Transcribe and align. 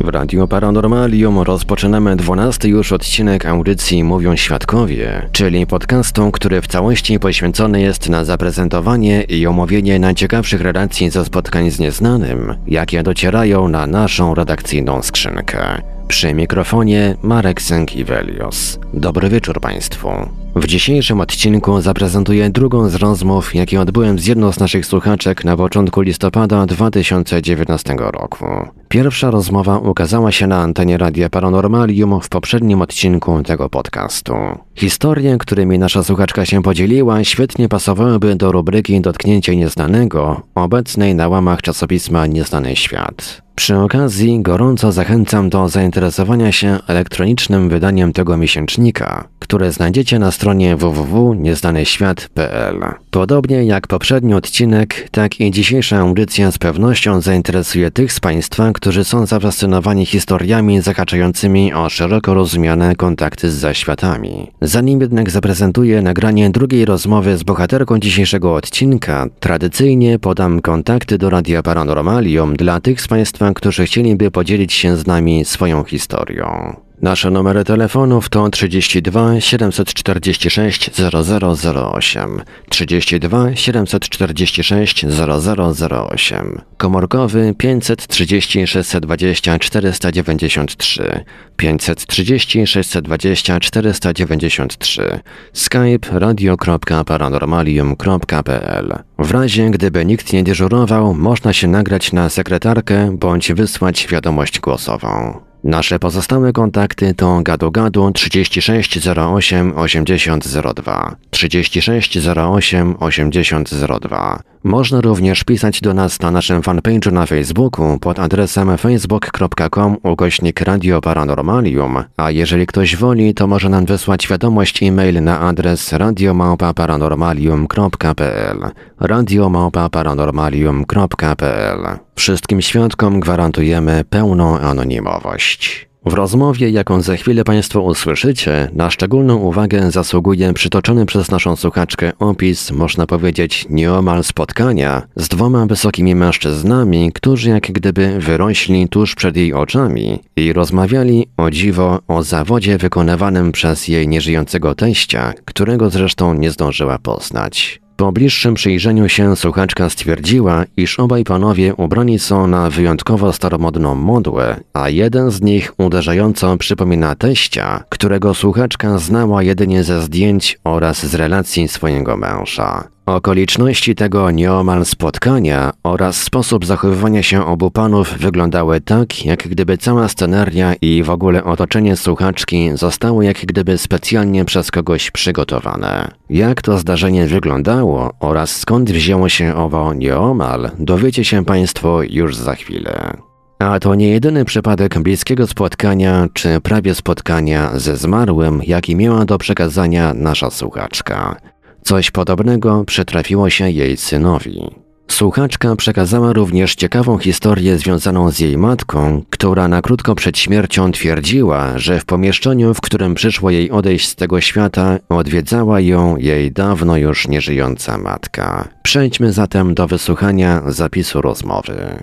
W 0.00 0.08
Radiu 0.08 0.48
Paranormalium 0.48 1.38
rozpoczynamy 1.38 2.16
12 2.16 2.68
już 2.68 2.92
odcinek 2.92 3.46
audycji 3.46 4.04
Mówią 4.04 4.36
Świadkowie, 4.36 5.28
czyli 5.32 5.66
podcastu, 5.66 6.30
który 6.30 6.60
w 6.60 6.66
całości 6.66 7.20
poświęcony 7.20 7.80
jest 7.80 8.08
na 8.08 8.24
zaprezentowanie 8.24 9.22
i 9.22 9.46
omówienie 9.46 9.98
najciekawszych 9.98 10.60
relacji 10.60 11.10
ze 11.10 11.24
spotkań 11.24 11.70
z 11.70 11.78
nieznanym, 11.78 12.54
jakie 12.66 13.02
docierają 13.02 13.68
na 13.68 13.86
naszą 13.86 14.34
redakcyjną 14.34 15.02
skrzynkę. 15.02 15.82
Przy 16.08 16.34
mikrofonie 16.34 17.16
Marek 17.22 17.62
Sękiewelios. 17.62 18.78
Dobry 18.94 19.28
wieczór 19.28 19.60
Państwu. 19.60 20.08
W 20.56 20.66
dzisiejszym 20.66 21.20
odcinku 21.20 21.80
zaprezentuję 21.80 22.50
drugą 22.50 22.88
z 22.88 22.94
rozmów, 22.94 23.54
jakie 23.54 23.80
odbyłem 23.80 24.18
z 24.18 24.26
jedną 24.26 24.52
z 24.52 24.60
naszych 24.60 24.86
słuchaczek 24.86 25.44
na 25.44 25.56
początku 25.56 26.00
listopada 26.00 26.66
2019 26.66 27.96
roku. 27.98 28.46
Pierwsza 28.88 29.30
rozmowa 29.30 29.78
ukazała 29.78 30.32
się 30.32 30.46
na 30.46 30.58
antenie 30.58 30.98
Radia 30.98 31.30
Paranormalium 31.30 32.20
w 32.20 32.28
poprzednim 32.28 32.82
odcinku 32.82 33.42
tego 33.42 33.68
podcastu. 33.68 34.34
Historie, 34.74 35.38
którymi 35.38 35.78
nasza 35.78 36.02
słuchaczka 36.02 36.46
się 36.46 36.62
podzieliła, 36.62 37.24
świetnie 37.24 37.68
pasowałyby 37.68 38.36
do 38.36 38.52
rubryki 38.52 39.00
Dotknięcie 39.00 39.56
Nieznanego, 39.56 40.42
obecnej 40.54 41.14
na 41.14 41.28
łamach 41.28 41.62
czasopisma 41.62 42.26
Nieznany 42.26 42.76
Świat. 42.76 43.42
Przy 43.54 43.76
okazji 43.76 44.42
gorąco 44.42 44.92
zachęcam 44.92 45.50
do 45.50 45.68
zainteresowania 45.68 46.52
się 46.52 46.78
elektronicznym 46.86 47.68
wydaniem 47.68 48.12
tego 48.12 48.36
miesięcznika, 48.36 49.28
które 49.38 49.72
znajdziecie 49.72 50.18
na 50.18 50.30
stronie 50.30 50.76
www.nieznanyświat.pl. 50.76 52.80
Podobnie 53.10 53.64
jak 53.64 53.86
poprzedni 53.86 54.34
odcinek, 54.34 55.08
tak 55.10 55.40
i 55.40 55.50
dzisiejsza 55.50 55.98
audycja 55.98 56.50
z 56.50 56.58
pewnością 56.58 57.20
zainteresuje 57.20 57.90
tych 57.90 58.12
z 58.12 58.20
Państwa, 58.20 58.72
którzy 58.72 59.04
są 59.04 59.26
zafascynowani 59.26 60.06
historiami 60.06 60.80
zahaczającymi 60.80 61.74
o 61.74 61.88
szeroko 61.88 62.34
rozumiane 62.34 62.96
kontakty 62.96 63.50
z 63.50 63.54
zaświatami. 63.54 64.50
Zanim 64.60 65.00
jednak 65.00 65.30
zaprezentuję 65.30 66.02
nagranie 66.02 66.50
drugiej 66.50 66.84
rozmowy 66.84 67.36
z 67.36 67.42
bohaterką 67.42 67.98
dzisiejszego 67.98 68.54
odcinka, 68.54 69.26
tradycyjnie 69.40 70.18
podam 70.18 70.60
kontakty 70.60 71.18
do 71.18 71.30
Radia 71.30 71.62
Paranormalium 71.62 72.56
dla 72.56 72.80
tych 72.80 73.00
z 73.00 73.08
Państwa, 73.08 73.52
którzy 73.54 73.84
chcieliby 73.86 74.30
podzielić 74.30 74.72
się 74.72 74.96
z 74.96 75.06
nami 75.06 75.44
swoją 75.44 75.84
historią. 75.84 76.87
Nasze 77.02 77.30
numery 77.30 77.64
telefonów 77.64 78.28
to 78.28 78.50
32 78.50 79.40
746 79.40 80.90
0008, 80.90 82.42
32 82.68 83.56
746 83.56 85.06
0008, 85.06 86.60
komórkowy 86.76 87.54
530 87.58 88.66
620 88.66 89.58
493, 89.58 91.24
530 91.56 92.66
620 92.66 93.60
493, 93.60 95.20
skype 95.52 96.18
radio.paranormalium.pl. 96.18 98.94
W 99.18 99.30
razie 99.30 99.70
gdyby 99.70 100.04
nikt 100.04 100.32
nie 100.32 100.42
dyżurował, 100.42 101.14
można 101.14 101.52
się 101.52 101.68
nagrać 101.68 102.12
na 102.12 102.28
sekretarkę 102.28 103.16
bądź 103.18 103.52
wysłać 103.52 104.08
wiadomość 104.08 104.60
głosową. 104.60 105.40
Nasze 105.68 105.98
pozostałe 105.98 106.52
kontakty 106.52 107.14
to 107.14 107.40
gadu-gadu 107.42 108.12
3608 108.12 109.72
8002, 109.78 111.16
3608 111.30 112.96
8002. 113.00 114.42
Można 114.64 115.00
również 115.00 115.44
pisać 115.44 115.80
do 115.80 115.94
nas 115.94 116.20
na 116.20 116.30
naszym 116.30 116.62
fanpage'u 116.62 117.12
na 117.12 117.26
Facebooku 117.26 117.98
pod 117.98 118.18
adresem 118.18 118.78
facebook.com 118.78 119.96
ukośnik 120.02 120.60
Radio 120.60 121.00
Paranormalium, 121.00 122.04
a 122.16 122.30
jeżeli 122.30 122.66
ktoś 122.66 122.96
woli, 122.96 123.34
to 123.34 123.46
może 123.46 123.68
nam 123.68 123.86
wysłać 123.86 124.28
wiadomość 124.28 124.82
e-mail 124.82 125.22
na 125.22 125.40
adres 125.40 125.92
radiomałpa-paranormalium.pl 125.92 128.70
radiomałpa-paranormalium.pl 129.00 131.98
Wszystkim 132.14 132.62
świadkom 132.62 133.20
gwarantujemy 133.20 134.04
pełną 134.10 134.58
anonimowość. 134.58 135.88
W 136.08 136.14
rozmowie, 136.14 136.70
jaką 136.70 137.02
za 137.02 137.16
chwilę 137.16 137.44
Państwo 137.44 137.82
usłyszycie, 137.82 138.70
na 138.72 138.90
szczególną 138.90 139.36
uwagę 139.36 139.90
zasługuje 139.90 140.52
przytoczony 140.52 141.06
przez 141.06 141.30
naszą 141.30 141.56
słuchaczkę 141.56 142.12
opis, 142.18 142.70
można 142.70 143.06
powiedzieć, 143.06 143.66
nieomal 143.70 144.24
spotkania 144.24 145.02
z 145.16 145.28
dwoma 145.28 145.66
wysokimi 145.66 146.14
mężczyznami, 146.14 147.12
którzy 147.12 147.50
jak 147.50 147.72
gdyby 147.72 148.18
wyrośli 148.20 148.88
tuż 148.88 149.14
przed 149.14 149.36
jej 149.36 149.52
oczami 149.54 150.18
i 150.36 150.52
rozmawiali 150.52 151.26
o 151.36 151.50
dziwo 151.50 151.98
o 152.08 152.22
zawodzie 152.22 152.78
wykonywanym 152.78 153.52
przez 153.52 153.88
jej 153.88 154.08
nieżyjącego 154.08 154.74
teścia, 154.74 155.32
którego 155.44 155.90
zresztą 155.90 156.34
nie 156.34 156.50
zdążyła 156.50 156.98
poznać. 156.98 157.87
Po 157.98 158.12
bliższym 158.12 158.54
przyjrzeniu 158.54 159.08
się 159.08 159.36
słuchaczka 159.36 159.90
stwierdziła, 159.90 160.64
iż 160.76 161.00
obaj 161.00 161.24
panowie 161.24 161.74
ubrani 161.74 162.18
są 162.18 162.46
na 162.46 162.70
wyjątkowo 162.70 163.32
staromodną 163.32 163.94
modłę, 163.94 164.60
a 164.72 164.88
jeden 164.88 165.30
z 165.30 165.40
nich 165.40 165.72
uderzająco 165.78 166.56
przypomina 166.56 167.14
teścia, 167.14 167.84
którego 167.88 168.34
słuchaczka 168.34 168.98
znała 168.98 169.42
jedynie 169.42 169.84
ze 169.84 170.02
zdjęć 170.02 170.58
oraz 170.64 171.06
z 171.06 171.14
relacji 171.14 171.68
swojego 171.68 172.16
męża. 172.16 172.88
Okoliczności 173.08 173.94
tego 173.94 174.30
nieomal 174.30 174.84
spotkania 174.84 175.72
oraz 175.82 176.22
sposób 176.22 176.66
zachowywania 176.66 177.22
się 177.22 177.46
obu 177.46 177.70
panów 177.70 178.18
wyglądały 178.18 178.80
tak, 178.80 179.24
jak 179.24 179.48
gdyby 179.48 179.78
cała 179.78 180.08
sceneria 180.08 180.74
i 180.82 181.02
w 181.02 181.10
ogóle 181.10 181.44
otoczenie 181.44 181.96
słuchaczki 181.96 182.70
zostały 182.74 183.24
jak 183.24 183.36
gdyby 183.36 183.78
specjalnie 183.78 184.44
przez 184.44 184.70
kogoś 184.70 185.10
przygotowane. 185.10 186.10
Jak 186.30 186.62
to 186.62 186.78
zdarzenie 186.78 187.26
wyglądało 187.26 188.12
oraz 188.20 188.56
skąd 188.56 188.90
wzięło 188.90 189.28
się 189.28 189.54
owo 189.54 189.94
nieomal, 189.94 190.70
dowiecie 190.78 191.24
się 191.24 191.44
Państwo 191.44 192.02
już 192.02 192.36
za 192.36 192.54
chwilę. 192.54 193.16
A 193.58 193.80
to 193.80 193.94
nie 193.94 194.08
jedyny 194.08 194.44
przypadek 194.44 194.98
bliskiego 194.98 195.46
spotkania 195.46 196.26
czy 196.32 196.60
prawie 196.60 196.94
spotkania 196.94 197.70
ze 197.74 197.96
zmarłym, 197.96 198.60
jaki 198.66 198.96
miała 198.96 199.24
do 199.24 199.38
przekazania 199.38 200.14
nasza 200.14 200.50
słuchaczka. 200.50 201.36
Coś 201.82 202.10
podobnego 202.10 202.84
przytrafiło 202.84 203.50
się 203.50 203.70
jej 203.70 203.96
synowi. 203.96 204.70
Słuchaczka 205.10 205.76
przekazała 205.76 206.32
również 206.32 206.74
ciekawą 206.74 207.18
historię 207.18 207.78
związaną 207.78 208.30
z 208.30 208.38
jej 208.38 208.58
matką, 208.58 209.22
która 209.30 209.68
na 209.68 209.82
krótko 209.82 210.14
przed 210.14 210.38
śmiercią 210.38 210.92
twierdziła, 210.92 211.78
że 211.78 212.00
w 212.00 212.04
pomieszczeniu, 212.04 212.74
w 212.74 212.80
którym 212.80 213.14
przyszło 213.14 213.50
jej 213.50 213.70
odejść 213.70 214.08
z 214.08 214.14
tego 214.14 214.40
świata, 214.40 214.98
odwiedzała 215.08 215.80
ją 215.80 216.16
jej 216.16 216.52
dawno 216.52 216.96
już 216.96 217.28
nieżyjąca 217.28 217.98
matka. 217.98 218.68
Przejdźmy 218.82 219.32
zatem 219.32 219.74
do 219.74 219.86
wysłuchania 219.86 220.62
zapisu 220.66 221.20
rozmowy. 221.20 222.02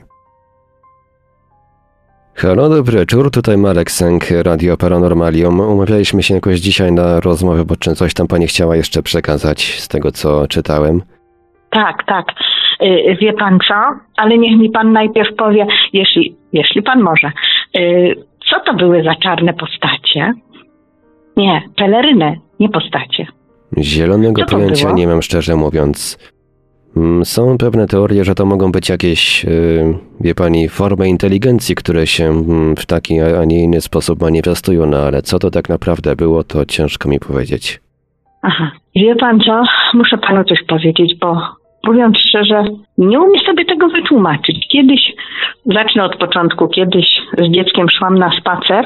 Halo, 2.37 2.69
dobry 2.69 2.99
wieczór, 2.99 3.31
tutaj 3.31 3.57
Marek 3.57 3.91
Sęk, 3.91 4.23
Radio 4.43 4.77
Paranormalium. 4.77 5.59
Umawialiśmy 5.59 6.23
się 6.23 6.33
jakoś 6.33 6.59
dzisiaj 6.59 6.91
na 6.91 7.19
rozmowę, 7.19 7.65
bo 7.65 7.75
czy 7.75 7.95
coś 7.95 8.13
tam 8.13 8.27
pani 8.27 8.47
chciała 8.47 8.75
jeszcze 8.75 9.03
przekazać 9.03 9.61
z 9.63 9.87
tego, 9.87 10.11
co 10.11 10.47
czytałem? 10.47 11.01
Tak, 11.69 12.03
tak. 12.05 12.25
Y, 12.81 13.17
Wie 13.21 13.33
pan 13.33 13.59
co? 13.67 13.73
Ale 14.17 14.37
niech 14.37 14.59
mi 14.59 14.69
pan 14.69 14.91
najpierw 14.91 15.35
powie, 15.35 15.67
jeśli, 15.93 16.35
jeśli 16.53 16.81
pan 16.83 17.01
może, 17.01 17.31
y, 17.77 18.15
co 18.49 18.59
to 18.65 18.73
były 18.73 19.03
za 19.03 19.15
czarne 19.15 19.53
postacie? 19.53 20.33
Nie, 21.37 21.61
peleryny, 21.77 22.39
nie 22.59 22.69
postacie. 22.69 23.27
Zielonego 23.77 24.45
pojęcia 24.45 24.85
było? 24.85 24.97
nie 24.97 25.07
mam, 25.07 25.21
szczerze 25.21 25.55
mówiąc. 25.55 26.17
Mm, 26.97 27.25
Są 27.25 27.57
pewne 27.57 27.87
teorie, 27.87 28.23
że 28.23 28.35
to 28.35 28.45
mogą 28.45 28.71
być 28.71 28.89
jakieś, 28.89 29.43
yy, 29.43 29.97
wie 30.21 30.35
pani, 30.35 30.69
formy 30.69 31.09
inteligencji, 31.09 31.75
które 31.75 32.07
się 32.07 32.25
mm, 32.25 32.75
w 32.75 32.85
taki, 32.85 33.19
a 33.19 33.45
nie 33.45 33.63
inny 33.63 33.81
sposób 33.81 34.21
manifestują, 34.21 34.85
no 34.85 34.97
ale 34.97 35.21
co 35.21 35.39
to 35.39 35.51
tak 35.51 35.69
naprawdę 35.69 36.15
było, 36.15 36.43
to 36.43 36.65
ciężko 36.65 37.09
mi 37.09 37.19
powiedzieć. 37.19 37.79
Aha. 38.41 38.71
Wie 38.95 39.15
pan 39.15 39.39
co? 39.39 39.63
Muszę 39.93 40.17
panu 40.17 40.43
coś 40.43 40.63
powiedzieć, 40.67 41.15
bo 41.21 41.41
mówiąc 41.87 42.17
szczerze, 42.17 42.63
nie 42.97 43.19
umiem 43.19 43.43
sobie 43.45 43.65
tego 43.65 43.87
wytłumaczyć. 43.89 44.67
Kiedyś, 44.71 45.13
zacznę 45.65 46.03
od 46.03 46.15
początku, 46.17 46.67
kiedyś 46.67 47.05
z 47.37 47.51
dzieckiem 47.55 47.87
szłam 47.89 48.17
na 48.17 48.31
spacer 48.39 48.85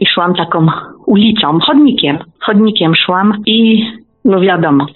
i 0.00 0.06
szłam 0.06 0.34
taką 0.34 0.66
ulicą, 1.06 1.58
chodnikiem. 1.60 2.18
Chodnikiem 2.40 2.94
szłam 2.94 3.42
i 3.46 3.86
no 4.24 4.40
wiadomo, 4.40 4.86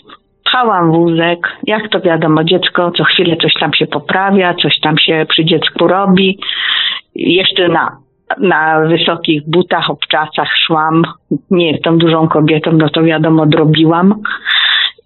pchałam 0.50 0.92
wózek, 0.92 1.56
jak 1.66 1.88
to 1.88 2.00
wiadomo, 2.00 2.44
dziecko 2.44 2.90
co 2.96 3.04
chwilę 3.04 3.36
coś 3.36 3.52
tam 3.60 3.74
się 3.74 3.86
poprawia, 3.86 4.54
coś 4.54 4.80
tam 4.80 4.98
się 4.98 5.26
przy 5.28 5.44
dziecku 5.44 5.86
robi. 5.86 6.38
Jeszcze 7.14 7.68
na, 7.68 7.96
na 8.38 8.80
wysokich 8.80 9.50
butach, 9.50 9.90
obczasach 9.90 10.48
szłam. 10.66 11.02
Nie 11.50 11.72
jestem 11.72 11.98
dużą 11.98 12.28
kobietą, 12.28 12.72
no 12.72 12.88
to 12.88 13.02
wiadomo, 13.02 13.46
drobiłam. 13.46 14.14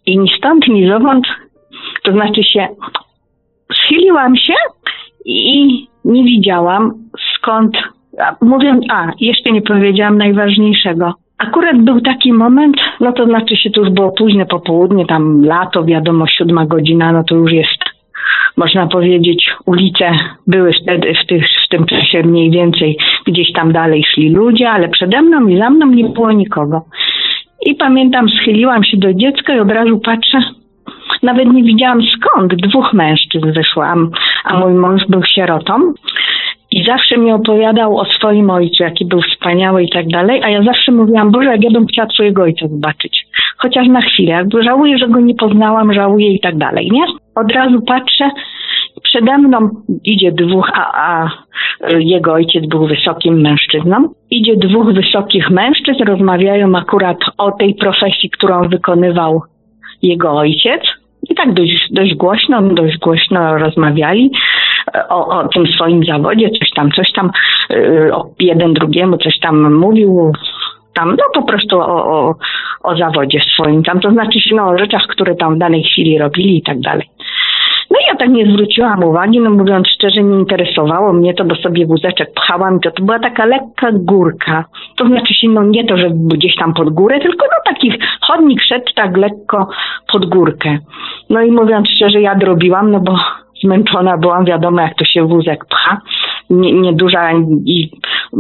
I 0.07 0.19
ni 0.19 0.31
stąd, 0.39 0.69
ni 0.69 0.89
zowąd, 0.89 1.27
to 2.03 2.13
znaczy 2.13 2.43
się, 2.43 2.69
schyliłam 3.73 4.37
się 4.37 4.55
i 5.25 5.69
nie 6.05 6.25
widziałam 6.25 6.93
skąd, 7.37 7.77
mówię, 8.41 8.81
a, 8.91 9.07
jeszcze 9.21 9.53
nie 9.53 9.63
powiedziałam 9.63 10.19
najważniejszego. 10.19 11.24
Akurat 11.39 11.83
był 11.83 12.01
taki 12.01 12.33
moment, 12.33 12.77
no 13.01 13.13
to 13.13 13.25
znaczy 13.25 13.57
się 13.57 13.71
to 13.71 13.81
już 13.81 13.91
było 13.91 14.13
późne 14.13 14.47
popołudnie, 14.47 15.07
tam 15.07 15.45
lato, 15.45 15.85
wiadomo, 15.85 16.27
siódma 16.27 16.67
godzina, 16.67 17.13
no 17.13 17.25
to 17.25 17.35
już 17.35 17.53
jest, 17.53 17.79
można 18.57 18.87
powiedzieć, 18.87 19.51
ulice 19.67 20.11
były 20.47 20.73
wtedy, 20.83 21.15
w, 21.25 21.27
tych, 21.27 21.45
w 21.67 21.69
tym 21.69 21.87
czasie 21.87 22.23
mniej 22.23 22.51
więcej 22.51 22.99
gdzieś 23.27 23.53
tam 23.53 23.73
dalej 23.73 24.05
szli 24.05 24.31
ludzie, 24.31 24.71
ale 24.71 24.89
przede 24.89 25.23
mną 25.23 25.47
i 25.49 25.59
za 25.59 25.71
mną 25.71 25.87
nie 25.87 26.05
było 26.05 26.33
nikogo. 26.33 26.85
I 27.67 27.75
pamiętam, 27.75 28.29
schyliłam 28.29 28.85
się 28.85 28.97
do 28.97 29.15
dziecka 29.15 29.55
i 29.55 29.59
od 29.59 29.71
razu 29.71 29.99
patrzę, 29.99 30.39
nawet 31.23 31.53
nie 31.53 31.63
widziałam 31.63 32.01
skąd, 32.03 32.55
dwóch 32.55 32.93
mężczyzn 32.93 33.53
wyszłam, 33.53 34.11
a 34.45 34.59
mój 34.59 34.73
mąż 34.73 35.03
był 35.09 35.23
sierotą. 35.25 35.93
I 36.75 36.85
zawsze 36.85 37.17
mi 37.19 37.33
opowiadał 37.33 37.99
o 37.99 38.05
swoim 38.05 38.51
ojcu, 38.51 38.83
jaki 38.83 39.05
był 39.05 39.23
wspaniały 39.23 39.83
i 39.83 39.91
tak 39.91 40.09
dalej, 40.09 40.41
a 40.45 40.49
ja 40.49 40.63
zawsze 40.63 40.93
mówiłam, 40.93 41.31
Boże, 41.31 41.51
jak 41.51 41.65
ja 41.65 41.71
bym 41.71 41.87
chciała 41.87 42.09
twojego 42.09 42.43
ojca 42.43 42.69
zobaczyć. 42.69 43.27
Chociaż 43.59 43.89
na 43.89 44.01
chwilę, 44.01 44.33
jakby 44.33 44.63
żałuję, 44.63 44.99
że 44.99 45.09
go 45.09 45.21
nie 45.21 45.35
poznałam, 45.35 45.93
żałuję 45.93 46.33
i 46.33 46.41
tak 46.41 46.59
dalej, 46.59 46.89
nie? 46.93 47.05
Od 47.35 47.53
razu 47.53 47.83
patrzę, 47.83 48.31
przede 49.03 49.39
mną 49.39 49.69
idzie 50.05 50.33
dwóch, 50.33 50.71
a, 50.75 50.83
a 50.95 51.31
jego 51.99 52.33
ojciec 52.33 52.67
był 52.67 52.87
wysokim 52.87 53.41
mężczyzną. 53.41 54.09
Idzie 54.31 54.57
dwóch 54.57 54.95
wysokich 54.95 55.51
mężczyzn, 55.51 56.05
rozmawiają 56.05 56.77
akurat 56.77 57.19
o 57.39 57.51
tej 57.51 57.75
profesji, 57.75 58.31
którą 58.31 58.69
wykonywał 58.69 59.43
jego 60.03 60.33
ojciec. 60.33 60.83
I 61.31 61.35
tak 61.35 61.55
dość, 61.55 61.89
dość 61.91 62.15
głośno, 62.15 62.63
dość 62.63 62.99
głośno 62.99 63.59
rozmawiali 63.59 64.31
e, 64.95 65.09
o, 65.09 65.39
o 65.39 65.49
tym 65.49 65.67
swoim 65.67 66.05
zawodzie, 66.05 66.51
coś 66.51 66.71
tam, 66.71 66.91
coś 66.91 67.13
tam, 67.13 67.31
o 68.13 68.27
jeden 68.41 68.75
drugiemu 68.75 69.17
coś 69.17 69.39
tam 69.39 69.75
mówił, 69.75 70.33
tam, 70.95 71.17
no 71.19 71.25
po 71.35 71.43
prostu 71.43 71.81
o, 71.81 72.07
o, 72.07 72.35
o 72.83 72.97
zawodzie 72.97 73.41
swoim, 73.55 73.83
tam, 73.83 74.01
to 74.01 74.11
znaczy 74.11 74.39
no, 74.53 74.69
o 74.69 74.79
rzeczach, 74.79 75.03
które 75.09 75.35
tam 75.35 75.55
w 75.55 75.59
danej 75.59 75.83
chwili 75.83 76.19
robili 76.19 76.59
i 76.59 76.63
tak 76.63 76.81
dalej. 76.81 77.09
No 77.95 78.01
ja 78.09 78.17
tak 78.17 78.29
nie 78.29 78.47
zwróciłam 78.47 79.05
uwagi, 79.05 79.41
no 79.41 79.51
mówiąc 79.51 79.89
szczerze, 79.89 80.23
nie 80.23 80.39
interesowało 80.39 81.13
mnie 81.13 81.35
to, 81.35 81.45
bo 81.45 81.55
sobie 81.55 81.87
wózeczek 81.87 82.29
pchałam, 82.35 82.81
to, 82.81 82.91
to 82.91 83.03
była 83.05 83.19
taka 83.19 83.45
lekka 83.45 83.89
górka. 83.93 84.65
To 84.97 85.07
znaczy 85.07 85.35
się, 85.35 85.49
no 85.49 85.63
nie 85.63 85.85
to, 85.85 85.97
że 85.97 86.11
gdzieś 86.11 86.57
tam 86.57 86.75
pod 86.75 86.91
górę, 86.91 87.21
tylko 87.21 87.47
no 87.47 87.73
taki 87.73 87.93
chodnik 88.21 88.63
szedł 88.63 88.93
tak 88.95 89.17
lekko 89.17 89.69
pod 90.13 90.27
górkę. 90.27 90.79
No 91.31 91.43
i 91.43 91.51
mówiąc 91.51 91.89
szczerze, 91.89 92.21
ja 92.21 92.35
drobiłam, 92.35 92.91
no 92.91 93.01
bo 93.01 93.17
zmęczona 93.65 94.17
byłam, 94.19 94.45
wiadomo 94.45 94.81
jak 94.81 94.95
to 94.95 95.05
się 95.05 95.27
wózek 95.29 95.65
pcha. 95.65 96.01
Nie- 96.51 96.73
Nieduża 96.73 97.33
i 97.67 97.91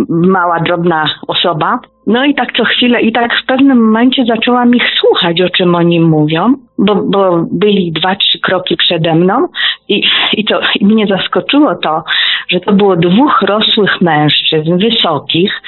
mała, 0.08 0.60
drobna 0.60 1.10
osoba. 1.26 1.78
No 2.06 2.24
i 2.24 2.34
tak 2.34 2.52
co 2.56 2.64
chwilę, 2.64 3.00
i 3.00 3.12
tak 3.12 3.34
w 3.42 3.46
pewnym 3.46 3.84
momencie 3.84 4.24
zaczęłam 4.24 4.74
ich 4.74 4.84
słuchać, 5.00 5.40
o 5.40 5.50
czym 5.50 5.74
oni 5.74 6.00
mówią, 6.00 6.54
bo, 6.78 6.94
bo 6.94 7.46
byli 7.52 7.92
dwa, 7.92 8.16
trzy 8.16 8.38
kroki 8.38 8.76
przede 8.76 9.14
mną. 9.14 9.48
I, 9.88 10.02
i 10.32 10.44
to 10.44 10.60
i 10.80 10.86
mnie 10.86 11.06
zaskoczyło 11.06 11.74
to, 11.74 12.04
że 12.48 12.60
to 12.60 12.72
było 12.72 12.96
dwóch 12.96 13.42
rosłych 13.42 14.00
mężczyzn, 14.00 14.78
wysokich. 14.78 15.62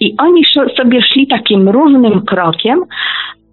I 0.00 0.14
oni 0.18 0.42
sobie 0.76 1.02
szli 1.02 1.26
takim 1.26 1.68
równym 1.68 2.24
krokiem, 2.24 2.84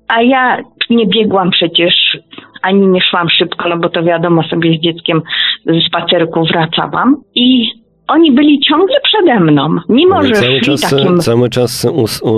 a 0.07 0.21
ja 0.21 0.57
nie 0.89 1.07
biegłam 1.07 1.51
przecież, 1.51 2.17
ani 2.61 2.87
nie 2.87 3.01
szłam 3.01 3.29
szybko, 3.29 3.69
no 3.69 3.77
bo 3.77 3.89
to 3.89 4.03
wiadomo, 4.03 4.43
sobie 4.43 4.77
z 4.77 4.81
dzieckiem 4.81 5.21
z 5.65 5.85
spacerku 5.85 6.45
wracałam. 6.45 7.15
I 7.35 7.69
oni 8.09 8.31
byli 8.31 8.59
ciągle 8.59 8.95
przede 9.03 9.39
mną, 9.39 9.75
mimo 9.89 10.23
że 10.23 10.31
cały 10.31 10.51
szli 10.51 10.61
czas, 10.61 10.89
takim... 10.89 11.17
cały 11.17 11.49
czas 11.49 11.87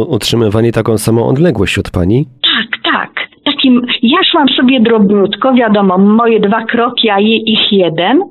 utrzymywali 0.07 0.71
taką 0.71 0.97
samą 0.97 1.27
odległość 1.27 1.77
od 1.77 1.91
pani? 1.91 2.25
Tak, 2.41 2.93
tak. 2.93 3.11
Takim, 3.45 3.81
ja 4.03 4.17
szłam 4.31 4.49
sobie 4.49 4.79
drobniutko, 4.79 5.53
wiadomo, 5.53 5.97
moje 5.97 6.39
dwa 6.39 6.65
kroki, 6.65 7.09
a 7.09 7.19
je, 7.19 7.35
ich 7.37 7.71
jeden, 7.71 8.21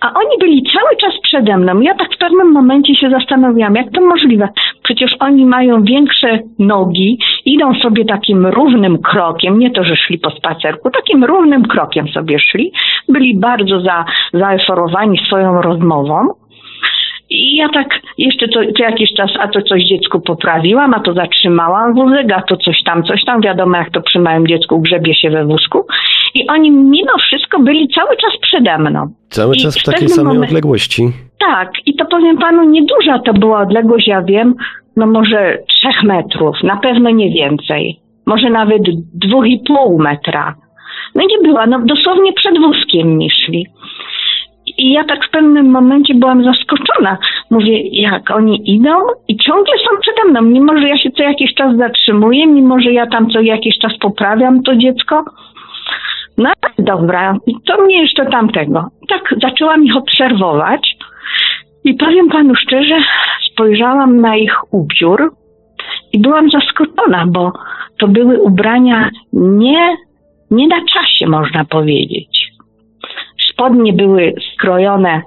a 0.00 0.12
oni 0.14 0.38
byli 0.40 0.62
cały 0.62 0.96
czas 0.96 1.20
przede 1.22 1.56
mną. 1.56 1.80
Ja 1.80 1.94
tak 1.94 2.14
w 2.14 2.18
pewnym 2.18 2.52
momencie 2.52 2.94
się 2.94 3.10
zastanawiałam, 3.10 3.74
jak 3.74 3.90
to 3.92 4.00
możliwe. 4.00 4.48
Przecież 4.82 5.16
oni 5.20 5.46
mają 5.46 5.82
większe 5.82 6.38
nogi, 6.58 7.18
idą 7.44 7.74
sobie 7.74 8.04
takim 8.04 8.46
równym 8.46 8.98
krokiem, 8.98 9.58
nie 9.58 9.70
to, 9.70 9.84
że 9.84 9.96
szli 9.96 10.18
po 10.18 10.30
spacerku, 10.30 10.90
takim 10.90 11.24
równym 11.24 11.62
krokiem 11.62 12.08
sobie 12.08 12.38
szli. 12.38 12.72
Byli 13.08 13.38
bardzo 13.38 13.80
za, 13.80 14.04
zaeforowani 14.32 15.18
swoją 15.26 15.62
rozmową. 15.62 16.28
I 17.30 17.56
ja 17.56 17.68
tak 17.68 17.88
jeszcze 18.18 18.48
co, 18.48 18.60
co 18.76 18.82
jakiś 18.82 19.12
czas, 19.16 19.30
a 19.40 19.48
to 19.48 19.62
coś 19.62 19.82
dziecku 19.82 20.20
poprawiłam, 20.20 20.94
a 20.94 21.00
to 21.00 21.12
zatrzymałam 21.12 21.94
wózek, 21.94 22.32
a 22.32 22.42
to 22.42 22.56
coś 22.56 22.82
tam, 22.84 23.02
coś 23.02 23.24
tam. 23.24 23.40
Wiadomo, 23.40 23.76
jak 23.76 23.90
to 23.90 24.00
przy 24.00 24.18
małym 24.18 24.46
dziecku 24.46 24.80
grzebie 24.80 25.14
się 25.14 25.30
we 25.30 25.44
wózku. 25.44 25.86
I 26.34 26.48
oni 26.48 26.70
mimo 26.70 27.18
wszystko 27.18 27.60
byli 27.60 27.88
cały 27.88 28.16
czas 28.16 28.32
przede 28.42 28.78
mną. 28.78 29.08
Cały 29.28 29.56
I 29.56 29.58
czas 29.58 29.78
w 29.78 29.80
w 29.80 29.84
takiej 29.84 30.08
samej 30.08 30.38
odległości. 30.38 31.02
Tak, 31.38 31.72
i 31.86 31.96
to 31.96 32.04
powiem 32.04 32.38
panu, 32.38 32.64
nieduża 32.64 33.18
to 33.18 33.32
była 33.32 33.60
odległość, 33.60 34.08
ja 34.08 34.22
wiem, 34.22 34.54
no 34.96 35.06
może 35.06 35.58
trzech 35.68 36.02
metrów, 36.02 36.56
na 36.62 36.76
pewno 36.76 37.10
nie 37.10 37.30
więcej. 37.30 38.00
Może 38.26 38.50
nawet 38.50 38.82
dwóch 39.14 39.46
i 39.46 39.62
pół 39.66 39.98
metra. 39.98 40.54
No 41.14 41.22
nie 41.22 41.38
była, 41.48 41.66
no 41.66 41.80
dosłownie 41.84 42.32
przed 42.32 42.58
wózkiem 42.58 43.16
mi 43.16 43.30
szli. 43.30 43.66
I 44.78 44.92
ja 44.92 45.04
tak 45.04 45.26
w 45.26 45.30
pewnym 45.30 45.70
momencie 45.70 46.14
byłam 46.14 46.44
zaskoczona. 46.44 47.18
Mówię, 47.50 47.80
jak 47.82 48.30
oni 48.30 48.74
idą 48.74 48.90
i 49.28 49.36
ciągle 49.36 49.74
są 49.78 50.00
przede 50.00 50.30
mną, 50.30 50.42
mimo 50.42 50.78
że 50.78 50.88
ja 50.88 50.98
się 50.98 51.10
co 51.10 51.22
jakiś 51.22 51.54
czas 51.54 51.76
zatrzymuję, 51.76 52.46
mimo 52.46 52.80
że 52.80 52.92
ja 52.92 53.06
tam 53.06 53.30
co 53.30 53.40
jakiś 53.40 53.78
czas 53.78 53.92
poprawiam 54.00 54.62
to 54.62 54.76
dziecko. 54.76 55.24
No 56.38 56.52
dobra, 56.78 57.36
to 57.66 57.82
mnie 57.82 58.02
jeszcze 58.02 58.26
tamtego. 58.26 58.88
Tak 59.08 59.34
zaczęłam 59.42 59.84
ich 59.84 59.96
obserwować 59.96 60.96
i 61.84 61.94
powiem 61.94 62.28
panu 62.28 62.54
szczerze, 62.54 62.96
spojrzałam 63.52 64.20
na 64.20 64.36
ich 64.36 64.74
ubiór 64.74 65.32
i 66.12 66.18
byłam 66.18 66.50
zaskoczona, 66.50 67.26
bo 67.26 67.52
to 67.98 68.08
były 68.08 68.42
ubrania 68.42 69.10
nie, 69.32 69.96
nie 70.50 70.68
na 70.68 70.84
czasie, 70.94 71.26
można 71.26 71.64
powiedzieć. 71.64 72.50
Spodnie 73.60 73.92
były 73.92 74.34
skrojone 74.54 75.22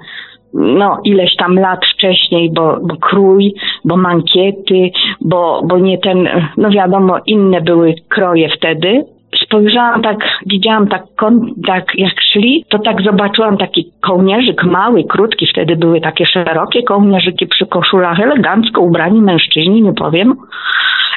no 0.54 1.02
ileś 1.04 1.36
tam 1.36 1.56
lat 1.60 1.80
wcześniej, 1.94 2.52
bo, 2.52 2.80
bo 2.82 2.96
krój, 2.98 3.54
bo 3.86 3.98
mankiety, 3.98 4.92
bo, 5.22 5.62
bo 5.66 5.78
nie 5.78 5.98
ten, 5.98 6.30
no 6.58 6.70
wiadomo, 6.70 7.18
inne 7.28 7.62
były 7.62 7.96
kroje 8.10 8.50
wtedy. 8.58 9.06
Spojrzałam 9.46 10.02
tak, 10.02 10.18
widziałam 10.46 10.88
tak, 10.88 11.04
tak 11.68 11.86
jak 11.96 12.14
szli, 12.22 12.66
to 12.70 12.80
tak 12.80 13.02
zobaczyłam 13.02 13.58
taki 13.58 13.92
kołnierzyk 14.08 14.64
mały, 14.64 15.04
krótki, 15.04 15.48
wtedy 15.48 15.76
były 15.76 16.02
takie 16.02 16.26
szerokie 16.26 16.84
kołnierzyki 16.84 17.48
przy 17.48 17.66
koszulach, 17.66 18.20
elegancko 18.20 18.82
ubrani 18.82 19.22
mężczyźni, 19.22 19.82
nie 19.82 19.94
powiem. 19.94 20.36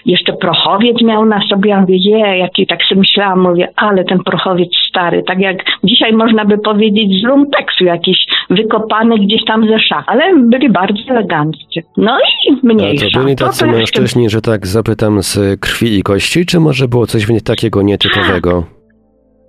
Jeszcze 0.07 0.33
prochowiec 0.33 1.03
miał 1.03 1.25
na 1.25 1.41
sobie, 1.49 1.71
ja 1.71 1.81
mówię, 1.81 1.97
je, 1.97 2.39
jaki 2.39 2.67
tak 2.67 2.83
sobie 2.89 2.99
myślałam, 2.99 3.41
mówię, 3.41 3.69
ale 3.77 4.05
ten 4.05 4.19
prochowiec 4.19 4.69
stary, 4.89 5.23
tak 5.27 5.39
jak 5.39 5.57
dzisiaj 5.85 6.13
można 6.13 6.45
by 6.45 6.59
powiedzieć 6.59 7.21
z 7.21 7.25
lumpeksu, 7.25 7.85
jakiś 7.85 8.19
wykopany 8.51 9.19
gdzieś 9.19 9.45
tam 9.45 9.69
ze 9.69 9.79
szach, 9.79 10.05
ale 10.07 10.23
byli 10.39 10.71
bardzo 10.71 10.99
eleganccy. 11.09 11.83
No 11.97 12.19
i 12.19 12.51
A 12.53 12.67
mniejsza. 12.67 13.07
to 13.15 13.21
byli 13.21 13.37
tacy 13.37 13.61
to 13.61 13.67
jeszcze- 13.67 13.79
mężczyźni, 14.01 14.31
że 14.31 14.41
tak 14.41 14.67
zapytam, 14.67 15.23
z 15.23 15.61
krwi 15.61 15.99
i 15.99 16.03
kości, 16.03 16.47
czy 16.47 16.61
może 16.61 16.89
było 16.89 17.07
coś 17.07 17.27
w 17.27 17.31
nich 17.31 17.43
takiego 17.43 17.83
nietypowego? 17.83 18.76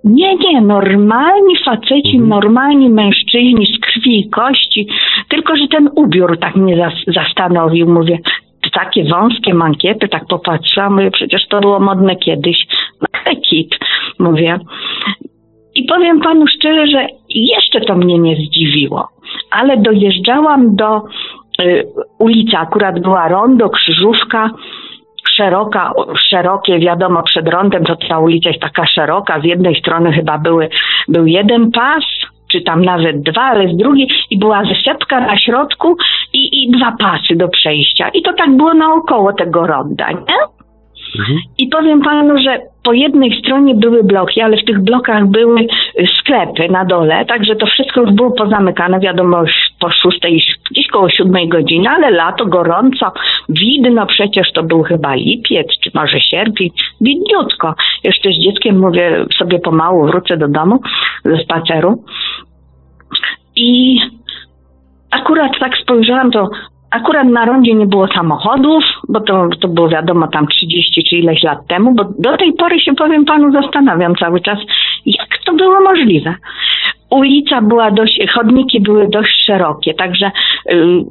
Nie, 0.08 0.36
nie, 0.36 0.60
normalni 0.60 1.56
faceci, 1.64 2.16
Mhm. 2.16 2.28
normalni 2.28 2.90
mężczyźni 2.90 3.66
z 3.66 3.80
krwi 3.80 4.20
i 4.20 4.30
kości, 4.30 4.86
tylko 5.28 5.56
że 5.56 5.68
ten 5.68 5.90
ubiór 5.96 6.38
tak 6.38 6.56
mnie 6.56 6.76
zas- 6.76 7.12
zastanowił, 7.14 7.88
mówię, 7.92 8.18
takie 8.72 9.04
wąskie 9.04 9.54
mankiety, 9.54 10.08
tak 10.08 10.26
popatrzyłam, 10.28 10.94
mówię, 10.94 11.10
przecież 11.10 11.48
to 11.48 11.60
było 11.60 11.80
modne 11.80 12.16
kiedyś, 12.16 12.66
no 13.00 13.32
kit, 13.50 13.78
mówię. 14.18 14.58
I 15.74 15.84
powiem 15.84 16.20
panu 16.20 16.46
szczerze, 16.46 16.86
że 16.86 17.06
jeszcze 17.30 17.80
to 17.80 17.94
mnie 17.94 18.18
nie 18.18 18.36
zdziwiło, 18.36 19.08
ale 19.50 19.76
dojeżdżałam 19.76 20.76
do 20.76 21.02
y, 21.60 21.84
ulicy, 22.18 22.56
akurat 22.56 23.00
była 23.02 23.28
rondo, 23.28 23.68
krzyżówka, 23.70 24.50
szeroka, 25.36 25.92
szerokie, 26.30 26.78
wiadomo, 26.78 27.22
przed 27.22 27.48
rondem 27.48 27.84
to 27.84 27.96
ta 27.96 28.18
ulica 28.18 28.48
jest 28.48 28.62
taka 28.62 28.86
szeroka, 28.86 29.40
z 29.40 29.44
jednej 29.44 29.80
strony 29.80 30.12
chyba 30.12 30.38
były, 30.38 30.68
był 31.08 31.26
jeden 31.26 31.70
pas, 31.70 32.04
czy 32.52 32.60
tam 32.60 32.84
nawet 32.84 33.22
dwa, 33.22 33.42
ale 33.42 33.68
z 33.68 33.76
drugiej 33.76 34.08
i 34.30 34.38
była 34.38 34.62
wysepka 34.62 35.20
na 35.20 35.38
środku 35.38 35.96
i, 36.32 36.62
i 36.62 36.70
dwa 36.70 36.96
pasy 36.98 37.36
do 37.36 37.48
przejścia. 37.48 38.08
I 38.08 38.22
to 38.22 38.32
tak 38.32 38.56
było 38.56 38.74
naokoło 38.74 39.32
tego 39.32 39.66
ronda, 39.66 40.12
nie? 40.12 40.57
I 41.58 41.68
powiem 41.68 42.02
panu, 42.02 42.38
że 42.38 42.58
po 42.82 42.92
jednej 42.92 43.38
stronie 43.38 43.74
były 43.74 44.04
bloki, 44.04 44.40
ale 44.40 44.56
w 44.56 44.64
tych 44.64 44.80
blokach 44.80 45.26
były 45.26 45.60
y, 45.60 46.06
sklepy 46.20 46.68
na 46.68 46.84
dole, 46.84 47.24
także 47.24 47.56
to 47.56 47.66
wszystko 47.66 48.00
już 48.00 48.12
było 48.12 48.30
pozamykane, 48.30 49.00
wiadomo, 49.00 49.42
po 49.80 49.90
szóstej, 49.90 50.42
gdzieś 50.70 50.86
koło 50.86 51.08
siódmej 51.10 51.48
godziny, 51.48 51.88
ale 51.88 52.10
lato, 52.10 52.46
gorąco, 52.46 53.12
widno, 53.48 54.06
przecież 54.06 54.52
to 54.52 54.62
był 54.62 54.82
chyba 54.82 55.14
lipiec, 55.14 55.66
czy 55.84 55.90
może 55.94 56.20
sierpień, 56.20 56.70
widniutko. 57.00 57.74
Jeszcze 58.04 58.32
z 58.32 58.38
dzieckiem 58.44 58.78
mówię, 58.78 59.24
sobie 59.38 59.58
pomału 59.58 60.06
wrócę 60.06 60.36
do 60.36 60.48
domu 60.48 60.80
ze 61.24 61.36
spaceru 61.38 62.04
i 63.56 63.98
akurat 65.10 65.52
tak 65.60 65.78
spojrzałam, 65.78 66.30
to 66.30 66.50
akurat 66.90 67.28
na 67.28 67.44
rondzie 67.44 67.74
nie 67.74 67.86
było 67.86 68.08
samochodów, 68.08 68.84
bo 69.08 69.20
to, 69.20 69.48
to 69.60 69.68
było 69.68 69.88
wiadomo 69.88 70.28
tam 70.28 70.46
30 70.46 71.04
czy 71.10 71.16
ileś 71.16 71.42
lat 71.42 71.66
temu, 71.66 71.94
bo 71.94 72.04
do 72.04 72.36
tej 72.36 72.52
pory 72.52 72.80
się 72.80 72.94
powiem 72.94 73.24
panu 73.24 73.52
zastanawiam 73.52 74.14
cały 74.14 74.40
czas, 74.40 74.58
jak 75.06 75.28
to 75.46 75.54
było 75.54 75.80
możliwe. 75.80 76.34
Ulica 77.10 77.62
była 77.62 77.90
dość, 77.90 78.20
chodniki 78.34 78.80
były 78.80 79.08
dość 79.08 79.44
szerokie, 79.46 79.94
także 79.94 80.30
y, 80.70 81.04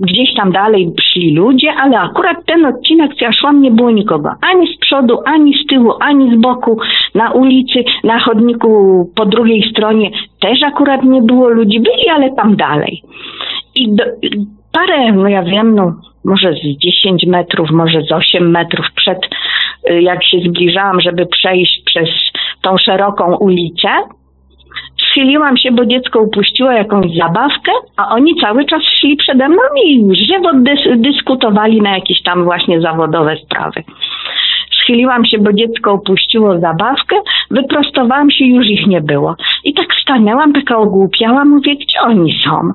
gdzieś 0.00 0.34
tam 0.36 0.52
dalej 0.52 0.92
szli 1.02 1.34
ludzie, 1.34 1.72
ale 1.82 1.98
akurat 1.98 2.36
ten 2.46 2.66
odcinek, 2.66 3.14
co 3.14 3.24
ja 3.24 3.32
szłam, 3.32 3.62
nie 3.62 3.70
było 3.70 3.90
nikogo. 3.90 4.30
Ani 4.52 4.74
z 4.74 4.78
przodu, 4.78 5.18
ani 5.24 5.54
z 5.54 5.66
tyłu, 5.66 5.92
ani 6.00 6.36
z 6.36 6.40
boku. 6.40 6.78
Na 7.14 7.30
ulicy, 7.30 7.84
na 8.04 8.20
chodniku 8.20 8.68
po 9.16 9.26
drugiej 9.26 9.70
stronie 9.70 10.10
też 10.40 10.62
akurat 10.62 11.04
nie 11.04 11.22
było 11.22 11.48
ludzi. 11.48 11.80
Byli, 11.80 12.08
ale 12.14 12.34
tam 12.34 12.56
dalej. 12.56 13.02
I 13.76 13.94
do, 13.94 14.04
parę, 14.74 15.12
no 15.12 15.28
ja 15.28 15.42
wiem, 15.42 15.74
no 15.74 15.94
może 16.24 16.52
z 16.52 16.78
10 16.78 17.26
metrów, 17.26 17.70
może 17.70 18.02
z 18.02 18.12
8 18.12 18.50
metrów 18.50 18.86
przed, 18.96 19.18
y, 19.90 20.02
jak 20.02 20.24
się 20.24 20.38
zbliżałam, 20.38 21.00
żeby 21.00 21.26
przejść 21.26 21.82
przez 21.86 22.08
tą 22.62 22.78
szeroką 22.78 23.36
ulicę, 23.36 23.88
schyliłam 25.10 25.56
się, 25.56 25.70
bo 25.72 25.86
dziecko 25.86 26.20
upuściło 26.20 26.70
jakąś 26.70 27.16
zabawkę, 27.16 27.72
a 27.96 28.08
oni 28.08 28.40
cały 28.40 28.64
czas 28.64 28.82
szli 29.00 29.16
przede 29.16 29.48
mną 29.48 29.62
i 29.84 30.14
żywo 30.26 30.50
dys- 30.52 31.00
dyskutowali 31.00 31.82
na 31.82 31.90
jakieś 31.94 32.22
tam 32.22 32.44
właśnie 32.44 32.80
zawodowe 32.80 33.36
sprawy. 33.36 33.82
Schyliłam 34.82 35.24
się, 35.24 35.38
bo 35.38 35.52
dziecko 35.52 35.94
upuściło 35.94 36.58
zabawkę, 36.58 37.16
wyprostowałam 37.50 38.30
się, 38.30 38.44
już 38.44 38.66
ich 38.66 38.86
nie 38.86 39.00
było. 39.00 39.36
I 39.64 39.74
tak 39.74 39.86
stanęłam, 40.02 40.52
taka 40.52 40.76
ogłupiała, 40.76 41.44
mówię, 41.44 41.76
gdzie 41.76 42.00
oni 42.00 42.32
są? 42.44 42.72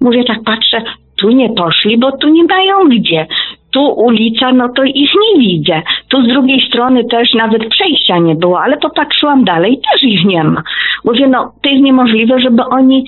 Mówię, 0.00 0.24
tak 0.24 0.38
patrzę, 0.44 0.82
tu 1.24 1.30
nie 1.30 1.50
poszli, 1.54 1.98
bo 1.98 2.12
tu 2.12 2.28
nie 2.28 2.44
mają 2.44 2.88
gdzie. 2.88 3.26
Tu 3.72 3.80
ulica, 3.86 4.52
no 4.52 4.68
to 4.68 4.84
ich 4.84 5.10
nie 5.22 5.40
widzę. 5.40 5.82
Tu 6.08 6.22
z 6.24 6.28
drugiej 6.28 6.60
strony 6.68 7.04
też 7.04 7.34
nawet 7.34 7.68
przejścia 7.68 8.18
nie 8.18 8.34
było, 8.34 8.60
ale 8.60 8.76
popatrzyłam 8.76 9.44
dalej, 9.44 9.80
też 9.92 10.02
ich 10.02 10.24
nie 10.24 10.44
ma. 10.44 10.62
Mówię, 11.04 11.28
no 11.28 11.52
to 11.62 11.68
jest 11.70 11.82
niemożliwe, 11.82 12.40
żeby 12.40 12.62
oni, 12.64 13.04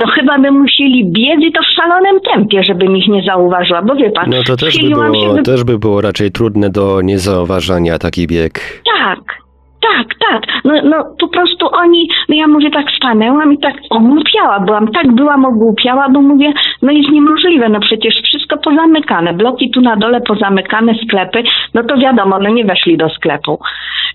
no 0.00 0.06
chyba 0.06 0.38
by 0.38 0.50
musieli 0.50 1.04
biec 1.04 1.40
i 1.40 1.52
to 1.52 1.60
w 1.62 1.76
szalonym 1.76 2.20
tempie, 2.34 2.62
żebym 2.62 2.96
ich 2.96 3.08
nie 3.08 3.22
zauważyła, 3.22 3.82
bo 3.82 3.94
wie 3.94 4.10
pan, 4.10 4.30
No 4.30 4.42
to 4.46 4.56
też 4.56 4.78
by, 4.78 4.88
było, 4.90 5.34
wy- 5.34 5.42
też 5.42 5.64
by 5.64 5.78
było 5.78 6.00
raczej 6.00 6.30
trudne 6.32 6.70
do 6.70 7.00
niezauważania 7.02 7.98
taki 7.98 8.26
bieg. 8.26 8.82
Tak, 8.98 9.18
tak, 9.88 10.08
tak. 10.30 10.42
No, 10.64 10.72
no 10.84 11.04
po 11.20 11.28
prostu 11.28 11.66
oni, 11.72 12.08
no 12.28 12.34
ja 12.34 12.46
mówię, 12.46 12.70
tak 12.70 12.86
stanęłam 12.90 13.52
i 13.52 13.58
tak 13.58 13.74
ogłupiała 13.90 14.60
byłam, 14.60 14.88
tak 14.92 15.12
byłam 15.12 15.44
ogłupiała, 15.44 16.08
bo 16.08 16.22
mówię, 16.22 16.52
no 16.82 16.92
jest 16.92 17.10
niemożliwe, 17.10 17.68
no 17.68 17.80
przecież 17.80 18.14
wszystko 18.24 18.56
pozamykane, 18.56 19.32
bloki 19.32 19.70
tu 19.70 19.80
na 19.80 19.96
dole 19.96 20.20
pozamykane, 20.20 20.94
sklepy, 21.06 21.42
no 21.74 21.82
to 21.82 21.96
wiadomo, 21.96 22.38
no 22.38 22.50
nie 22.50 22.64
weszli 22.64 22.96
do 22.96 23.08
sklepu. 23.08 23.58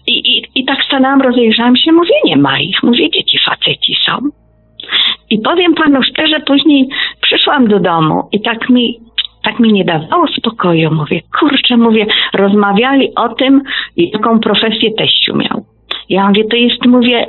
I, 0.07 0.37
i, 0.37 0.43
i 0.55 0.65
tak 0.65 0.77
stanęłam, 0.87 1.21
rozejrzałam 1.21 1.75
się, 1.75 1.91
mówię, 1.91 2.15
nie 2.25 2.37
ma 2.37 2.59
ich, 2.59 2.83
mówię, 2.83 3.09
gdzie 3.09 3.23
ci 3.23 3.37
faceci 3.45 3.95
są? 4.05 4.17
I 5.29 5.39
powiem 5.39 5.73
panu 5.73 6.03
szczerze, 6.03 6.39
później 6.39 6.89
przyszłam 7.21 7.67
do 7.67 7.79
domu 7.79 8.29
i 8.31 8.41
tak 8.41 8.69
mi, 8.69 8.99
tak 9.43 9.59
mi 9.59 9.73
nie 9.73 9.85
dawało 9.85 10.27
spokoju. 10.27 10.91
Mówię, 10.91 11.21
kurczę, 11.39 11.77
mówię, 11.77 12.05
rozmawiali 12.33 13.15
o 13.15 13.29
tym, 13.29 13.61
jaką 13.97 14.39
profesję 14.39 14.91
teściu 14.91 15.35
miał. 15.35 15.65
Ja 16.09 16.27
mówię, 16.27 16.43
to 16.45 16.55
jest, 16.55 16.85
mówię, 16.85 17.25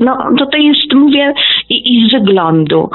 no 0.00 0.16
to 0.38 0.46
to 0.46 0.58
jest, 0.58 0.94
mówię, 0.94 1.34
i, 1.68 1.96
i 1.96 2.08
z 2.08 2.12
wyglądu, 2.12 2.90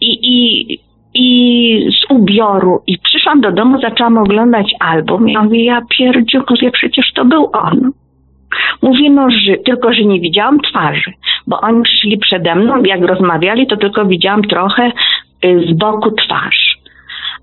i, 0.00 0.18
i, 0.22 0.78
i 1.14 1.90
z 1.92 2.10
ubioru. 2.10 2.82
I 2.86 2.98
przyszłam 2.98 3.40
do 3.40 3.52
domu, 3.52 3.80
zaczęłam 3.80 4.18
oglądać 4.18 4.74
album. 4.80 5.28
Ja 5.28 5.42
mówię, 5.42 5.64
ja 5.64 5.82
pierdziu, 5.98 6.42
mówię, 6.50 6.70
przecież 6.70 7.12
to 7.14 7.24
był 7.24 7.50
on. 7.52 7.92
Mówię, 8.82 9.10
no, 9.10 9.30
że, 9.30 9.56
tylko 9.56 9.92
że 9.92 10.04
nie 10.04 10.20
widziałam 10.20 10.60
twarzy, 10.60 11.12
bo 11.46 11.60
oni 11.60 11.82
szli 11.86 12.18
przede 12.18 12.54
mną, 12.54 12.82
jak 12.82 13.00
rozmawiali, 13.00 13.66
to 13.66 13.76
tylko 13.76 14.04
widziałam 14.04 14.42
trochę 14.42 14.92
y, 15.44 15.64
z 15.68 15.72
boku 15.78 16.10
twarz. 16.10 16.65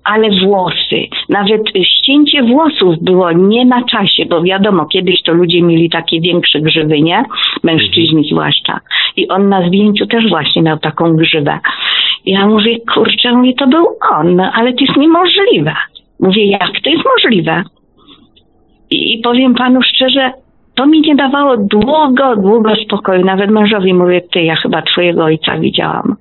Ale 0.04 0.28
włosy, 0.46 1.08
nawet 1.28 1.62
ścięcie 1.82 2.42
włosów 2.42 2.94
było 3.00 3.32
nie 3.32 3.64
na 3.64 3.84
czasie, 3.84 4.26
bo 4.26 4.42
wiadomo, 4.42 4.86
kiedyś 4.86 5.22
to 5.22 5.32
ludzie 5.32 5.62
mieli 5.62 5.90
takie 5.90 6.20
większe 6.20 6.60
grzywy, 6.60 7.00
nie? 7.00 7.24
Mężczyźni 7.62 8.28
zwłaszcza. 8.32 8.80
I 9.16 9.28
on 9.28 9.48
na 9.48 9.68
zdjęciu 9.68 10.06
też 10.06 10.28
właśnie 10.28 10.62
miał 10.62 10.78
taką 10.78 11.16
grzywę. 11.16 11.58
Ja 12.26 12.46
mówię, 12.46 12.78
kurczę, 12.94 13.32
mówię, 13.32 13.54
to 13.54 13.66
był 13.66 13.86
on, 14.12 14.36
no, 14.36 14.52
ale 14.54 14.72
to 14.72 14.84
jest 14.84 14.96
niemożliwe. 14.96 15.74
Mówię, 16.20 16.46
jak 16.46 16.70
to 16.84 16.90
jest 16.90 17.04
możliwe? 17.04 17.62
I, 18.90 19.14
I 19.14 19.18
powiem 19.18 19.54
panu 19.54 19.82
szczerze, 19.82 20.32
to 20.74 20.86
mi 20.86 21.00
nie 21.00 21.14
dawało 21.14 21.56
długo, 21.56 22.36
długo 22.36 22.74
spokoju. 22.74 23.24
Nawet 23.24 23.50
mężowi 23.50 23.94
mówię, 23.94 24.20
ty, 24.20 24.42
ja 24.42 24.56
chyba 24.56 24.82
twojego 24.82 25.24
ojca 25.24 25.58
widziałam. 25.58 26.16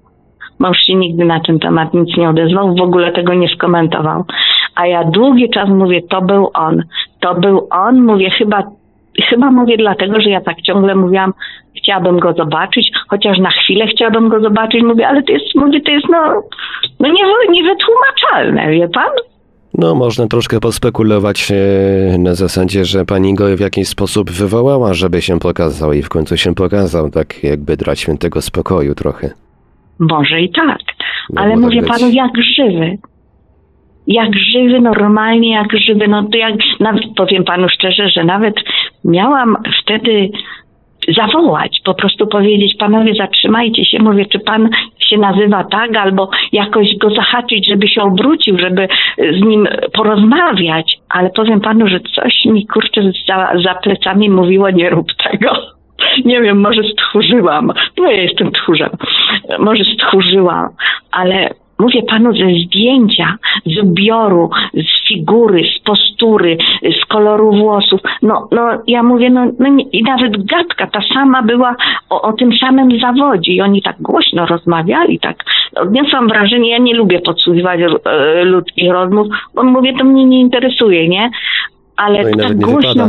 Mąż 0.60 0.78
się 0.78 0.96
nigdy 0.96 1.26
na 1.26 1.40
ten 1.40 1.60
temat 1.60 1.94
nic 1.94 2.18
nie 2.18 2.30
odezwał, 2.30 2.76
w 2.76 2.82
ogóle 2.82 3.12
tego 3.12 3.34
nie 3.34 3.48
skomentował. 3.48 4.24
A 4.76 4.88
ja 4.88 5.04
długi 5.04 5.50
czas 5.50 5.70
mówię, 5.70 6.02
to 6.02 6.22
był 6.22 6.50
on. 6.54 6.84
To 7.20 7.36
był 7.36 7.68
on, 7.72 8.02
mówię, 8.02 8.30
chyba, 8.30 8.64
chyba 9.30 9.52
mówię 9.52 9.78
dlatego, 9.78 10.22
że 10.22 10.30
ja 10.30 10.42
tak 10.42 10.62
ciągle 10.62 10.96
mówiłam, 10.96 11.34
chciałabym 11.78 12.20
go 12.20 12.34
zobaczyć, 12.34 12.92
chociaż 13.08 13.40
na 13.40 13.50
chwilę 13.50 13.88
chciałabym 13.88 14.30
go 14.30 14.40
zobaczyć, 14.40 14.84
mówię, 14.84 15.08
ale 15.08 15.24
to 15.24 15.34
jest, 15.34 15.56
mówię, 15.56 15.82
to 15.82 15.92
jest 15.92 16.06
no, 16.10 16.44
no 17.00 17.08
nie, 17.08 17.24
niewytłumaczalne, 17.50 18.72
wie 18.72 18.88
pan? 18.88 19.10
No, 19.78 19.96
można 19.96 20.28
troszkę 20.28 20.60
pospekulować 20.60 21.52
e, 21.52 22.18
na 22.18 22.36
zasadzie, 22.36 22.86
że 22.86 23.06
pani 23.06 23.34
go 23.34 23.58
w 23.58 23.60
jakiś 23.60 23.88
sposób 23.88 24.32
wywołała, 24.32 24.94
żeby 24.94 25.22
się 25.22 25.40
pokazał 25.40 25.94
i 25.94 26.02
w 26.02 26.10
końcu 26.10 26.38
się 26.38 26.56
pokazał, 26.56 27.10
tak 27.10 27.44
jakby 27.44 27.78
dla 27.78 27.96
świętego 27.96 28.42
spokoju 28.42 28.96
trochę. 28.96 29.43
Może 30.00 30.42
i 30.42 30.50
tak. 30.50 30.80
No, 31.30 31.42
Ale 31.42 31.56
może 31.56 31.62
mówię 31.62 31.82
być. 31.82 31.90
panu, 31.90 32.12
jak 32.12 32.32
żywy. 32.58 32.98
Jak 34.08 34.30
żywy, 34.36 34.82
normalnie 34.82 35.52
jak 35.52 35.78
żywy. 35.88 36.08
No 36.08 36.24
to 36.24 36.38
jak, 36.38 36.56
nawet 36.80 37.04
powiem 37.16 37.44
panu 37.44 37.70
szczerze, 37.70 38.10
że 38.10 38.24
nawet 38.24 38.56
miałam 39.06 39.58
wtedy 39.84 40.30
zawołać, 41.18 41.82
po 41.86 41.94
prostu 41.94 42.28
powiedzieć, 42.28 42.76
panowie 42.80 43.14
zatrzymajcie 43.14 43.86
się, 43.86 44.00
mówię, 44.00 44.26
czy 44.26 44.40
pan 44.40 44.70
się 45.00 45.18
nazywa 45.18 45.64
tak, 45.64 45.96
albo 45.98 46.30
jakoś 46.52 46.98
go 46.98 47.10
zahaczyć, 47.10 47.68
żeby 47.68 47.88
się 47.88 48.02
obrócił, 48.02 48.58
żeby 48.60 48.88
z 49.18 49.46
nim 49.46 49.68
porozmawiać, 49.94 50.98
ale 51.10 51.30
powiem 51.30 51.62
panu, 51.62 51.88
że 51.88 52.00
coś 52.00 52.46
mi 52.46 52.68
kurczę 52.68 53.12
za, 53.28 53.52
za 53.64 53.76
plecami 53.76 54.30
mówiło, 54.30 54.70
nie 54.70 54.90
rób 54.90 55.08
tego. 55.32 55.74
Nie 56.26 56.42
wiem, 56.42 56.62
może 56.62 56.84
stchórzyłam. 56.84 57.72
No 57.98 58.12
ja 58.12 58.22
jestem 58.22 58.52
tchórzem. 58.52 58.90
Może 59.60 59.84
stchórzyłam, 59.84 60.70
ale 61.12 61.50
mówię 61.80 62.04
panu 62.04 62.34
ze 62.34 62.66
zdjęcia, 62.66 63.38
z 63.66 63.84
ubioru, 63.84 64.50
z 64.74 65.08
figury, 65.08 65.64
z 65.76 65.84
postury, 65.84 66.58
z 67.02 67.06
koloru 67.06 67.52
włosów. 67.52 68.02
No, 68.22 68.48
no 68.52 68.70
ja 68.88 69.04
mówię, 69.04 69.30
no, 69.30 69.46
no 69.60 69.68
nie, 69.68 69.84
i 69.84 70.04
nawet 70.04 70.46
gadka 70.46 70.88
ta 70.88 71.00
sama 71.14 71.42
była 71.42 71.76
o, 72.10 72.22
o 72.22 72.34
tym 72.34 72.58
samym 72.58 73.00
zawodzie 73.00 73.52
i 73.52 73.62
oni 73.62 73.82
tak 73.82 73.96
głośno 74.02 74.46
rozmawiali, 74.46 75.20
tak 75.20 75.44
odniosłam 75.76 76.28
wrażenie, 76.28 76.70
ja 76.70 76.78
nie 76.78 76.96
lubię 76.96 77.22
podsłuchiwać 77.22 77.80
e, 78.06 78.44
ludzkich 78.44 78.92
rozmów, 78.92 79.28
bo 79.56 79.64
mówię, 79.64 79.94
to 79.98 80.06
mnie 80.06 80.26
nie 80.26 80.40
interesuje, 80.40 81.10
nie? 81.10 81.30
Ale 81.98 82.24
No 82.24 82.44
tak 82.44 82.58
głośno 82.58 83.08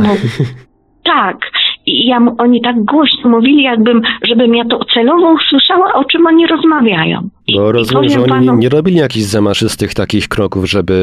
tak. 1.15 1.51
I 1.85 2.07
ja, 2.07 2.19
oni 2.37 2.61
tak 2.61 2.83
głośno 2.83 3.29
mówili, 3.29 3.63
jakbym, 3.63 4.01
żebym 4.27 4.55
ja 4.55 4.65
to 4.65 4.79
celowo 4.93 5.33
usłyszała, 5.33 5.93
o 5.93 6.03
czym 6.03 6.27
oni 6.27 6.47
rozmawiają. 6.47 7.29
I, 7.47 7.55
Bo 7.55 7.71
rozumiem, 7.71 8.09
że 8.09 8.19
oni 8.23 8.29
panu- 8.31 8.57
nie 8.57 8.69
robili 8.69 8.97
jakichś 8.97 9.25
zamaszystych 9.25 9.93
takich 9.93 10.27
kroków, 10.27 10.65
żeby, 10.69 10.95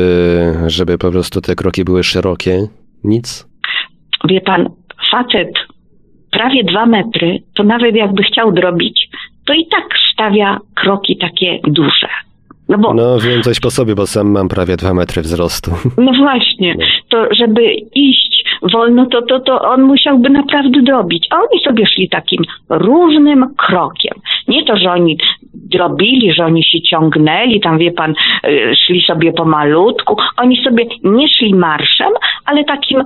żeby 0.67 0.99
po 0.99 1.11
prostu 1.11 1.41
te 1.41 1.55
kroki 1.55 1.85
były 1.85 2.03
szerokie. 2.05 2.67
Nic? 3.05 3.49
Wie 4.29 4.41
pan, 4.41 4.69
facet 5.11 5.51
prawie 6.31 6.65
dwa 6.65 6.87
metry, 6.87 7.43
to 7.55 7.63
nawet 7.63 7.97
jakby 7.97 8.23
chciał 8.23 8.53
drobić, 8.53 9.09
to 9.47 9.55
i 9.55 9.67
tak 9.67 9.85
stawia 10.13 10.59
kroki 10.75 11.17
takie 11.17 11.61
duże. 11.67 12.09
No 12.69 12.79
bo, 12.79 12.95
no, 12.95 13.03
No 13.03 13.19
wiem 13.21 13.43
coś 13.43 13.61
po 13.61 13.71
sobie, 13.71 13.95
bo 13.95 14.07
sam 14.07 14.31
mam 14.31 14.49
prawie 14.49 14.77
dwa 14.77 14.95
metry 14.95 15.23
wzrostu. 15.23 15.71
właśnie, 16.25 16.77
to 17.11 17.27
żeby 17.35 17.63
iść 17.95 18.45
wolno, 18.73 19.07
to, 19.07 19.23
to, 19.23 19.41
to 19.41 19.61
on 19.61 19.83
musiałby 19.83 20.31
naprawdę 20.31 20.83
drobić. 20.83 21.27
A 21.31 21.37
oni 21.37 21.65
sobie 21.65 21.87
szli 21.87 22.09
takim 22.09 22.45
równym 22.69 23.55
krokiem. 23.57 24.15
Nie 24.49 24.65
to, 24.65 24.77
że 24.77 24.91
oni 24.91 25.19
drobili, 25.55 26.33
że 26.33 26.45
oni 26.45 26.65
się 26.65 26.83
ciągnęli, 26.83 27.61
tam 27.61 27.79
wie 27.79 27.93
pan, 27.93 28.15
y, 28.47 28.73
szli 28.87 29.03
sobie 29.03 29.33
pomalutku. 29.33 30.17
Oni 30.37 30.65
sobie 30.65 30.87
nie 31.05 31.29
szli 31.29 31.55
marszem, 31.55 32.13
ale 32.45 32.65
takim 32.65 33.05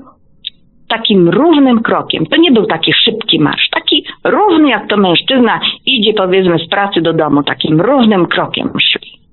takim 0.89 1.29
równym 1.29 1.83
krokiem. 1.83 2.27
To 2.27 2.37
nie 2.37 2.53
był 2.53 2.67
taki 2.67 2.93
szybki 2.93 3.41
marsz, 3.41 3.71
taki 3.71 4.05
równy, 4.25 4.69
jak 4.69 4.89
to 4.89 4.97
mężczyzna 4.97 5.61
idzie 5.87 6.13
powiedzmy 6.15 6.59
z 6.59 6.69
pracy 6.69 7.01
do 7.01 7.13
domu, 7.13 7.43
takim 7.43 7.81
równym 7.81 8.27
krokiem 8.27 8.71
szli. 8.81 9.26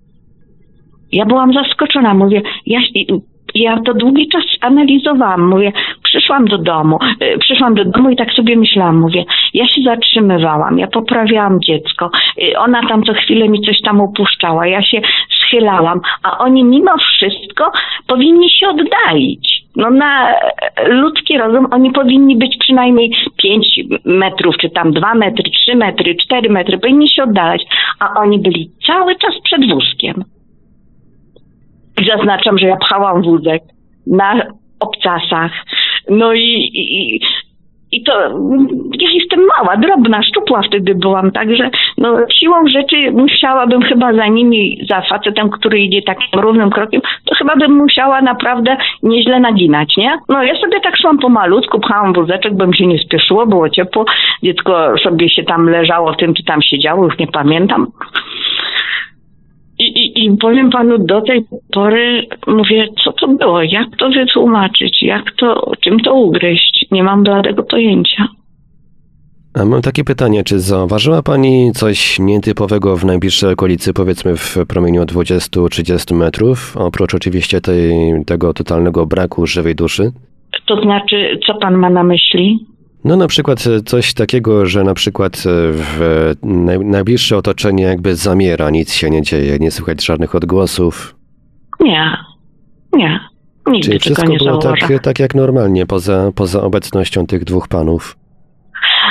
Ja 1.14 1.26
byłam 1.26 1.54
zaskoczona, 1.54 2.14
mówię, 2.14 2.42
ja, 2.66 2.80
ja 3.56 3.80
to 3.86 3.94
długi 3.94 4.28
czas 4.28 4.44
analizowałam, 4.62 5.50
mówię, 5.50 5.72
przyszłam 6.04 6.46
do 6.46 6.58
domu, 6.58 7.00
y, 7.22 7.38
przyszłam 7.40 7.76
do 7.76 7.86
domu 7.86 8.10
i 8.10 8.16
tak 8.16 8.32
sobie 8.34 8.56
myślałam, 8.56 9.00
mówię, 9.00 9.26
ja 9.54 9.68
się 9.68 9.82
zatrzymywałam, 9.86 10.80
ja 10.80 10.88
poprawiałam 10.88 11.60
dziecko, 11.62 12.10
y, 12.44 12.58
ona 12.58 12.88
tam 12.88 13.04
co 13.04 13.14
chwilę 13.14 13.50
mi 13.50 13.62
coś 13.62 13.82
tam 13.82 14.02
upuszczała, 14.02 14.68
ja 14.68 14.82
się 14.82 15.02
schylałam, 15.42 16.02
a 16.24 16.38
oni 16.38 16.64
mimo 16.64 16.92
wszystko 16.98 17.72
powinni 18.08 18.50
się 18.50 18.68
oddalić. 18.68 19.64
No 19.76 19.90
na 19.90 20.30
e, 20.30 20.36
ludzki 20.88 21.38
rozum 21.38 21.68
oni 21.72 21.92
powinni 21.92 22.36
być 22.36 22.58
przynajmniej 22.60 23.16
5 23.38 23.80
metrów, 24.06 24.58
czy 24.58 24.70
tam 24.70 24.92
2 24.92 25.16
metry, 25.16 25.44
3 25.52 25.76
metry, 25.76 26.16
4 26.16 26.50
metry, 26.50 26.78
powinni 26.78 27.10
się 27.10 27.24
oddalać, 27.24 27.64
a 28.00 28.20
oni 28.20 28.40
byli 28.40 28.70
cały 28.88 29.16
czas 29.16 29.34
przed 29.44 29.70
wózkiem. 29.70 30.24
Zaznaczam, 32.08 32.58
że 32.58 32.68
ja 32.68 32.78
pchałam 32.78 33.22
wózek 33.22 33.64
na 34.08 34.42
obcasach. 34.80 35.52
No 36.10 36.34
i, 36.34 36.70
i, 36.74 37.20
i 37.92 38.04
to 38.04 38.14
ja 39.00 39.10
jestem 39.14 39.40
mała, 39.58 39.78
drobna, 39.78 40.24
szczupła 40.24 40.62
wtedy 40.62 40.96
byłam, 40.96 41.32
także 41.32 41.70
no, 41.98 42.18
siłą 42.40 42.68
rzeczy 42.68 43.12
musiałabym 43.12 43.82
chyba 43.82 44.14
za 44.14 44.28
nimi, 44.28 44.86
za 44.90 45.02
facetem, 45.02 45.50
który 45.50 45.80
idzie 45.80 46.02
takim 46.02 46.40
równym 46.40 46.70
krokiem, 46.70 47.02
to 47.26 47.36
chyba 47.36 47.56
bym 47.56 47.72
musiała 47.72 48.22
naprawdę 48.22 48.78
nieźle 49.04 49.40
naginać, 49.40 49.98
nie? 49.98 50.18
No 50.30 50.44
ja 50.44 50.56
sobie 50.56 50.80
tak 50.80 50.98
szłam 50.98 51.18
pomalutku, 51.18 51.80
pchałam 51.80 52.14
wózeczek, 52.14 52.54
bo 52.58 52.68
mi 52.68 52.78
się 52.78 52.88
nie 52.88 53.00
spieszyło, 53.00 53.46
było 53.46 53.70
ciepło, 53.70 54.06
dziecko 54.44 54.98
sobie 55.04 55.30
się 55.30 55.44
tam 55.44 55.70
leżało 55.70 56.14
w 56.14 56.18
tym, 56.18 56.34
czy 56.34 56.44
tam 56.44 56.62
siedziało, 56.62 57.06
już 57.06 57.18
nie 57.18 57.28
pamiętam. 57.28 57.88
I, 59.80 59.84
i, 59.84 60.26
I 60.26 60.38
powiem 60.38 60.70
panu, 60.70 60.98
do 60.98 61.22
tej 61.22 61.46
pory 61.72 62.28
mówię, 62.48 62.88
co 63.04 63.14
to 63.14 63.28
było, 63.28 63.62
jak 63.62 63.88
to 63.98 64.10
wytłumaczyć, 64.10 65.04
jak 65.04 65.24
to, 65.40 65.72
czym 65.82 66.00
to 66.00 66.14
ugryźć. 66.14 66.86
Nie 66.92 67.04
mam 67.04 67.24
bladego 67.24 67.64
pojęcia. 67.64 68.28
A 69.54 69.66
mam 69.66 69.82
takie 69.82 70.04
pytanie, 70.04 70.44
czy 70.44 70.60
zauważyła 70.60 71.24
Pani 71.24 71.72
coś 71.72 72.20
nietypowego 72.20 72.98
w 72.98 73.06
najbliższej 73.06 73.54
okolicy, 73.54 73.94
powiedzmy 73.94 74.38
w 74.38 74.58
promieniu 74.68 75.04
20-30 75.04 76.16
metrów, 76.16 76.78
oprócz 76.78 77.16
oczywiście 77.16 77.62
tej, 77.62 77.92
tego 78.26 78.54
totalnego 78.54 79.06
braku 79.06 79.48
żywej 79.48 79.76
duszy? 79.76 80.12
To 80.66 80.82
znaczy, 80.82 81.40
co 81.48 81.54
pan 81.54 81.78
ma 81.78 81.90
na 81.90 82.04
myśli? 82.04 82.66
No 83.04 83.18
na 83.18 83.28
przykład 83.28 83.68
e, 83.68 83.82
coś 83.82 84.14
takiego, 84.14 84.66
że 84.66 84.84
na 84.84 84.94
przykład 84.94 85.38
e, 85.38 85.42
w 85.72 86.34
naj, 86.44 86.80
najbliższe 86.80 87.38
otoczenie 87.38 87.84
jakby 87.84 88.16
zamiera, 88.16 88.70
nic 88.70 88.94
się 88.94 89.10
nie 89.10 89.22
dzieje, 89.22 89.60
nie 89.60 89.72
słychać 89.72 90.06
żadnych 90.06 90.36
odgłosów. 90.36 91.16
Nie, 91.80 92.18
nie. 92.94 93.20
Nigdy 93.68 93.88
Czyli 93.88 94.00
wszystko 94.00 94.28
nie 94.28 94.38
było 94.38 94.58
tak, 94.58 94.80
tak 95.04 95.20
jak 95.20 95.36
normalnie, 95.36 95.86
poza, 95.86 96.32
poza 96.36 96.62
obecnością 96.62 97.28
tych 97.28 97.44
dwóch 97.44 97.68
panów. 97.68 98.18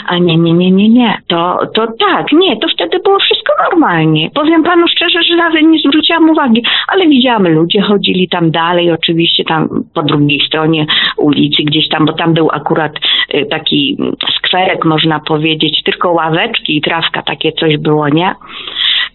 A 0.06 0.18
nie, 0.18 0.36
nie, 0.36 0.52
nie, 0.52 0.70
nie, 0.70 0.88
nie. 0.88 1.18
To, 1.26 1.58
to 1.74 1.86
tak, 1.86 2.32
nie, 2.32 2.56
to 2.56 2.68
wtedy 2.74 2.98
było 3.04 3.18
wszystko 3.18 3.52
normalnie. 3.70 4.30
Powiem 4.34 4.62
panu 4.62 4.86
szczerze, 4.88 5.22
że 5.22 5.36
nawet 5.36 5.62
nie 5.62 5.78
zwróciłam 5.78 6.30
uwagi, 6.30 6.62
ale 6.88 7.08
widziałam, 7.08 7.48
ludzie 7.48 7.80
chodzili 7.80 8.28
tam 8.28 8.50
dalej, 8.50 8.92
oczywiście 8.92 9.44
tam 9.44 9.68
po 9.94 10.02
drugiej 10.02 10.40
stronie 10.46 10.86
ulicy, 11.16 11.62
gdzieś 11.62 11.88
tam, 11.88 12.06
bo 12.06 12.12
tam 12.12 12.34
był 12.34 12.48
akurat 12.52 12.92
y, 13.34 13.46
taki 13.50 13.96
mm, 14.00 14.12
skwerek, 14.38 14.84
można 14.84 15.20
powiedzieć, 15.20 15.82
tylko 15.82 16.12
ławeczki 16.12 16.76
i 16.76 16.80
trawka, 16.80 17.22
takie 17.22 17.52
coś 17.52 17.76
było, 17.76 18.08
nie? 18.08 18.34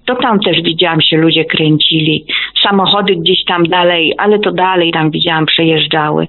To 0.08 0.16
tam 0.16 0.40
też 0.40 0.62
widziałam 0.62 1.02
się 1.02 1.18
ludzie 1.18 1.46
kręcili. 1.46 2.26
Samochody 2.64 3.16
gdzieś 3.16 3.44
tam 3.44 3.64
dalej, 3.64 4.14
ale 4.18 4.40
to 4.40 4.52
dalej 4.52 4.92
tam 4.92 5.12
widziałam 5.12 5.46
przejeżdżały. 5.46 6.28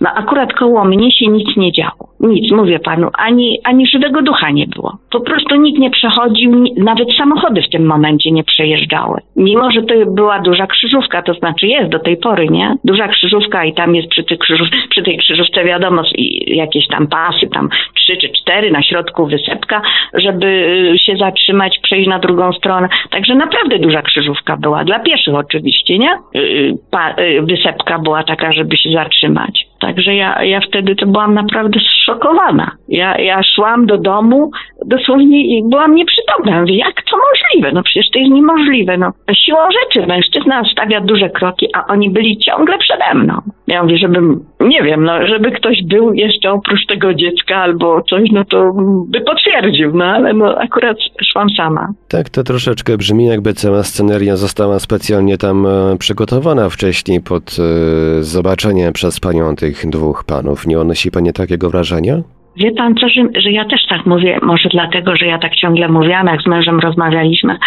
No 0.00 0.10
akurat 0.14 0.52
koło 0.52 0.84
mnie 0.84 1.12
się 1.12 1.26
nic 1.26 1.56
nie 1.56 1.72
działo. 1.72 2.08
Nic, 2.20 2.52
mówię 2.52 2.78
panu, 2.78 3.10
ani, 3.18 3.58
ani 3.64 3.86
żywego 3.86 4.22
ducha 4.22 4.50
nie 4.50 4.66
było. 4.66 4.98
Po 5.10 5.20
prostu 5.20 5.56
nikt 5.56 5.78
nie 5.78 5.90
przechodził, 5.90 6.64
nawet 6.76 7.08
samochody 7.18 7.62
w 7.62 7.70
tym 7.70 7.86
momencie 7.86 8.30
nie 8.30 8.44
przejeżdżały. 8.44 9.20
Mimo, 9.36 9.70
że 9.70 9.82
to 9.82 9.94
była 10.06 10.38
duża 10.40 10.66
krzyżówka, 10.66 11.22
to 11.22 11.34
znaczy 11.34 11.66
jest 11.66 11.90
do 11.90 11.98
tej 11.98 12.16
pory, 12.16 12.48
nie? 12.48 12.76
Duża 12.84 13.08
krzyżówka 13.08 13.64
i 13.64 13.74
tam 13.74 13.94
jest 13.94 14.08
przy, 14.08 14.24
tej 14.24 14.38
krzyżów, 14.38 14.68
przy 14.90 15.02
tej 15.02 15.18
krzyżówce 15.18 15.64
wiadomo 15.64 16.02
jakieś 16.46 16.86
tam 16.86 17.06
pasy, 17.06 17.48
tam 17.54 17.68
trzy 17.94 18.16
czy 18.16 18.28
cztery, 18.28 18.70
na 18.70 18.82
środku 18.82 19.26
wysepka, 19.26 19.82
żeby 20.14 20.46
y, 20.94 20.98
się 20.98 21.16
zatrzymać, 21.16 21.78
przejść 21.82 22.08
na 22.08 22.18
drugą 22.18 22.52
stronę. 22.52 22.88
Także 23.18 23.34
naprawdę 23.34 23.78
duża 23.78 24.02
krzyżówka 24.02 24.56
była, 24.56 24.84
dla 24.84 24.98
pieszych 24.98 25.34
oczywiście, 25.34 25.98
nie? 25.98 26.18
Y, 26.36 26.74
Pa, 26.90 27.10
y, 27.10 27.42
wysepka 27.42 27.98
była 27.98 28.24
taka, 28.24 28.52
żeby 28.52 28.76
się 28.76 28.90
zatrzymać. 28.92 29.67
Także 29.80 30.14
ja, 30.14 30.44
ja 30.44 30.60
wtedy 30.60 30.96
to 30.96 31.06
byłam 31.06 31.34
naprawdę 31.34 31.80
zszokowana. 31.80 32.70
Ja, 32.88 33.18
ja 33.18 33.40
szłam 33.54 33.86
do 33.86 33.98
domu 33.98 34.50
dosłownie 34.86 35.58
i 35.58 35.62
byłam 35.70 35.94
nieprzytomna. 35.94 36.60
Mówię, 36.60 36.76
jak 36.76 36.94
to 37.10 37.16
możliwe? 37.16 37.72
No 37.72 37.82
przecież 37.82 38.10
to 38.10 38.18
jest 38.18 38.32
niemożliwe. 38.32 38.98
No, 38.98 39.12
siłą 39.44 39.58
rzeczy 39.82 40.06
mężczyzna 40.06 40.62
stawia 40.72 41.00
duże 41.00 41.30
kroki, 41.30 41.66
a 41.74 41.86
oni 41.86 42.10
byli 42.10 42.38
ciągle 42.38 42.78
przede 42.78 43.14
mną. 43.14 43.34
Ja 43.66 43.82
mówię, 43.82 43.98
żebym, 43.98 44.44
nie 44.60 44.82
wiem, 44.82 45.04
no, 45.04 45.26
żeby 45.26 45.50
ktoś 45.50 45.82
był 45.84 46.14
jeszcze 46.14 46.50
oprócz 46.50 46.86
tego 46.86 47.14
dziecka 47.14 47.56
albo 47.56 48.02
coś, 48.02 48.30
no 48.32 48.44
to 48.44 48.72
by 49.08 49.20
potwierdził, 49.20 49.92
no 49.94 50.04
ale 50.04 50.32
no 50.32 50.58
akurat 50.58 50.96
szłam 51.32 51.50
sama. 51.56 51.88
Tak, 52.08 52.28
to 52.28 52.42
troszeczkę 52.42 52.96
brzmi, 52.96 53.26
jakby 53.26 53.52
cała 53.52 53.82
sceneria 53.82 54.36
została 54.36 54.78
specjalnie 54.78 55.38
tam 55.38 55.66
e, 55.66 55.96
przygotowana 55.98 56.68
wcześniej 56.68 57.20
pod 57.20 57.42
e, 57.58 58.22
zobaczenie 58.22 58.92
przez 58.92 59.20
panią 59.20 59.56
tych 59.56 59.67
dwóch 59.84 60.24
panów. 60.24 60.66
Nie 60.66 60.78
odnosi 60.78 61.10
pani 61.10 61.32
takiego 61.32 61.70
wrażenia? 61.70 62.14
Wie 62.56 62.72
pan 62.72 62.94
co, 62.94 63.08
że, 63.08 63.40
że 63.40 63.50
ja 63.52 63.64
też 63.64 63.86
tak 63.88 64.06
mówię, 64.06 64.38
może 64.42 64.68
dlatego, 64.68 65.16
że 65.16 65.26
ja 65.26 65.38
tak 65.38 65.56
ciągle 65.56 65.88
mówiłam, 65.88 66.26
jak 66.26 66.42
z 66.42 66.46
mężem 66.46 66.80
rozmawialiśmy, 66.80 67.58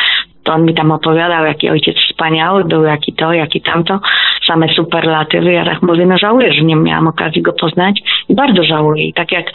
to 0.44 0.54
on 0.54 0.66
mi 0.66 0.74
tam 0.74 0.92
opowiadał, 0.92 1.46
jaki 1.46 1.70
ojciec 1.70 1.96
wspaniały 1.98 2.64
był, 2.64 2.84
jaki 2.84 3.14
to, 3.14 3.34
jaki 3.34 3.62
tamto, 3.62 4.00
same 4.48 4.68
superlatywy. 4.70 5.52
Ja 5.52 5.66
tak 5.66 5.82
mówię, 5.82 6.06
no 6.06 6.18
żałuję, 6.18 6.54
że 6.54 6.62
nie 6.62 6.76
miałam 6.76 7.08
okazji 7.08 7.42
go 7.42 7.54
poznać 7.54 8.02
i 8.30 8.36
bardzo 8.36 8.64
żałuję. 8.64 9.04
I 9.04 9.14
tak 9.14 9.32
jak 9.32 9.46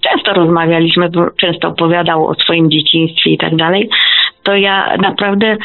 często 0.00 0.32
rozmawialiśmy, 0.32 1.10
często 1.36 1.68
opowiadał 1.68 2.26
o 2.26 2.34
swoim 2.34 2.70
dzieciństwie 2.70 3.30
i 3.30 3.38
tak 3.38 3.56
dalej, 3.56 3.88
to 4.42 4.56
ja 4.56 4.96
naprawdę, 4.96 5.56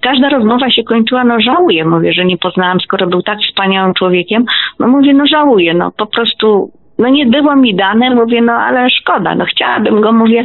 każda 0.00 0.28
rozmowa 0.28 0.70
się 0.70 0.82
kończyła, 0.84 1.24
no 1.24 1.40
żałuję, 1.40 1.84
mówię, 1.84 2.12
że 2.12 2.24
nie 2.24 2.38
poznałam, 2.38 2.80
skoro 2.80 3.06
był 3.06 3.22
tak 3.22 3.38
wspaniałym 3.38 3.94
człowiekiem, 3.94 4.44
no 4.78 4.88
mówię, 4.88 5.14
no 5.14 5.26
żałuję, 5.26 5.74
no 5.74 5.90
po 5.96 6.06
prostu, 6.06 6.70
no 6.98 7.08
nie 7.08 7.26
było 7.26 7.56
mi 7.56 7.74
dane, 7.74 8.14
mówię, 8.14 8.42
no 8.42 8.52
ale 8.52 8.90
szkoda, 8.90 9.34
no 9.34 9.44
chciałabym 9.44 10.00
go, 10.00 10.12
mówię, 10.12 10.44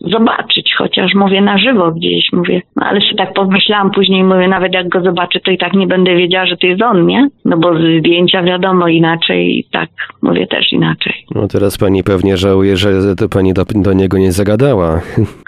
zobaczyć, 0.00 0.74
chociaż 0.78 1.14
mówię 1.14 1.40
na 1.40 1.58
żywo 1.58 1.92
gdzieś, 1.92 2.32
mówię, 2.32 2.62
no 2.76 2.86
ale 2.86 3.00
sobie 3.00 3.14
tak 3.14 3.32
pomyślałam 3.34 3.90
później, 3.90 4.24
mówię, 4.24 4.48
nawet 4.48 4.74
jak 4.74 4.88
go 4.88 5.00
zobaczę, 5.02 5.40
to 5.40 5.50
i 5.50 5.58
tak 5.58 5.72
nie 5.72 5.86
będę 5.86 6.16
wiedziała, 6.16 6.46
że 6.46 6.56
to 6.56 6.66
jest 6.66 6.82
on, 6.82 7.06
nie? 7.06 7.28
No 7.44 7.56
bo 7.56 7.74
zdjęcia 7.98 8.42
wiadomo 8.42 8.88
inaczej 8.88 9.58
i 9.58 9.64
tak, 9.72 9.88
mówię 10.22 10.46
też 10.46 10.72
inaczej. 10.72 11.14
No 11.34 11.48
teraz 11.48 11.78
pani 11.78 12.02
pewnie 12.02 12.36
żałuje, 12.36 12.76
że 12.76 13.16
to 13.16 13.28
pani 13.28 13.54
do, 13.54 13.64
do 13.74 13.92
niego 13.92 14.18
nie 14.18 14.32
zagadała. 14.32 15.00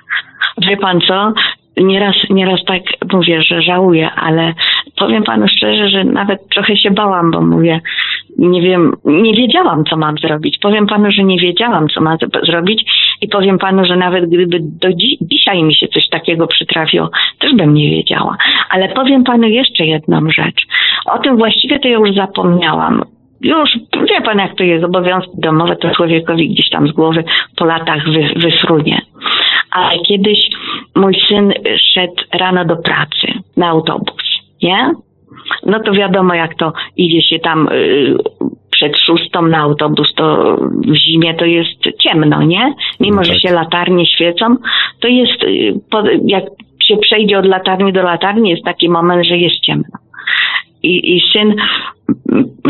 Wie 0.67 0.77
pan 0.77 1.01
co? 1.01 1.33
Nieraz, 1.77 2.17
nieraz 2.31 2.65
tak 2.65 2.83
mówię, 3.13 3.43
że 3.43 3.63
żałuję, 3.63 4.11
ale 4.11 4.55
powiem 4.97 5.23
panu 5.23 5.49
szczerze, 5.49 5.89
że 5.89 6.05
nawet 6.05 6.49
trochę 6.49 6.77
się 6.77 6.91
bałam, 6.91 7.31
bo 7.31 7.41
mówię, 7.41 7.81
nie 8.39 8.63
wiem, 8.63 8.93
nie 9.05 9.35
wiedziałam, 9.35 9.85
co 9.85 9.97
mam 9.97 10.19
zrobić. 10.19 10.59
Powiem 10.59 10.87
panu, 10.87 11.11
że 11.11 11.25
nie 11.25 11.39
wiedziałam, 11.39 11.89
co 11.89 12.01
mam 12.01 12.17
zrobić 12.43 12.91
i 13.21 13.29
powiem 13.29 13.59
panu, 13.59 13.85
że 13.85 13.97
nawet 13.97 14.29
gdyby 14.29 14.59
do 14.61 14.89
dzi- 14.89 15.19
dzisiaj 15.21 15.63
mi 15.63 15.75
się 15.75 15.89
coś 15.89 16.09
takiego 16.09 16.47
przytrafiło, 16.47 17.11
też 17.39 17.55
bym 17.55 17.75
nie 17.75 17.91
wiedziała. 17.91 18.37
Ale 18.71 18.89
powiem 18.89 19.25
panu 19.25 19.49
jeszcze 19.49 19.87
jedną 19.87 20.31
rzecz. 20.31 20.67
O 21.07 21.19
tym 21.19 21.37
właściwie 21.37 21.79
to 21.79 21.89
ja 21.89 21.99
już 21.99 22.15
zapomniałam. 22.15 23.03
Już 23.41 23.71
wie 24.11 24.21
pan, 24.25 24.39
jak 24.39 24.55
to 24.55 24.65
jest, 24.65 24.85
obowiązki 24.85 25.33
domowe 25.35 25.77
to 25.77 25.91
człowiekowi 25.91 26.49
gdzieś 26.49 26.71
tam 26.71 26.89
z 26.89 26.93
głowy 26.93 27.25
po 27.57 27.65
latach 27.65 28.05
wy. 28.09 28.29
Ale 29.71 29.99
kiedyś 29.99 30.39
mój 30.97 31.15
syn 31.29 31.53
szedł 31.95 32.23
rano 32.33 32.65
do 32.65 32.77
pracy 32.77 33.27
na 33.57 33.69
autobus, 33.69 34.25
nie? 34.63 34.93
No 35.67 35.81
to 35.81 35.93
wiadomo, 35.93 36.35
jak 36.35 36.55
to 36.55 36.73
idzie 36.97 37.23
się 37.23 37.39
tam 37.39 37.69
y, 37.69 38.15
przed 38.71 38.97
szóstą 38.99 39.43
na 39.43 39.59
autobus, 39.59 40.15
to 40.15 40.57
w 40.89 40.95
zimie 40.95 41.35
to 41.35 41.45
jest 41.45 41.99
ciemno, 42.03 42.43
nie? 42.43 42.75
Mimo, 43.01 43.17
No 43.17 43.25
że 43.25 43.33
tak. 43.33 43.41
się 43.41 43.53
latarnie 43.53 44.07
świecą, 44.07 44.57
to 45.01 45.09
jest, 45.09 45.43
y, 45.43 45.75
jak 46.27 46.45
się 46.83 46.97
przejdzie 46.97 47.39
od 47.39 47.47
latarni 47.47 47.93
do 47.93 48.03
latarni, 48.03 48.51
jest 48.51 48.65
taki 48.65 48.89
moment, 48.89 49.27
że 49.27 49.37
jest 49.37 49.61
ciemno. 49.61 49.99
I, 50.83 51.17
i 51.17 51.21
syn 51.33 51.55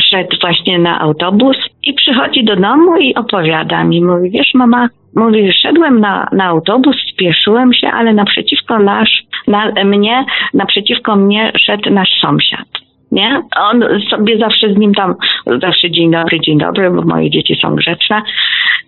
szedł 0.00 0.36
właśnie 0.40 0.78
na 0.78 1.00
autobus 1.00 1.56
i 1.82 1.94
przychodzi 1.94 2.44
do 2.44 2.56
domu 2.56 2.96
i 2.96 3.14
opowiada 3.14 3.84
mi, 3.84 4.04
mówi, 4.04 4.30
wiesz 4.30 4.54
mama, 4.54 4.88
mówi, 5.14 5.52
szedłem 5.52 6.00
na, 6.00 6.28
na 6.32 6.44
autobus, 6.44 6.96
spieszyłem 7.12 7.72
się, 7.72 7.88
ale 7.88 8.14
naprzeciwko 8.14 8.78
nasz, 8.78 9.22
na, 9.46 9.72
mnie, 9.84 10.24
naprzeciwko 10.54 11.16
mnie 11.16 11.52
szedł 11.66 11.90
nasz 11.90 12.10
sąsiad. 12.20 12.68
Nie? 13.12 13.42
On 13.56 13.82
sobie 14.10 14.38
zawsze 14.38 14.74
z 14.74 14.76
nim 14.76 14.94
tam, 14.94 15.14
zawsze 15.62 15.90
dzień 15.90 16.10
dobry, 16.10 16.40
dzień 16.40 16.58
dobry, 16.58 16.90
bo 16.90 17.02
moje 17.02 17.30
dzieci 17.30 17.56
są 17.62 17.74
grzeczne. 17.74 18.22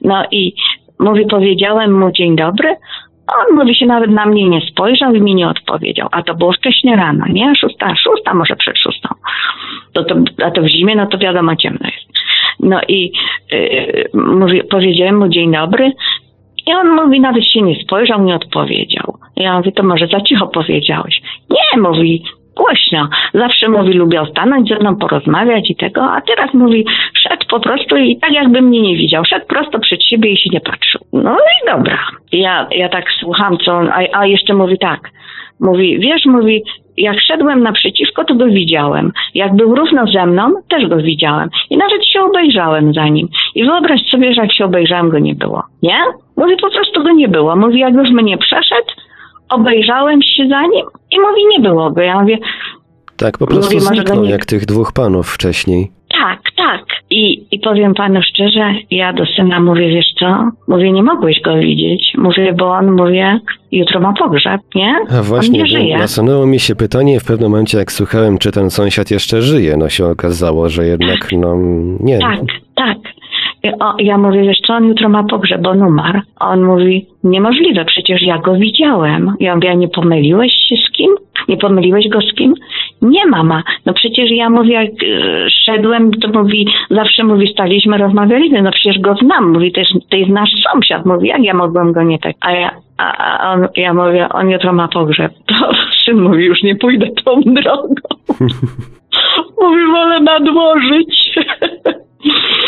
No 0.02 0.24
i 0.30 0.54
mówi, 0.98 1.26
powiedziałem 1.26 1.98
mu 1.98 2.12
dzień 2.12 2.36
dobry, 2.36 2.76
on 3.38 3.56
mówi 3.56 3.74
się 3.74 3.86
nawet 3.86 4.10
na 4.10 4.26
mnie 4.26 4.48
nie 4.48 4.60
spojrzał 4.60 5.14
i 5.14 5.20
mi 5.20 5.34
nie 5.34 5.48
odpowiedział. 5.48 6.08
A 6.12 6.22
to 6.22 6.34
było 6.34 6.52
wcześnie 6.52 6.96
rano, 6.96 7.24
nie? 7.28 7.52
Szósta, 7.56 7.96
szósta, 7.96 8.34
może 8.34 8.56
przed 8.56 8.78
szóstą. 8.78 9.08
To, 9.92 10.04
to, 10.04 10.14
a 10.44 10.50
to 10.50 10.62
w 10.62 10.66
zimie, 10.66 10.96
no 10.96 11.06
to 11.06 11.18
wiadomo, 11.18 11.56
ciemno 11.56 11.86
jest. 11.86 12.10
No 12.60 12.80
i 12.88 13.12
yy, 13.52 14.64
powiedziałem 14.70 15.18
mu 15.18 15.28
dzień 15.28 15.52
dobry 15.52 15.92
i 16.66 16.72
on 16.72 16.90
mówi, 16.90 17.20
nawet 17.20 17.44
się 17.44 17.62
nie 17.62 17.82
spojrzał, 17.82 18.22
nie 18.22 18.34
odpowiedział. 18.34 19.14
Ja 19.36 19.56
mówię, 19.56 19.72
to 19.72 19.82
może 19.82 20.06
za 20.06 20.20
cicho 20.20 20.46
powiedziałeś. 20.46 21.20
Nie, 21.50 21.80
mówi, 21.80 22.22
głośno. 22.56 23.08
Zawsze 23.34 23.68
mówi, 23.68 23.92
lubiał 23.92 24.26
stanąć 24.26 24.68
ze 24.68 24.76
mną, 24.76 24.96
porozmawiać 24.96 25.70
i 25.70 25.76
tego, 25.76 26.02
a 26.02 26.20
teraz 26.20 26.54
mówi, 26.54 26.86
szedł 27.14 27.46
po 27.50 27.60
prostu 27.60 27.96
i 27.96 28.16
tak 28.16 28.32
jakby 28.32 28.62
mnie 28.62 28.80
nie 28.80 28.96
widział. 28.96 29.24
Szedł 29.24 29.46
prosto 29.46 29.78
przed 29.78 30.04
siebie 30.04 30.30
i 30.30 30.36
się 30.36 30.50
nie 30.52 30.60
patrzył. 30.60 31.00
No 31.12 31.36
i 31.36 31.66
dobra. 31.66 31.98
Ja, 32.32 32.68
ja 32.70 32.88
tak 32.88 33.04
słucham, 33.20 33.58
co 33.58 33.72
on, 33.72 33.88
a, 33.88 34.18
a 34.18 34.26
jeszcze 34.26 34.54
mówi 34.54 34.78
tak. 34.78 35.10
Mówi, 35.60 35.98
wiesz, 35.98 36.26
mówi, 36.26 36.62
jak 36.96 37.20
szedłem 37.20 37.62
naprzeciwko, 37.62 38.24
to 38.24 38.34
go 38.34 38.46
widziałem. 38.46 39.12
Jak 39.34 39.56
był 39.56 39.74
równo 39.74 40.06
ze 40.06 40.26
mną, 40.26 40.52
też 40.68 40.88
go 40.88 40.96
widziałem. 40.96 41.48
I 41.70 41.76
nawet 41.76 42.06
się 42.06 42.22
obejrzałem 42.22 42.94
za 42.94 43.08
nim. 43.08 43.28
I 43.54 43.64
wyobraź 43.64 44.00
sobie, 44.10 44.34
że 44.34 44.42
jak 44.42 44.52
się 44.52 44.64
obejrzałem, 44.64 45.10
go 45.10 45.18
nie 45.18 45.34
było. 45.34 45.62
Nie? 45.82 45.98
Mówi, 46.36 46.56
po 46.56 46.70
prostu 46.70 47.02
go 47.02 47.12
nie 47.12 47.28
było. 47.28 47.56
Mówi, 47.56 47.78
jak 47.78 47.94
już 47.94 48.10
mnie 48.10 48.38
przeszedł, 48.38 48.90
obejrzałem 49.48 50.22
się 50.22 50.48
za 50.48 50.62
nim 50.62 50.86
i 51.10 51.20
mówi, 51.20 51.42
nie 51.50 51.60
było 51.60 51.90
go. 51.90 52.00
Ja 52.00 52.20
mówię, 52.20 52.38
Tak 53.16 53.38
po 53.38 53.46
prostu 53.46 53.74
Mówi, 53.74 53.86
może 53.88 54.02
go 54.02 54.08
zniknął, 54.08 54.24
jak 54.24 54.46
tych 54.46 54.66
dwóch 54.66 54.92
panów 54.92 55.28
wcześniej. 55.28 55.90
Tak, 56.20 56.40
tak. 56.56 56.84
I, 57.10 57.46
I 57.50 57.58
powiem 57.58 57.94
panu 57.94 58.22
szczerze, 58.22 58.74
ja 58.90 59.12
do 59.12 59.26
syna 59.26 59.60
mówię, 59.60 59.88
wiesz 59.88 60.12
co? 60.18 60.50
Mówię, 60.68 60.92
nie 60.92 61.02
mogłeś 61.02 61.40
go 61.40 61.56
widzieć. 61.56 62.12
Mówię, 62.18 62.52
bo 62.58 62.72
on, 62.72 62.92
mówię, 62.92 63.40
jutro 63.72 64.00
ma 64.00 64.12
pogrzeb, 64.12 64.60
nie? 64.74 64.94
A 65.10 65.18
on 65.18 65.22
właśnie, 65.22 65.58
nie 65.58 65.66
żyje. 65.66 65.98
nasunęło 65.98 66.46
mi 66.46 66.58
się 66.58 66.76
pytanie 66.76 67.20
w 67.20 67.24
pewnym 67.24 67.50
momencie, 67.50 67.78
jak 67.78 67.92
słuchałem, 67.92 68.38
czy 68.38 68.52
ten 68.52 68.70
sąsiad 68.70 69.10
jeszcze 69.10 69.42
żyje. 69.42 69.76
No 69.76 69.88
się 69.88 70.06
okazało, 70.06 70.68
że 70.68 70.86
jednak, 70.86 71.28
no 71.32 71.56
nie. 72.00 72.18
Tak, 72.18 72.40
tak. 72.74 72.98
O, 73.80 73.94
ja 73.98 74.18
mówię, 74.18 74.42
wiesz 74.42 74.60
co, 74.66 74.72
on 74.72 74.84
jutro 74.84 75.08
ma 75.08 75.24
pogrzeb, 75.24 75.66
on 75.66 75.82
umarł. 75.82 76.20
A 76.40 76.48
on 76.48 76.64
mówi, 76.64 77.06
niemożliwe, 77.24 77.84
przecież 77.84 78.22
ja 78.22 78.38
go 78.38 78.54
widziałem. 78.54 79.34
Ja 79.40 79.54
mówię, 79.54 79.70
a 79.70 79.74
nie 79.74 79.88
pomyliłeś 79.88 80.52
się 80.68 80.76
z 80.76 80.90
kim? 80.92 81.10
Nie 81.48 81.56
pomyliłeś 81.56 82.08
go 82.08 82.20
z 82.20 82.34
kim? 82.34 82.54
Nie, 83.02 83.26
mama. 83.26 83.62
No 83.86 83.94
przecież 83.94 84.30
ja 84.30 84.50
mówię, 84.50 84.72
jak 84.72 84.90
e, 84.90 85.50
szedłem, 85.64 86.10
to 86.10 86.28
mówi, 86.28 86.66
zawsze 86.90 87.24
mówi, 87.24 87.52
staliśmy, 87.52 87.98
rozmawialiśmy, 87.98 88.62
no 88.62 88.70
przecież 88.70 88.98
go 88.98 89.14
znam. 89.14 89.52
Mówi, 89.52 89.72
to 89.72 89.80
jest, 89.80 89.92
to 90.10 90.16
jest 90.16 90.30
nasz 90.30 90.50
sąsiad. 90.72 91.06
Mówi, 91.06 91.28
jak 91.28 91.42
ja 91.42 91.54
mogłem 91.54 91.92
go 91.92 92.02
nie 92.02 92.18
tak? 92.18 92.36
A 92.40 92.52
ja, 92.52 92.70
a, 92.98 93.38
a 93.38 93.52
on, 93.52 93.68
ja 93.76 93.94
mówię, 93.94 94.28
on 94.28 94.50
jutro 94.50 94.72
ma 94.72 94.88
pogrzeb. 94.88 95.32
To 95.46 95.70
syn 96.04 96.20
mówi, 96.20 96.44
już 96.44 96.62
nie 96.62 96.76
pójdę 96.76 97.06
tą 97.24 97.40
drogą. 97.40 97.94
mówi, 99.60 99.86
wolę 99.92 100.20
nadłożyć. 100.20 101.34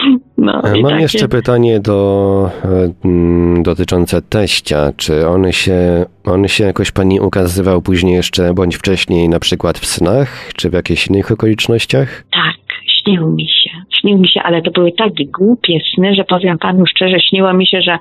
No, 0.42 0.52
E, 0.64 0.80
Mam 0.80 0.90
takie- 0.90 1.02
jeszcze 1.02 1.28
pytanie 1.28 1.80
do, 1.80 2.50
e, 2.64 2.92
mm, 3.04 3.62
dotyczące 3.62 4.22
teścia. 4.22 4.92
Czy 4.96 5.26
on 5.28 5.52
się, 5.52 6.06
on 6.24 6.48
się 6.48 6.64
jakoś 6.64 6.90
pani 6.90 7.20
ukazywał 7.20 7.82
później 7.82 8.14
jeszcze, 8.14 8.54
bądź 8.54 8.76
wcześniej, 8.76 9.28
na 9.28 9.40
przykład 9.40 9.78
w 9.78 9.86
snach, 9.86 10.52
czy 10.56 10.70
w 10.70 10.72
jakichś 10.72 11.06
innych 11.06 11.30
okolicznościach? 11.32 12.24
Tak, 12.32 12.56
śnił 12.86 13.28
mi 13.30 13.48
się. 13.48 13.70
Śnił 14.00 14.18
mi 14.18 14.28
się, 14.28 14.40
ale 14.42 14.62
to 14.62 14.70
były 14.70 14.92
tak 14.92 15.12
głupie 15.38 15.78
sny, 15.94 16.14
że 16.14 16.24
powiem 16.24 16.58
panu 16.58 16.86
szczerze, 16.86 17.16
śniło 17.20 17.52
mi 17.52 17.66
się, 17.66 17.82
że 17.82 17.98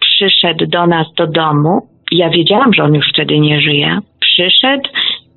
przyszedł 0.00 0.66
do 0.66 0.86
nas 0.86 1.06
do 1.16 1.26
domu. 1.26 1.88
Ja 2.12 2.30
wiedziałam, 2.30 2.74
że 2.74 2.82
on 2.82 2.94
już 2.94 3.06
wtedy 3.12 3.38
nie 3.38 3.60
żyje. 3.60 3.98
Przyszedł 4.20 4.88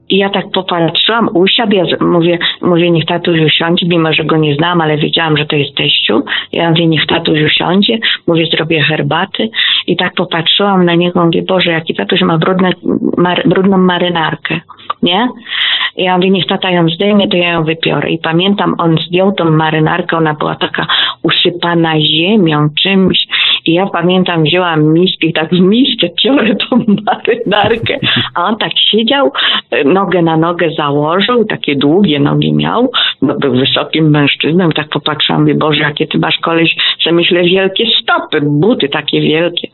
i 0.10 0.18
ja 0.18 0.30
tak 0.30 0.46
popatrzyłam, 0.54 1.30
usiadł, 1.34 1.76
ja 1.76 1.84
mówię, 2.02 2.38
mówię, 2.62 2.92
niech 2.92 3.06
tatuś 3.06 3.40
usiądzie, 3.40 3.88
mimo 3.88 4.14
że 4.14 4.24
go 4.24 4.38
nie 4.38 4.56
znam, 4.56 4.82
ale 4.82 4.98
wiedziałam, 4.98 5.38
że 5.38 5.46
to 5.46 5.56
jest 5.56 5.76
teściu. 5.76 6.24
Ja 6.52 6.70
mówię, 6.70 6.88
niech 6.88 7.06
tatuś 7.08 7.40
usiądzie, 7.42 8.00
mówię, 8.28 8.46
zrobię 8.46 8.82
herbaty 8.82 9.50
i 9.88 9.96
tak 9.98 10.14
popatrzyłam 10.14 10.86
na 10.86 10.96
niego, 10.96 11.26
mówię, 11.26 11.42
Boże, 11.42 11.72
jaki 11.72 11.96
tatuś 11.96 12.22
ma 12.22 12.38
brudne, 12.38 12.72
mar, 13.18 13.42
brudną 13.46 13.78
marynarkę, 13.78 14.60
nie? 15.04 15.28
Ja 15.98 16.18
mówię, 16.18 16.30
niech 16.30 16.48
tata 16.48 16.72
ją 16.72 16.90
zdejmie, 16.90 17.28
to 17.28 17.38
ja 17.38 17.52
ją 17.52 17.64
wypiorę. 17.64 18.10
I 18.10 18.20
pamiętam, 18.20 18.76
on 18.78 18.98
zdjął 19.08 19.32
tą 19.32 19.46
marynarkę, 19.46 20.18
ona 20.18 20.34
była 20.34 20.56
taka 20.56 20.88
usypana 21.24 21.94
ziemią, 22.00 22.70
czymś. 22.84 23.28
I 23.66 23.74
ja 23.74 23.86
pamiętam, 23.86 24.44
wzięłam 24.44 24.94
miskę 24.94 25.28
i 25.28 25.34
tak 25.34 25.50
w 25.50 25.60
miskę 25.60 26.08
piorę 26.24 26.56
tą 26.56 26.78
marynarkę. 26.78 28.00
A 28.36 28.44
on 28.44 28.58
tak 28.58 28.72
siedział, 28.92 29.32
e, 29.72 29.84
nogę 29.84 30.22
na 30.22 30.38
nogę 30.38 30.70
założył, 30.78 31.46
takie 31.46 31.76
długie 31.76 32.20
nogi 32.20 32.54
miał, 32.54 32.92
no 33.22 33.36
był 33.40 33.54
wysokim 33.54 34.10
mężczyzną. 34.10 34.70
Tak 34.70 34.90
popatrzyłam, 34.90 35.42
mówię, 35.42 35.56
Boże, 35.56 35.80
jakie 35.80 36.08
ty 36.08 36.20
masz 36.20 36.38
koleś, 36.38 36.76
sobie 37.04 37.16
myślę, 37.16 37.44
wielkie 37.44 37.86
stopy, 38.02 38.42
buty 38.42 38.90
takie 38.90 39.22
wielkie. 39.22 39.68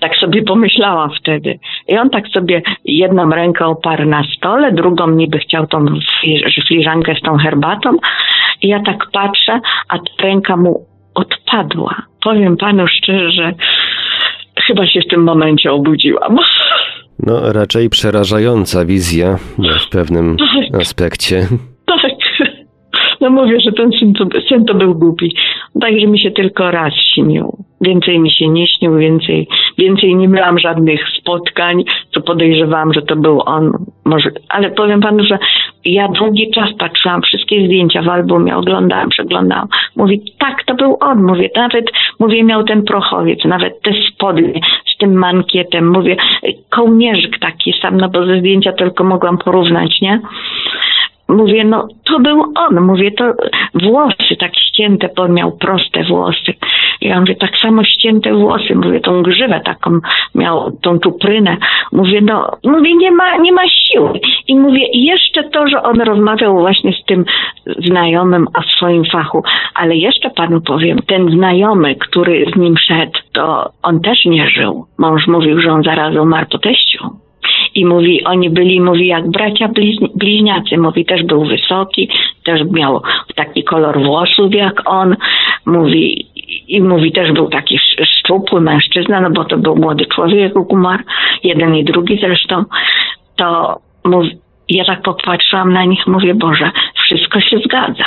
Tak 0.00 0.16
sobie 0.16 0.42
pomyślałam 0.42 1.10
wtedy. 1.20 1.58
I 1.88 1.98
on 1.98 2.10
tak 2.10 2.28
sobie 2.28 2.62
jedną 2.84 3.30
rękę 3.30 3.66
oparł 3.66 4.04
na 4.04 4.22
stole, 4.36 4.72
drugą 4.72 5.10
niby 5.10 5.38
chciał 5.38 5.66
tą 5.66 5.86
filiżankę 6.68 7.14
z 7.14 7.22
tą 7.22 7.36
herbatą. 7.36 7.96
I 8.62 8.68
ja 8.68 8.80
tak 8.82 9.06
patrzę, 9.12 9.60
a 9.88 9.98
ręka 10.22 10.56
mu 10.56 10.86
odpadła. 11.14 12.07
Powiem 12.28 12.56
panu 12.56 12.86
szczerze, 12.88 13.30
że 13.30 13.52
chyba 14.66 14.86
się 14.86 15.00
w 15.00 15.10
tym 15.10 15.22
momencie 15.22 15.72
obudziłam. 15.72 16.36
No, 17.26 17.52
raczej 17.52 17.90
przerażająca 17.90 18.84
wizja 18.84 19.38
no, 19.58 19.68
w 19.78 19.88
pewnym 19.88 20.36
aspekcie. 20.80 21.46
No 23.20 23.30
mówię, 23.30 23.60
że 23.60 23.72
ten 23.72 23.90
syn 23.92 24.14
to, 24.14 24.24
to 24.66 24.74
był 24.74 24.94
głupi. 24.94 25.36
Także 25.80 26.06
mi 26.06 26.20
się 26.20 26.30
tylko 26.30 26.70
raz 26.70 26.92
śnił. 27.14 27.56
Więcej 27.80 28.18
mi 28.18 28.30
się 28.30 28.48
nie 28.48 28.66
śnił, 28.66 28.96
więcej, 28.96 29.48
więcej 29.78 30.16
nie 30.16 30.28
miałam 30.28 30.58
żadnych 30.58 31.00
spotkań, 31.20 31.84
co 32.14 32.20
podejrzewałam, 32.20 32.92
że 32.92 33.02
to 33.02 33.16
był 33.16 33.42
on. 33.46 33.72
Może, 34.04 34.30
ale 34.48 34.70
powiem 34.70 35.00
panu, 35.00 35.24
że 35.24 35.38
ja 35.84 36.08
długi 36.08 36.50
czas 36.50 36.68
patrzyłam, 36.78 37.22
wszystkie 37.22 37.66
zdjęcia 37.66 38.02
w 38.02 38.08
albumie 38.08 38.56
oglądałam, 38.56 39.08
przeglądałam. 39.08 39.68
Mówię, 39.96 40.16
tak, 40.38 40.64
to 40.64 40.74
był 40.74 40.96
on. 41.00 41.22
Mówię, 41.22 41.50
nawet, 41.56 41.84
mówię, 42.18 42.44
miał 42.44 42.64
ten 42.64 42.82
prochowiec, 42.82 43.44
nawet 43.44 43.82
te 43.82 43.90
spodnie 43.92 44.60
z 44.94 44.96
tym 44.98 45.14
mankietem. 45.14 45.90
Mówię, 45.90 46.16
kołnierzyk 46.70 47.38
taki 47.38 47.72
sam, 47.82 47.96
no 47.96 48.08
bo 48.08 48.26
ze 48.26 48.38
zdjęcia 48.38 48.72
tylko 48.72 49.04
mogłam 49.04 49.38
porównać, 49.38 50.00
nie? 50.00 50.20
Mówię, 51.28 51.64
no 51.64 51.88
to 52.04 52.20
był 52.20 52.44
on. 52.56 52.80
Mówię, 52.80 53.10
to 53.10 53.24
włosy 53.74 54.36
tak 54.38 54.56
ścięte, 54.56 55.08
bo 55.16 55.22
on 55.22 55.34
miał 55.34 55.52
proste 55.52 56.04
włosy. 56.04 56.54
Ja 57.00 57.20
mówię, 57.20 57.34
tak 57.34 57.50
samo 57.62 57.84
ścięte 57.84 58.34
włosy. 58.34 58.74
Mówię, 58.74 59.00
tą 59.00 59.22
grzywę 59.22 59.60
taką 59.64 59.98
miał, 60.34 60.70
tą 60.82 60.98
czuprynę. 60.98 61.56
Mówię, 61.92 62.20
no, 62.20 62.50
mówię, 62.64 62.96
nie 62.96 63.10
ma, 63.10 63.36
nie 63.36 63.52
ma 63.52 63.62
siły. 63.68 64.20
I 64.48 64.56
mówię, 64.56 64.86
jeszcze 64.92 65.44
to, 65.44 65.68
że 65.68 65.82
on 65.82 66.00
rozmawiał 66.00 66.58
właśnie 66.58 66.92
z 66.92 67.04
tym 67.04 67.24
znajomym 67.78 68.46
o 68.58 68.62
swoim 68.62 69.04
fachu. 69.04 69.42
Ale 69.74 69.96
jeszcze 69.96 70.30
panu 70.30 70.60
powiem, 70.60 70.98
ten 71.06 71.30
znajomy, 71.30 71.94
który 71.94 72.46
z 72.54 72.56
nim 72.56 72.74
szedł, 72.76 73.18
to 73.32 73.70
on 73.82 74.00
też 74.00 74.24
nie 74.24 74.50
żył. 74.50 74.86
Mąż 74.98 75.26
mówił, 75.26 75.60
że 75.60 75.72
on 75.72 75.82
zaraz 75.82 76.16
umarł 76.16 76.46
po 76.50 76.58
teściu. 76.58 77.27
I 77.78 77.84
mówi, 77.84 78.24
oni 78.24 78.50
byli, 78.50 78.80
mówi, 78.80 79.06
jak 79.06 79.30
bracia 79.30 79.68
bliźni- 79.68 80.10
bliźniacy. 80.14 80.78
Mówi, 80.78 81.04
też 81.04 81.22
był 81.22 81.44
wysoki, 81.44 82.08
też 82.44 82.60
miał 82.70 83.02
taki 83.34 83.64
kolor 83.64 84.02
włosów 84.02 84.54
jak 84.54 84.82
on. 84.90 85.16
Mówi, 85.66 86.26
i 86.68 86.80
mówi, 86.82 87.12
też 87.12 87.32
był 87.32 87.48
taki 87.48 87.74
sz- 87.74 88.08
szczupły 88.08 88.60
mężczyzna, 88.60 89.20
no 89.20 89.30
bo 89.30 89.44
to 89.44 89.58
był 89.58 89.76
młody 89.76 90.06
człowiek, 90.06 90.72
umarł. 90.72 91.02
Jeden 91.44 91.74
i 91.76 91.84
drugi 91.84 92.18
zresztą. 92.20 92.64
To 93.36 93.78
mówi, 94.04 94.30
ja 94.68 94.84
tak 94.84 95.02
popatrzyłam 95.02 95.72
na 95.72 95.84
nich, 95.84 96.06
mówię, 96.06 96.34
Boże, 96.34 96.70
wszystko 97.04 97.40
się 97.40 97.58
zgadza. 97.58 98.04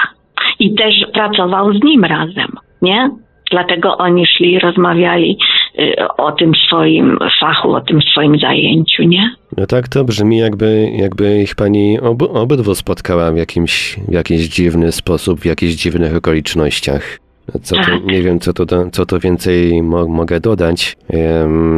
I 0.59 0.73
też 0.75 0.93
pracował 1.13 1.73
z 1.73 1.83
nim 1.83 2.03
razem, 2.03 2.47
nie? 2.81 3.09
Dlatego 3.51 3.97
oni 3.97 4.25
szli 4.25 4.59
rozmawiali 4.59 5.37
y, 5.79 5.95
o 6.17 6.31
tym 6.31 6.55
swoim 6.55 7.17
fachu, 7.39 7.71
o 7.73 7.81
tym 7.81 8.01
swoim 8.01 8.39
zajęciu, 8.39 9.03
nie? 9.03 9.29
No 9.57 9.65
tak 9.65 9.87
to 9.87 10.03
brzmi, 10.03 10.37
jakby, 10.37 10.91
jakby 10.95 11.41
ich 11.41 11.55
pani 11.55 11.99
obu, 11.99 12.25
obydwu 12.25 12.75
spotkała 12.75 13.31
w 13.31 13.37
jakimś, 13.37 13.99
w 14.07 14.11
jakiś 14.11 14.47
dziwny 14.47 14.91
sposób, 14.91 15.39
w 15.39 15.45
jakichś 15.45 15.73
dziwnych 15.73 16.15
okolicznościach. 16.15 17.19
Co 17.63 17.75
to, 17.75 17.81
Tak. 17.81 18.05
nie 18.05 18.21
wiem, 18.21 18.39
co 18.39 18.53
to, 18.53 18.65
co 18.91 19.05
to 19.05 19.19
więcej 19.19 19.83
mo, 19.83 20.07
mogę 20.07 20.39
dodać. 20.39 20.97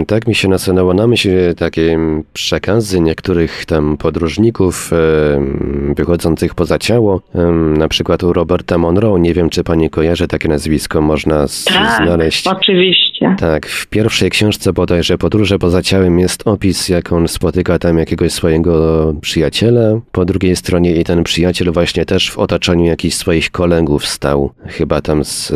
Tak 0.08 0.28
mi 0.28 0.36
się 0.36 0.47
nasunęło 0.47 0.93
na 0.93 1.08
myśl 1.08 1.30
takie 1.58 1.99
przekazy 2.34 2.99
niektórych 3.02 3.65
tam 3.65 3.97
podróżników 3.97 4.91
wychodzących 5.95 6.56
poza 6.56 6.80
ciało. 6.80 7.21
Na 7.78 7.88
przykład 7.88 8.23
u 8.23 8.34
Roberta 8.34 8.78
Monroe, 8.78 9.19
nie 9.19 9.34
wiem, 9.34 9.49
czy 9.49 9.63
pani 9.63 9.89
kojarzy 9.89 10.28
takie 10.28 10.49
nazwisko, 10.49 11.02
można 11.02 11.45
Tak, 11.65 12.06
znaleźć. 12.06 12.47
oczywiście. 12.47 13.36
Tak, 13.39 13.65
w 13.67 13.88
pierwszej 13.88 14.30
książce 14.30 14.73
bodajże 14.73 15.17
Podróże 15.17 15.60
poza 15.60 15.82
ciałem 15.82 16.19
jest 16.19 16.47
opis, 16.47 16.89
jak 16.89 17.12
on 17.12 17.28
spotyka 17.28 17.80
tam 17.80 17.97
jakiegoś 17.97 18.32
swojego 18.32 19.13
przyjaciela. 19.21 19.99
Po 20.12 20.26
drugiej 20.26 20.56
stronie 20.56 20.95
i 20.95 21.04
ten 21.04 21.23
przyjaciel 21.23 21.71
właśnie 21.71 22.06
też 22.06 22.32
w 22.32 22.38
otoczeniu 22.39 22.86
jakichś 22.86 23.15
swoich 23.15 23.52
kolegów 23.52 24.06
stał. 24.08 24.52
Chyba 24.67 25.02
tam 25.02 25.23
z, 25.23 25.52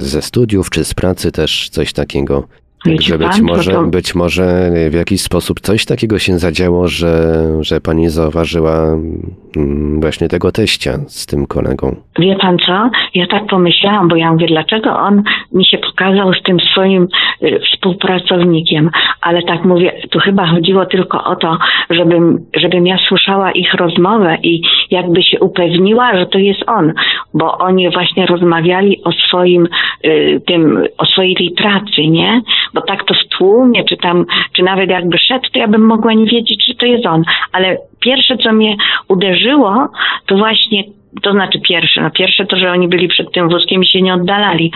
ze 0.00 0.22
studiów 0.22 0.70
czy 0.70 0.84
z 0.84 0.94
pracy 0.94 1.32
też 1.32 1.68
coś 1.68 1.92
takiego. 1.92 2.48
Także 2.86 3.18
być 3.18 3.28
pan, 3.28 3.42
może, 3.42 3.72
to- 3.72 3.82
być 3.82 4.14
może 4.14 4.70
w 4.90 4.94
jakiś 4.94 5.20
sposób 5.20 5.60
coś 5.60 5.84
takiego 5.84 6.18
się 6.18 6.38
zadziało, 6.38 6.88
że, 6.88 7.42
że 7.60 7.80
pani 7.80 8.08
zauważyła 8.08 8.76
mm, 9.56 10.00
właśnie 10.00 10.28
tego 10.28 10.52
teścia 10.52 10.92
z 11.06 11.26
tym 11.26 11.46
kolegą. 11.46 11.96
Wie 12.18 12.36
pan 12.36 12.58
co? 12.66 12.90
Ja 13.14 13.26
tak 13.26 13.46
pomyślałam, 13.46 14.08
bo 14.08 14.16
ja 14.16 14.32
mówię, 14.32 14.46
dlaczego 14.46 14.98
on 14.98 15.22
mi 15.52 15.66
się 15.66 15.78
pokazał 15.78 16.32
z 16.32 16.42
tym 16.42 16.60
swoim 16.60 17.08
y, 17.42 17.60
współpracownikiem, 17.60 18.90
ale 19.20 19.42
tak 19.42 19.64
mówię, 19.64 19.92
tu 20.10 20.18
chyba 20.18 20.46
chodziło 20.46 20.86
tylko 20.86 21.24
o 21.24 21.36
to, 21.36 21.58
żebym, 21.90 22.38
żebym 22.56 22.86
ja 22.86 22.96
słyszała 23.08 23.52
ich 23.52 23.74
rozmowę 23.74 24.38
i 24.42 24.62
jakby 24.90 25.22
się 25.22 25.40
upewniła, 25.40 26.16
że 26.16 26.26
to 26.26 26.38
jest 26.38 26.60
on, 26.66 26.92
bo 27.34 27.58
oni 27.58 27.90
właśnie 27.90 28.26
rozmawiali 28.26 29.04
o 29.04 29.12
swoim, 29.12 29.68
y, 30.04 30.40
tym, 30.46 30.84
o 30.98 31.06
swojej 31.06 31.36
tej 31.36 31.50
pracy, 31.50 32.08
nie? 32.08 32.42
Bo 32.76 32.82
tak 32.82 33.04
to 33.04 33.14
w 33.14 33.28
tłumie, 33.28 33.84
czy 33.84 33.96
tam, 33.96 34.26
czy 34.56 34.62
nawet 34.62 34.90
jakby 34.90 35.18
szedł, 35.18 35.48
to 35.52 35.58
ja 35.58 35.68
bym 35.68 35.86
mogła 35.86 36.12
nie 36.12 36.26
wiedzieć, 36.26 36.66
że 36.68 36.74
to 36.74 36.86
jest 36.86 37.06
on, 37.06 37.22
ale 37.52 37.76
pierwsze, 38.00 38.36
co 38.36 38.52
mnie 38.52 38.76
uderzyło, 39.08 39.88
to 40.26 40.36
właśnie 40.36 40.84
to 41.22 41.32
znaczy 41.32 41.60
pierwsze, 41.60 42.02
no 42.02 42.10
pierwsze 42.10 42.46
to, 42.46 42.56
że 42.56 42.72
oni 42.72 42.88
byli 42.88 43.08
przed 43.08 43.32
tym 43.32 43.48
wózkiem 43.48 43.82
i 43.82 43.86
się 43.86 44.02
nie 44.02 44.14
oddalali, 44.14 44.72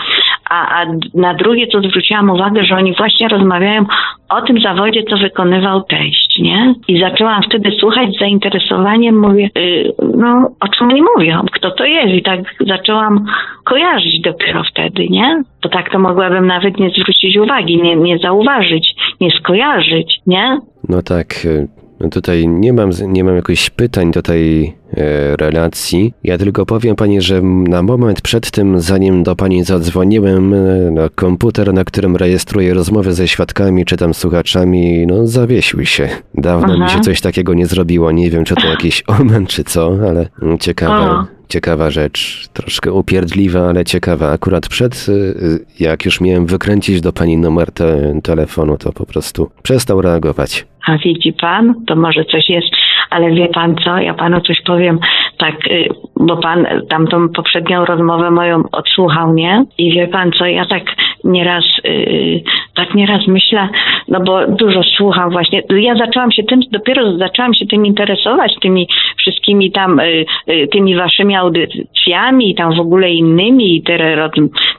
a, 0.49 0.81
a 0.81 0.85
na 1.13 1.33
drugie 1.33 1.67
to 1.67 1.81
zwróciłam 1.81 2.29
uwagę, 2.29 2.65
że 2.65 2.75
oni 2.75 2.95
właśnie 2.95 3.27
rozmawiają 3.27 3.85
o 4.29 4.41
tym 4.41 4.61
zawodzie, 4.61 5.03
co 5.03 5.17
wykonywał 5.17 5.83
teść, 5.83 6.39
nie? 6.39 6.75
I 6.87 6.99
zaczęłam 6.99 7.41
wtedy 7.43 7.71
słuchać 7.79 8.09
z 8.15 8.19
zainteresowaniem, 8.19 9.19
mówię, 9.19 9.49
y, 9.57 9.91
no 10.17 10.51
o 10.59 10.67
czym 10.67 10.89
oni 10.89 11.01
mówią, 11.15 11.45
kto 11.51 11.71
to 11.71 11.85
jest 11.85 12.13
i 12.13 12.23
tak 12.23 12.39
zaczęłam 12.67 13.25
kojarzyć 13.63 14.21
dopiero 14.21 14.63
wtedy, 14.63 15.07
nie? 15.09 15.43
Bo 15.63 15.69
tak 15.69 15.91
to 15.91 15.99
mogłabym 15.99 16.47
nawet 16.47 16.79
nie 16.79 16.89
zwrócić 16.89 17.37
uwagi, 17.37 17.81
nie, 17.81 17.95
nie 17.95 18.17
zauważyć, 18.17 18.95
nie 19.21 19.31
skojarzyć, 19.31 20.19
nie? 20.27 20.57
No 20.89 21.01
tak, 21.01 21.27
no 21.45 21.80
tutaj 22.09 22.47
nie 22.47 22.73
mam, 22.73 22.89
nie 23.07 23.23
mam 23.23 23.35
jakichś 23.35 23.69
pytań 23.69 24.11
do 24.11 24.21
tej 24.21 24.75
e, 24.93 25.35
relacji. 25.35 26.13
Ja 26.23 26.37
tylko 26.37 26.65
powiem 26.65 26.95
pani, 26.95 27.21
że 27.21 27.41
na 27.41 27.83
moment 27.83 28.21
przed 28.21 28.51
tym, 28.51 28.79
zanim 28.79 29.23
do 29.23 29.35
pani 29.35 29.63
zadzwoniłem, 29.63 30.55
no, 30.91 31.01
komputer, 31.15 31.73
na 31.73 31.83
którym 31.83 32.15
rejestruję 32.15 32.73
rozmowy 32.73 33.13
ze 33.13 33.27
świadkami 33.27 33.85
czy 33.85 33.97
tam 33.97 34.13
słuchaczami, 34.13 35.07
no 35.07 35.27
zawiesił 35.27 35.85
się. 35.85 36.09
Dawno 36.33 36.77
mi 36.77 36.83
Aha. 36.83 36.93
się 36.93 36.99
coś 36.99 37.21
takiego 37.21 37.53
nie 37.53 37.65
zrobiło. 37.65 38.11
Nie 38.11 38.29
wiem, 38.29 38.43
czy 38.43 38.55
to 38.55 38.67
jakiś 38.67 39.03
omen, 39.19 39.45
czy 39.45 39.63
co, 39.63 39.97
ale 40.07 40.29
mm, 40.41 40.57
ciekawa, 40.57 41.11
O. 41.11 41.40
ciekawa 41.51 41.89
rzecz. 41.89 42.47
Troszkę 42.53 42.93
upierdliwa, 42.93 43.59
ale 43.69 43.85
ciekawa. 43.85 44.31
Akurat 44.31 44.69
przed, 44.69 44.93
y, 45.09 45.11
y, 45.11 45.83
jak 45.83 46.05
już 46.05 46.21
miałem 46.21 46.45
wykręcić 46.45 47.01
do 47.01 47.11
pani 47.13 47.37
numer 47.37 47.71
te, 47.71 48.19
telefonu, 48.23 48.77
to 48.77 48.91
po 48.91 49.05
prostu 49.05 49.51
przestał 49.63 50.01
reagować. 50.01 50.65
A 50.87 50.97
widzi 50.97 51.33
pan, 51.33 51.85
to 51.87 51.95
może 51.95 52.25
coś 52.25 52.49
jest, 52.49 52.71
ale 53.09 53.31
wie 53.31 53.47
pan 53.47 53.75
co, 53.83 53.97
ja 53.97 54.13
panu 54.13 54.41
coś 54.41 54.61
powiem, 54.65 54.99
tak, 55.37 55.55
y, 55.67 55.87
bo 56.15 56.37
pan 56.37 56.67
tamtą 56.89 57.29
poprzednią 57.29 57.85
rozmowę 57.85 58.31
moją 58.31 58.63
odsłuchał, 58.71 59.33
nie? 59.33 59.65
I 59.77 59.93
wie 59.93 60.07
pan 60.07 60.31
co, 60.31 60.45
ja 60.45 60.65
tak 60.65 60.83
nieraz, 61.23 61.65
y, 61.85 62.43
tak 62.75 62.95
nieraz 62.95 63.27
myślę, 63.27 63.69
no 64.07 64.19
bo 64.19 64.47
dużo 64.47 64.83
słucham 64.83 65.29
właśnie, 65.29 65.63
ja 65.69 65.95
zaczęłam 65.95 66.31
się 66.31 66.43
tym, 66.43 66.59
dopiero 66.71 67.17
zaczęłam 67.17 67.53
się 67.53 67.65
tym 67.65 67.85
interesować, 67.85 68.55
tymi 68.61 68.87
wszystkimi 69.17 69.71
tam, 69.71 69.99
y, 69.99 70.25
y, 70.49 70.67
tymi 70.71 70.95
waszymi 70.95 71.35
audycjami 71.35 72.51
i 72.51 72.55
tam 72.55 72.75
w 72.75 72.79
ogóle 72.79 73.11
innymi 73.11 73.75
i 73.75 73.83
te, 73.83 74.29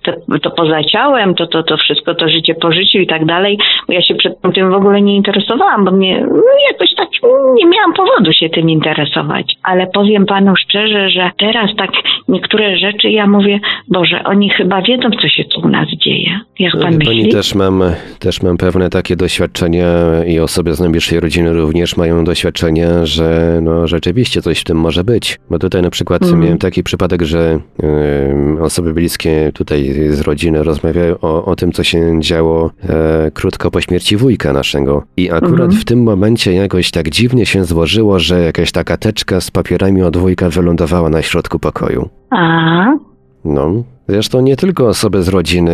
to, 0.03 0.13
to 0.43 0.51
poza 0.51 0.85
ciałem, 0.85 1.35
to, 1.35 1.47
to, 1.47 1.63
to 1.63 1.77
wszystko, 1.77 2.15
to 2.15 2.29
życie 2.29 2.55
po 2.55 2.73
życiu 2.73 2.99
i 2.99 3.07
tak 3.07 3.25
dalej. 3.25 3.59
Ja 3.89 4.03
się 4.03 4.15
przedtem 4.15 4.53
tym 4.53 4.71
w 4.71 4.75
ogóle 4.75 5.03
nie 5.03 5.17
interesowałam, 5.17 5.85
bo 5.85 5.91
mnie 5.91 6.21
no, 6.21 6.43
jakoś 6.73 6.95
tak 6.97 7.09
nie 7.55 7.67
miałam 7.67 7.93
powodu 7.93 8.33
się 8.33 8.49
tym 8.49 8.71
interesować. 8.71 9.55
Ale 9.63 9.87
powiem 9.87 10.27
panu 10.27 10.57
szczerze, 10.57 11.11
że 11.11 11.31
teraz 11.39 11.71
tak 11.77 11.91
niektóre 12.29 12.77
rzeczy 12.77 13.11
ja 13.11 13.27
mówię, 13.27 13.61
Boże, 13.89 14.25
oni 14.25 14.51
chyba 14.51 14.83
wiedzą, 14.83 15.11
co 15.11 15.29
się 15.29 15.45
tu 15.45 15.61
u 15.61 15.69
nas 15.69 15.89
dzieje. 15.89 16.32
Jak 16.59 16.73
pan 16.73 16.93
Wie 16.93 16.99
myśli? 16.99 17.07
Pani 17.23 17.29
też 17.33 17.55
mam, 17.55 17.83
też 18.19 18.43
mam 18.43 18.57
pewne 18.57 18.91
takie 18.91 19.17
doświadczenia 19.17 19.87
i 20.27 20.39
osoby 20.39 20.75
z 20.75 20.81
najbliższej 20.81 21.21
rodziny 21.21 21.53
również 21.53 21.97
mają 21.97 22.25
doświadczenia, 22.25 23.07
że 23.07 23.59
no 23.63 23.87
rzeczywiście 23.87 24.43
coś 24.43 24.61
w 24.61 24.65
tym 24.65 24.77
może 24.77 25.05
być. 25.05 25.39
Bo 25.51 25.59
tutaj 25.59 25.83
na 25.83 25.91
przykład 25.91 26.23
Mhm. 26.23 26.41
miałem 26.43 26.59
taki 26.59 26.83
przypadek, 26.83 27.23
że 27.23 27.59
em, 27.83 28.63
osoby 28.63 28.95
bliskie 28.95 29.51
tutaj 29.55 29.95
z 30.11 30.21
rodziny 30.21 30.63
rozmawiają 30.63 31.19
o, 31.21 31.45
o 31.45 31.57
tym, 31.57 31.73
co 31.73 31.85
się 31.85 32.21
działo 32.21 32.71
e, 32.89 33.31
krótko 33.35 33.71
po 33.71 33.81
śmierci 33.81 34.17
wujka 34.17 34.53
naszego. 34.53 35.03
I 35.17 35.31
akurat 35.31 35.53
Mhm. 35.53 35.71
w 35.73 35.85
tym 35.85 36.03
momencie 36.03 36.53
jakoś 36.53 36.91
tak 36.91 37.11
dziwnie 37.11 37.47
się 37.47 37.65
złożyło, 37.65 38.19
że 38.19 38.41
jakaś 38.41 38.73
taka 38.73 38.97
teczka 38.97 39.41
z 39.41 39.51
papierami 39.51 40.03
od 40.03 40.17
wujka 40.17 40.51
wylądowała 40.51 41.09
na 41.11 41.23
środku 41.23 41.59
pokoju. 41.59 42.09
A, 42.31 42.93
No, 43.45 43.85
zresztą 44.09 44.41
nie 44.41 44.57
tylko 44.57 44.89
osoby 44.89 45.23
z 45.23 45.29
rodziny 45.29 45.73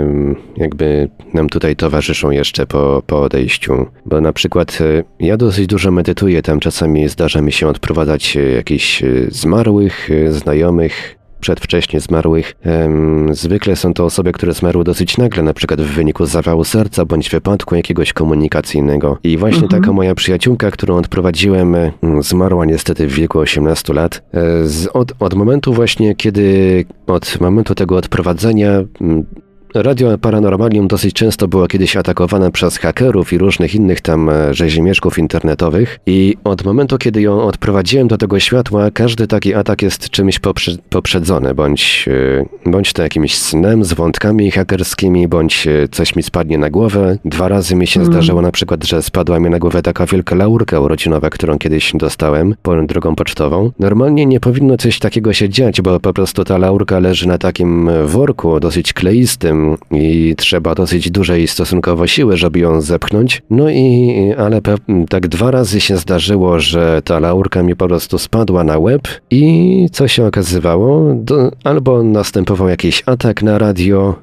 ym, 0.00 0.36
jakby 0.56 1.08
nam 1.34 1.48
tutaj 1.48 1.76
towarzyszą 1.76 2.30
jeszcze 2.30 2.66
po, 2.66 3.02
po 3.06 3.22
odejściu, 3.22 3.86
bo 4.06 4.20
na 4.20 4.32
przykład 4.32 4.78
y, 4.80 5.04
ja 5.20 5.36
dosyć 5.36 5.66
dużo 5.66 5.90
medytuję, 5.90 6.42
tam 6.42 6.60
czasami 6.60 7.08
zdarza 7.08 7.42
mi 7.42 7.52
się 7.52 7.68
odprowadzać 7.68 8.36
y, 8.36 8.50
jakichś 8.50 9.02
zmarłych, 9.28 10.08
znajomych, 10.28 11.19
przedwcześnie 11.40 12.00
zmarłych. 12.00 12.54
Em, 12.62 13.34
zwykle 13.34 13.76
są 13.76 13.94
to 13.94 14.04
osoby, 14.04 14.32
które 14.32 14.52
zmarły 14.52 14.84
dosyć 14.84 15.18
nagle, 15.18 15.42
na 15.42 15.54
przykład 15.54 15.80
w 15.80 15.94
wyniku 15.94 16.26
zawału 16.26 16.64
serca 16.64 17.04
bądź 17.04 17.30
wypadku 17.30 17.74
jakiegoś 17.74 18.12
komunikacyjnego. 18.12 19.18
I 19.24 19.36
właśnie 19.36 19.68
taka 19.68 19.92
moja 19.92 20.14
przyjaciółka, 20.14 20.70
którą 20.70 20.96
odprowadziłem, 20.96 21.76
zmarła 22.20 22.64
niestety 22.64 23.06
w 23.06 23.12
wieku 23.12 23.38
18 23.38 23.92
lat. 23.92 24.22
E, 24.32 24.66
Z, 24.66 24.88
od, 24.92 25.12
od 25.18 25.34
momentu 25.34 25.72
właśnie, 25.72 26.14
kiedy 26.14 26.84
od 27.06 27.40
momentu 27.40 27.74
tego 27.74 27.96
odprowadzenia 27.96 28.70
Radio 29.74 30.18
Paranormalium 30.18 30.88
dosyć 30.88 31.14
często 31.14 31.48
było 31.48 31.66
kiedyś 31.66 31.96
atakowane 31.96 32.50
przez 32.50 32.78
hakerów 32.78 33.32
i 33.32 33.38
różnych 33.38 33.74
innych 33.74 34.00
tam 34.00 34.28
e, 34.28 34.54
rzezimieszków 34.54 35.18
internetowych 35.18 35.98
i 36.06 36.36
od 36.44 36.64
momentu, 36.64 36.98
kiedy 36.98 37.22
ją 37.22 37.42
odprowadziłem 37.42 38.08
do 38.08 38.18
tego 38.18 38.40
światła, 38.40 38.90
każdy 38.90 39.26
taki 39.26 39.54
atak 39.54 39.82
jest 39.82 40.10
czymś 40.10 40.38
poprze 40.38 40.72
poprzedzony, 40.90 41.54
bądź, 41.54 42.08
e, 42.66 42.70
bądź 42.70 42.92
to 42.92 43.02
jakimś 43.02 43.34
snem 43.38 43.84
z 43.84 43.92
wątkami 43.92 44.50
hakerskimi, 44.50 45.28
bądź 45.28 45.66
e, 45.66 45.88
coś 45.88 46.16
mi 46.16 46.22
spadnie 46.22 46.58
na 46.58 46.70
głowę. 46.70 47.18
Dwa 47.24 47.48
razy 47.48 47.74
mi 47.74 47.86
się 47.86 48.04
zdarzyło 48.04 48.42
na 48.42 48.52
przykład, 48.52 48.84
że 48.84 49.02
spadła 49.02 49.40
mi 49.40 49.50
na 49.50 49.58
głowę 49.58 49.82
taka 49.82 50.06
wielka 50.06 50.34
laurka 50.36 50.80
urodzinowa, 50.80 51.30
którą 51.30 51.58
kiedyś 51.58 51.92
dostałem 51.94 52.54
po 52.62 52.82
drogą 52.82 53.14
pocztową. 53.14 53.70
Normalnie 53.78 54.26
nie 54.26 54.40
powinno 54.40 54.76
coś 54.76 54.98
takiego 54.98 55.32
się 55.32 55.48
dziać, 55.48 55.80
bo 55.80 56.00
po 56.00 56.12
prostu 56.12 56.44
ta 56.44 56.58
laurka 56.58 56.98
leży 56.98 57.28
na 57.28 57.38
takim 57.38 57.90
worku 58.06 58.60
dosyć 58.60 58.92
kleistym 58.92 59.59
i 59.90 60.34
trzeba 60.36 60.74
dosyć 60.74 61.10
dużej 61.10 61.48
stosunkowo 61.48 62.06
siły, 62.06 62.36
żeby 62.36 62.58
ją 62.58 62.80
zepchnąć. 62.80 63.42
No 63.50 63.70
i, 63.70 64.34
ale 64.38 64.60
tak 65.08 65.28
dwa 65.28 65.50
razy 65.50 65.80
się 65.80 65.96
zdarzyło, 65.96 66.60
że 66.60 67.02
ta 67.04 67.20
laurka 67.20 67.62
mi 67.62 67.76
po 67.76 67.88
prostu 67.88 68.18
spadła 68.18 68.64
na 68.64 68.78
łeb 68.78 69.08
i 69.30 69.88
co 69.92 70.08
się 70.08 70.26
okazywało? 70.26 71.14
Do, 71.14 71.52
albo 71.64 72.02
następował 72.02 72.68
jakiś 72.68 73.02
atak 73.06 73.42
na 73.42 73.58
radio, 73.58 74.14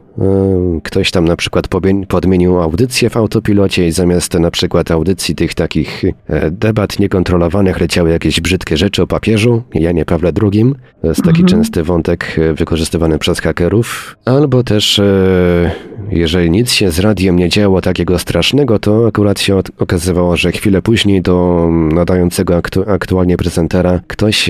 Ktoś 0.83 1.11
tam 1.11 1.25
na 1.25 1.35
przykład 1.35 1.67
podmienił 2.07 2.61
audycję 2.61 3.09
w 3.09 3.17
autopilocie 3.17 3.87
i 3.87 3.91
zamiast 3.91 4.33
na 4.33 4.51
przykład 4.51 4.91
audycji 4.91 5.35
tych 5.35 5.53
takich 5.53 6.03
e, 6.27 6.51
debat 6.51 6.99
niekontrolowanych 6.99 7.79
leciały 7.79 8.09
jakieś 8.09 8.41
brzydkie 8.41 8.77
rzeczy 8.77 9.01
o 9.01 9.07
papieżu, 9.07 9.63
Janie 9.73 10.05
Pawle 10.05 10.31
II. 10.41 10.73
To 11.01 11.07
jest 11.07 11.23
taki 11.23 11.43
częsty 11.43 11.83
wątek 11.83 12.35
e, 12.37 12.53
wykorzystywany 12.53 13.19
przez 13.19 13.39
hakerów. 13.39 14.17
Albo 14.25 14.63
też, 14.63 14.99
e, 14.99 15.71
jeżeli 16.11 16.51
nic 16.51 16.71
się 16.71 16.91
z 16.91 16.99
radiem 16.99 17.35
nie 17.35 17.49
działo 17.49 17.81
takiego 17.81 18.19
strasznego, 18.19 18.79
to 18.79 19.07
akurat 19.07 19.39
się 19.39 19.59
okazywało, 19.79 20.37
że 20.37 20.51
chwilę 20.51 20.81
później 20.81 21.21
do 21.21 21.67
nadającego 21.71 22.59
aktu- 22.59 22.91
aktualnie 22.91 23.37
prezentera 23.37 23.99
ktoś, 24.07 24.49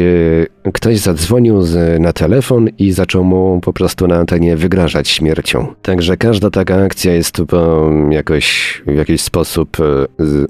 ktoś 0.74 0.98
zadzwonił 0.98 1.62
z, 1.62 2.02
na 2.02 2.14
telefon 2.14 2.70
i 2.78 2.92
zaczął 2.92 3.24
mu 3.24 3.60
po 3.62 3.74
prostu 3.74 4.08
na 4.08 4.16
antenie 4.16 4.58
wygrażać 4.58 5.10
śmiercią. 5.10 5.57
Także 5.82 6.18
każda 6.18 6.50
taka 6.50 6.76
akcja 6.76 7.14
jest 7.14 7.44
bo, 7.44 7.90
jakoś 8.10 8.48
w 8.88 8.96
jakiś 8.96 9.22
sposób 9.22 9.78
e, 9.80 10.06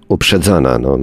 uprzedzana. 0.07 0.79
No, 0.79 0.97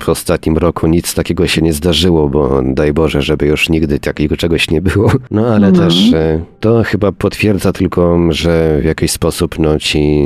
w 0.00 0.08
ostatnim 0.08 0.56
roku 0.56 0.86
nic 0.86 1.14
takiego 1.14 1.46
się 1.46 1.62
nie 1.62 1.72
zdarzyło, 1.72 2.28
bo 2.28 2.62
daj 2.62 2.92
Boże, 2.92 3.22
żeby 3.22 3.46
już 3.46 3.68
nigdy 3.68 3.98
takiego 3.98 4.36
czegoś 4.36 4.70
nie 4.70 4.82
było. 4.82 5.10
No 5.30 5.46
ale 5.46 5.72
też 5.72 6.12
e, 6.12 6.44
to 6.60 6.82
chyba 6.82 7.12
potwierdza 7.12 7.72
tylko, 7.72 8.18
że 8.30 8.78
w 8.80 8.84
jakiś 8.84 9.10
sposób 9.10 9.58
no, 9.58 9.78
ci 9.78 10.22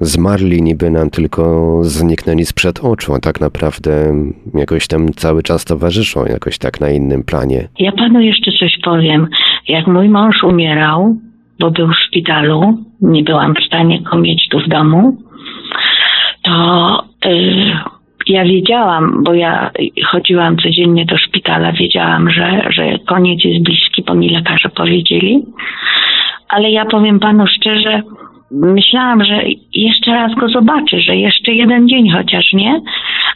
zmarli 0.00 0.62
niby 0.62 0.90
nam 0.90 1.10
tylko 1.10 1.78
zniknęli 1.82 2.44
sprzed 2.44 2.80
oczu, 2.84 3.14
a 3.14 3.18
tak 3.18 3.40
naprawdę 3.40 4.14
jakoś 4.54 4.86
tam 4.86 5.12
cały 5.12 5.42
czas 5.42 5.64
towarzyszą, 5.64 6.26
jakoś 6.26 6.58
tak 6.58 6.80
na 6.80 6.90
innym 6.90 7.24
planie. 7.24 7.68
Ja 7.78 7.92
panu 7.92 8.20
jeszcze 8.20 8.50
coś 8.60 8.78
powiem. 8.84 9.28
Jak 9.68 9.86
mój 9.86 10.08
mąż 10.08 10.42
umierał, 10.42 11.16
bo 11.60 11.70
był 11.70 11.88
w 11.88 11.96
szpitalu, 12.06 12.78
nie 13.00 13.22
byłam 13.22 13.54
w 13.54 13.66
stanie 13.66 14.00
go 14.00 14.18
mieć 14.18 14.48
tu 14.48 14.60
w 14.60 14.68
domu, 14.68 15.16
to 16.42 17.04
y, 17.26 17.72
ja 18.26 18.44
wiedziałam, 18.44 19.24
bo 19.24 19.34
ja 19.34 19.70
chodziłam 20.06 20.56
codziennie 20.56 21.04
do 21.04 21.18
szpitala, 21.18 21.72
wiedziałam, 21.72 22.30
że, 22.30 22.62
że 22.70 22.98
koniec 23.06 23.44
jest 23.44 23.64
bliski, 23.64 24.02
bo 24.02 24.14
mi 24.14 24.28
lekarze 24.30 24.68
powiedzieli. 24.68 25.42
Ale 26.48 26.70
ja 26.70 26.84
powiem 26.84 27.20
panu 27.20 27.46
szczerze, 27.46 28.02
myślałam, 28.50 29.24
że 29.24 29.42
jeszcze 29.74 30.10
raz 30.10 30.34
go 30.34 30.48
zobaczę, 30.48 31.00
że 31.00 31.16
jeszcze 31.16 31.52
jeden 31.52 31.88
dzień 31.88 32.10
chociaż, 32.10 32.52
nie? 32.52 32.80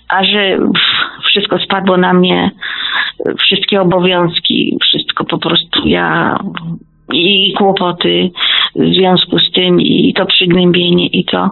A 0.08 0.24
że 0.24 0.58
wszystko 1.24 1.58
spadło 1.58 1.96
na 1.96 2.12
mnie, 2.12 2.50
wszystkie 3.38 3.80
obowiązki, 3.80 4.78
wszystko 4.82 5.24
po 5.24 5.38
prostu 5.38 5.88
ja 5.88 6.38
i 7.14 7.52
kłopoty 7.58 8.30
w 8.76 8.94
związku 8.94 9.38
z 9.38 9.52
tym 9.52 9.80
i 9.80 10.14
to 10.16 10.26
przygnębienie 10.26 11.06
i 11.06 11.24
to 11.24 11.50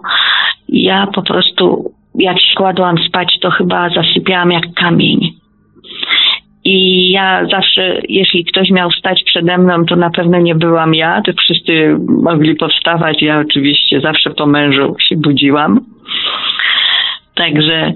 ja 0.69 1.07
po 1.07 1.23
prostu 1.23 1.93
jak 2.15 2.41
się 2.41 2.55
kładłam 2.57 2.99
spać, 2.99 3.39
to 3.41 3.51
chyba 3.51 3.89
zasypiałam 3.91 4.51
jak 4.51 4.75
kamień. 4.75 5.41
I 6.65 7.11
ja 7.11 7.47
zawsze, 7.51 8.01
jeśli 8.09 8.45
ktoś 8.45 8.71
miał 8.71 8.91
stać 8.91 9.23
przede 9.25 9.59
mną, 9.59 9.85
to 9.85 9.97
na 9.97 10.11
pewno 10.11 10.39
nie 10.39 10.55
byłam 10.55 10.95
ja. 10.95 11.23
To 11.23 11.33
wszyscy 11.33 11.97
mogli 12.09 12.55
powstawać. 12.55 13.23
Ja 13.23 13.39
oczywiście 13.39 14.01
zawsze 14.01 14.31
po 14.31 14.47
mężu 14.47 14.97
się 15.09 15.17
budziłam. 15.17 15.81
Także 17.41 17.93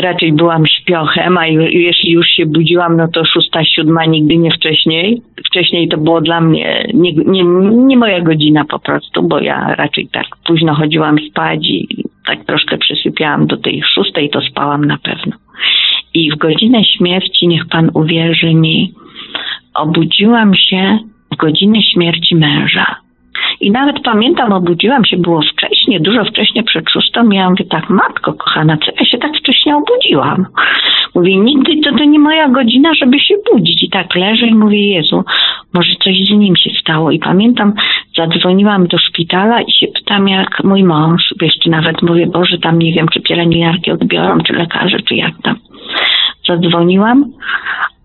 raczej 0.00 0.32
byłam 0.32 0.66
śpiochem, 0.66 1.38
a 1.38 1.46
jeśli 1.46 2.10
już 2.10 2.26
się 2.26 2.46
budziłam, 2.46 2.96
no 2.96 3.08
to 3.08 3.24
szósta, 3.24 3.64
siódma, 3.64 4.04
nigdy 4.04 4.36
nie 4.36 4.50
wcześniej. 4.50 5.22
Wcześniej 5.46 5.88
to 5.88 5.96
było 5.98 6.20
dla 6.20 6.40
mnie 6.40 6.88
nie, 6.94 7.12
nie, 7.12 7.44
nie 7.70 7.96
moja 7.96 8.20
godzina 8.20 8.64
po 8.64 8.78
prostu, 8.78 9.22
bo 9.22 9.40
ja 9.40 9.74
raczej 9.74 10.08
tak 10.12 10.26
późno 10.46 10.74
chodziłam 10.74 11.16
spać 11.30 11.66
i 11.68 12.04
tak 12.26 12.44
troszkę 12.44 12.78
przysypiałam 12.78 13.46
do 13.46 13.56
tej 13.56 13.82
szóstej, 13.94 14.30
to 14.30 14.40
spałam 14.40 14.84
na 14.84 14.98
pewno. 14.98 15.32
I 16.14 16.30
w 16.30 16.36
godzinę 16.36 16.84
śmierci, 16.84 17.48
niech 17.48 17.68
pan 17.68 17.90
uwierzy 17.94 18.54
mi, 18.54 18.92
obudziłam 19.74 20.54
się 20.54 20.98
w 21.32 21.36
godzinę 21.36 21.82
śmierci 21.82 22.36
męża. 22.36 23.07
I 23.60 23.70
nawet 23.70 24.02
pamiętam, 24.04 24.52
obudziłam 24.52 25.04
się, 25.04 25.16
było 25.16 25.40
wcześnie, 25.42 26.00
dużo 26.00 26.24
wcześniej 26.24 26.64
przed 26.64 26.90
szóstą. 26.90 27.30
Ja 27.30 27.50
mówię 27.50 27.64
tak, 27.64 27.90
matko 27.90 28.32
kochana, 28.32 28.76
co 28.76 28.92
ja 29.00 29.04
się 29.04 29.18
tak 29.18 29.36
wcześnie 29.36 29.76
obudziłam? 29.76 30.46
Mówię, 31.14 31.36
nigdy 31.36 31.80
to, 31.84 31.98
to 31.98 32.04
nie 32.04 32.18
moja 32.18 32.48
godzina, 32.48 32.94
żeby 32.94 33.20
się 33.20 33.34
budzić. 33.52 33.82
I 33.82 33.90
tak 33.90 34.14
leżę 34.14 34.46
i 34.46 34.54
mówię, 34.54 34.88
Jezu, 34.88 35.24
może 35.74 35.94
coś 36.04 36.14
z 36.16 36.30
nim 36.30 36.56
się 36.56 36.70
stało. 36.80 37.10
I 37.10 37.18
pamiętam, 37.18 37.72
zadzwoniłam 38.16 38.86
do 38.86 38.98
szpitala 38.98 39.60
i 39.60 39.72
się 39.72 39.86
pytam, 39.86 40.28
jak 40.28 40.64
mój 40.64 40.84
mąż, 40.84 41.34
jeszcze 41.42 41.70
nawet 41.70 42.02
mówię, 42.02 42.26
Boże, 42.26 42.58
tam 42.58 42.78
nie 42.78 42.92
wiem, 42.92 43.08
czy 43.08 43.20
pielęgniarki 43.20 43.90
odbiorą, 43.90 44.38
czy 44.40 44.52
lekarze, 44.52 44.98
czy 45.08 45.14
jak 45.14 45.32
tam. 45.42 45.56
Zadzwoniłam, 46.48 47.24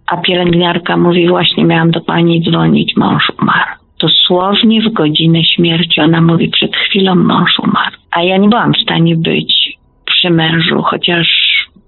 a 0.07 0.17
pielęgniarka 0.17 0.97
mówi, 0.97 1.27
właśnie 1.27 1.65
miałam 1.65 1.91
do 1.91 2.01
pani 2.01 2.41
dzwonić, 2.41 2.95
mąż 2.95 3.31
umarł. 3.41 3.82
Dosłownie 4.03 4.81
w 4.81 4.93
godzinę 4.93 5.43
śmierci. 5.43 6.01
Ona 6.01 6.21
mówi, 6.21 6.49
przed 6.49 6.75
chwilą 6.75 7.15
mąż 7.15 7.59
umarł. 7.59 7.95
A 8.11 8.23
ja 8.23 8.37
nie 8.37 8.49
byłam 8.49 8.73
w 8.73 8.81
stanie 8.81 9.15
być 9.15 9.77
przy 10.05 10.29
mężu, 10.29 10.81
chociaż 10.81 11.27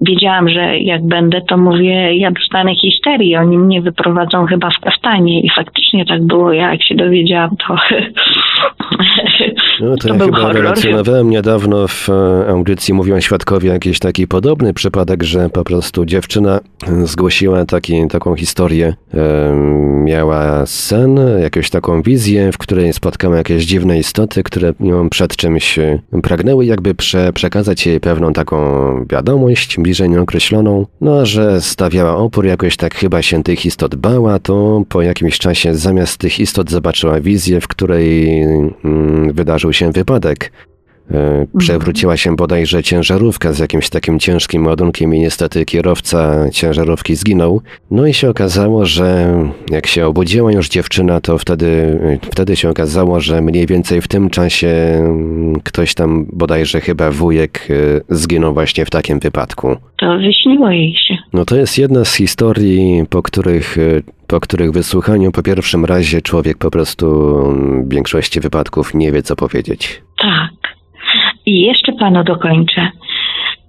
wiedziałam, 0.01 0.49
że 0.49 0.80
jak 0.80 1.08
będę, 1.08 1.41
to 1.41 1.58
mówię, 1.58 2.17
ja 2.17 2.32
dostanę 2.32 2.75
histerii, 2.75 3.36
oni 3.36 3.58
mnie 3.58 3.82
wyprowadzą 3.82 4.45
chyba 4.45 4.69
w 4.69 4.80
kaftanie 4.80 5.41
i 5.41 5.49
faktycznie 5.49 6.06
tak 6.06 6.23
było, 6.23 6.54
ja 6.54 6.71
jak 6.71 6.84
się 6.84 6.95
dowiedziałam, 6.95 7.49
to, 7.67 7.75
No 9.79 9.95
to, 9.95 10.07
to 10.07 10.07
ja 10.07 10.13
był 10.13 10.25
chyba 10.27 10.39
horror. 10.39 10.55
relacjonowałem 10.55 11.29
niedawno 11.29 11.88
w 11.88 12.09
e, 12.09 12.47
audycji, 12.47 12.93
mówią 12.93 13.19
świadkowie, 13.19 13.69
jakiś 13.69 13.99
taki 13.99 14.27
podobny 14.27 14.73
przypadek, 14.73 15.23
że 15.23 15.49
po 15.49 15.63
prostu 15.63 16.05
dziewczyna 16.05 16.59
e, 16.88 17.07
zgłosiła 17.07 17.65
taki, 17.65 18.07
taką 18.07 18.35
historię. 18.35 18.95
E, 19.13 19.55
miała 20.03 20.65
sen, 20.65 21.19
jakąś 21.41 21.69
taką 21.69 22.01
wizję, 22.01 22.51
w 22.51 22.57
której 22.57 22.93
spotkała 22.93 23.38
jakieś 23.38 23.65
dziwne 23.65 23.99
istoty, 23.99 24.43
które 24.43 24.73
ją 24.79 25.09
przed 25.09 25.35
czymś 25.35 25.79
pragnęły 26.23 26.65
jakby 26.65 26.95
prze, 26.95 27.33
przekazać 27.33 27.88
jej 27.88 27.99
pewną 27.99 28.33
taką 28.33 28.59
wiadomość, 29.09 29.77
bliżej 29.79 30.09
nieokreśloną. 30.09 30.85
No, 31.01 31.19
a 31.19 31.25
że 31.25 31.61
stawiała 31.61 32.17
opór, 32.17 32.45
jakoś 32.45 32.77
tak 32.77 32.95
chyba 32.95 33.21
się 33.21 33.43
tych 33.43 33.65
istot 33.65 33.95
bała, 33.95 34.39
to 34.39 34.83
po 34.89 35.01
jakimś 35.01 35.39
czasie 35.39 35.76
zamiast 35.76 36.17
tych 36.17 36.39
istot 36.39 36.71
zobaczyła 36.71 37.19
wizję, 37.19 37.61
w 37.61 37.67
której 37.67 38.41
mm, 38.41 39.34
wydarzył 39.34 39.64
się 39.74 39.91
wypadek. 39.91 40.51
E, 41.12 41.45
Przewróciła 41.58 42.18
się 42.18 42.36
bodajże 42.36 42.84
ciężarówka 42.84 43.53
z 43.53 43.60
jakimś 43.60 43.89
takim 43.89 44.20
ciężkim 44.20 44.66
ładunkiem 44.66 45.16
i 45.16 45.20
niestety 45.20 45.66
kierowca 45.66 46.49
ciężarówki 46.51 47.16
zginął. 47.16 47.62
No 47.91 48.08
i 48.08 48.14
się 48.14 48.30
okazało, 48.30 48.86
że 48.86 49.38
jak 49.70 49.88
się 49.88 50.08
obudziła 50.08 50.51
już 50.51 50.70
dziewczyna, 50.70 51.22
to 51.22 51.38
wtedy, 51.38 51.99
wtedy 52.22 52.56
się 52.56 52.70
okazało, 52.70 53.20
że 53.20 53.41
mniej 53.41 53.66
więcej 53.66 54.01
w 54.01 54.08
tym 54.08 54.30
czasie 54.30 54.68
mm, 54.68 55.60
ktoś 55.64 55.93
tam 55.93 56.26
bodajże 56.34 56.82
chyba 56.82 57.12
wujek 57.12 57.68
e, 57.70 57.74
zginął 58.16 58.53
właśnie 58.53 58.86
w 58.86 58.89
takim 58.89 59.20
wypadku. 59.20 59.76
To 59.99 60.18
wyśniło 60.18 60.70
jej 60.70 60.95
się. 61.08 61.18
No 61.34 61.45
to 61.45 61.56
jest 61.56 61.78
jedna 61.78 62.06
z 62.06 62.16
historii, 62.16 63.03
po 63.10 63.22
których, 63.22 63.78
e, 63.78 63.82
po 64.28 64.39
których 64.39 64.72
wysłuchaniu 64.72 65.32
po 65.32 65.43
pierwszym 65.43 65.86
razie 65.86 66.22
człowiek 66.22 66.58
po 66.58 66.72
prostu 66.72 67.38
mm, 67.45 67.84
w 67.86 67.93
większości 67.93 68.39
wypadków 68.39 68.93
nie 68.93 69.12
wie 69.12 69.24
co 69.24 69.36
powiedzieć. 69.36 70.01
Tak. 70.22 70.74
I 71.45 71.61
jeszcze 71.61 71.93
panu 71.93 72.23
dokończę. 72.23 72.89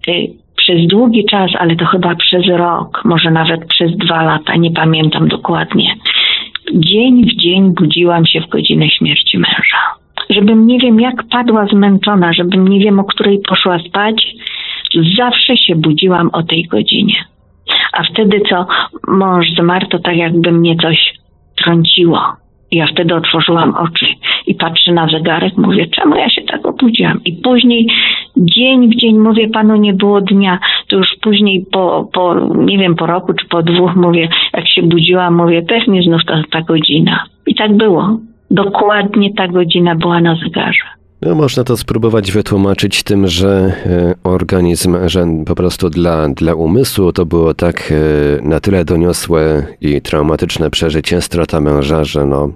Y, 0.08 0.46
Przez 0.56 0.86
długi 0.86 1.24
czas, 1.24 1.50
ale 1.58 1.76
to 1.76 1.86
chyba 1.86 2.14
przez 2.14 2.46
rok, 2.46 3.02
może 3.04 3.30
nawet 3.30 3.66
przez 3.68 3.96
dwa 3.96 4.22
lata, 4.22 4.56
nie 4.56 4.70
pamiętam 4.70 5.28
dokładnie. 5.28 5.94
Dzień 6.74 7.24
w 7.24 7.36
dzień 7.36 7.74
budziłam 7.74 8.26
się 8.26 8.40
w 8.40 8.48
godzinę 8.48 8.90
śmierci 8.90 9.38
męża. 9.38 9.82
Żebym 10.30 10.66
nie 10.66 10.78
wiem 10.78 11.00
jak 11.00 11.22
padła 11.30 11.66
zmęczona, 11.66 12.32
żebym 12.32 12.68
nie 12.68 12.80
wiem 12.80 13.00
o 13.00 13.04
której 13.04 13.38
poszła 13.48 13.78
spać, 13.78 14.26
zawsze 15.16 15.56
się 15.56 15.76
budziłam 15.76 16.30
o 16.32 16.42
tej 16.42 16.64
godzinie. 16.64 17.24
A 17.92 18.02
wtedy 18.02 18.40
co 18.48 18.66
mąż 19.08 19.46
zmarł, 19.58 19.86
to 19.86 19.98
tak 19.98 20.16
jakby 20.16 20.52
mnie 20.52 20.76
coś 20.76 21.14
trąciło. 21.56 22.20
Ja 22.70 22.86
wtedy 22.86 23.14
otworzyłam 23.14 23.74
oczy 23.74 24.06
i 24.46 24.54
patrzę 24.54 24.92
na 24.92 25.08
zegarek, 25.08 25.56
mówię, 25.56 25.86
czemu 25.86 26.16
ja 26.16 26.28
się 26.30 26.42
tak 26.42 26.66
obudziłam? 26.66 27.20
I 27.24 27.32
później 27.32 27.86
dzień 28.36 28.90
w 28.90 28.96
dzień, 28.96 29.18
mówię, 29.18 29.48
panu 29.48 29.76
nie 29.76 29.94
było 29.94 30.20
dnia, 30.20 30.58
to 30.88 30.96
już 30.96 31.06
później 31.22 31.64
po, 31.72 32.08
po 32.12 32.34
nie 32.54 32.78
wiem, 32.78 32.94
po 32.94 33.06
roku 33.06 33.32
czy 33.34 33.46
po 33.48 33.62
dwóch, 33.62 33.96
mówię, 33.96 34.28
jak 34.54 34.68
się 34.68 34.82
budziłam, 34.82 35.34
mówię, 35.34 35.62
pewnie 35.62 36.02
znów 36.02 36.24
ta, 36.24 36.42
ta 36.50 36.62
godzina. 36.62 37.24
I 37.46 37.54
tak 37.54 37.76
było. 37.76 38.18
Dokładnie 38.50 39.34
ta 39.34 39.48
godzina 39.48 39.94
była 39.94 40.20
na 40.20 40.34
zegarze. 40.34 40.86
No, 41.26 41.34
można 41.34 41.64
to 41.64 41.76
spróbować 41.76 42.32
wytłumaczyć 42.32 43.02
tym, 43.02 43.26
że 43.26 43.72
e, 43.86 44.14
organizm, 44.24 44.96
że 45.06 45.26
po 45.46 45.54
prostu 45.54 45.90
dla, 45.90 46.28
dla 46.28 46.54
umysłu 46.54 47.12
to 47.12 47.26
było 47.26 47.54
tak 47.54 47.92
e, 47.92 48.48
na 48.48 48.60
tyle 48.60 48.84
doniosłe 48.84 49.66
i 49.80 50.00
traumatyczne 50.00 50.70
przeżycie, 50.70 51.20
strata 51.20 51.60
męża, 51.60 52.04
że 52.04 52.26
no, 52.26 52.50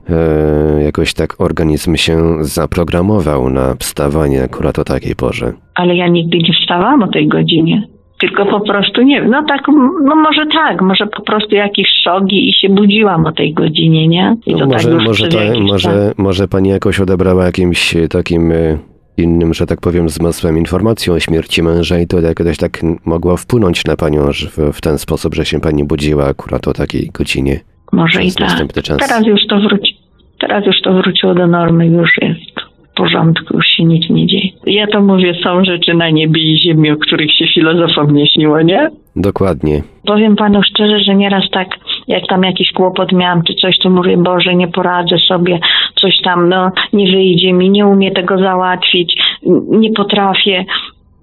e, 0.79 0.83
jakoś 0.83 1.15
tak 1.15 1.41
organizm 1.41 1.97
się 1.97 2.45
zaprogramował 2.45 3.51
na 3.51 3.75
wstawanie 3.75 4.43
akurat 4.43 4.79
o 4.79 4.85
takiej 4.85 5.17
porze. 5.17 5.53
ale 5.75 5.97
ja 5.97 6.09
nigdy 6.09 6.39
nie 6.39 6.55
wstawałam 6.63 7.03
o 7.03 7.09
tej 7.09 7.29
godzinie. 7.29 8.00
Tylko 8.21 8.47
po 8.47 8.61
prostu 8.61 9.03
nie 9.03 9.21
wiem, 9.21 9.31
no 9.31 9.45
tak, 9.49 9.61
no 10.05 10.17
może 10.17 10.47
tak, 10.47 10.83
może 10.83 11.07
po 11.07 11.23
prostu 11.23 11.55
jakiś 11.55 11.89
szok 12.05 12.25
i 12.33 12.53
się 12.61 12.69
budziłam 12.69 13.27
o 13.27 13.33
tej 13.33 13.55
godzinie, 13.55 14.09
nie? 14.09 14.37
I 14.47 14.55
No, 14.55 14.67
może, 14.67 14.89
tak 14.91 15.07
może, 15.07 15.29
ta, 15.29 15.39
może, 15.61 16.13
może 16.19 16.49
pani 16.49 16.69
jakoś 16.69 17.01
odebrała 17.01 17.45
jakimś 17.45 17.97
e, 17.97 18.09
takim 18.09 18.53
e, 18.53 18.79
innym, 19.17 19.55
że 19.55 19.67
tak 19.67 19.81
powiem, 19.81 20.09
zmysłem 20.09 20.59
informacją 20.59 21.15
o 21.15 21.21
śmierci 21.21 21.63
męża 21.63 21.99
i 21.99 22.07
to 22.07 22.21
jakoś 22.21 22.57
tak 22.57 22.81
mogło 23.05 23.37
wpłynąć 23.37 23.85
na 23.85 23.97
panią 23.97 24.33
że 24.33 24.49
w, 24.49 24.59
w 24.73 24.81
ten 24.81 24.99
sposób, 24.99 25.35
że 25.35 25.45
się 25.45 25.61
pani 25.61 25.85
budziła 25.85 26.25
akurat 26.27 26.69
o 26.69 26.73
takiej 26.73 27.11
godzinie. 27.15 27.61
Może 27.93 28.25
i 28.25 28.33
tak. 28.33 28.73
Teraz 28.99 29.27
już 29.27 29.41
to 29.49 29.61
wróci. 29.61 29.97
Teraz 30.41 30.67
już 30.67 30.77
to 30.83 30.93
wróciło 30.93 31.35
do 31.35 31.47
normy, 31.47 31.87
już 31.87 32.11
jest 32.23 32.70
porządku, 33.01 33.57
już 33.57 33.67
się 33.67 33.85
nic 33.85 34.11
nie 34.11 34.27
dzieje. 34.27 34.49
Ja 34.67 34.87
to 34.87 35.01
mówię, 35.01 35.35
są 35.45 35.65
rzeczy 35.65 35.95
na 35.95 36.11
niebie 36.11 36.41
i 36.53 36.59
ziemi, 36.59 36.91
o 36.91 36.97
których 36.97 37.33
się 37.35 37.47
filozofom 37.55 38.15
nie 38.15 38.27
śniło, 38.27 38.63
nie? 38.63 38.91
Dokładnie. 39.17 39.83
Powiem 40.07 40.37
panu 40.37 40.63
szczerze, 40.63 41.01
że 41.01 41.15
nieraz 41.15 41.45
tak, 41.53 41.69
jak 42.09 42.27
tam 42.29 42.43
jakiś 42.43 42.73
kłopot 42.73 43.13
miałam 43.13 43.43
czy 43.43 43.55
coś, 43.55 43.79
to 43.79 43.91
mówię, 43.91 44.17
Boże, 44.17 44.55
nie 44.55 44.69
poradzę 44.69 45.19
sobie, 45.19 45.59
coś 46.01 46.21
tam, 46.25 46.49
no, 46.49 46.71
nie 46.93 47.13
wyjdzie 47.13 47.53
mi, 47.53 47.71
nie 47.71 47.87
umiem 47.87 48.15
tego 48.15 48.39
załatwić, 48.39 49.23
nie 49.69 49.93
potrafię. 49.93 50.65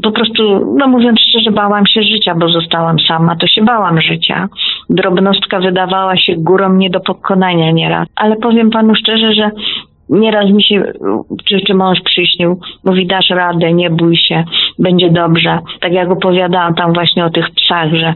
Po 0.03 0.11
prostu, 0.11 0.73
no 0.77 0.87
mówiąc 0.87 1.19
szczerze, 1.19 1.51
bałam 1.51 1.85
się 1.85 2.03
życia, 2.03 2.35
bo 2.35 2.49
zostałam 2.49 2.99
sama, 2.99 3.35
to 3.35 3.47
się 3.47 3.61
bałam 3.61 4.01
życia. 4.01 4.47
Drobnostka 4.89 5.59
wydawała 5.59 6.17
się 6.17 6.35
górą 6.37 6.73
nie 6.73 6.89
do 6.89 6.99
pokonania 6.99 7.71
nieraz. 7.71 8.07
Ale 8.15 8.35
powiem 8.35 8.69
panu 8.69 8.95
szczerze, 8.95 9.33
że 9.33 9.51
nieraz 10.09 10.51
mi 10.51 10.63
się, 10.63 10.83
czy, 11.45 11.61
czy 11.67 11.73
mąż 11.73 12.01
przyśnił, 12.01 12.59
mówi 12.83 13.07
dasz 13.07 13.29
radę, 13.29 13.73
nie 13.73 13.89
bój 13.89 14.17
się, 14.17 14.43
będzie 14.79 15.09
dobrze. 15.09 15.59
Tak 15.81 15.93
jak 15.93 16.11
opowiadałam 16.11 16.75
tam 16.75 16.93
właśnie 16.93 17.25
o 17.25 17.29
tych 17.29 17.45
psach, 17.51 17.93
że 17.93 18.13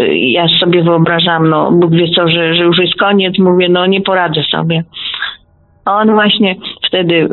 y, 0.00 0.18
ja 0.18 0.46
sobie 0.60 0.82
wyobrażam, 0.82 1.48
no 1.48 1.72
Bóg 1.72 1.90
wie 1.90 2.08
co, 2.08 2.28
że, 2.28 2.54
że 2.54 2.64
już 2.64 2.78
jest 2.78 2.96
koniec, 2.96 3.38
mówię, 3.38 3.68
no 3.68 3.86
nie 3.86 4.00
poradzę 4.00 4.42
sobie. 4.42 4.84
A 5.84 5.96
on 5.96 6.12
właśnie 6.12 6.56
wtedy, 6.86 7.28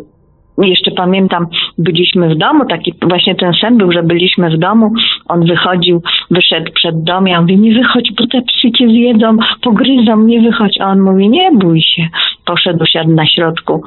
jeszcze 0.68 0.91
pamiętam, 0.91 1.47
byliśmy 1.78 2.36
w 2.36 2.38
domu, 2.38 2.66
taki 2.70 2.93
właśnie 3.01 3.36
ten 3.36 3.53
sen 3.53 3.78
był, 3.78 3.91
że 3.91 4.03
byliśmy 4.03 4.49
w 4.49 4.57
domu, 4.57 4.93
on 5.28 5.45
wychodził, 5.45 6.01
wyszedł 6.32 6.72
przed 6.74 7.03
dom, 7.03 7.28
ja 7.28 7.41
mówię, 7.41 7.57
nie 7.57 7.74
wychodź, 7.74 8.12
bo 8.18 8.28
te 8.28 8.41
psy 8.41 8.72
cię 8.72 8.88
zjedzą, 8.88 9.38
pogryzą, 9.62 10.24
nie 10.24 10.41
wychodź. 10.41 10.78
A 10.82 10.86
on 10.86 11.01
mówi, 11.01 11.30
nie 11.30 11.51
bój 11.51 11.82
się. 11.82 12.07
Poszedł, 12.45 12.86
siadł 12.86 13.10
na 13.10 13.26
środku 13.26 13.84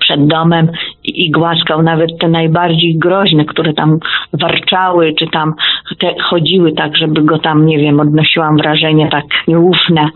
przed 0.00 0.26
domem 0.26 0.68
i, 1.04 1.26
i 1.26 1.30
głaskał 1.30 1.82
nawet 1.82 2.18
te 2.20 2.28
najbardziej 2.28 2.98
groźne, 2.98 3.44
które 3.44 3.74
tam 3.74 3.98
warczały, 4.32 5.14
czy 5.18 5.26
tam 5.26 5.54
chodziły 6.22 6.72
tak, 6.72 6.96
żeby 6.96 7.22
go 7.22 7.38
tam, 7.38 7.66
nie 7.66 7.78
wiem, 7.78 8.00
odnosiłam 8.00 8.56
wrażenie 8.56 9.08
tak 9.10 9.24
nieufne. 9.48 10.08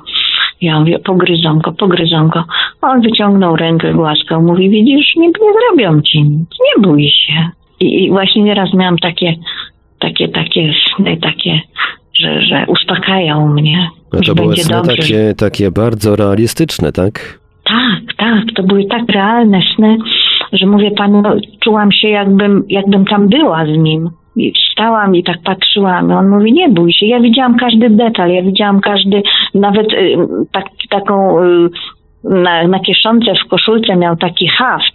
Ja 0.60 0.80
mówię, 0.80 0.98
pogryzą 0.98 1.58
go, 1.58 1.72
pogryzą 1.72 2.28
go. 2.28 2.44
On 2.82 3.00
wyciągnął 3.00 3.56
rękę, 3.56 3.92
głaskał, 3.92 4.42
mówi, 4.42 4.70
widzisz, 4.70 5.16
nie, 5.16 5.26
nie 5.26 5.52
zrobią 5.52 6.02
ci 6.02 6.22
nic, 6.22 6.48
nie 6.50 6.82
bój 6.82 7.08
się. 7.08 7.48
I, 7.80 8.04
I 8.04 8.10
właśnie 8.10 8.42
nieraz 8.42 8.74
miałam 8.74 8.98
takie, 8.98 9.34
takie, 9.98 10.28
takie 10.28 10.72
sny, 10.96 11.16
takie, 11.16 11.60
że, 12.20 12.42
że 12.42 12.64
uspokajają 12.68 13.48
mnie, 13.48 13.90
No 14.12 14.20
to 14.20 14.34
były 14.34 14.56
sny 14.56 14.76
dobrze, 14.76 14.96
takie, 14.96 15.34
takie 15.36 15.70
bardzo 15.70 16.16
realistyczne, 16.16 16.92
tak? 16.92 17.38
tak, 17.68 18.16
tak, 18.16 18.44
to 18.54 18.62
były 18.62 18.84
tak 18.84 19.08
realne 19.08 19.60
sny, 19.76 19.98
że 20.52 20.66
mówię 20.66 20.90
panu, 20.90 21.22
czułam 21.60 21.92
się 21.92 22.08
jakbym, 22.08 22.64
jakbym 22.68 23.04
tam 23.04 23.28
była 23.28 23.66
z 23.66 23.78
nim. 23.78 24.10
I 24.38 24.52
wstałam 24.52 25.16
i 25.16 25.24
tak 25.24 25.36
patrzyłam. 25.44 26.10
On 26.10 26.28
mówi, 26.28 26.52
nie 26.52 26.68
bój 26.68 26.92
się. 26.92 27.06
Ja 27.06 27.20
widziałam 27.20 27.56
każdy 27.56 27.90
detal, 27.90 28.30
ja 28.30 28.42
widziałam 28.42 28.80
każdy, 28.80 29.22
nawet 29.54 29.92
y, 29.92 30.16
tak, 30.52 30.64
taką 30.90 31.44
y, 31.44 31.70
na, 32.24 32.68
na 32.68 32.78
kieszonce 32.78 33.34
w 33.34 33.48
koszulce 33.48 33.96
miał 33.96 34.16
taki 34.16 34.48
haft. 34.48 34.94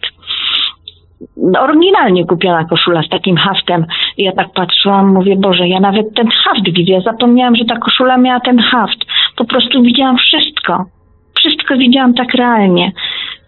Oryginalnie 1.60 2.26
kupiona 2.26 2.66
koszula 2.66 3.04
z 3.04 3.10
takim 3.10 3.38
haftem. 3.38 3.86
Ja 4.18 4.32
tak 4.32 4.48
patrzyłam, 4.54 5.14
mówię, 5.14 5.36
Boże, 5.36 5.68
ja 5.68 5.80
nawet 5.80 6.16
ten 6.16 6.28
haft 6.28 6.66
widzę. 6.66 6.92
Ja 6.92 7.02
zapomniałam, 7.02 7.56
że 7.56 7.66
ta 7.66 7.78
koszula 7.78 8.18
miała 8.18 8.40
ten 8.40 8.60
haft. 8.60 9.00
Po 9.36 9.46
prostu 9.46 9.84
widziałam 9.84 10.18
wszystko 10.18 10.86
wszystko 11.44 11.78
widziałam 11.78 12.14
tak 12.14 12.34
realnie. 12.34 12.92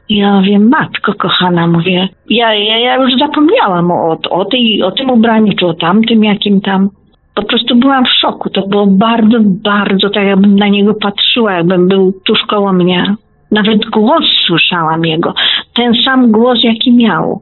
Ja 0.09 0.33
mówię, 0.33 0.59
matko 0.59 1.13
kochana, 1.13 1.67
mówię, 1.67 2.07
ja, 2.29 2.53
ja, 2.53 2.77
ja 2.77 2.95
już 2.95 3.11
zapomniałam 3.19 3.91
o, 3.91 4.17
o, 4.29 4.45
tej, 4.45 4.83
o 4.83 4.91
tym 4.91 5.09
ubraniu, 5.09 5.53
czy 5.59 5.65
o 5.65 5.73
tamtym 5.73 6.23
jakim 6.23 6.61
tam. 6.61 6.89
Po 7.35 7.43
prostu 7.43 7.75
byłam 7.75 8.05
w 8.05 8.19
szoku. 8.21 8.49
To 8.49 8.67
było 8.67 8.87
bardzo, 8.87 9.37
bardzo 9.41 10.09
tak, 10.09 10.23
jakbym 10.23 10.55
na 10.55 10.67
niego 10.67 10.93
patrzyła, 10.93 11.53
jakbym 11.53 11.87
był 11.87 12.13
tuż 12.25 12.39
koło 12.47 12.73
mnie. 12.73 13.15
Nawet 13.51 13.85
głos 13.85 14.25
słyszałam 14.47 15.05
jego. 15.05 15.33
Ten 15.73 15.93
sam 16.05 16.31
głos, 16.31 16.59
jaki 16.63 16.91
miał. 16.91 17.41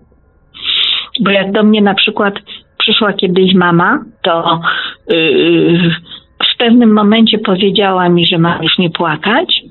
Bo 1.20 1.32
jak 1.32 1.52
do 1.52 1.64
mnie 1.64 1.82
na 1.82 1.94
przykład 1.94 2.34
przyszła 2.78 3.14
kiedyś 3.14 3.54
mama, 3.54 4.00
to 4.22 4.60
yy, 5.10 5.92
w 6.54 6.58
pewnym 6.58 6.94
momencie 6.94 7.38
powiedziała 7.38 8.10
mi, 8.10 8.26
że 8.26 8.38
mam 8.38 8.64
już 8.64 8.78
nie 8.78 8.90
płakać. 8.90 9.64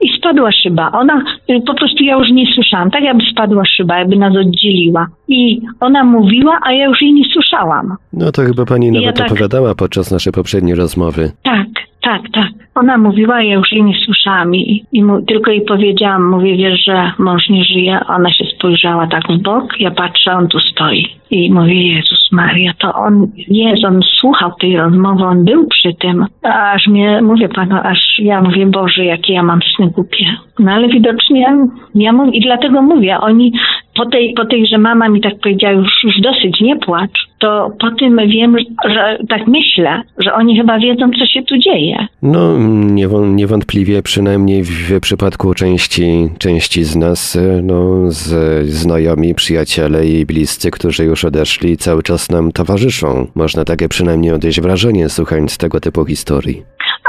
I 0.00 0.08
spadła 0.18 0.52
szyba. 0.52 0.90
Ona, 0.92 1.22
y, 1.50 1.60
po 1.66 1.74
prostu 1.74 2.04
ja 2.04 2.16
już 2.18 2.30
nie 2.30 2.46
słyszałam. 2.54 2.90
Tak 2.90 3.02
jakby 3.02 3.24
spadła 3.32 3.62
szyba, 3.64 3.98
jakby 3.98 4.16
nas 4.16 4.36
oddzieliła. 4.36 5.06
I 5.28 5.60
ona 5.80 6.04
mówiła, 6.04 6.58
a 6.62 6.72
ja 6.72 6.84
już 6.84 7.02
jej 7.02 7.12
nie 7.12 7.24
słyszałam. 7.32 7.96
No 8.12 8.32
to 8.32 8.42
chyba 8.42 8.64
pani 8.66 8.86
Ja 8.86 8.92
nawet 9.00 9.16
tak- 9.16 9.26
opowiadała 9.26 9.74
podczas 9.74 10.10
naszej 10.10 10.32
poprzedniej 10.32 10.74
rozmowy. 10.74 11.30
Tak, 11.42 11.66
Tak, 12.02 12.22
tak. 12.32 12.48
Ona 12.74 12.98
mówiła, 12.98 13.42
ja 13.42 13.54
już 13.54 13.72
jej 13.72 13.82
nie 13.82 13.94
słyszałam 14.04 14.54
i, 14.54 14.84
i 14.92 15.04
mu, 15.04 15.22
tylko 15.22 15.50
jej 15.50 15.60
powiedziałam, 15.62 16.30
mówię, 16.30 16.56
wiesz, 16.56 16.84
że 16.86 17.12
mąż 17.18 17.48
nie 17.48 17.64
żyje. 17.64 18.00
Ona 18.08 18.30
się 18.32 18.44
spojrzała 18.64 19.06
tak 19.06 19.22
w 19.28 19.42
bok, 19.42 19.80
ja 19.80 19.90
patrzę, 19.90 20.32
on 20.32 20.48
tu 20.48 20.58
stoi. 20.58 21.06
I 21.30 21.52
mówię, 21.52 21.94
Jezus 21.94 22.32
Maria, 22.32 22.72
to 22.78 22.94
on 22.94 23.26
jest, 23.48 23.84
on 23.84 24.00
słuchał 24.20 24.52
tej 24.60 24.76
rozmowy, 24.76 25.24
on 25.24 25.44
był 25.44 25.66
przy 25.66 25.94
tym. 25.94 26.26
Aż 26.42 26.86
mnie, 26.86 27.22
mówię 27.22 27.48
panu, 27.48 27.76
aż 27.82 27.98
ja 28.18 28.42
mówię, 28.42 28.66
Boże, 28.66 29.04
jakie 29.04 29.32
ja 29.32 29.42
mam 29.42 29.60
sny 29.76 29.90
głupie. 29.90 30.26
No 30.58 30.72
ale 30.72 30.88
widocznie, 30.88 31.56
ja 31.94 32.12
mówię, 32.12 32.30
i 32.38 32.40
dlatego 32.40 32.82
mówię, 32.82 33.18
oni 33.20 33.52
po 33.94 34.06
tej, 34.06 34.34
po 34.36 34.44
tej, 34.44 34.66
że 34.66 34.78
mama 34.78 35.08
mi 35.08 35.20
tak 35.20 35.32
powiedziała, 35.42 35.72
już, 35.72 35.90
już 36.04 36.20
dosyć, 36.20 36.60
nie 36.60 36.76
płacz, 36.76 37.28
to 37.38 37.70
po 37.80 37.90
tym 37.90 38.20
wiem, 38.26 38.56
że 38.88 39.18
tak 39.28 39.46
myślę, 39.46 40.02
że 40.18 40.34
oni 40.34 40.56
chyba 40.56 40.78
wiedzą, 40.78 41.10
co 41.18 41.26
się 41.26 41.42
tu 41.42 41.58
dzieje. 41.58 42.06
No, 42.22 42.58
niewą- 42.94 43.34
niewątpliwie, 43.34 44.02
przynajmniej 44.02 44.62
w 44.64 45.00
przypadku 45.00 45.54
części, 45.54 46.28
części 46.38 46.84
z 46.84 46.96
nas, 46.96 47.38
no, 47.62 48.10
z 48.10 48.34
znajomi, 48.64 49.34
przyjaciele 49.34 50.06
i 50.06 50.26
bliscy, 50.26 50.70
którzy 50.70 51.04
już 51.04 51.24
odeszli, 51.24 51.76
cały 51.76 52.02
czas 52.02 52.30
nam 52.30 52.52
towarzyszą. 52.52 53.26
Można 53.34 53.64
takie 53.64 53.88
przynajmniej 53.88 54.32
odejść 54.32 54.60
wrażenie, 54.60 55.08
słuchając 55.08 55.58
tego 55.58 55.80
typu 55.80 56.04
historii. 56.04 56.62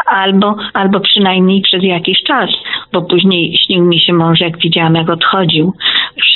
Albo, 0.06 0.56
albo 0.74 1.00
przynajmniej 1.00 1.62
przez 1.62 1.84
jakiś 1.84 2.24
czas, 2.24 2.50
bo 2.94 3.02
później 3.02 3.58
śnił 3.66 3.86
mi 3.86 4.00
się 4.00 4.14
mąż, 4.14 4.40
jak 4.40 4.58
widziałam, 4.58 4.96
jak 4.96 5.10
odchodził. 5.10 5.74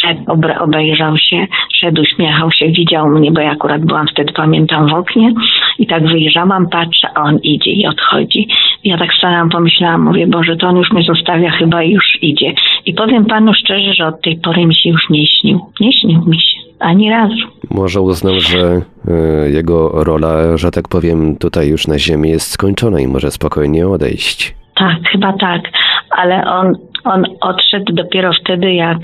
Szedł, 0.01 0.22
obejrzał 0.59 1.17
się, 1.17 1.47
szedł, 1.74 2.01
uśmiechał 2.01 2.51
się, 2.51 2.70
widział 2.70 3.09
mnie, 3.09 3.32
bo 3.32 3.41
ja 3.41 3.51
akurat 3.51 3.86
byłam 3.86 4.07
wtedy, 4.07 4.34
pamiętam, 4.34 4.88
w 4.88 4.93
oknie 4.93 5.34
i 5.80 5.88
tak 5.88 6.07
wyjrzałam, 6.07 6.70
patrzę, 6.70 7.07
a 7.15 7.22
on 7.22 7.39
idzie 7.43 7.72
i 7.72 7.88
odchodzi. 7.88 8.47
Ja 8.84 8.97
tak 8.97 9.13
stanęłam, 9.13 9.49
pomyślałam, 9.49 10.01
mówię, 10.01 10.28
Boże, 10.28 10.55
to 10.55 10.67
on 10.67 10.78
już 10.78 10.91
mnie 10.91 11.03
zostawia, 11.03 11.49
chyba 11.51 11.84
już 11.84 12.17
idzie. 12.22 12.53
I 12.86 12.93
powiem 12.93 13.26
panu 13.26 13.53
szczerze, 13.53 13.93
że 13.93 14.07
od 14.07 14.22
tej 14.22 14.38
pory 14.38 14.65
mi 14.65 14.76
się 14.76 14.89
już 14.89 15.09
nie 15.09 15.28
śnił. 15.28 15.59
Nie 15.80 15.93
śnił 15.93 16.22
mi 16.28 16.41
się. 16.41 16.68
Ani 16.80 17.10
razu. 17.10 17.48
Może 17.72 18.02
uznał, 18.02 18.34
że 18.40 18.82
e, 19.08 19.50
jego 19.50 20.04
rola, 20.04 20.58
że 20.58 20.72
tak 20.72 20.88
powiem, 20.88 21.36
tutaj 21.36 21.70
już 21.70 21.88
na 21.88 22.00
ziemi 22.00 22.30
jest 22.30 22.52
skończona 22.52 23.00
i 23.00 23.08
może 23.08 23.32
spokojnie 23.32 23.88
odejść. 23.88 24.56
Tak, 24.76 24.98
chyba 25.12 25.34
tak, 25.34 25.62
ale 26.10 26.44
on, 26.46 26.76
on 27.04 27.24
odszedł 27.42 27.94
dopiero 27.94 28.32
wtedy, 28.44 28.74
jak 28.74 28.98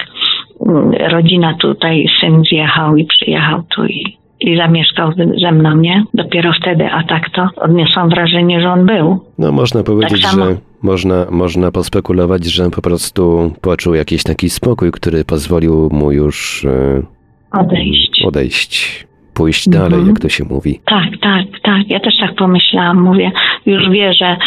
mm, 0.67 0.91
rodzina 1.11 1.53
tutaj, 1.61 2.05
syn 2.21 2.43
zjechał 2.49 2.97
i 2.97 3.05
przyjechał 3.05 3.63
tu 3.75 3.85
i, 3.85 4.17
i 4.39 4.57
zamieszkał 4.57 5.11
ze- 5.41 5.51
mną, 5.51 5.75
nie? 5.75 6.03
Dopiero 6.13 6.51
wtedy, 6.61 6.85
a 6.91 7.03
tak 7.03 7.29
to 7.29 7.49
odniosłam 7.55 8.09
wrażenie, 8.09 8.61
że 8.61 8.69
on 8.69 8.85
był. 8.85 9.19
No 9.37 9.51
można 9.51 9.83
powiedzieć, 9.83 10.25
samo. 10.27 10.45
że 10.45 10.55
można, 10.81 11.25
można 11.31 11.71
pospekulować, 11.71 12.45
że 12.45 12.69
po 12.69 12.81
prostu 12.81 13.53
poczuł 13.61 13.93
jakiś 13.93 14.23
taki 14.23 14.49
spokój, 14.49 14.91
który 14.91 15.25
pozwolił 15.25 15.89
mu 15.91 16.11
już 16.11 16.65
e, 16.65 17.14
Odejść. 17.59 18.23
odejść, 18.27 19.05
pójść 19.33 19.67
Mhm. 19.67 19.89
dalej, 19.91 20.07
jak 20.07 20.19
to 20.19 20.29
się 20.29 20.43
mówi. 20.49 20.79
Tak, 20.85 21.09
tak, 21.21 21.45
tak. 21.63 21.89
Ja 21.89 21.99
też 21.99 22.13
tak 22.19 22.35
pomyślałam. 22.35 23.01
Mówię, 23.01 23.31
już 23.65 23.89
wie, 23.89 24.13
że 24.13 24.37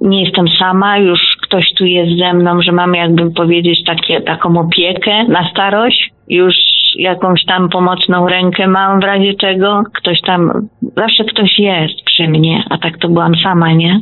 nie 0.00 0.24
jestem 0.24 0.46
sama, 0.58 0.98
już 0.98 1.20
ktoś 1.42 1.72
tu 1.78 1.84
jest 1.84 2.18
ze 2.18 2.32
mną, 2.34 2.62
że 2.62 2.72
mam 2.72 2.94
jakbym 2.94 3.32
powiedzieć 3.32 3.84
takie, 3.86 4.20
taką 4.20 4.60
opiekę 4.60 5.24
na 5.24 5.50
starość. 5.50 6.10
Już 6.28 6.54
jakąś 6.96 7.44
tam 7.44 7.68
pomocną 7.68 8.28
rękę 8.28 8.66
mam 8.68 9.00
w 9.00 9.04
razie 9.04 9.34
czego. 9.34 9.82
Ktoś 9.94 10.20
tam, 10.20 10.68
zawsze 10.96 11.24
ktoś 11.24 11.58
jest 11.58 12.02
przy 12.04 12.28
mnie, 12.28 12.64
a 12.70 12.78
tak 12.78 12.98
to 12.98 13.08
byłam 13.08 13.32
sama, 13.42 13.72
nie? 13.72 14.00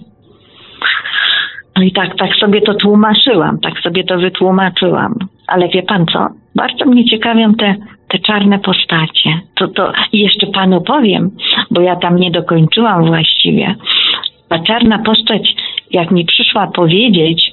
No 1.77 1.83
i 1.85 1.93
tak, 1.93 2.17
tak 2.17 2.35
sobie 2.35 2.61
to 2.61 2.75
tłumaczyłam, 2.75 3.59
tak 3.61 3.81
sobie 3.81 4.05
to 4.05 4.19
wytłumaczyłam. 4.19 5.15
Ale 5.47 5.69
wie 5.69 5.83
pan 5.83 6.07
co? 6.13 6.27
Bardzo 6.55 6.85
mnie 6.85 7.05
ciekawią 7.05 7.55
te, 7.55 7.75
te 8.09 8.19
czarne 8.19 8.59
postacie. 8.59 9.41
To, 9.55 9.69
to 9.69 9.93
jeszcze 10.13 10.47
panu 10.47 10.81
powiem, 10.81 11.31
bo 11.71 11.81
ja 11.81 11.97
tam 11.97 12.17
nie 12.17 12.31
dokończyłam 12.31 13.07
właściwie. 13.07 13.75
Ta 14.49 14.59
czarna 14.59 14.99
postać, 14.99 15.55
jak 15.91 16.11
mi 16.11 16.25
przyszła 16.25 16.67
powiedzieć, 16.67 17.53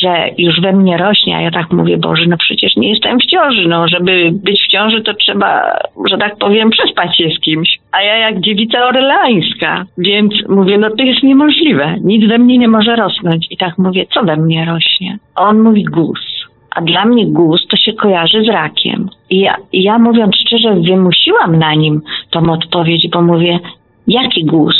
że 0.00 0.28
już 0.38 0.60
we 0.60 0.72
mnie 0.72 0.96
rośnie, 0.96 1.36
a 1.36 1.40
ja 1.40 1.50
tak 1.50 1.72
mówię, 1.72 1.98
Boże, 1.98 2.26
no 2.28 2.36
przecież 2.36 2.76
nie 2.76 2.90
jestem 2.90 3.18
w 3.18 3.26
ciąży, 3.26 3.68
no 3.68 3.88
żeby 3.88 4.30
być 4.32 4.62
w 4.62 4.70
ciąży 4.70 5.02
to 5.02 5.14
trzeba, 5.14 5.78
że 6.10 6.18
tak 6.18 6.38
powiem, 6.38 6.70
przespać 6.70 7.16
się 7.16 7.30
z 7.30 7.40
kimś. 7.40 7.78
A 7.92 8.02
ja 8.02 8.16
jak 8.16 8.40
dziewica 8.40 8.86
orleańska, 8.86 9.84
więc 9.98 10.34
mówię, 10.48 10.78
no 10.78 10.90
to 10.90 11.04
jest 11.04 11.22
niemożliwe, 11.22 11.96
nic 12.04 12.28
we 12.28 12.38
mnie 12.38 12.58
nie 12.58 12.68
może 12.68 12.96
rosnąć. 12.96 13.46
I 13.50 13.56
tak 13.56 13.78
mówię, 13.78 14.06
co 14.14 14.24
we 14.24 14.36
mnie 14.36 14.64
rośnie? 14.64 15.18
A 15.34 15.42
on 15.42 15.62
mówi 15.62 15.84
guz. 15.84 16.31
A 16.74 16.80
dla 16.80 17.04
mnie 17.04 17.26
guz 17.26 17.66
to 17.66 17.76
się 17.76 17.92
kojarzy 17.92 18.44
z 18.44 18.48
rakiem. 18.48 19.08
I 19.30 19.40
ja, 19.40 19.56
ja 19.72 19.98
mówiąc 19.98 20.36
szczerze, 20.36 20.74
wymusiłam 20.74 21.58
na 21.58 21.74
nim 21.74 22.02
tą 22.30 22.52
odpowiedź, 22.52 23.08
bo 23.12 23.22
mówię, 23.22 23.58
jaki 24.06 24.44
guz? 24.44 24.76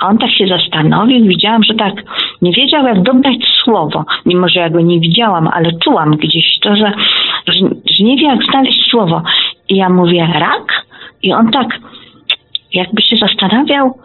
A 0.00 0.08
on 0.08 0.18
tak 0.18 0.30
się 0.30 0.46
zastanowił, 0.46 1.26
widziałam, 1.26 1.64
że 1.64 1.74
tak 1.74 1.94
nie 2.42 2.52
wiedział, 2.52 2.86
jak 2.86 3.02
dobrać 3.02 3.36
słowo, 3.64 4.04
mimo 4.26 4.48
że 4.48 4.60
ja 4.60 4.70
go 4.70 4.80
nie 4.80 5.00
widziałam, 5.00 5.48
ale 5.48 5.72
czułam 5.84 6.10
gdzieś 6.16 6.58
to, 6.62 6.76
że, 6.76 6.92
że, 7.48 7.68
że 7.90 8.04
nie 8.04 8.16
wie, 8.16 8.26
jak 8.26 8.44
znaleźć 8.50 8.90
słowo. 8.90 9.22
I 9.68 9.76
ja 9.76 9.88
mówię, 9.88 10.28
rak? 10.34 10.86
I 11.22 11.32
on 11.32 11.50
tak 11.50 11.80
jakby 12.72 13.02
się 13.02 13.16
zastanawiał 13.16 13.98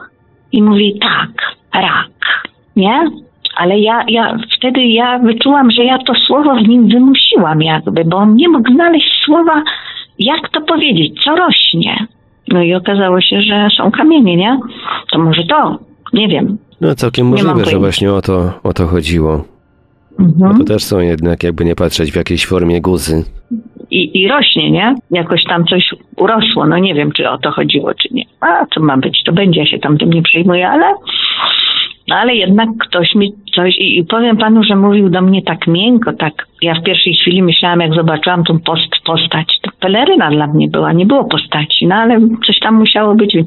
i 0.51 0.63
mówi, 0.63 0.99
tak, 1.01 1.55
rak, 1.73 2.49
nie? 2.75 3.09
Ale 3.55 3.79
ja, 3.79 4.03
ja 4.07 4.37
wtedy 4.57 4.85
ja 4.85 5.19
wyczułam, 5.19 5.71
że 5.71 5.83
ja 5.83 5.97
to 5.97 6.13
słowo 6.15 6.55
w 6.55 6.67
nim 6.67 6.87
wymusiłam 6.87 7.61
jakby, 7.61 8.05
bo 8.05 8.17
on 8.17 8.35
nie 8.35 8.49
mógł 8.49 8.73
znaleźć 8.73 9.11
słowa, 9.25 9.63
jak 10.19 10.49
to 10.49 10.61
powiedzieć, 10.61 11.23
co 11.23 11.35
rośnie. 11.35 12.07
No 12.47 12.61
i 12.61 12.73
okazało 12.75 13.21
się, 13.21 13.41
że 13.41 13.67
są 13.77 13.91
kamienie, 13.91 14.35
nie? 14.37 14.59
To 15.11 15.19
może 15.19 15.43
to, 15.43 15.79
nie 16.13 16.27
wiem. 16.27 16.57
No 16.81 16.95
całkiem 16.95 17.27
możliwe, 17.27 17.65
że 17.65 17.79
właśnie 17.79 18.13
o 18.13 18.21
to, 18.21 18.51
o 18.63 18.73
to 18.73 18.87
chodziło. 18.87 19.43
Bo 20.19 20.25
Mhm. 20.45 20.57
to 20.57 20.63
też 20.63 20.83
są 20.83 20.99
jednak, 20.99 21.43
jakby 21.43 21.65
nie 21.65 21.75
patrzeć, 21.75 22.11
w 22.11 22.15
jakiejś 22.15 22.45
formie 22.47 22.81
guzy. 22.81 23.23
I, 23.91 24.21
I 24.21 24.27
rośnie, 24.27 24.71
nie? 24.71 24.95
Jakoś 25.11 25.43
tam 25.43 25.65
coś 25.65 25.89
urosło, 26.17 26.65
no 26.67 26.77
nie 26.77 26.93
wiem, 26.93 27.11
czy 27.11 27.29
o 27.29 27.37
to 27.37 27.51
chodziło, 27.51 27.93
czy 27.93 28.07
nie. 28.13 28.23
A, 28.41 28.65
co 28.65 28.79
ma 28.81 28.97
być, 28.97 29.23
to 29.25 29.31
będzie, 29.33 29.59
ja 29.59 29.65
się 29.65 29.79
tam 29.79 29.97
tym 29.97 30.13
nie 30.13 30.21
przejmuję, 30.21 30.69
ale... 30.69 30.93
No 32.07 32.15
ale 32.15 32.35
jednak 32.35 32.69
ktoś 32.79 33.15
mi 33.15 33.33
coś 33.55 33.77
i, 33.77 33.97
i 33.97 34.05
powiem 34.05 34.37
panu, 34.37 34.63
że 34.63 34.75
mówił 34.75 35.09
do 35.09 35.21
mnie 35.21 35.41
tak 35.41 35.67
miękko, 35.67 36.13
tak. 36.13 36.47
Ja 36.61 36.73
w 36.73 36.83
pierwszej 36.83 37.13
chwili 37.13 37.43
myślałam, 37.43 37.79
jak 37.79 37.93
zobaczyłam 37.93 38.43
tą 38.43 38.59
post, 38.59 38.95
postać, 39.05 39.59
to 39.61 39.71
peleryna 39.79 40.29
dla 40.29 40.47
mnie 40.47 40.67
była, 40.67 40.93
nie 40.93 41.05
było 41.05 41.25
postaci, 41.25 41.87
no 41.87 41.95
ale 41.95 42.19
coś 42.47 42.59
tam 42.59 42.75
musiało 42.75 43.15
być. 43.15 43.37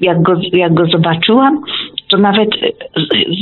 Jak 0.00 0.22
go, 0.22 0.40
jak 0.52 0.74
go 0.74 0.86
zobaczyłam, 0.86 1.60
to 2.10 2.16
nawet 2.16 2.48
e, 2.54 2.68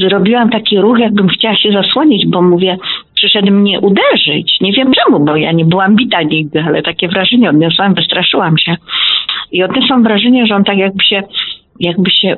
zrobiłam 0.09 0.51
taki 0.51 0.79
ruch, 0.79 0.99
jakbym 0.99 1.29
chciała 1.29 1.57
się 1.57 1.73
zasłonić, 1.73 2.27
bo 2.27 2.43
mówię, 2.43 2.77
przyszedł 3.15 3.53
mnie 3.53 3.81
uderzyć. 3.81 4.61
Nie 4.61 4.73
wiem 4.73 4.93
czemu, 4.93 5.25
bo 5.25 5.37
ja 5.37 5.53
nie 5.53 5.65
byłam 5.65 5.97
bita 5.97 6.23
nigdy, 6.23 6.63
ale 6.67 6.83
takie 6.83 7.09
wrażenie 7.09 7.51
odniosłam, 7.51 7.95
wystraszyłam 7.95 8.59
się. 8.59 8.77
I 9.53 9.63
odniosłam 9.63 10.03
wrażenie, 10.03 10.47
że 10.47 10.55
on 10.55 10.65
tak 10.65 10.79
jakby 10.79 11.05
się, 11.05 11.23
jakby 11.81 12.11
się 12.11 12.37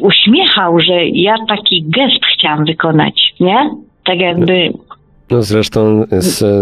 uśmiechał, 0.00 0.80
że 0.80 1.06
ja 1.06 1.34
taki 1.48 1.84
gest 1.88 2.24
chciałam 2.34 2.64
wykonać, 2.64 3.34
nie? 3.40 3.70
Tak 4.04 4.18
jakby, 4.20 4.72
No 5.30 5.42
zresztą, 5.42 6.04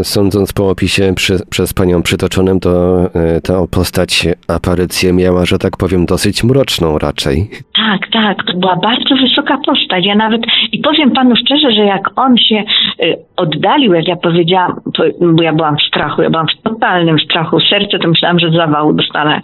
sądząc 0.02 0.52
po 0.52 0.70
opisie 0.70 1.12
przy, 1.16 1.36
przez 1.50 1.74
panią 1.74 2.02
przytoczonym, 2.02 2.60
to 2.60 3.00
e, 3.04 3.40
ta 3.40 3.54
postać 3.70 4.26
aparycję 4.48 5.12
miała, 5.12 5.44
że 5.44 5.58
tak 5.58 5.76
powiem, 5.76 6.06
dosyć 6.06 6.44
mroczną 6.44 6.98
raczej. 6.98 7.50
tak, 7.76 8.00
tak, 8.12 8.46
to 8.46 8.58
była 8.58 8.76
bardzo 8.76 9.14
wysoka 9.16 9.58
postać. 9.66 10.06
Ja 10.06 10.14
nawet, 10.14 10.42
i 10.72 10.78
powiem 10.78 11.10
panu 11.10 11.36
szczerze, 11.36 11.72
że 11.72 11.84
jak 11.84 12.10
on 12.16 12.36
się 12.38 12.64
y, 13.02 13.16
oddalił, 13.36 13.94
jak 13.94 14.08
ja 14.08 14.16
powiedziałam, 14.16 14.80
bo 15.20 15.42
ja 15.42 15.52
byłam 15.52 15.76
w 15.76 15.82
strachu, 15.82 16.22
ja 16.22 16.30
byłam 16.30 16.46
w 16.46 16.62
totalnym 16.62 17.18
strachu, 17.18 17.60
serce 17.60 17.98
to 17.98 18.08
myślałam, 18.08 18.38
że 18.38 18.50
zawału 18.50 18.92
dostanę. 18.92 19.40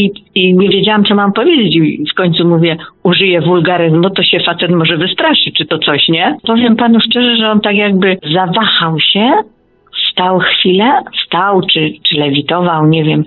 I, 0.00 0.12
I 0.34 0.54
nie 0.54 0.68
wiedziałam, 0.68 1.04
co 1.04 1.14
mam 1.14 1.32
powiedzieć. 1.32 1.76
I 1.76 2.06
w 2.10 2.14
końcu 2.14 2.48
mówię, 2.48 2.76
użyję 3.02 3.40
wulgaryzmu, 3.40 4.10
to 4.10 4.22
się 4.22 4.40
facet 4.40 4.70
może 4.70 4.96
wystraszy, 4.96 5.52
czy 5.56 5.66
to 5.66 5.78
coś, 5.78 6.08
nie? 6.08 6.36
Powiem 6.46 6.76
panu 6.76 7.00
szczerze, 7.00 7.36
że 7.36 7.50
on 7.50 7.60
tak 7.60 7.76
jakby 7.76 8.18
zawahał 8.32 9.00
się, 9.00 9.32
stał 10.12 10.38
chwilę, 10.38 11.02
stał 11.26 11.60
czy, 11.72 11.92
czy 12.02 12.16
lewitował, 12.16 12.86
nie 12.86 13.04
wiem. 13.04 13.24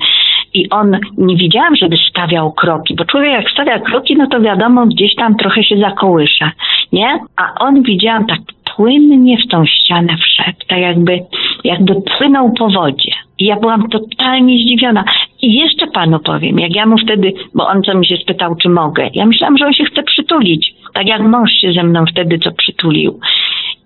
I 0.53 0.69
on, 0.69 0.97
nie 1.17 1.35
widziałam, 1.35 1.75
żeby 1.75 1.97
stawiał 2.09 2.51
kroki, 2.51 2.95
bo 2.95 3.05
człowiek 3.05 3.31
jak 3.31 3.49
stawia 3.49 3.79
kroki, 3.79 4.15
no 4.15 4.27
to 4.27 4.41
wiadomo, 4.41 4.85
gdzieś 4.85 5.15
tam 5.15 5.35
trochę 5.35 5.63
się 5.63 5.77
zakołysza, 5.77 6.51
nie? 6.91 7.19
A 7.35 7.65
on 7.65 7.83
widziałam 7.83 8.25
tak 8.25 8.39
płynnie 8.75 9.37
w 9.37 9.47
tą 9.51 9.65
ścianę 9.65 10.17
wszedł, 10.17 10.57
tak 10.67 10.79
jakby 10.79 11.19
jakby 11.63 11.95
płynął 12.17 12.53
po 12.53 12.69
wodzie. 12.69 13.11
I 13.39 13.45
ja 13.45 13.55
byłam 13.55 13.89
totalnie 13.89 14.57
zdziwiona. 14.57 15.03
I 15.41 15.53
jeszcze 15.53 15.87
panu 15.87 16.19
powiem, 16.19 16.59
jak 16.59 16.75
ja 16.75 16.85
mu 16.85 16.97
wtedy, 16.97 17.33
bo 17.55 17.67
on 17.67 17.83
co 17.83 17.97
mi 17.97 18.07
się 18.07 18.17
spytał, 18.17 18.55
czy 18.55 18.69
mogę. 18.69 19.09
Ja 19.13 19.25
myślałam, 19.25 19.57
że 19.57 19.65
on 19.65 19.73
się 19.73 19.85
chce 19.85 20.03
przytulić. 20.03 20.73
Tak 20.93 21.07
jak 21.07 21.21
mąż 21.21 21.51
się 21.51 21.73
ze 21.73 21.83
mną 21.83 22.05
wtedy 22.05 22.39
co 22.39 22.51
przytulił. 22.51 23.19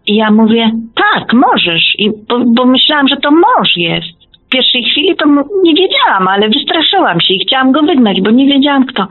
I 0.08 0.16
ja 0.16 0.32
mówię, 0.32 0.72
tak, 0.96 1.34
możesz. 1.34 1.96
I, 1.98 2.10
bo, 2.30 2.40
bo 2.46 2.66
myślałam, 2.66 3.08
że 3.08 3.18
to 3.18 3.32
mąż 3.32 3.78
jest. 3.78 4.18
W 4.48 4.50
pierwszej 4.50 4.84
chwili 4.84 5.16
to 5.16 5.26
nie 5.64 5.74
wiedziałam, 5.74 6.28
ale 6.28 6.50
wystraszyłam 6.50 7.22
się 7.22 7.34
i 7.34 7.40
chciałam 7.40 7.72
go 7.72 7.82
wygnać, 7.82 8.22
bo 8.22 8.32
nie 8.32 8.46
wiedziałam 8.46 8.86
kto. 8.86 9.08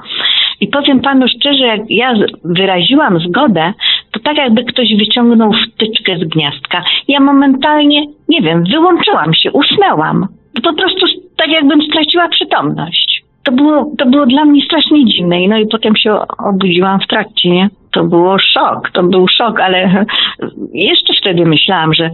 I 0.60 0.68
powiem 0.68 1.00
panu 1.00 1.28
szczerze, 1.28 1.66
jak 1.66 1.80
ja 1.90 2.14
wyraziłam 2.44 3.18
zgodę, 3.20 3.72
to 4.16 4.22
tak 4.22 4.36
jakby 4.36 4.64
ktoś 4.64 4.88
wyciągnął 4.98 5.52
wtyczkę 5.52 6.18
z 6.18 6.24
gniazdka. 6.24 6.84
Ja 7.08 7.20
momentalnie, 7.20 8.06
nie 8.28 8.42
wiem, 8.42 8.64
wyłączyłam 8.64 9.34
się, 9.34 9.52
usnęłam. 9.52 10.26
Po 10.62 10.72
prostu 10.72 11.06
tak 11.36 11.48
jakbym 11.48 11.82
straciła 11.82 12.28
przytomność. 12.28 13.22
To 13.44 13.52
było, 13.52 13.92
to 13.98 14.06
było 14.06 14.26
dla 14.26 14.44
mnie 14.44 14.62
strasznie 14.64 15.04
dziwne. 15.04 15.36
No 15.48 15.58
i 15.58 15.66
potem 15.66 15.96
się 15.96 16.18
obudziłam 16.38 17.00
w 17.00 17.06
trakcie, 17.06 17.50
nie? 17.50 17.68
To 17.92 18.04
było 18.04 18.38
szok, 18.38 18.90
to 18.90 19.02
był 19.02 19.28
szok, 19.28 19.60
ale 19.60 20.04
jeszcze 20.90 21.12
wtedy 21.20 21.46
myślałam, 21.46 21.94
że, 21.94 22.10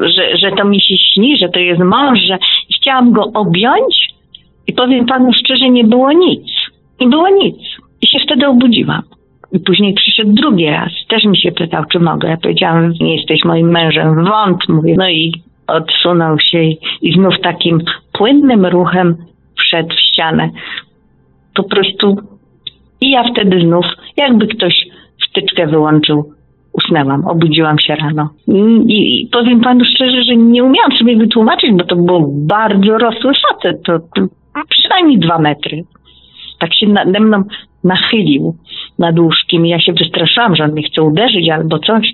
że, 0.00 0.36
że 0.36 0.50
to 0.52 0.64
mi 0.64 0.80
się 0.80 0.94
śni, 0.98 1.38
że 1.38 1.48
to 1.48 1.60
jest 1.60 1.80
mąż, 1.80 2.18
że 2.20 2.38
chciałam 2.76 3.12
go 3.12 3.22
objąć 3.34 4.08
i 4.66 4.72
powiem 4.72 5.06
panu 5.06 5.32
szczerze, 5.32 5.68
nie 5.68 5.84
było 5.84 6.12
nic. 6.12 6.46
Nie 7.00 7.06
było 7.06 7.28
nic. 7.28 7.56
I 8.02 8.06
się 8.06 8.18
wtedy 8.26 8.46
obudziłam. 8.46 9.02
I 9.52 9.60
później 9.60 9.94
przyszedł 9.94 10.32
drugi 10.32 10.70
raz. 10.70 10.92
Też 11.08 11.24
mi 11.24 11.38
się 11.38 11.52
pytał, 11.52 11.84
czy 11.92 11.98
mogę. 11.98 12.28
Ja 12.28 12.36
powiedziałam, 12.36 12.92
nie 13.00 13.16
jesteś 13.16 13.44
moim 13.44 13.70
mężem. 13.70 14.24
Wąt, 14.24 14.68
mówię. 14.68 14.94
No 14.98 15.08
i 15.08 15.32
odsunął 15.66 16.38
się 16.38 16.62
i, 16.62 16.78
i 17.02 17.12
znów 17.12 17.34
takim 17.42 17.80
płynnym 18.12 18.66
ruchem 18.66 19.16
wszedł 19.58 19.94
w 19.94 20.00
ścianę. 20.00 20.50
Po 21.54 21.62
prostu 21.62 22.16
i 23.00 23.10
ja 23.10 23.24
wtedy 23.32 23.60
znów, 23.60 23.86
jakby 24.16 24.46
ktoś 24.46 24.86
wtyczkę 25.30 25.66
wyłączył, 25.66 26.32
usnęłam, 26.72 27.26
obudziłam 27.26 27.78
się 27.78 27.96
rano. 27.96 28.28
I, 28.48 28.60
i, 28.88 29.28
powiem 29.32 29.60
panu 29.60 29.84
szczerze, 29.84 30.22
że 30.22 30.36
nie 30.36 30.64
umiałam 30.64 30.92
sobie 30.98 31.16
wytłumaczyć, 31.16 31.70
bo 31.72 31.84
to 31.84 31.96
był 31.96 32.32
bardzo 32.46 32.98
rosły 32.98 33.32
facet, 33.48 33.82
to, 33.82 33.98
to 33.98 34.26
przynajmniej 34.68 35.18
dwa 35.18 35.38
metry. 35.38 35.84
Tak 36.58 36.74
się 36.74 36.86
nade 36.86 37.20
mną 37.20 37.44
nachylił 37.84 38.54
nad 38.98 39.18
łóżkiem 39.18 39.66
i 39.66 39.68
ja 39.68 39.80
się 39.80 39.92
wystraszyłam, 39.92 40.56
że 40.56 40.64
on 40.64 40.72
mnie 40.72 40.82
chce 40.82 41.02
uderzyć 41.02 41.50
albo 41.50 41.78
coś. 41.78 42.08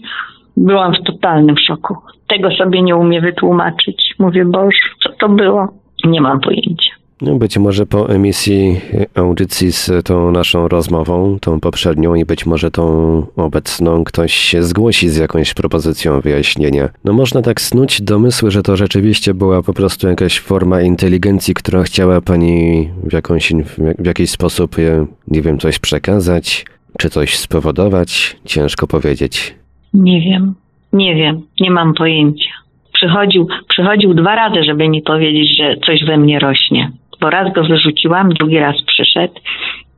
Byłam 0.57 0.95
w 0.95 1.03
totalnym 1.07 1.57
szoku. 1.59 1.97
Tego 2.27 2.51
sobie 2.51 2.83
nie 2.83 2.97
umiem 2.97 3.23
wytłumaczyć. 3.23 4.15
Mówię, 4.19 4.45
Boże, 4.45 4.79
co 5.03 5.13
to 5.13 5.29
było? 5.29 5.69
Nie 6.05 6.21
mam 6.21 6.41
pojęcia. 6.41 6.91
No, 7.23 7.35
być 7.35 7.59
może 7.59 7.87
po 7.87 8.09
emisji 8.09 8.81
audycji 9.15 9.73
z 9.73 9.91
tą 10.05 10.31
naszą 10.31 10.69
rozmową, 10.69 11.39
tą 11.41 11.61
poprzednią 11.61 12.15
i 12.15 12.25
być 12.25 12.47
może 12.47 12.71
tą 12.71 13.27
obecną, 13.37 14.05
ktoś 14.05 14.35
się 14.35 14.63
zgłosi 14.63 15.09
z 15.09 15.17
jakąś 15.17 15.55
propozycją 15.55 16.21
wyjaśnienia. 16.21 16.89
No 17.05 17.13
można 17.13 17.43
tak 17.43 17.61
snuć 17.61 18.03
domysły, 18.03 18.51
że 18.51 18.63
to 18.63 18.77
rzeczywiście 18.77 19.35
była 19.35 19.63
po 19.63 19.73
prostu 19.73 20.09
jakaś 20.09 20.41
forma 20.41 20.83
inteligencji, 20.83 21.55
która 21.55 21.83
chciała 21.83 22.21
pani 22.21 22.89
w, 23.03 23.13
jakąś, 23.13 23.53
w 23.99 24.07
jakiś 24.07 24.31
sposób, 24.31 24.79
e, 24.79 25.07
nie 25.29 25.43
wiem, 25.43 25.59
coś 25.59 25.79
przekazać, 25.79 26.67
czy 26.99 27.11
coś 27.11 27.37
spowodować. 27.37 28.37
Ciężko 28.45 28.87
powiedzieć. 28.87 29.55
Nie 29.95 30.21
wiem, 30.21 30.55
nie 30.93 31.15
wiem, 31.15 31.43
nie 31.61 31.71
mam 31.71 31.95
pojęcia. 31.95 32.51
Przychodził, 32.93 33.49
przychodził 33.69 34.15
dwa 34.15 34.35
razy, 34.35 34.65
żeby 34.65 34.89
mi 34.89 35.03
powiedzieć, 35.03 35.57
że 35.59 35.77
coś 35.87 36.05
we 36.05 36.17
mnie 36.17 36.39
rośnie. 36.39 36.91
Bo 37.21 37.31
raz 37.31 37.53
go 37.55 37.65
wyrzuciłam, 37.65 38.29
drugi 38.29 38.59
raz 38.59 38.77
przyszedł 38.87 39.35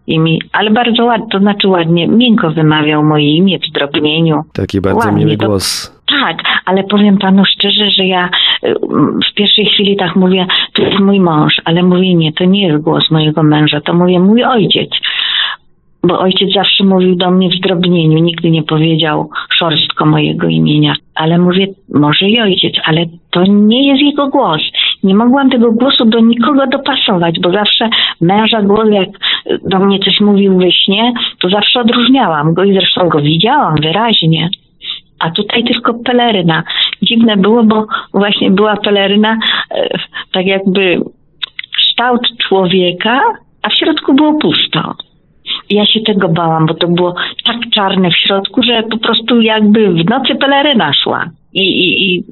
i 0.07 0.19
mi, 0.19 0.43
ale 0.53 0.71
bardzo 0.71 1.05
ładnie, 1.05 1.27
to 1.33 1.39
znaczy 1.39 1.69
ładnie, 1.69 2.09
miękko 2.09 2.51
wymawiał 2.51 3.03
moje 3.05 3.37
imię 3.37 3.59
w 3.59 3.67
zdrobnieniu. 3.67 4.43
Taki 4.53 4.81
bardzo 4.81 5.07
Ładnie 5.09 5.25
miły 5.25 5.37
to- 5.37 5.47
głos. 5.47 5.97
Tak, 6.21 6.39
ale 6.65 6.85
powiem 6.85 7.19
panu 7.19 7.45
szczerze, 7.45 7.91
że 7.91 8.05
ja 8.05 8.29
y, 8.65 8.75
w 9.31 9.35
pierwszej 9.35 9.67
chwili 9.67 9.97
tak 9.97 10.17
mówię, 10.17 10.47
to 10.73 10.83
jest 10.83 10.99
mój 11.01 11.21
mąż, 11.21 11.55
ale 11.65 11.83
mówię 11.83 12.15
nie, 12.15 12.33
to 12.33 12.45
nie 12.45 12.69
jest 12.69 12.83
głos 12.85 13.11
mojego 13.11 13.43
męża, 13.43 13.81
to 13.81 13.95
mówię 13.95 14.21
mój 14.21 14.45
ojciec. 14.45 14.91
Bo 16.07 16.19
ojciec 16.19 16.53
zawsze 16.53 16.85
mówił 16.85 17.17
do 17.17 17.31
mnie 17.31 17.51
w 17.51 17.55
zdrobnieniu, 17.55 18.19
nigdy 18.19 18.51
nie 18.51 18.63
powiedział 18.63 19.31
szorstko 19.59 20.07
mojego 20.07 20.49
imienia. 20.49 20.95
Ale 21.15 21.39
mówię, 21.39 21.67
może 21.95 22.29
i 22.29 22.41
ojciec, 22.41 22.75
ale 22.85 23.07
to 23.31 23.45
nie 23.47 23.89
jest 23.89 24.03
jego 24.03 24.29
głos. 24.29 24.61
Nie 25.03 25.15
mogłam 25.15 25.51
tego 25.51 25.73
głosu 25.73 26.05
do 26.05 26.21
nikogo 26.21 26.67
dopasować, 26.67 27.41
bo 27.41 27.51
zawsze 27.51 27.89
męża 28.21 28.63
głos, 28.63 28.89
jak 28.91 29.09
do 29.71 29.79
mnie 29.79 29.99
coś 29.99 30.21
mówił 30.21 30.59
we 30.59 30.73
śnie, 30.73 31.13
to 31.41 31.49
zawsze 31.49 31.81
odróżniałam 31.81 32.55
go 32.55 32.65
i 32.65 32.73
zresztą 32.73 33.09
go 33.09 33.21
widziałam 33.21 33.75
wyraźnie 33.83 34.49
a 35.19 35.31
tutaj 35.31 35.65
tylko 35.65 35.95
peleryna. 35.95 36.63
Dziwne 37.03 37.37
było, 37.37 37.65
bo 37.65 37.87
właśnie 38.15 38.51
była 38.51 38.77
peleryna 38.77 39.39
e, 39.71 39.89
tak 40.33 40.47
jakby 40.47 41.01
kształt 41.77 42.29
człowieka, 42.49 43.21
a 43.63 43.69
w 43.69 43.75
środku 43.75 44.15
było 44.15 44.39
pusto. 44.39 44.95
Ja 45.71 45.87
się 45.87 46.01
tego 46.01 46.29
bałam, 46.29 46.67
bo 46.67 46.75
to 46.75 46.89
było 46.89 47.15
tak 47.45 47.57
czarne 47.75 48.11
w 48.11 48.17
środku, 48.17 48.63
że 48.63 48.83
po 48.83 48.99
prostu 48.99 49.41
jakby 49.41 49.89
w 49.89 50.11
nocy 50.11 50.35
peleryna 50.35 50.93
szła. 50.93 51.25
I, 51.55 51.63
i, 51.63 52.15
i, 52.15 52.25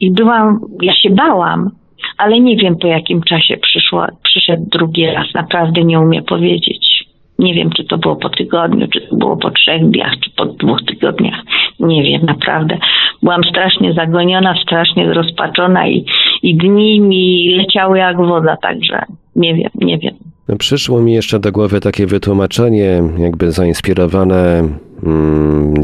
i 0.00 0.10
byłam, 0.10 0.60
ja 0.82 0.94
się 0.94 1.10
bałam, 1.10 1.70
ale 2.18 2.40
nie 2.40 2.56
wiem 2.56 2.76
po 2.76 2.86
jakim 2.86 3.22
czasie 3.22 3.56
przyszło, 3.56 4.06
przyszedł 4.22 4.62
drugi 4.66 5.06
raz. 5.06 5.34
Naprawdę 5.34 5.84
nie 5.84 6.00
umiem 6.00 6.24
powiedzieć. 6.24 7.04
Nie 7.38 7.54
wiem, 7.54 7.70
czy 7.70 7.84
to 7.84 7.98
było 7.98 8.16
po 8.16 8.28
tygodniu, 8.28 8.88
czy 8.88 9.00
to 9.00 9.16
było 9.16 9.36
po 9.36 9.50
trzech 9.50 9.90
dniach, 9.90 10.12
czy 10.20 10.30
po 10.30 10.46
dwóch 10.46 10.82
tygodniach. 10.82 11.42
Nie 11.80 12.02
wiem, 12.02 12.22
naprawdę. 12.24 12.78
Byłam 13.22 13.44
strasznie 13.44 13.92
zagoniona, 13.92 14.54
strasznie 14.62 15.06
zrozpaczona 15.06 15.88
i, 15.88 16.04
i 16.42 16.56
dni 16.56 17.00
mi 17.00 17.54
leciały 17.56 17.98
jak 17.98 18.16
woda, 18.16 18.56
także 18.56 19.02
nie 19.36 19.54
wiem, 19.54 19.70
nie 19.74 19.98
wiem. 19.98 20.29
Przyszło 20.58 21.00
mi 21.00 21.12
jeszcze 21.12 21.40
do 21.40 21.52
głowy 21.52 21.80
takie 21.80 22.06
wytłumaczenie, 22.06 23.02
jakby 23.18 23.52
zainspirowane 23.52 24.68
mm, 25.02 25.74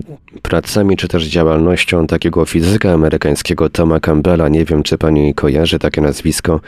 pracami 0.43 0.97
czy 0.97 1.09
też 1.09 1.25
działalnością 1.27 2.07
takiego 2.07 2.45
fizyka 2.45 2.93
amerykańskiego 2.93 3.71
Toma 3.71 4.01
Campbella. 4.01 4.49
Nie 4.49 4.65
wiem, 4.65 4.83
czy 4.83 4.99
pani 4.99 5.35
kojarzy 5.35 5.79
takie 5.79 6.01
nazwisko. 6.01 6.61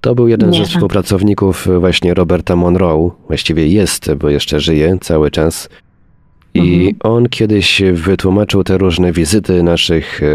To 0.00 0.14
był 0.14 0.28
jeden 0.28 0.50
Nie. 0.50 0.58
ze 0.58 0.64
współpracowników 0.64 1.68
właśnie 1.80 2.14
Roberta 2.14 2.56
Monroe. 2.56 3.10
Właściwie 3.26 3.66
jest, 3.66 4.14
bo 4.14 4.30
jeszcze 4.30 4.60
żyje 4.60 4.98
cały 5.00 5.30
czas. 5.30 5.68
I 6.56 6.94
on 7.00 7.28
kiedyś 7.28 7.82
wytłumaczył 7.92 8.64
te 8.64 8.78
różne 8.78 9.12
wizyty 9.12 9.62
naszych 9.62 10.22
e, 10.22 10.26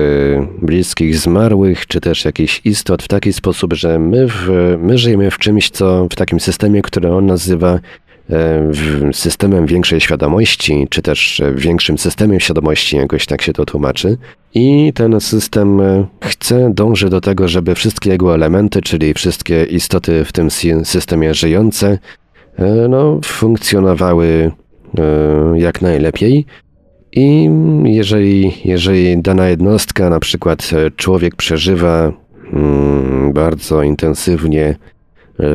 bliskich 0.61 1.17
zmarłych, 1.17 1.87
czy 1.87 2.01
też 2.01 2.25
jakichś 2.25 2.61
istot 2.65 3.03
w 3.03 3.07
taki 3.07 3.33
sposób, 3.33 3.73
że 3.73 3.99
my, 3.99 4.27
w, 4.27 4.49
my 4.81 4.97
żyjemy 4.97 5.31
w 5.31 5.37
czymś, 5.37 5.69
co 5.69 6.07
w 6.11 6.15
takim 6.15 6.39
systemie, 6.39 6.81
który 6.81 7.11
on 7.11 7.25
nazywa 7.25 7.79
e, 8.29 8.71
systemem 9.13 9.65
większej 9.65 10.01
świadomości, 10.01 10.87
czy 10.89 11.01
też 11.01 11.41
większym 11.55 11.97
systemem 11.97 12.39
świadomości, 12.39 12.97
jakoś 12.97 13.25
tak 13.25 13.41
się 13.41 13.53
to 13.53 13.65
tłumaczy. 13.65 14.17
I 14.53 14.91
ten 14.95 15.21
system 15.21 15.81
e, 15.81 16.05
chce, 16.23 16.71
dąży 16.73 17.09
do 17.09 17.21
tego, 17.21 17.47
żeby 17.47 17.75
wszystkie 17.75 18.09
jego 18.09 18.35
elementy, 18.35 18.81
czyli 18.81 19.13
wszystkie 19.13 19.63
istoty 19.63 20.25
w 20.25 20.31
tym 20.31 20.47
sy- 20.47 20.85
systemie 20.85 21.33
żyjące, 21.33 21.97
no, 22.89 23.19
funkcjonowały 23.23 24.51
jak 25.55 25.81
najlepiej. 25.81 26.45
I 27.11 27.49
jeżeli, 27.83 28.51
jeżeli 28.65 29.21
dana 29.21 29.47
jednostka, 29.47 30.09
na 30.09 30.19
przykład 30.19 30.69
e, 30.73 30.91
człowiek 30.91 31.35
przeżywa 31.35 32.13
mm, 32.53 33.33
bardzo 33.33 33.83
intensywnie 33.83 34.65
e, 34.65 34.75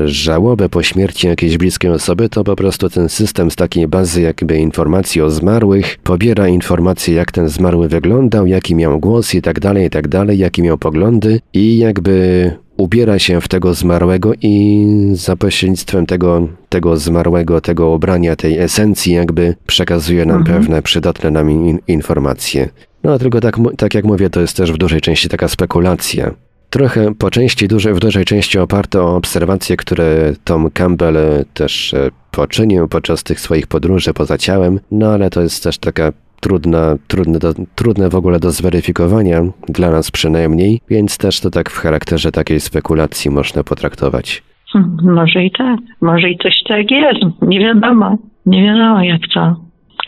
żałobę 0.04 0.68
po 0.68 0.82
śmierci 0.82 1.26
jakiejś 1.26 1.58
bliskiej 1.58 1.90
osoby, 1.90 2.28
to 2.28 2.44
po 2.44 2.56
prostu 2.56 2.88
ten 2.88 3.08
system 3.08 3.50
z 3.50 3.56
takiej 3.56 3.88
bazy 3.88 4.20
jakby 4.20 4.58
informacji 4.58 5.22
o 5.22 5.30
zmarłych 5.30 5.98
pobiera 6.02 6.48
informacje, 6.48 7.14
jak 7.14 7.32
ten 7.32 7.48
zmarły 7.48 7.88
wyglądał, 7.88 8.46
jaki 8.46 8.74
miał 8.74 9.00
głos 9.00 9.34
i 9.34 9.42
tak 9.42 9.60
dalej, 9.60 9.86
i 9.86 9.90
tak 9.90 10.08
dalej, 10.08 10.38
jakie 10.38 10.62
miał 10.62 10.78
poglądy 10.78 11.40
i 11.52 11.78
jakby 11.78 12.50
ubiera 12.76 13.18
się 13.18 13.40
w 13.40 13.48
tego 13.48 13.74
zmarłego 13.74 14.32
i 14.42 14.86
za 15.12 15.36
pośrednictwem 15.36 16.06
tego, 16.06 16.48
tego 16.68 16.96
zmarłego, 16.96 17.60
tego 17.60 17.90
ubrania, 17.90 18.36
tej 18.36 18.58
esencji 18.58 19.12
jakby 19.12 19.54
przekazuje 19.66 20.26
nam 20.26 20.44
pewne 20.44 20.82
przydatne 20.82 21.30
nam 21.30 21.50
in, 21.50 21.78
informacje. 21.88 22.68
No 23.04 23.12
a 23.12 23.18
tylko 23.18 23.40
tak, 23.40 23.56
tak 23.76 23.94
jak 23.94 24.04
mówię, 24.04 24.30
to 24.30 24.40
jest 24.40 24.56
też 24.56 24.72
w 24.72 24.78
dużej 24.78 25.00
części 25.00 25.28
taka 25.28 25.48
spekulacja. 25.48 26.45
Trochę 26.70 27.14
po 27.14 27.30
części, 27.30 27.68
duże, 27.68 27.94
w 27.94 28.00
dużej 28.00 28.24
części 28.24 28.58
oparte 28.58 29.02
o 29.02 29.16
obserwacje, 29.16 29.76
które 29.76 30.32
Tom 30.44 30.70
Campbell 30.70 31.16
też 31.54 31.94
e, 31.94 32.10
poczynił 32.30 32.88
podczas 32.88 33.24
tych 33.24 33.40
swoich 33.40 33.66
podróży 33.66 34.12
poza 34.14 34.38
ciałem, 34.38 34.80
no 34.90 35.06
ale 35.06 35.30
to 35.30 35.40
jest 35.42 35.64
też 35.64 35.78
taka 35.78 36.12
trudna, 36.40 36.96
trudne, 37.08 37.38
do, 37.38 37.52
trudne 37.74 38.08
w 38.08 38.14
ogóle 38.14 38.38
do 38.40 38.50
zweryfikowania, 38.50 39.40
dla 39.68 39.90
nas 39.90 40.10
przynajmniej, 40.10 40.80
więc 40.90 41.18
też 41.18 41.40
to 41.40 41.50
tak 41.50 41.70
w 41.70 41.78
charakterze 41.78 42.32
takiej 42.32 42.60
spekulacji 42.60 43.30
można 43.30 43.64
potraktować. 43.64 44.42
Hmm, 44.72 44.96
Może 45.02 45.44
i 45.44 45.50
tak, 45.50 45.78
może 46.00 46.30
i 46.30 46.38
coś 46.38 46.54
tak 46.68 46.90
jest. 46.90 47.20
Nie 47.42 47.60
wiadomo, 47.60 48.18
nie 48.46 48.62
wiadomo 48.64 49.02
jak 49.02 49.20
to 49.34 49.56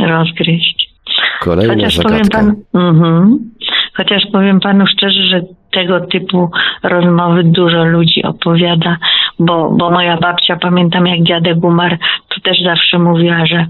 rozgryźć. 0.00 0.88
Kolejna 1.40 1.74
Chociaż 1.74 1.96
powiem, 1.96 2.24
zagadka. 2.24 2.38
pan, 2.38 2.54
mhm. 2.82 3.38
Chociaż 3.96 4.22
powiem 4.32 4.60
panu 4.60 4.84
szczerze, 4.86 5.22
że 5.30 5.42
tego 5.70 6.00
typu 6.00 6.50
rozmowy 6.82 7.44
dużo 7.44 7.84
ludzi 7.84 8.22
opowiada, 8.22 8.96
bo, 9.38 9.70
bo 9.70 9.90
moja 9.90 10.16
babcia, 10.16 10.56
pamiętam 10.56 11.06
jak 11.06 11.22
dziadek 11.22 11.64
umarł, 11.64 11.96
to 12.28 12.40
też 12.40 12.62
zawsze 12.64 12.98
mówiła, 12.98 13.46
że 13.46 13.66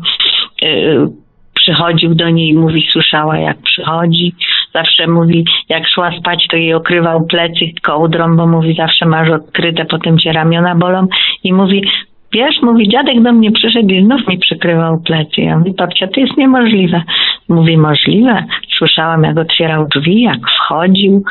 y, 0.64 1.08
przychodził 1.54 2.14
do 2.14 2.30
niej 2.30 2.48
i 2.48 2.58
mówi, 2.58 2.88
słyszała 2.92 3.38
jak 3.38 3.56
przychodzi. 3.62 4.34
Zawsze 4.74 5.06
mówi, 5.06 5.44
jak 5.68 5.88
szła 5.88 6.10
spać, 6.18 6.46
to 6.50 6.56
jej 6.56 6.74
okrywał 6.74 7.26
plecy 7.26 7.64
kołdrą, 7.82 8.36
bo 8.36 8.46
mówi, 8.46 8.74
zawsze 8.74 9.06
masz 9.06 9.30
odkryte, 9.30 9.84
potem 9.84 10.18
cię 10.18 10.32
ramiona 10.32 10.74
bolą 10.74 11.06
i 11.44 11.52
mówi, 11.52 11.82
Wiesz, 12.32 12.62
mówi, 12.62 12.88
dziadek 12.88 13.22
do 13.22 13.32
mnie 13.32 13.52
przyszedł 13.52 13.88
i 13.88 14.04
znów 14.04 14.28
mi 14.28 14.38
przykrywał 14.38 15.00
plecy. 15.00 15.40
Ja 15.40 15.58
mówię, 15.58 15.72
babcia, 15.78 16.08
to 16.08 16.20
jest 16.20 16.36
niemożliwe. 16.36 17.02
Mówi, 17.48 17.76
możliwe. 17.76 18.44
Słyszałam, 18.78 19.24
jak 19.24 19.38
otwierał 19.38 19.88
drzwi, 19.88 20.22
jak 20.22 20.38
wchodził, 20.50 21.22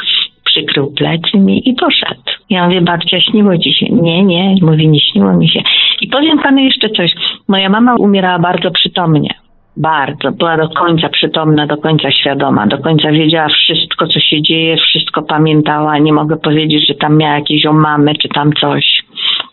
przykrył 0.58 0.92
plecy 0.92 1.38
i 1.66 1.74
poszedł. 1.74 2.22
Ja 2.50 2.66
mówię, 2.66 2.82
babcia, 2.82 3.22
śniło 3.22 3.58
ci 3.58 3.74
się? 3.74 3.86
Nie, 3.90 4.24
nie, 4.24 4.56
mówi, 4.62 4.88
nie 4.88 5.00
śniło 5.00 5.34
mi 5.34 5.50
się. 5.50 5.62
I 6.02 6.08
powiem 6.08 6.40
panu 6.40 6.60
jeszcze 6.60 6.90
coś. 6.90 7.12
Moja 7.48 7.70
mama 7.70 7.96
umierała 7.96 8.40
bardzo 8.40 8.72
przytomnie. 8.72 9.30
Bardzo. 9.78 10.32
Była 10.32 10.58
do 10.58 10.70
końca 10.70 11.10
przytomna, 11.10 11.68
do 11.68 11.78
końca 11.78 12.12
świadoma, 12.12 12.68
do 12.68 12.78
końca 12.78 13.12
wiedziała 13.12 13.48
wszystko, 13.48 14.08
co 14.08 14.20
się 14.20 14.42
dzieje, 14.42 14.78
wszystko 14.78 15.22
pamiętała. 15.22 15.98
Nie 15.98 16.14
mogę 16.14 16.38
powiedzieć, 16.38 16.88
że 16.88 16.96
tam 16.96 17.18
miała 17.18 17.36
jakieś 17.36 17.66
omamy 17.66 18.16
czy 18.16 18.30
tam 18.30 18.54
coś, 18.54 19.04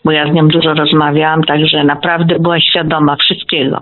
bo 0.05 0.11
ja 0.11 0.31
z 0.31 0.33
nią 0.33 0.47
dużo 0.47 0.73
rozmawiałam, 0.73 1.43
także 1.43 1.83
naprawdę 1.83 2.39
była 2.39 2.59
świadoma 2.59 3.15
wszystkiego. 3.15 3.79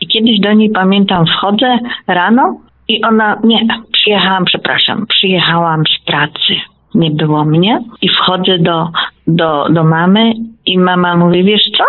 I 0.00 0.06
kiedyś 0.06 0.40
do 0.40 0.52
niej 0.52 0.70
pamiętam, 0.70 1.26
wchodzę 1.26 1.78
rano 2.06 2.65
i 2.88 3.04
ona, 3.04 3.36
nie, 3.44 3.66
przyjechałam, 3.92 4.44
przepraszam, 4.44 5.06
przyjechałam 5.06 5.82
z 5.86 6.04
pracy. 6.04 6.54
Nie 6.94 7.10
było 7.10 7.44
mnie 7.44 7.80
i 8.02 8.08
wchodzę 8.08 8.58
do, 8.58 8.88
do, 9.26 9.66
do 9.70 9.84
mamy 9.84 10.32
i 10.66 10.78
mama 10.78 11.16
mówi, 11.16 11.44
wiesz 11.44 11.70
co? 11.78 11.84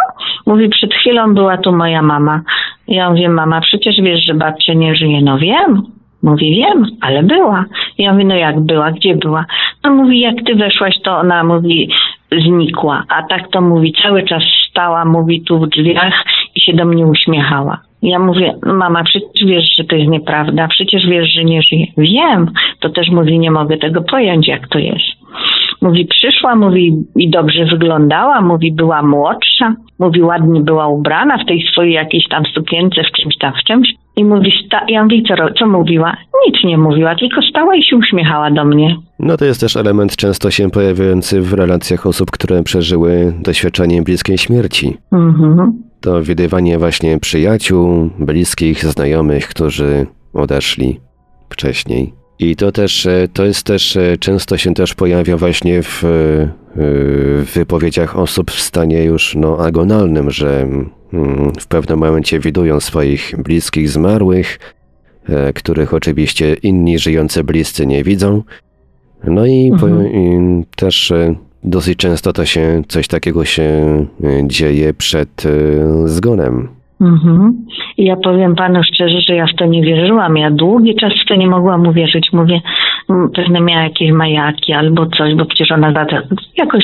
Mówi, 0.45 0.69
przed 0.69 0.93
chwilą 0.93 1.33
była 1.33 1.57
tu 1.57 1.71
moja 1.71 2.01
mama. 2.01 2.41
Ja 2.87 3.09
mówię, 3.09 3.29
mama, 3.29 3.61
przecież 3.61 3.95
wiesz, 4.01 4.25
że 4.25 4.33
babcia 4.33 4.73
nie 4.73 4.95
żyje. 4.95 5.21
No 5.21 5.37
wiem. 5.37 5.83
Mówi, 6.23 6.55
wiem, 6.55 6.85
ale 7.01 7.23
była. 7.23 7.65
Ja 7.97 8.13
mówię, 8.13 8.25
no 8.25 8.35
jak 8.35 8.59
była, 8.59 8.91
gdzie 8.91 9.15
była? 9.15 9.45
No 9.83 9.93
mówi, 9.93 10.19
jak 10.19 10.35
ty 10.45 10.55
weszłaś, 10.55 10.95
to 11.03 11.17
ona 11.17 11.43
mówi, 11.43 11.89
znikła. 12.31 13.03
A 13.09 13.23
tak 13.23 13.47
to 13.51 13.61
mówi, 13.61 13.93
cały 14.03 14.23
czas 14.23 14.43
stała, 14.69 15.05
mówi 15.05 15.41
tu 15.41 15.59
w 15.59 15.69
drzwiach 15.69 16.23
i 16.55 16.61
się 16.61 16.73
do 16.73 16.85
mnie 16.85 17.05
uśmiechała. 17.05 17.86
Ja 18.01 18.19
mówię, 18.19 18.53
mama, 18.65 19.03
przecież 19.03 19.45
wiesz, 19.45 19.65
że 19.77 19.83
to 19.83 19.95
jest 19.95 20.09
nieprawda, 20.09 20.67
przecież 20.67 21.07
wiesz, 21.09 21.33
że 21.33 21.43
nie 21.43 21.61
żyje. 21.61 21.85
Wiem, 21.97 22.51
to 22.79 22.89
też 22.89 23.09
mówi, 23.09 23.39
nie 23.39 23.51
mogę 23.51 23.77
tego 23.77 24.01
pojąć, 24.01 24.47
jak 24.47 24.67
to 24.67 24.79
jest. 24.79 25.17
Mówi, 25.81 26.05
przyszła, 26.05 26.55
mówi 26.55 26.93
i 27.15 27.29
dobrze 27.29 27.65
wyglądała, 27.65 28.41
mówi, 28.41 28.71
była 28.71 29.03
młodsza, 29.03 29.75
mówi, 29.99 30.21
ładnie 30.21 30.61
była 30.61 30.87
ubrana 30.87 31.37
w 31.37 31.45
tej 31.45 31.61
swojej 31.71 31.93
jakiejś 31.93 32.27
tam 32.29 32.43
sukience, 32.45 33.01
w 33.03 33.11
czymś 33.21 33.37
tam, 33.37 33.53
w 33.53 33.63
czymś. 33.63 33.89
I 34.17 34.25
mówi, 34.25 34.51
sta- 34.65 34.85
ja 34.89 35.03
mówię, 35.03 35.21
co, 35.27 35.35
co 35.59 35.67
mówiła? 35.67 36.17
Nic 36.47 36.63
nie 36.63 36.77
mówiła, 36.77 37.15
tylko 37.15 37.41
stała 37.41 37.75
i 37.75 37.83
się 37.83 37.95
uśmiechała 37.95 38.51
do 38.51 38.65
mnie. 38.65 38.95
No 39.19 39.37
to 39.37 39.45
jest 39.45 39.61
też 39.61 39.75
element 39.77 40.15
często 40.15 40.51
się 40.51 40.69
pojawiający 40.69 41.41
w 41.41 41.53
relacjach 41.53 42.05
osób, 42.05 42.31
które 42.31 42.63
przeżyły 42.63 43.33
doświadczenie 43.43 44.01
bliskiej 44.01 44.37
śmierci. 44.37 44.97
Mhm. 45.11 45.86
To 46.01 46.23
widywanie 46.23 46.79
właśnie 46.79 47.19
przyjaciół, 47.19 48.09
bliskich, 48.19 48.85
znajomych, 48.85 49.47
którzy 49.47 50.07
odeszli 50.33 50.99
wcześniej. 51.49 52.13
I 52.39 52.55
to 52.55 52.71
też, 52.71 53.05
e, 53.05 53.27
to 53.33 53.45
jest 53.45 53.63
też, 53.63 53.97
e, 53.97 54.17
często 54.17 54.57
się 54.57 54.73
też 54.73 54.93
pojawia 54.93 55.37
właśnie 55.37 55.83
w, 55.83 56.03
e, 56.03 56.07
w 56.75 57.51
wypowiedziach 57.53 58.17
osób 58.17 58.51
w 58.51 58.61
stanie 58.61 59.03
już 59.03 59.35
no, 59.35 59.57
agonalnym, 59.57 60.31
że 60.31 60.61
mm, 61.13 61.51
w 61.59 61.67
pewnym 61.67 61.99
momencie 61.99 62.39
widują 62.39 62.79
swoich 62.79 63.33
bliskich 63.37 63.89
zmarłych, 63.89 64.59
których 65.55 65.93
oczywiście 65.93 66.53
inni 66.53 66.99
żyjący 66.99 67.43
bliscy 67.43 67.85
nie 67.85 68.03
widzą. 68.03 68.43
No 69.23 69.45
i, 69.45 69.71
po, 69.79 69.87
Mhm. 69.87 70.07
i 70.13 70.63
też 70.75 71.13
dosyć 71.64 71.97
często 71.97 72.34
to 72.34 72.45
się, 72.45 72.82
coś 72.88 73.08
takiego 73.08 73.45
się 73.45 73.64
e, 73.64 74.47
dzieje 74.47 74.93
przed 74.93 75.45
e, 75.45 76.08
zgonem. 76.08 76.78
Mhm. 77.01 77.66
Ja 77.97 78.16
powiem 78.16 78.55
panu 78.55 78.84
szczerze, 78.84 79.20
że 79.28 79.36
ja 79.36 79.45
w 79.45 79.55
to 79.58 79.66
nie 79.66 79.82
wierzyłam. 79.82 80.38
Ja 80.38 80.51
długi 80.51 80.95
czas 80.95 81.14
w 81.26 81.28
to 81.28 81.36
nie 81.36 81.47
mogłam 81.47 81.88
uwierzyć. 81.88 82.30
Mówię, 82.34 82.62
mm, 83.10 83.30
pewnie 83.36 83.62
miała 83.62 83.84
jakieś 83.84 84.12
majaki 84.12 84.74
albo 84.74 85.05
coś, 85.05 85.36
bo 85.36 85.45
przecież 85.45 85.72
ona 85.72 85.93
zada, 85.93 86.22
jakoś, 86.58 86.84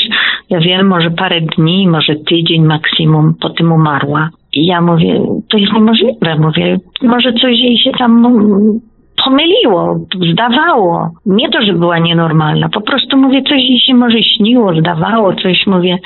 ja 0.50 0.60
wiem, 0.60 0.88
może 0.88 1.12
parę 1.12 1.42
dni, 1.42 1.88
może 1.88 2.16
tydzień 2.16 2.66
maksimum 2.66 3.34
po 3.42 3.50
tym 3.50 3.72
umarła. 3.72 4.30
I 4.54 4.66
ja 4.66 4.82
mówię, 4.82 5.22
to 5.50 5.58
jest 5.58 5.74
niemożliwe. 5.74 6.40
Mówię, 6.40 6.80
może 7.02 7.34
coś 7.34 7.60
jej 7.60 7.78
się 7.78 7.92
tam 7.92 8.26
mm, 8.26 8.80
pomyliło, 9.26 10.00
zdawało. 10.32 11.10
Nie 11.26 11.50
to, 11.50 11.62
że 11.62 11.74
była 11.74 12.00
nienormalna, 12.00 12.70
po 12.70 12.82
prostu 12.82 13.18
mówię, 13.18 13.42
coś 13.42 13.62
jej 13.62 13.80
się 13.80 13.94
może 13.94 14.24
śniło, 14.24 14.76
zdawało, 14.80 15.36
coś 15.36 15.68
mówię, 15.68 15.98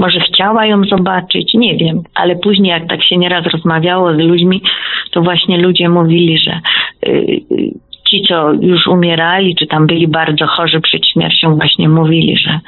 może 0.00 0.20
chciała 0.20 0.66
ją 0.66 0.84
zobaczyć, 0.84 1.54
nie 1.54 1.76
wiem. 1.76 2.02
Ale 2.14 2.36
później, 2.36 2.70
jak 2.70 2.88
tak 2.88 3.04
się 3.04 3.16
nieraz 3.16 3.46
rozmawiało 3.46 4.14
z 4.14 4.18
ludźmi, 4.18 4.62
to 5.10 5.22
właśnie 5.22 5.58
ludzie 5.58 5.88
mówili, 5.88 6.38
że 6.38 6.60
y, 7.06 7.10
y, 7.10 7.70
ci, 8.10 8.22
co 8.28 8.52
już 8.52 8.86
umierali, 8.86 9.56
czy 9.56 9.66
tam 9.66 9.86
byli 9.86 10.08
bardzo 10.08 10.46
chorzy 10.46 10.80
przed 10.80 11.06
śmiercią, 11.06 11.56
właśnie 11.56 11.88
mówili, 11.88 12.36
że 12.36 12.60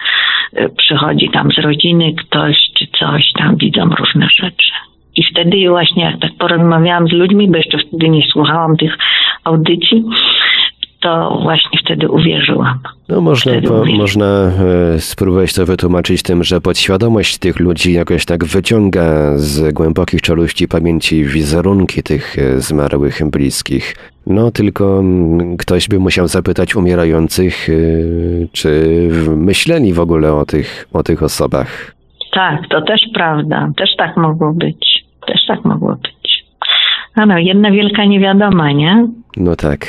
y, 0.61 0.69
przychodzi 0.77 1.31
tam 1.31 1.51
z 1.51 1.59
rodziny 1.59 2.15
ktoś, 2.15 2.57
czy 2.79 2.87
coś, 2.99 3.33
tam 3.39 3.57
widzą 3.57 3.91
różne 3.91 4.29
rzeczy. 4.37 4.71
I 5.17 5.23
wtedy 5.33 5.69
właśnie 5.69 6.05
jak 6.05 6.21
tak 6.21 6.31
porozmawiałam 6.39 7.09
z 7.09 7.13
ludźmi, 7.13 7.49
bo 7.49 7.57
jeszcze 7.57 7.79
wtedy 7.79 8.09
nie 8.09 8.23
słuchałam 8.33 8.77
tych 8.77 8.93
audycji, 9.45 10.05
to 11.01 11.39
właśnie 11.43 11.81
wtedy 11.85 12.09
uwierzyłam. 12.09 12.79
No 13.09 13.21
można, 13.21 13.53
po, 13.69 13.85
można 13.85 14.27
e, 14.95 15.01
spróbować 15.01 15.55
to 15.55 15.67
wytłumaczyć 15.67 16.23
tym, 16.23 16.45
że 16.45 16.61
podświadomość 16.61 17.39
tych 17.39 17.61
ludzi 17.61 17.93
jakoś 17.93 18.25
tak 18.25 18.45
wyciąga 18.45 19.37
z 19.37 19.73
głębokich 19.73 20.23
czeluści 20.23 20.69
pamięci 20.69 21.25
wizerunki 21.25 22.03
tych 22.03 22.39
e, 22.39 22.61
zmarłych 22.61 23.31
bliskich. 23.31 23.97
No 24.27 24.51
tylko 24.51 24.99
mm, 24.99 25.57
ktoś 25.57 25.89
by 25.89 25.99
musiał 25.99 26.29
zapytać 26.29 26.77
umierających, 26.77 27.69
e, 27.69 27.73
czy 28.53 28.71
myśleli 29.37 29.93
w 29.93 30.01
ogóle 30.01 30.33
o 30.33 30.45
tych, 30.45 30.89
o 30.93 31.03
tych 31.03 31.23
osobach. 31.23 31.95
Tak, 32.33 32.61
to 32.71 32.83
też 32.83 33.01
prawda. 33.15 33.71
Też 33.77 33.91
tak 33.97 34.17
mogło 34.17 34.53
być. 34.53 35.06
Też 35.27 35.47
tak 35.47 35.65
mogło 35.65 35.97
być. 35.97 36.45
No, 37.17 37.27
no 37.27 37.39
jedna 37.39 37.71
wielka 37.71 38.05
niewiadoma, 38.05 38.73
nie? 38.73 39.07
No 39.37 39.57
tak. 39.57 39.87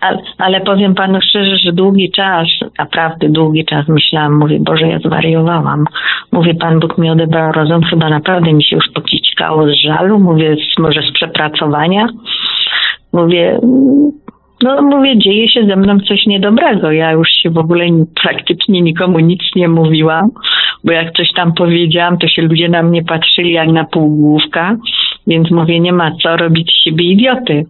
Ale, 0.00 0.18
ale 0.38 0.60
powiem 0.60 0.94
panu 0.94 1.20
szczerze, 1.20 1.56
że 1.56 1.72
długi 1.72 2.10
czas, 2.10 2.46
naprawdę 2.78 3.28
długi 3.28 3.64
czas 3.64 3.88
myślałam, 3.88 4.38
mówię, 4.38 4.58
Boże, 4.60 4.88
ja 4.88 4.98
zwariowałam. 4.98 5.84
Mówię, 6.32 6.54
Pan 6.54 6.80
Bóg 6.80 6.98
mi 6.98 7.10
odebrał 7.10 7.52
rozum, 7.52 7.82
chyba 7.82 8.08
naprawdę 8.08 8.52
mi 8.52 8.64
się 8.64 8.76
już 8.76 8.84
pokicikało 8.94 9.66
z 9.66 9.82
żalu, 9.84 10.18
mówię, 10.18 10.56
może 10.78 11.02
z 11.02 11.12
przepracowania. 11.12 12.06
Mówię, 13.12 13.60
no 14.62 14.82
mówię, 14.82 15.18
dzieje 15.18 15.48
się 15.48 15.66
ze 15.66 15.76
mną 15.76 16.00
coś 16.00 16.26
niedobrego. 16.26 16.92
Ja 16.92 17.12
już 17.12 17.28
się 17.28 17.50
w 17.50 17.58
ogóle 17.58 17.90
ni- 17.90 18.06
praktycznie 18.22 18.82
nikomu 18.82 19.18
nic 19.18 19.40
nie 19.56 19.68
mówiłam, 19.68 20.30
bo 20.84 20.92
jak 20.92 21.12
coś 21.12 21.32
tam 21.32 21.52
powiedziałam, 21.54 22.18
to 22.18 22.28
się 22.28 22.42
ludzie 22.42 22.68
na 22.68 22.82
mnie 22.82 23.04
patrzyli 23.04 23.52
jak 23.52 23.68
na 23.68 23.84
półgłówka, 23.84 24.76
więc 25.26 25.50
mówię, 25.50 25.80
nie 25.80 25.92
ma 25.92 26.10
co 26.22 26.36
robić 26.36 26.70
z 26.70 26.84
siebie 26.84 27.04
idioty 27.04 27.64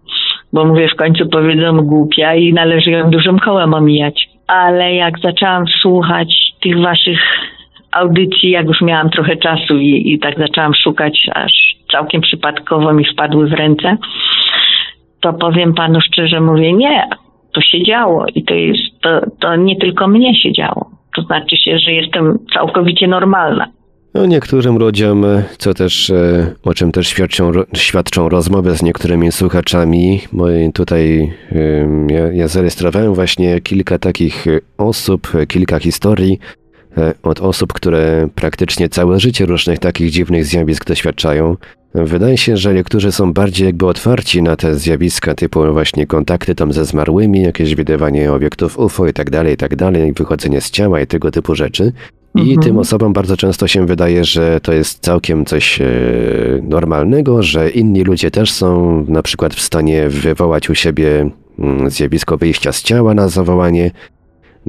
bo 0.53 0.64
mówię, 0.64 0.89
w 0.89 0.97
końcu 0.97 1.28
powiedzą 1.28 1.76
głupia 1.76 2.34
i 2.34 2.53
należy 2.53 2.91
ją 2.91 3.11
dużym 3.11 3.39
kołem 3.39 3.74
omijać. 3.74 4.28
Ale 4.47 4.95
jak 4.95 5.18
zaczęłam 5.18 5.64
słuchać 5.82 6.34
tych 6.61 6.80
waszych 6.80 7.20
audycji, 7.93 8.51
jak 8.51 8.66
już 8.66 8.80
miałam 8.80 9.11
trochę 9.11 9.36
czasu 9.36 9.78
i, 9.78 10.12
i 10.12 10.18
tak 10.18 10.39
zaczęłam 10.39 10.74
szukać, 10.74 11.26
aż 11.34 11.53
całkiem 11.93 12.20
przypadkowo 12.20 12.93
mi 12.93 13.05
wpadły 13.05 13.49
w 13.49 13.53
ręce, 13.53 13.97
to 15.20 15.32
powiem 15.32 15.74
panu 15.74 16.00
szczerze, 16.00 16.40
mówię, 16.40 16.72
nie, 16.72 17.08
to 17.52 17.60
się 17.60 17.82
działo 17.82 18.26
i 18.34 18.44
to 18.44 18.54
jest, 18.54 19.00
to, 19.02 19.20
to 19.40 19.56
nie 19.56 19.76
tylko 19.76 20.08
mnie 20.08 20.34
się 20.34 20.52
działo. 20.52 20.90
To 21.16 21.22
znaczy 21.22 21.56
się, 21.56 21.78
że 21.78 21.92
jestem 21.92 22.38
całkowicie 22.54 23.08
normalna. 23.08 23.68
No, 24.14 24.26
niektórym 24.26 24.78
ludziom, 24.78 25.24
co 25.58 25.74
też, 25.74 26.10
e, 26.10 26.54
o 26.64 26.74
czym 26.74 26.92
też 26.92 27.08
świadczą, 27.08 27.52
świadczą 27.76 28.28
rozmowy 28.28 28.76
z 28.76 28.82
niektórymi 28.82 29.32
słuchaczami, 29.32 30.20
tutaj 30.74 31.32
ja, 32.08 32.32
ja 32.32 32.48
zarejestrowałem 32.48 33.14
właśnie 33.14 33.60
kilka 33.60 33.98
takich 33.98 34.46
e, 34.46 34.60
osób, 34.78 35.34
e, 35.34 35.46
kilka 35.46 35.78
historii 35.78 36.38
od 37.22 37.40
osób, 37.40 37.72
które 37.72 38.28
praktycznie 38.34 38.88
całe 38.88 39.20
życie 39.20 39.46
różnych 39.46 39.78
takich 39.78 40.10
dziwnych 40.10 40.44
zjawisk 40.44 40.84
doświadczają. 40.84 41.56
Wydaje 41.95 42.39
się, 42.39 42.57
że 42.57 42.74
niektórzy 42.74 43.12
są 43.12 43.32
bardziej 43.32 43.66
jakby 43.66 43.86
otwarci 43.86 44.43
na 44.43 44.57
te 44.57 44.74
zjawiska 44.74 45.34
typu 45.34 45.72
właśnie 45.72 46.07
kontakty 46.07 46.55
tam 46.55 46.72
ze 46.72 46.84
zmarłymi, 46.84 47.43
jakieś 47.43 47.74
widywanie 47.74 48.32
obiektów 48.32 48.78
UFO 48.78 49.07
i 49.07 49.12
tak 49.12 49.30
dalej, 49.30 49.55
i 49.55 49.57
tak 49.57 49.76
dalej, 49.76 50.12
wychodzenie 50.12 50.61
z 50.61 50.70
ciała 50.70 51.01
i 51.01 51.07
tego 51.07 51.30
typu 51.30 51.55
rzeczy. 51.55 51.93
I 52.34 52.41
Mhm. 52.41 52.59
tym 52.59 52.78
osobom 52.78 53.12
bardzo 53.12 53.36
często 53.36 53.66
się 53.68 53.86
wydaje, 53.86 54.24
że 54.24 54.61
to 54.61 54.72
jest 54.72 54.99
całkiem 55.01 55.45
coś 55.45 55.80
e, 55.80 55.86
normalnego, 56.62 57.43
że 57.43 57.70
inni 57.70 58.05
ludzie 58.05 58.30
też 58.30 58.53
są 58.53 59.05
na 59.09 59.22
przykład 59.22 59.55
w 59.55 59.61
stanie 59.61 60.09
wywołać 60.09 60.70
u 60.70 60.74
siebie 60.74 61.30
mm, 61.59 61.91
zjawisko 61.91 62.36
wyjścia 62.36 62.72
z 62.72 62.82
ciała 62.82 63.14
na 63.14 63.28
zawołanie. 63.28 63.91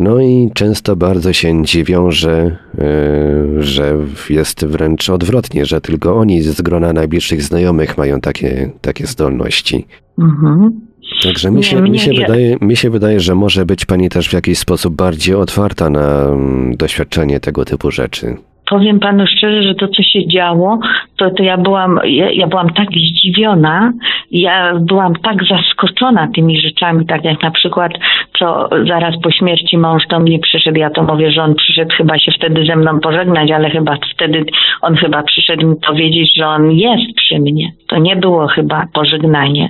No 0.01 0.19
i 0.21 0.49
często 0.53 0.95
bardzo 0.95 1.33
się 1.33 1.63
dziwią, 1.65 2.11
że, 2.11 2.57
e, 2.77 3.63
że 3.63 3.97
jest 4.29 4.65
wręcz 4.65 5.09
odwrotnie, 5.09 5.65
że 5.65 5.81
tylko 5.81 6.15
oni 6.15 6.41
z 6.41 6.61
grona 6.61 6.93
najbliższych 6.93 7.41
znajomych 7.43 7.97
mają 7.97 8.21
takie, 8.21 8.71
takie 8.81 9.07
zdolności. 9.07 9.85
Mhm. 10.19 10.81
Także 11.23 11.51
mi 11.51 11.57
Nie, 11.57 11.63
się, 11.63 11.81
mnie- 11.81 11.91
mi, 11.91 11.99
się 11.99 12.13
ja- 12.13 12.21
wydaje, 12.27 12.57
mi 12.61 12.75
się 12.75 12.89
wydaje, 12.89 13.19
że 13.19 13.35
może 13.35 13.65
być 13.65 13.85
pani 13.85 14.09
też 14.09 14.29
w 14.29 14.33
jakiś 14.33 14.59
sposób 14.59 14.95
bardziej 14.95 15.35
otwarta 15.35 15.89
na 15.89 16.25
mm, 16.25 16.75
doświadczenie 16.77 17.39
tego 17.39 17.65
typu 17.65 17.91
rzeczy. 17.91 18.37
Powiem 18.69 18.99
panu 18.99 19.27
szczerze, 19.27 19.63
że 19.63 19.75
to, 19.75 19.87
co 19.87 20.03
się 20.03 20.27
działo, 20.27 20.79
to, 21.17 21.29
to 21.29 21.43
ja 21.43 21.57
byłam, 21.57 21.99
ja, 22.03 22.31
ja 22.31 22.47
byłam 22.47 22.69
tak 22.69 22.87
zdziwiona, 22.91 23.93
ja 24.31 24.73
byłam 24.79 25.15
tak 25.15 25.37
zaskoczona 25.43 26.27
tymi 26.35 26.61
rzeczami, 26.61 27.05
tak 27.05 27.23
jak 27.23 27.43
na 27.43 27.51
przykład, 27.51 27.91
co 28.39 28.69
zaraz 28.87 29.15
po 29.23 29.31
śmierci 29.31 29.77
mąż 29.77 30.07
do 30.07 30.19
mnie 30.19 30.39
przyszedł, 30.39 30.79
ja 30.79 30.89
to 30.89 31.03
mówię, 31.03 31.31
że 31.31 31.43
on 31.43 31.55
przyszedł 31.55 31.91
chyba 31.97 32.19
się 32.19 32.31
wtedy 32.31 32.65
ze 32.65 32.75
mną 32.75 32.99
pożegnać, 32.99 33.51
ale 33.51 33.69
chyba 33.69 33.97
wtedy 34.13 34.45
on 34.81 34.95
chyba 34.95 35.23
przyszedł 35.23 35.67
mi 35.67 35.75
powiedzieć, 35.87 36.31
że 36.35 36.47
on 36.47 36.71
jest 36.71 37.15
przy 37.15 37.39
mnie. 37.39 37.71
To 37.87 37.97
nie 37.97 38.15
było 38.15 38.47
chyba 38.47 38.85
pożegnanie 38.93 39.69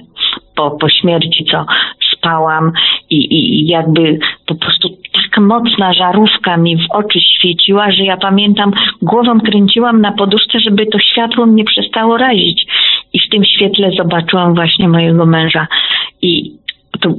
po, 0.55 0.71
po 0.71 0.89
śmierci, 0.89 1.45
co 1.51 1.65
spałam 2.19 2.71
i, 3.09 3.15
i, 3.35 3.67
jakby 3.67 4.19
po 4.45 4.55
prostu 4.55 4.89
tak 5.13 5.43
mocna 5.43 5.93
żarówka 5.93 6.57
mi 6.57 6.77
w 6.77 6.91
oczy 6.91 7.19
świeciła, 7.19 7.91
że 7.91 8.03
ja 8.03 8.17
pamiętam, 8.17 8.71
głową 9.01 9.39
kręciłam 9.39 10.01
na 10.01 10.11
poduszce, 10.11 10.59
żeby 10.59 10.85
to 10.85 10.99
światło 10.99 11.45
mnie 11.45 11.63
przestało 11.63 12.17
razić. 12.17 12.65
I 13.13 13.19
w 13.19 13.29
tym 13.29 13.45
świetle 13.45 13.91
zobaczyłam 13.97 14.55
właśnie 14.55 14.89
mojego 14.89 15.25
męża. 15.25 15.67
I 16.21 16.51
to, 16.99 17.09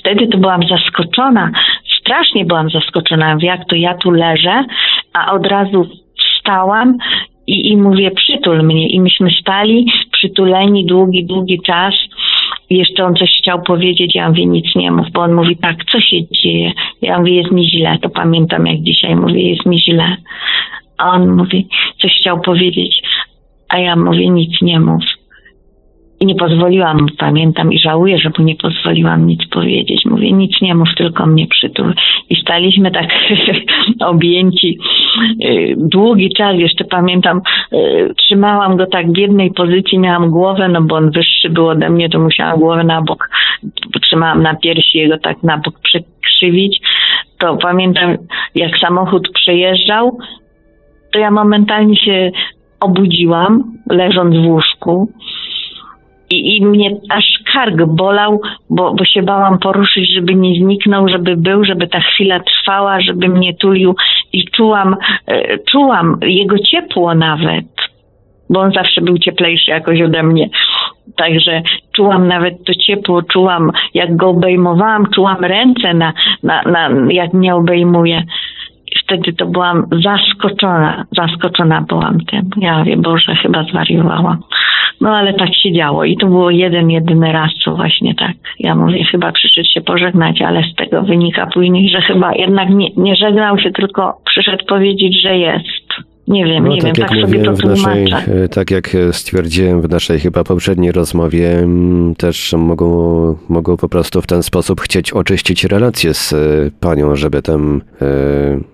wtedy 0.00 0.28
to 0.28 0.38
byłam 0.38 0.60
zaskoczona, 0.68 1.50
strasznie 2.00 2.44
byłam 2.44 2.70
zaskoczona, 2.70 3.36
jak 3.40 3.68
to 3.68 3.76
ja 3.76 3.94
tu 3.94 4.10
leżę, 4.10 4.64
a 5.12 5.32
od 5.32 5.46
razu 5.46 5.86
wstałam 6.18 6.98
i, 7.48 7.68
i 7.68 7.76
mówię, 7.76 8.10
przytul 8.10 8.62
mnie. 8.62 8.88
I 8.88 9.00
myśmy 9.00 9.30
stali 9.40 9.86
przytuleni 10.12 10.86
długi, 10.86 11.26
długi 11.26 11.60
czas. 11.66 11.94
Jeszcze 12.70 13.04
on 13.04 13.14
coś 13.14 13.30
chciał 13.38 13.62
powiedzieć, 13.62 14.14
ja 14.14 14.28
mówię, 14.28 14.46
nic 14.46 14.76
nie 14.76 14.90
mów, 14.90 15.06
bo 15.12 15.20
on 15.20 15.34
mówi, 15.34 15.56
tak, 15.56 15.84
co 15.84 16.00
się 16.00 16.16
dzieje? 16.30 16.72
Ja 17.02 17.18
mówię, 17.18 17.34
jest 17.34 17.50
mi 17.50 17.70
źle, 17.70 17.98
to 18.02 18.08
pamiętam 18.08 18.66
jak 18.66 18.82
dzisiaj 18.82 19.16
mówię, 19.16 19.50
jest 19.50 19.66
mi 19.66 19.80
źle. 19.80 20.16
A 20.98 21.10
on 21.10 21.36
mówi, 21.36 21.66
coś 22.02 22.12
chciał 22.20 22.40
powiedzieć, 22.40 23.02
a 23.68 23.78
ja 23.78 23.96
mówię, 23.96 24.28
nic 24.28 24.62
nie 24.62 24.80
mów. 24.80 25.17
I 26.20 26.26
nie 26.26 26.34
pozwoliłam 26.34 27.06
pamiętam 27.18 27.72
i 27.72 27.78
żałuję, 27.78 28.18
że 28.18 28.30
mu 28.38 28.44
nie 28.44 28.56
pozwoliłam 28.56 29.26
nic 29.26 29.48
powiedzieć. 29.48 30.04
Mówię, 30.04 30.32
nic 30.32 30.60
nie 30.62 30.74
mów, 30.74 30.88
tylko 30.96 31.26
mnie 31.26 31.46
przytul. 31.46 31.94
I 32.30 32.36
staliśmy 32.36 32.90
tak 32.90 33.06
objęci 34.00 34.78
y, 35.44 35.74
długi 35.76 36.30
czas, 36.36 36.56
jeszcze 36.56 36.84
pamiętam, 36.84 37.40
y, 37.72 38.14
trzymałam 38.16 38.76
go 38.76 38.86
tak 38.86 39.12
w 39.12 39.16
jednej 39.16 39.50
pozycji, 39.50 39.98
miałam 39.98 40.30
głowę, 40.30 40.68
no 40.68 40.82
bo 40.82 40.96
on 40.96 41.10
wyższy 41.10 41.50
był 41.50 41.68
ode 41.68 41.90
mnie, 41.90 42.08
to 42.08 42.18
musiałam 42.18 42.60
głowę 42.60 42.84
na 42.84 43.02
bok, 43.02 43.28
trzymałam 44.02 44.42
na 44.42 44.54
piersi 44.54 44.98
jego 44.98 45.18
tak 45.18 45.42
na 45.42 45.58
bok 45.58 45.80
przekrzywić. 45.80 46.80
To 47.38 47.56
pamiętam, 47.56 48.16
jak 48.54 48.78
samochód 48.78 49.28
przejeżdżał, 49.34 50.18
to 51.12 51.18
ja 51.18 51.30
momentalnie 51.30 51.96
się 51.96 52.30
obudziłam, 52.80 53.64
leżąc 53.90 54.36
w 54.36 54.46
łóżku. 54.46 55.12
I, 56.30 56.56
I 56.56 56.66
mnie 56.66 56.90
aż 57.10 57.24
kark 57.52 57.86
bolał, 57.86 58.40
bo, 58.70 58.94
bo 58.94 59.04
się 59.04 59.22
bałam 59.22 59.58
poruszyć, 59.58 60.14
żeby 60.14 60.34
nie 60.34 60.54
zniknął, 60.60 61.08
żeby 61.08 61.36
był, 61.36 61.64
żeby 61.64 61.88
ta 61.88 62.00
chwila 62.00 62.40
trwała, 62.40 63.00
żeby 63.00 63.28
mnie 63.28 63.54
tulił 63.54 63.94
i 64.32 64.44
czułam, 64.44 64.96
e, 65.26 65.58
czułam 65.58 66.18
jego 66.22 66.58
ciepło 66.58 67.14
nawet, 67.14 67.66
bo 68.50 68.60
on 68.60 68.72
zawsze 68.72 69.00
był 69.00 69.18
cieplejszy 69.18 69.70
jakoś 69.70 70.02
ode 70.02 70.22
mnie. 70.22 70.48
Także 71.16 71.62
czułam 71.96 72.28
nawet 72.28 72.64
to 72.64 72.72
ciepło, 72.74 73.22
czułam 73.22 73.72
jak 73.94 74.16
go 74.16 74.28
obejmowałam, 74.28 75.06
czułam 75.14 75.44
ręce 75.44 75.94
na, 75.94 76.12
na, 76.42 76.62
na 76.62 76.90
jak 77.10 77.32
mnie 77.32 77.54
obejmuje. 77.54 78.22
Wtedy 79.04 79.32
to 79.32 79.46
byłam 79.46 79.86
zaskoczona, 80.04 81.04
zaskoczona 81.16 81.80
byłam 81.80 82.20
tym. 82.20 82.50
Ja 82.56 82.78
mówię, 82.78 82.96
Boże, 82.96 83.34
chyba 83.34 83.64
zwariowałam. 83.64 84.38
No 85.00 85.16
ale 85.16 85.34
tak 85.34 85.54
się 85.54 85.72
działo 85.72 86.04
i 86.04 86.16
to 86.16 86.26
było 86.26 86.50
jeden, 86.50 86.90
jedyny 86.90 87.32
raz, 87.32 87.50
co 87.64 87.76
właśnie 87.76 88.14
tak. 88.14 88.32
Ja 88.58 88.74
mówię, 88.74 89.04
chyba 89.04 89.32
przyszedł 89.32 89.68
się 89.68 89.80
pożegnać, 89.80 90.42
ale 90.42 90.62
z 90.62 90.74
tego 90.74 91.02
wynika 91.02 91.46
później, 91.46 91.88
że 91.88 92.00
chyba 92.00 92.34
jednak 92.34 92.70
nie, 92.70 92.88
nie 92.96 93.16
żegnał 93.16 93.58
się, 93.58 93.70
tylko 93.70 94.20
przyszedł 94.24 94.64
powiedzieć, 94.66 95.22
że 95.22 95.38
jest. 95.38 95.87
Nie 96.28 96.44
wiem, 96.44 96.64
No 96.64 96.74
nie 96.74 96.80
wiem, 96.80 96.94
tak 96.94 96.98
jak 96.98 97.08
tak 97.08 97.18
sobie 97.18 97.26
mówiłem 97.26 97.56
to 97.56 97.62
w 97.62 97.64
naszej, 97.64 98.04
tłumaczę. 98.06 98.32
e, 98.44 98.48
tak 98.48 98.70
jak 98.70 98.94
e, 98.94 99.12
stwierdziłem 99.12 99.82
w 99.82 99.88
naszej 99.90 100.20
chyba 100.20 100.44
poprzedniej 100.44 100.92
rozmowie, 100.92 101.68
też 102.16 102.54
mogą, 102.58 103.36
mogą 103.48 103.76
po 103.76 103.88
prostu 103.88 104.22
w 104.22 104.26
ten 104.26 104.42
sposób 104.42 104.80
chcieć 104.80 105.12
oczyścić 105.12 105.64
relacje 105.64 106.14
z 106.14 106.32
e, 106.32 106.36
panią, 106.80 107.16
żeby 107.16 107.42
tam, 107.42 107.82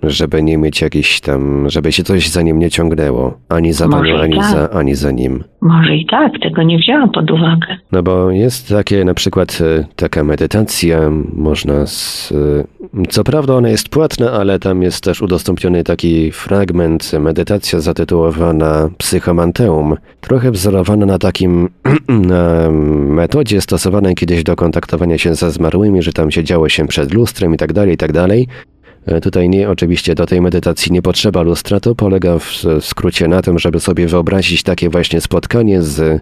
żeby 0.02 0.42
nie 0.42 0.58
mieć 0.58 0.82
jakiś 0.82 1.20
tam, 1.20 1.70
żeby 1.70 1.92
się 1.92 2.02
coś 2.02 2.28
za 2.28 2.42
nim 2.42 2.58
nie 2.58 2.70
ciągnęło. 2.70 3.38
Ani 3.48 3.72
za 3.72 3.88
Może 3.88 4.12
panią, 4.12 4.22
ani 4.22 4.36
tak. 4.36 4.50
za, 4.50 4.70
ani 4.70 4.94
za 4.94 5.10
nim. 5.10 5.44
Może 5.60 5.96
i 5.96 6.06
tak, 6.06 6.32
tego 6.42 6.62
nie 6.62 6.78
wzięłam 6.78 7.10
pod 7.10 7.30
uwagę. 7.30 7.66
No 7.92 8.02
bo 8.02 8.30
jest 8.30 8.68
takie 8.68 9.04
na 9.04 9.14
przykład 9.14 9.58
taka 9.96 10.24
medytacja, 10.24 11.10
można 11.34 11.86
z, 11.86 12.32
co 13.08 13.24
prawda 13.24 13.54
ona 13.54 13.68
jest 13.68 13.88
płatna, 13.88 14.32
ale 14.32 14.58
tam 14.58 14.82
jest 14.82 15.04
też 15.04 15.22
udostępniony 15.22 15.84
taki 15.84 16.32
fragment, 16.32 17.12
medytacja 17.44 17.80
zatytułowana 17.80 18.90
Psychomanteum, 18.98 19.96
trochę 20.20 20.50
wzorowana 20.50 21.06
na 21.06 21.18
takim 21.18 21.68
na 22.08 22.70
metodzie 23.08 23.60
stosowanej 23.60 24.14
kiedyś 24.14 24.42
do 24.42 24.56
kontaktowania 24.56 25.18
się 25.18 25.34
ze 25.34 25.50
zmarłymi, 25.50 26.02
że 26.02 26.12
tam 26.12 26.30
siedziało 26.30 26.68
się 26.68 26.86
przed 26.86 27.14
lustrem 27.14 27.54
i 27.54 27.56
tak 27.56 27.72
dalej, 27.72 27.94
i 27.94 27.96
tak 27.96 28.12
dalej. 28.12 28.48
E, 29.06 29.20
Tutaj 29.20 29.48
nie, 29.48 29.70
oczywiście 29.70 30.14
do 30.14 30.26
tej 30.26 30.40
medytacji 30.40 30.92
nie 30.92 31.02
potrzeba 31.02 31.42
lustra, 31.42 31.80
to 31.80 31.94
polega 31.94 32.38
w, 32.38 32.64
w 32.80 32.84
skrócie 32.84 33.28
na 33.28 33.42
tym, 33.42 33.58
żeby 33.58 33.80
sobie 33.80 34.06
wyobrazić 34.06 34.62
takie 34.62 34.90
właśnie 34.90 35.20
spotkanie 35.20 35.82
z, 35.82 36.00
e, 36.00 36.20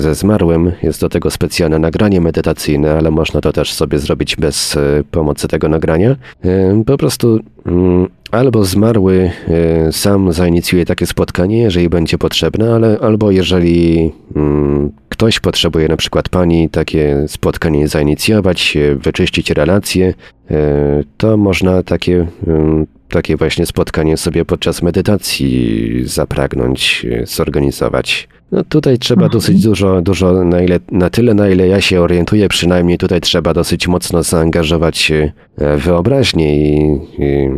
ze 0.00 0.14
zmarłym. 0.14 0.72
Jest 0.82 1.00
do 1.00 1.08
tego 1.08 1.30
specjalne 1.30 1.78
nagranie 1.78 2.20
medytacyjne, 2.20 2.92
ale 2.92 3.10
można 3.10 3.40
to 3.40 3.52
też 3.52 3.72
sobie 3.72 3.98
zrobić 3.98 4.36
bez 4.36 4.76
e, 4.76 4.80
pomocy 5.10 5.48
tego 5.48 5.68
nagrania. 5.68 6.16
E, 6.44 6.82
po 6.86 6.96
prostu 6.96 7.40
mm, 7.66 8.08
albo 8.34 8.64
zmarły 8.64 9.30
e, 9.48 9.92
sam 9.92 10.32
zainicjuje 10.32 10.84
takie 10.84 11.06
spotkanie, 11.06 11.58
jeżeli 11.58 11.88
będzie 11.88 12.18
potrzebne, 12.18 12.74
ale 12.74 12.98
albo 13.00 13.30
jeżeli 13.30 14.10
mm, 14.36 14.92
ktoś 15.08 15.40
potrzebuje, 15.40 15.88
na 15.88 15.96
przykład 15.96 16.28
pani, 16.28 16.70
takie 16.70 17.24
spotkanie 17.28 17.88
zainicjować, 17.88 18.76
e, 18.76 18.94
wyczyścić 18.94 19.50
relacje, 19.50 20.14
e, 20.50 21.02
to 21.16 21.36
można 21.36 21.82
takie, 21.82 22.26
mm, 22.46 22.86
takie 23.08 23.36
właśnie 23.36 23.66
spotkanie 23.66 24.16
sobie 24.16 24.44
podczas 24.44 24.82
medytacji 24.82 26.02
zapragnąć, 26.04 27.06
zorganizować. 27.24 28.28
No 28.54 28.64
tutaj 28.64 28.98
trzeba 28.98 29.28
dosyć 29.28 29.62
dużo, 29.62 30.02
dużo 30.02 30.44
na, 30.44 30.62
ile, 30.62 30.80
na 30.90 31.10
tyle, 31.10 31.34
na 31.34 31.48
ile 31.48 31.68
ja 31.68 31.80
się 31.80 32.00
orientuję, 32.00 32.48
przynajmniej 32.48 32.98
tutaj 32.98 33.20
trzeba 33.20 33.54
dosyć 33.54 33.88
mocno 33.88 34.22
zaangażować 34.22 35.12
e, 35.12 35.76
wyobraźnię 35.76 36.56
i, 36.56 36.94
i 37.18 37.48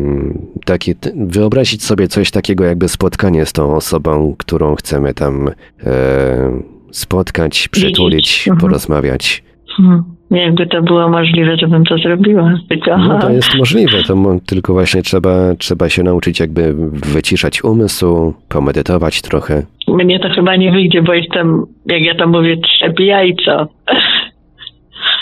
takie, 0.64 0.94
t- 0.94 1.12
wyobrazić 1.16 1.84
sobie 1.84 2.08
coś 2.08 2.30
takiego 2.30 2.64
jakby 2.64 2.88
spotkanie 2.88 3.46
z 3.46 3.52
tą 3.52 3.74
osobą, 3.76 4.34
którą 4.38 4.74
chcemy 4.74 5.14
tam 5.14 5.48
e, 5.86 6.62
spotkać, 6.90 7.68
przytulić, 7.68 8.48
Mhm. 8.48 8.60
porozmawiać. 8.60 9.44
Hmm. 9.76 10.15
Jakby 10.30 10.66
to 10.66 10.82
było 10.82 11.08
możliwe, 11.08 11.56
to 11.56 11.68
bym 11.68 11.84
to 11.84 11.98
zrobiła. 11.98 12.54
Tylko 12.68 12.98
No 12.98 13.18
to 13.18 13.30
jest 13.30 13.54
możliwe, 13.58 14.02
to 14.02 14.16
tylko 14.46 14.72
właśnie 14.72 15.02
trzeba, 15.02 15.54
trzeba 15.58 15.88
się 15.88 16.02
nauczyć 16.02 16.40
jakby 16.40 16.74
wyciszać 16.92 17.64
umysł, 17.64 18.34
pomedytować 18.48 19.22
trochę. 19.22 19.62
mnie 19.88 20.20
to 20.20 20.28
chyba 20.34 20.56
nie 20.56 20.72
wyjdzie, 20.72 21.02
bo 21.02 21.14
jestem, 21.14 21.66
jak 21.86 22.02
ja 22.02 22.14
to 22.14 22.28
mówię, 22.28 22.56
trzep 22.56 23.00
jajco. 23.00 23.68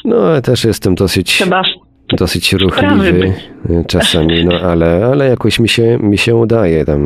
No 0.05 0.16
ale 0.16 0.42
też 0.42 0.64
jestem 0.64 0.94
dosyć, 0.94 1.42
dosyć 2.17 2.53
ruchliwy 2.53 3.33
y, 3.71 3.85
czasami, 3.89 4.45
no 4.45 4.61
ale, 4.61 5.07
ale 5.07 5.29
jakoś 5.29 5.61
mi 5.61 5.69
się, 5.69 5.99
mi 6.03 6.19
się 6.19 6.37
udaje. 6.37 6.85
Tam 6.85 7.01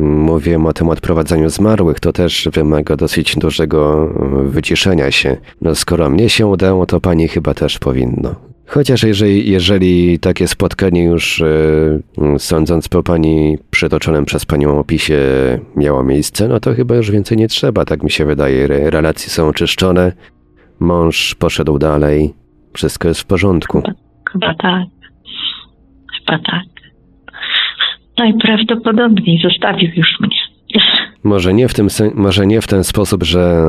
mówiłem 0.00 0.66
o 0.66 0.72
tym 0.72 0.88
odprowadzaniu 0.88 1.50
zmarłych, 1.50 2.00
to 2.00 2.12
też 2.12 2.48
wymaga 2.52 2.96
dosyć 2.96 3.36
dużego 3.36 4.10
y, 4.46 4.48
wyciszenia 4.48 5.10
się. 5.10 5.36
No 5.60 5.74
skoro 5.74 6.10
mnie 6.10 6.28
się 6.28 6.46
udało, 6.46 6.86
to 6.86 7.00
pani 7.00 7.28
chyba 7.28 7.54
też 7.54 7.78
powinno. 7.78 8.34
Chociaż 8.66 9.02
jeżeli, 9.02 9.50
jeżeli 9.50 10.18
takie 10.18 10.48
spotkanie 10.48 11.04
już, 11.04 11.40
y, 11.40 12.02
sądząc 12.38 12.88
po 12.88 13.02
pani 13.02 13.58
przytoczonym 13.70 14.24
przez 14.24 14.46
panią 14.46 14.78
opisie, 14.78 15.18
miało 15.76 16.02
miejsce, 16.04 16.48
no 16.48 16.60
to 16.60 16.74
chyba 16.74 16.94
już 16.94 17.10
więcej 17.10 17.36
nie 17.36 17.48
trzeba, 17.48 17.84
tak 17.84 18.02
mi 18.02 18.10
się 18.10 18.24
wydaje. 18.24 18.64
Re- 18.64 18.90
Relacje 18.90 19.30
są 19.30 19.48
oczyszczone, 19.48 20.12
mąż 20.80 21.34
poszedł 21.34 21.78
dalej, 21.78 22.34
wszystko 22.72 23.08
jest 23.08 23.20
w 23.20 23.24
porządku. 23.24 23.82
Chyba 24.32 24.54
tak. 24.54 24.88
Chyba 26.18 26.38
tak. 26.38 26.66
Najprawdopodobniej 28.18 29.42
zostawił 29.42 29.90
już 29.96 30.20
mnie. 30.20 30.36
Może 31.24 31.54
nie 31.54 31.68
w 31.68 31.74
tym 31.74 31.88
może 32.14 32.46
nie 32.46 32.60
w 32.60 32.68
ten 32.68 32.84
sposób, 32.84 33.22
że 33.22 33.64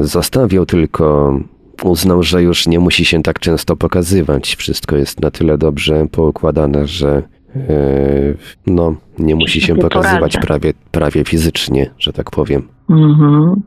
zostawił, 0.00 0.66
tylko 0.66 1.38
uznał, 1.84 2.22
że 2.22 2.42
już 2.42 2.66
nie 2.66 2.78
musi 2.78 3.04
się 3.04 3.22
tak 3.22 3.40
często 3.40 3.76
pokazywać. 3.76 4.56
Wszystko 4.56 4.96
jest 4.96 5.20
na 5.20 5.30
tyle 5.30 5.58
dobrze 5.58 6.06
poukładane, 6.12 6.86
że 6.86 7.22
yy, 7.54 8.36
no, 8.66 8.94
nie 9.18 9.34
musi 9.34 9.60
się 9.60 9.76
pokazywać 9.76 10.32
poradzę. 10.32 10.46
prawie, 10.46 10.72
prawie 10.92 11.24
fizycznie, 11.24 11.90
że 11.98 12.12
tak 12.12 12.30
powiem. 12.30 12.68
Mhm. 12.90 13.62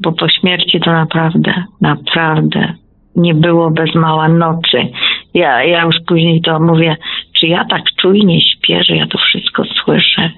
Bo 0.00 0.12
po 0.12 0.28
śmierci 0.28 0.80
to 0.80 0.92
naprawdę, 0.92 1.64
naprawdę 1.80 2.74
nie 3.16 3.34
było 3.34 3.70
bez 3.70 3.94
mała 3.94 4.28
nocy. 4.28 4.88
Ja, 5.34 5.64
ja 5.64 5.82
już 5.84 5.96
później 6.06 6.40
to 6.40 6.60
mówię, 6.60 6.96
czy 7.40 7.46
ja 7.46 7.64
tak 7.64 7.82
czujnie 8.00 8.40
śpię, 8.40 8.84
że 8.84 8.96
ja 8.96 9.06
to 9.06 9.18
wszystko 9.18 9.64
słyszę. 9.64 10.30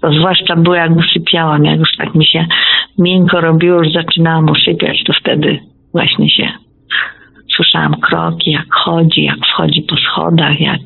To 0.00 0.12
zwłaszcza 0.12 0.56
było 0.56 0.74
jak 0.74 0.96
usypiałam, 0.96 1.64
jak 1.64 1.78
już 1.78 1.96
tak 1.98 2.14
mi 2.14 2.26
się 2.26 2.46
miękko 2.98 3.40
robiło, 3.40 3.78
już 3.78 3.92
zaczynałam 3.92 4.50
usypiać, 4.50 5.04
to 5.04 5.12
wtedy 5.20 5.58
właśnie 5.92 6.30
się 6.30 6.52
słyszałam 7.56 7.94
kroki, 8.00 8.50
jak 8.50 8.74
chodzi, 8.74 9.24
jak 9.24 9.38
wchodzi 9.52 9.82
po 9.82 9.96
schodach, 9.96 10.60
jak 10.60 10.80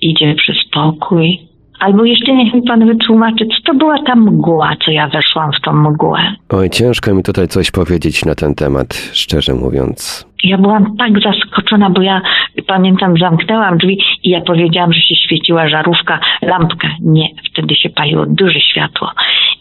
idzie 0.00 0.34
przez 0.34 0.56
pokój. 0.72 1.38
Albo 1.80 2.04
jeszcze 2.04 2.32
niech 2.32 2.54
mi 2.54 2.62
pan 2.62 2.86
wytłumaczy, 2.86 3.46
co 3.46 3.72
to 3.72 3.78
była 3.78 4.02
ta 4.06 4.16
mgła, 4.16 4.76
co 4.84 4.90
ja 4.90 5.08
weszłam 5.08 5.50
w 5.52 5.60
tą 5.64 5.72
mgłę. 5.72 6.18
Oj, 6.48 6.70
ciężko 6.70 7.14
mi 7.14 7.22
tutaj 7.22 7.48
coś 7.48 7.70
powiedzieć 7.70 8.24
na 8.24 8.34
ten 8.34 8.54
temat, 8.54 9.10
szczerze 9.12 9.54
mówiąc. 9.54 10.25
Ja 10.44 10.58
byłam 10.58 10.96
tak 10.96 11.12
zaskoczona, 11.20 11.90
bo 11.90 12.02
ja 12.02 12.20
pamiętam, 12.66 13.18
zamknęłam 13.18 13.78
drzwi 13.78 14.02
i 14.22 14.30
ja 14.30 14.40
powiedziałam, 14.40 14.92
że 14.92 15.00
się 15.00 15.14
świeciła 15.16 15.68
żarówka, 15.68 16.20
lampka. 16.42 16.88
Nie, 17.00 17.28
wtedy 17.50 17.74
się 17.74 17.90
paliło 17.90 18.26
duże 18.28 18.60
światło. 18.60 19.10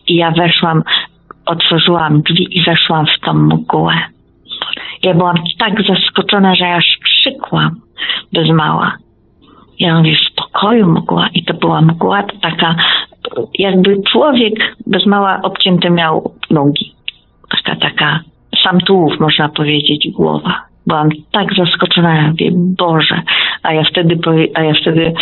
I 0.08 0.16
ja 0.16 0.32
weszłam, 0.32 0.84
otworzyłam 1.46 2.22
drzwi 2.22 2.60
i 2.60 2.64
weszłam 2.64 3.06
w 3.06 3.26
tą 3.26 3.34
mgłę. 3.34 3.96
Ja 5.04 5.14
byłam 5.14 5.36
tak 5.60 5.74
zaskoczona, 5.88 6.56
że 6.56 6.74
aż 6.74 6.98
krzykłam 7.04 7.76
bez 8.34 8.50
mała. 8.50 8.98
Ja 9.80 9.98
mówię, 9.98 10.16
w 10.16 10.36
pokoju 10.36 10.88
mgła 10.88 11.28
i 11.34 11.44
to 11.44 11.54
była 11.54 11.82
mgła 11.82 12.24
taka, 12.42 12.76
jakby 13.54 14.02
człowiek 14.12 14.76
bez 14.88 15.06
mała 15.06 15.40
obcięte 15.44 15.90
miał 15.90 16.34
nogi. 16.50 16.96
Taka, 17.50 17.76
taka, 17.76 18.20
sam 18.66 18.80
tułów 18.80 19.20
można 19.20 19.50
powiedzieć, 19.50 20.08
głowa. 20.12 20.62
Byłam 20.88 21.10
tak 21.32 21.56
zaskoczona, 21.56 22.16
ja 22.16 22.28
mówię, 22.28 22.52
Boże, 22.54 23.22
a 23.64 23.74
ja 23.74 23.84
wtedy, 23.84 24.20
a 24.54 24.64
ja 24.64 24.74
wtedy 24.82 25.14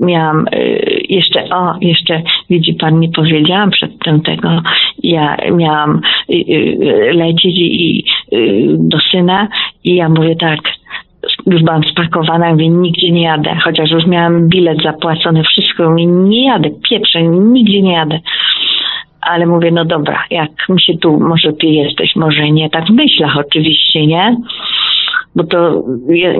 miałam 0.00 0.44
y, 0.54 1.02
jeszcze, 1.08 1.44
o, 1.50 1.74
jeszcze, 1.80 2.22
widzi 2.50 2.74
pan, 2.74 3.00
nie 3.00 3.08
powiedziałam 3.08 3.70
przedtem 3.70 4.20
tego, 4.20 4.62
ja 5.02 5.36
miałam 5.52 6.00
y, 6.30 6.34
y, 6.34 7.12
lecieć 7.12 7.56
i, 7.56 8.04
y, 8.32 8.76
do 8.78 8.98
syna 9.10 9.48
i 9.84 9.94
ja 9.94 10.08
mówię 10.08 10.36
tak, 10.36 10.60
już 11.46 11.62
byłam 11.62 11.82
spakowana, 11.84 12.50
mówię, 12.50 12.68
nigdzie 12.68 13.10
nie 13.10 13.22
jadę, 13.22 13.56
chociaż 13.64 13.90
już 13.90 14.06
miałam 14.06 14.48
bilet 14.48 14.82
zapłacony, 14.82 15.42
wszystko, 15.42 15.90
mówię, 15.90 16.06
nie 16.06 16.46
jadę, 16.46 16.70
pieprzę, 16.90 17.22
nigdzie 17.22 17.82
nie 17.82 17.92
jadę. 17.92 18.20
Ale 19.28 19.46
mówię, 19.46 19.70
no 19.70 19.84
dobra, 19.84 20.24
jak 20.30 20.50
mi 20.68 20.80
się 20.80 20.98
tu, 20.98 21.20
może 21.20 21.52
ty 21.52 21.66
jesteś, 21.66 22.16
może 22.16 22.50
nie, 22.50 22.70
tak 22.70 22.84
w 22.86 22.90
myślach 22.90 23.36
oczywiście, 23.36 24.06
nie? 24.06 24.36
Bo 25.36 25.44
to 25.44 25.82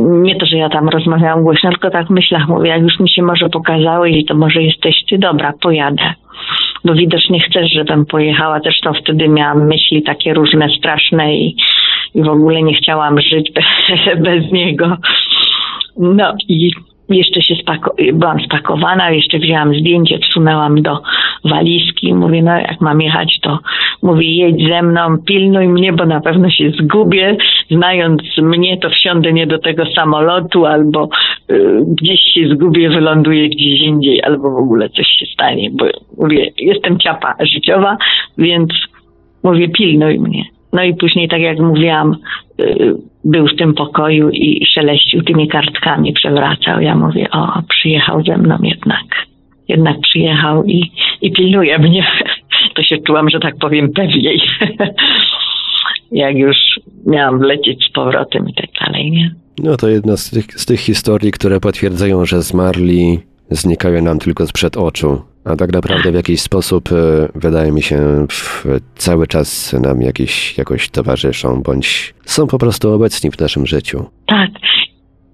nie 0.01 0.37
to, 0.37 0.47
że 0.47 0.57
ja 0.57 0.69
tam 0.69 0.89
rozmawiałam 0.89 1.43
głośno, 1.43 1.71
tylko 1.71 1.91
tak 1.91 2.07
w 2.07 2.11
myślach 2.11 2.49
mówię, 2.49 2.69
jak 2.69 2.83
już 2.83 3.01
mi 3.01 3.11
się 3.11 3.23
może 3.23 3.49
pokazałeś, 3.49 4.25
to 4.27 4.35
może 4.35 4.63
jesteś 4.63 4.95
ty, 5.11 5.19
dobra, 5.19 5.53
pojadę. 5.61 6.15
Bo 6.85 6.95
widocznie 6.95 7.41
chcesz, 7.41 7.73
żebym 7.73 8.07
pojechała, 8.07 8.61
zresztą 8.61 8.93
wtedy 8.93 9.29
miałam 9.29 9.67
myśli 9.67 10.03
takie 10.03 10.35
różne, 10.35 10.69
straszne 10.79 11.37
i, 11.37 11.57
i 12.15 12.23
w 12.23 12.29
ogóle 12.29 12.63
nie 12.63 12.75
chciałam 12.75 13.21
żyć 13.21 13.53
bez, 13.55 13.65
bez 14.27 14.53
niego. 14.53 14.97
No 15.99 16.35
i 16.49 16.71
jeszcze 17.09 17.43
się 17.43 17.55
spako- 17.55 18.13
byłam 18.13 18.41
spakowana, 18.41 19.11
jeszcze 19.11 19.39
wzięłam 19.39 19.75
zdjęcie, 19.75 20.19
wsunęłam 20.19 20.83
do 20.83 21.03
walizki. 21.45 22.15
Mówię, 22.15 22.43
no 22.43 22.53
jak 22.53 22.81
mam 22.81 23.01
jechać, 23.01 23.39
to 23.43 23.59
mówię, 24.03 24.37
jedź 24.37 24.69
ze 24.69 24.83
mną, 24.83 25.19
pilnuj 25.27 25.69
mnie, 25.69 25.93
bo 25.93 26.07
na 26.07 26.21
pewno 26.21 26.51
się 26.51 26.71
zgubię. 26.71 27.37
Znając 27.71 28.23
mnie, 28.43 28.77
to 28.77 28.91
wsiądę 28.91 29.33
nie 29.33 29.47
do 29.47 29.59
tego 29.59 29.85
samolotu, 29.95 30.67
albo 30.67 31.09
y, 31.51 31.81
gdzieś 31.87 32.21
się 32.35 32.49
zgubię, 32.49 32.91
wyląduję 32.91 33.49
gdzieś 33.49 33.81
indziej, 33.81 34.23
albo 34.23 34.51
w 34.51 34.57
ogóle 34.57 34.89
coś 34.89 35.07
się 35.07 35.27
stanie, 35.27 35.71
bo 35.73 35.85
mówię, 36.19 36.51
jestem 36.59 36.99
ciapa 36.99 37.35
życiowa, 37.55 37.97
więc 38.39 38.71
mówię, 39.43 39.69
pilnuj 39.69 40.19
mnie. 40.19 40.45
No 40.73 40.83
i 40.83 40.95
później, 40.95 41.29
tak 41.29 41.41
jak 41.41 41.59
mówiłam, 41.59 42.17
y, 42.61 42.95
był 43.25 43.47
w 43.47 43.57
tym 43.57 43.75
pokoju 43.75 44.31
i 44.31 44.67
szeleścił 44.75 45.23
tymi 45.23 45.49
kartkami, 45.49 46.13
przewracał. 46.13 46.81
Ja 46.81 46.97
mówię, 46.97 47.27
o, 47.31 47.63
przyjechał 47.69 48.23
ze 48.23 48.39
mną 48.39 48.59
jednak. 48.63 49.05
Jednak 49.69 50.01
przyjechał 50.01 50.65
i, 50.65 50.93
i 51.23 51.33
pilnuje 51.33 51.79
mnie. 51.79 52.07
To 52.75 52.83
się 52.83 52.97
czułam, 53.07 53.31
że 53.31 53.41
tak 53.41 53.55
powiem, 53.61 53.93
pewniej. 53.93 54.41
Jak 56.13 56.37
już 56.37 56.57
miałam 57.07 57.41
lecieć 57.41 57.85
z 57.85 57.93
powrotem 57.93 58.49
i 58.49 58.55
tak 58.55 58.71
dalej, 58.85 59.11
nie? 59.11 59.35
No 59.59 59.77
to 59.77 59.89
jedna 59.89 60.17
z 60.17 60.31
tych, 60.31 60.45
z 60.45 60.67
tych 60.67 60.81
historii, 60.81 61.33
które 61.33 61.61
potwierdzają, 61.61 62.27
że 62.27 62.43
zmarli 62.43 63.19
znikają 63.51 64.03
nam 64.03 64.19
tylko 64.19 64.47
sprzed 64.47 64.77
oczu, 64.77 65.23
a 65.45 65.57
tak 65.57 65.73
naprawdę 65.73 66.13
w 66.13 66.15
jakiś 66.15 66.41
sposób, 66.41 66.89
e, 66.93 67.29
wydaje 67.35 67.73
mi 67.73 67.83
się, 67.83 68.27
cały 68.97 69.27
czas 69.27 69.73
nam 69.73 70.03
jakiś, 70.03 70.59
jakoś 70.59 70.89
towarzyszą, 70.89 71.63
bądź 71.63 72.15
są 72.25 72.47
po 72.47 72.59
prostu 72.59 72.93
obecni 72.93 73.31
w 73.31 73.41
naszym 73.41 73.67
życiu. 73.67 74.07
Tak. 74.27 74.51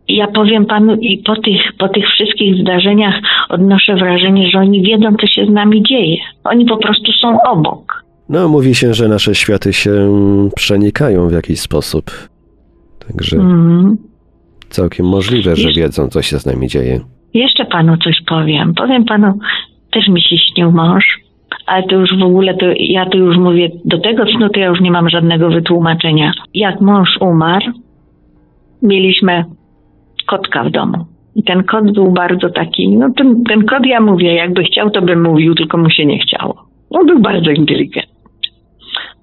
Ja 0.08 0.26
powiem 0.26 0.66
panu, 0.66 0.94
i 1.00 1.18
po 1.18 1.36
tych, 1.36 1.60
po 1.78 1.88
tych 1.88 2.04
wszystkich 2.08 2.54
zdarzeniach 2.62 3.14
odnoszę 3.48 3.94
wrażenie, 3.96 4.48
że 4.50 4.58
oni 4.58 4.82
wiedzą, 4.82 5.16
co 5.20 5.26
się 5.26 5.46
z 5.46 5.50
nami 5.50 5.82
dzieje. 5.82 6.16
Oni 6.44 6.66
po 6.66 6.76
prostu 6.76 7.12
są 7.12 7.38
obok. 7.48 8.04
No, 8.28 8.48
mówi 8.48 8.74
się, 8.74 8.94
że 8.94 9.08
nasze 9.08 9.34
światy 9.34 9.72
się 9.72 9.90
przenikają 10.56 11.28
w 11.28 11.32
jakiś 11.32 11.60
sposób. 11.60 12.04
Także 13.08 13.36
Mhm. 13.36 13.96
całkiem 14.68 15.06
możliwe, 15.06 15.56
że 15.56 15.72
wiedzą, 15.72 16.08
co 16.08 16.22
się 16.22 16.38
z 16.38 16.46
nami 16.46 16.68
dzieje. 16.68 17.00
Jeszcze 17.34 17.64
panu 17.64 17.96
coś 17.96 18.16
powiem. 18.26 18.74
Powiem 18.74 19.04
panu, 19.04 19.38
też 19.90 20.08
mi 20.08 20.20
się 20.22 20.36
śnił 20.38 20.72
mąż, 20.72 21.04
ale 21.66 21.82
to 21.82 21.96
już 21.96 22.10
w 22.20 22.22
ogóle, 22.22 22.54
to 22.54 22.66
ja 22.78 23.06
to 23.06 23.18
już 23.18 23.36
mówię, 23.36 23.70
do 23.84 23.98
tego 23.98 24.24
snu 24.26 24.48
to 24.48 24.60
ja 24.60 24.66
już 24.66 24.80
nie 24.80 24.90
mam 24.90 25.08
żadnego 25.10 25.50
wytłumaczenia. 25.50 26.32
Jak 26.54 26.80
mąż 26.80 27.08
umarł, 27.20 27.66
mieliśmy 28.82 29.44
kotka 30.26 30.64
w 30.64 30.70
domu. 30.70 31.06
I 31.36 31.42
ten 31.42 31.64
kot 31.64 31.92
był 31.92 32.12
bardzo 32.12 32.50
taki, 32.50 32.88
no 32.88 33.10
ten, 33.16 33.44
ten 33.44 33.64
kot 33.64 33.86
ja 33.86 34.00
mówię, 34.00 34.34
jakby 34.34 34.64
chciał, 34.64 34.90
to 34.90 35.02
by 35.02 35.16
mówił, 35.16 35.54
tylko 35.54 35.78
mu 35.78 35.90
się 35.90 36.06
nie 36.06 36.18
chciało. 36.18 36.64
On 36.90 37.06
był 37.06 37.18
bardzo 37.18 37.50
inteligentny. 37.50 38.14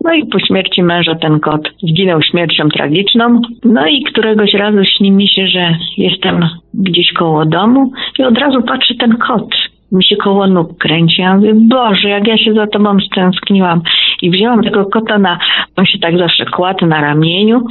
No 0.04 0.14
i 0.14 0.26
po 0.26 0.40
śmierci 0.40 0.84
męża 0.84 1.16
ten 1.16 1.40
kot 1.40 1.70
zginął 1.84 2.22
śmiercią 2.22 2.70
tragiczną. 2.70 3.42
No 3.64 3.88
i 3.88 4.04
któregoś 4.04 4.54
razu 4.54 4.84
śni 4.98 5.12
mi 5.12 5.28
się, 5.28 5.48
że 5.48 5.76
jestem 5.98 6.50
gdzieś 6.74 7.14
koło 7.14 7.46
domu 7.46 7.92
i 8.20 8.24
od 8.24 8.38
razu 8.38 8.62
patrzy 8.62 8.96
ten 8.96 9.18
kot. 9.18 9.50
Mi 9.92 10.04
się 10.04 10.16
koło 10.16 10.48
nóg 10.48 10.78
kręci. 10.78 11.22
Ja 11.22 11.36
mówię, 11.36 11.54
Boże, 11.56 12.10
jak 12.10 12.28
ja 12.28 12.38
się 12.38 12.54
za 12.54 12.68
tobą 12.68 13.00
stęskniłam. 13.00 13.82
I 14.22 14.30
wzięłam 14.30 14.64
tego 14.64 14.86
kota 14.86 15.18
na 15.18 15.40
On 15.76 15.86
się 15.86 16.00
tak 16.00 16.18
zawsze 16.18 16.46
kładł 16.46 16.86
na 16.86 17.02
ramieniu 17.02 17.62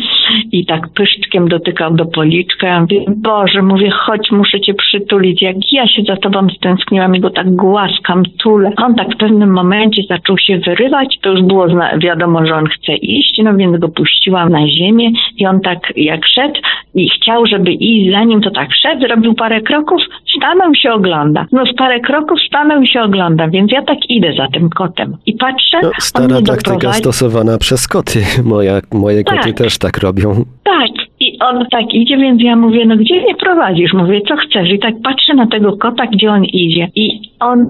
i 0.52 0.66
tak 0.66 0.88
pyszczkiem 0.88 1.48
dotykał 1.48 1.94
do 1.94 2.06
policzka. 2.06 2.66
Ja 2.66 2.80
mówię, 2.80 3.04
Boże, 3.16 3.62
mówię, 3.62 3.90
chodź, 3.90 4.30
muszę 4.30 4.60
cię 4.60 4.74
przytulić. 4.74 5.42
Jak 5.42 5.56
ja 5.72 5.88
się 5.88 6.02
za 6.02 6.16
tobą 6.16 6.48
stęskniłam 6.56 7.16
i 7.16 7.20
go 7.20 7.30
tak 7.30 7.50
głaskam, 7.54 8.22
tulę. 8.42 8.72
On 8.76 8.94
tak 8.94 9.14
w 9.14 9.16
pewnym 9.16 9.52
momencie 9.52 10.02
zaczął 10.08 10.38
się 10.38 10.58
wyrywać. 10.58 11.18
To 11.22 11.30
już 11.30 11.42
było 11.42 11.66
wiadomo, 11.98 12.46
że 12.46 12.54
on 12.54 12.66
chce 12.66 12.92
iść, 12.92 13.40
no 13.44 13.56
więc 13.56 13.78
go 13.78 13.88
puściłam 13.88 14.48
na 14.48 14.68
ziemię 14.68 15.10
i 15.36 15.46
on 15.46 15.60
tak 15.60 15.92
jak 15.96 16.26
szedł 16.26 16.60
i 16.95 17.09
chciał, 17.11 17.47
żeby 17.47 17.72
iść 17.72 18.11
za 18.12 18.24
nim, 18.24 18.41
to 18.41 18.51
tak 18.51 18.68
szedł, 18.82 19.01
zrobił 19.07 19.34
parę 19.34 19.61
kroków, 19.61 20.01
stanął 20.38 20.72
i 20.72 20.76
się 20.78 20.93
ogląda. 20.93 21.47
No 21.53 21.66
z 21.66 21.74
parę 21.74 22.01
kroków 22.01 22.38
stanął 22.47 22.82
i 22.82 22.88
się 22.88 23.03
ogląda, 23.03 23.49
więc 23.49 23.72
ja 23.72 23.82
tak 23.82 23.99
idę 24.11 24.32
za 24.32 24.49
tym 24.49 24.70
kotem 24.70 25.16
i 25.26 25.32
patrzę, 25.34 25.78
No, 25.82 25.91
stara 25.99 26.28
taktyka 26.43 26.74
doprowadzi- 26.76 26.99
stosowana 26.99 27.59
przez 27.59 27.88
koty. 27.88 28.18
Moja, 28.45 28.80
moje 28.93 29.24
koty 29.24 29.49
Tak. 29.49 29.57
też 29.59 29.78
tak 29.78 29.99
robią. 29.99 30.45
tak, 30.64 30.91
i 31.20 31.38
on 31.41 31.66
tak 31.70 31.95
idzie, 31.95 32.16
więc 32.16 32.43
ja 32.43 32.57
mówię, 32.57 32.86
no 32.86 32.97
gdzie 32.97 33.20
mnie 33.20 33.34
prowadzisz? 33.34 33.93
Mówię, 33.93 34.20
co 34.28 34.36
chcesz? 34.36 34.70
I 34.70 34.78
tak 34.78 34.95
patrzę 35.05 35.34
na 35.34 35.47
tego 35.47 35.76
kota, 35.76 36.07
gdzie 36.07 36.30
on 36.30 36.45
idzie. 36.45 36.88
I 36.95 37.20
on 37.41 37.68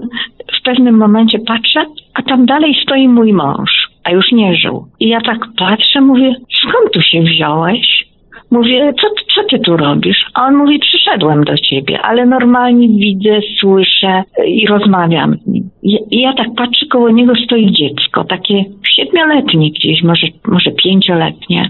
w 0.59 0.63
pewnym 0.63 0.97
momencie 0.97 1.39
patrzę, 1.39 1.85
a 2.13 2.21
tam 2.21 2.45
dalej 2.45 2.75
stoi 2.83 3.07
mój 3.07 3.33
mąż, 3.33 3.71
a 4.03 4.11
już 4.11 4.31
nie 4.31 4.55
żył. 4.55 4.85
I 4.99 5.07
ja 5.09 5.21
tak 5.21 5.37
patrzę, 5.57 6.01
mówię, 6.01 6.35
skąd 6.61 6.93
tu 6.93 7.01
się 7.01 7.21
wziąłeś? 7.21 8.10
Mówię, 8.51 8.93
co, 9.01 9.07
co 9.35 9.43
ty 9.49 9.59
tu 9.59 9.77
robisz? 9.77 10.25
A 10.33 10.45
on 10.45 10.55
mówi, 10.55 10.79
przyszedłem 10.79 11.43
do 11.43 11.57
ciebie, 11.57 12.01
ale 12.01 12.25
normalnie 12.25 12.87
widzę, 12.87 13.39
słyszę 13.59 14.23
i 14.47 14.67
rozmawiam. 14.67 15.37
I, 15.83 15.99
I 16.11 16.21
ja 16.21 16.33
tak 16.33 16.47
patrzę, 16.57 16.85
koło 16.85 17.09
niego 17.09 17.33
stoi 17.45 17.71
dziecko, 17.71 18.23
takie 18.23 18.65
siedmioletnie 18.95 19.71
gdzieś, 19.71 20.03
może, 20.03 20.27
może 20.47 20.71
pięcioletnie. 20.71 21.69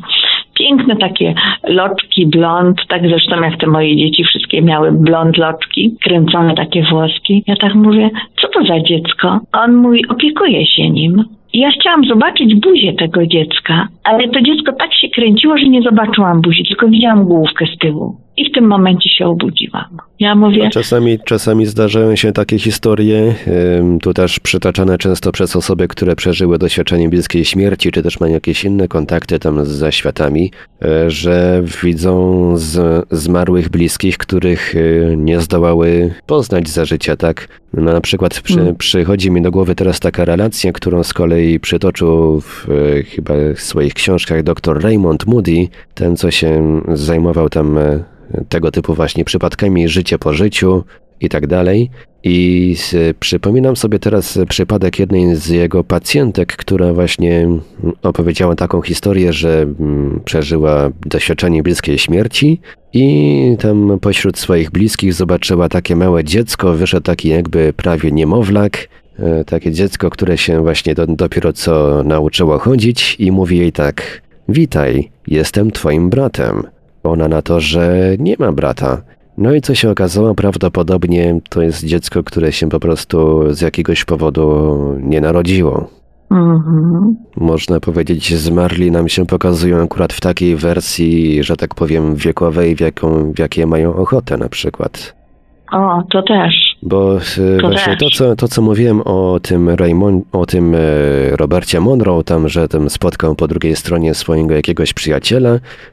Piękne 0.54 0.96
takie 0.96 1.34
loczki, 1.64 2.28
blond, 2.28 2.88
tak 2.88 3.08
zresztą 3.08 3.42
jak 3.42 3.58
te 3.58 3.68
moje 3.68 3.98
dzieci 3.98 4.24
wszystkie 4.24 4.62
miały 4.62 4.92
blond 4.92 5.38
loczki, 5.38 5.98
kręcone 6.04 6.56
takie 6.56 6.84
włoski. 6.92 7.44
Ja 7.48 7.56
tak 7.56 7.76
mówię, 7.76 8.10
co 8.42 8.48
to 8.48 8.66
za 8.66 8.80
dziecko? 8.80 9.40
A 9.52 9.64
on 9.64 9.76
mówi, 9.76 10.08
opiekuje 10.08 10.66
się 10.66 10.90
nim. 10.90 11.24
Ja 11.54 11.70
chciałam 11.80 12.06
zobaczyć 12.06 12.56
buzię 12.56 12.94
tego 12.94 13.26
dziecka, 13.28 13.88
ale 14.04 14.30
to 14.30 14.42
dziecko 14.42 14.74
tak 14.74 14.94
się 14.94 15.10
kręciło, 15.10 15.58
że 15.58 15.66
nie 15.66 15.82
zobaczyłam 15.82 16.42
buzi, 16.42 16.66
tylko 16.68 16.88
widziałam 16.88 17.26
główkę 17.26 17.66
z 17.76 17.78
tyłu. 17.78 18.16
I 18.38 18.50
w 18.50 18.54
tym 18.54 18.68
momencie 18.68 19.10
się 19.10 19.26
obudziłam. 19.26 19.98
Ja 20.20 20.36
mówię, 20.36 20.70
Czasami, 20.70 21.20
czasami 21.26 21.66
zdarzają 21.66 22.16
się 22.16 22.32
takie 22.32 22.60
historie, 22.60 23.36
tu 24.02 24.14
też 24.14 24.40
przytaczane 24.40 24.98
często 24.98 25.32
przez 25.32 25.56
osoby, 25.56 25.88
które 25.88 26.16
przeżyły 26.16 26.58
doświadczenie 26.58 27.10
bliskiej 27.10 27.46
śmierci, 27.46 27.92
czy 27.92 28.04
też 28.04 28.20
mają 28.20 28.34
jakieś 28.34 28.64
inne 28.64 28.88
kontakty 28.88 29.40
tam 29.40 29.66
z 29.66 29.68
zaświatami, 29.68 30.52
e, 30.86 31.10
że 31.10 31.64
widzą 31.84 32.54
z, 32.58 33.06
zmarłych 33.12 33.70
bliskich, 33.70 34.18
których 34.18 34.76
e, 34.76 35.18
nie 35.18 35.40
zdołały 35.42 36.14
poznać 36.26 36.70
za 36.70 36.86
życia, 36.86 37.16
tak? 37.16 37.48
No, 37.74 37.94
na 37.94 38.02
przykład 38.02 38.42
przy, 38.42 38.62
Mm. 38.62 38.76
przychodzi 38.76 39.32
mi 39.32 39.42
do 39.42 39.52
głowy 39.52 39.76
teraz 39.76 40.00
taka 40.00 40.26
relacja, 40.26 40.72
którą 40.72 41.04
z 41.04 41.14
kolei 41.14 41.60
przytoczył 41.60 42.42
w 42.42 42.68
e, 42.70 43.04
chyba 43.04 43.34
w 43.56 43.60
swoich 43.60 43.94
książkach 43.94 44.44
dr 44.44 44.82
Raymond 44.84 45.26
Moody, 45.28 45.68
ten 45.94 46.18
co 46.18 46.32
się 46.32 46.82
zajmował 46.94 47.50
tam 47.50 47.80
tego 48.50 48.72
typu 48.72 48.94
właśnie 48.94 49.26
przypadkami 49.26 49.90
życie 49.90 50.20
po 50.20 50.34
życiu 50.34 50.84
i 51.22 51.30
tak 51.30 51.48
dalej. 51.48 51.90
I 52.24 52.76
przypominam 53.20 53.76
sobie 53.76 54.00
teraz 54.00 54.40
przypadek 54.50 55.00
jednej 55.00 55.36
z 55.36 55.48
jego 55.48 55.84
pacjentek, 55.84 56.56
która 56.56 56.94
właśnie 56.94 57.40
mm, 57.40 57.62
opowiedziała 58.02 58.56
taką 58.56 58.82
historię, 58.82 59.34
że 59.34 59.62
mm, 59.62 60.22
przeżyła 60.26 60.90
doświadczenie 61.06 61.64
bliskiej 61.64 61.98
śmierci 61.98 62.62
i 62.94 63.58
tam 63.60 64.00
pośród 64.02 64.38
swoich 64.38 64.72
bliskich 64.72 65.14
zobaczyła 65.14 65.70
takie 65.70 65.96
małe 65.96 66.24
dziecko, 66.24 66.74
wyszedł 66.74 67.04
taki 67.04 67.30
jakby 67.30 67.74
prawie 67.74 68.12
niemowlak, 68.12 68.88
e, 69.20 69.46
takie 69.46 69.72
dziecko, 69.72 70.10
które 70.10 70.38
się 70.38 70.62
właśnie 70.62 70.96
do, 70.96 71.08
dopiero 71.08 71.54
co 71.54 72.04
nauczyło 72.04 72.60
chodzić 72.60 73.16
i 73.20 73.32
mówi 73.32 73.58
jej 73.58 73.72
tak: 73.72 74.22
Witaj, 74.50 75.12
jestem 75.28 75.72
twoim 75.72 76.10
bratem. 76.10 76.64
Ona 77.04 77.28
na 77.28 77.42
to, 77.42 77.60
że 77.60 78.16
nie 78.20 78.36
ma 78.40 78.52
brata. 78.52 79.02
No 79.38 79.54
i 79.54 79.62
co 79.62 79.76
się 79.76 79.90
okazało, 79.90 80.36
prawdopodobnie 80.36 81.40
to 81.50 81.62
jest 81.62 81.86
dziecko, 81.86 82.24
które 82.24 82.52
się 82.52 82.70
po 82.70 82.80
prostu 82.80 83.44
z 83.54 83.62
jakiegoś 83.62 84.06
powodu 84.06 84.76
nie 85.00 85.22
narodziło. 85.22 85.88
mhm. 86.32 87.16
Można 87.38 87.80
powiedzieć, 87.80 88.36
zmarli 88.36 88.92
nam 88.92 89.10
się 89.10 89.26
pokazują 89.26 89.84
akurat 89.84 90.14
w 90.14 90.22
takiej 90.22 90.56
wersji, 90.56 91.44
że 91.44 91.58
tak 91.58 91.76
powiem, 91.76 92.16
wiekowej, 92.16 92.76
w, 92.76 92.80
jaką, 92.80 93.34
w 93.34 93.40
jakiej 93.40 93.68
mają 93.68 93.96
ochotę 93.96 94.38
na 94.38 94.50
przykład. 94.50 95.16
o, 95.72 96.04
to 96.12 96.22
też. 96.24 96.71
Bo 96.84 97.18
e, 97.18 97.62
To 97.62 97.70
właśnie 97.70 97.98
to 97.98 98.10
co, 98.10 98.36
to, 98.36 98.48
co 98.48 98.62
mówiłem 98.62 99.02
o 99.02 99.40
tym 99.40 99.70
Raymond, 99.70 100.26
o 100.32 100.46
tym 100.46 100.76
e, 100.76 100.80
Robercie 101.38 101.80
Monroe, 101.80 102.24
tam, 102.24 102.50
że 102.50 102.68
tam 102.68 102.90
spotkał 102.90 103.36
po 103.36 103.48
drugiej 103.48 103.76
stronie 103.76 104.14
swojego 104.14 104.54
jakiegoś 104.54 104.94
przyjaciela, 104.94 105.50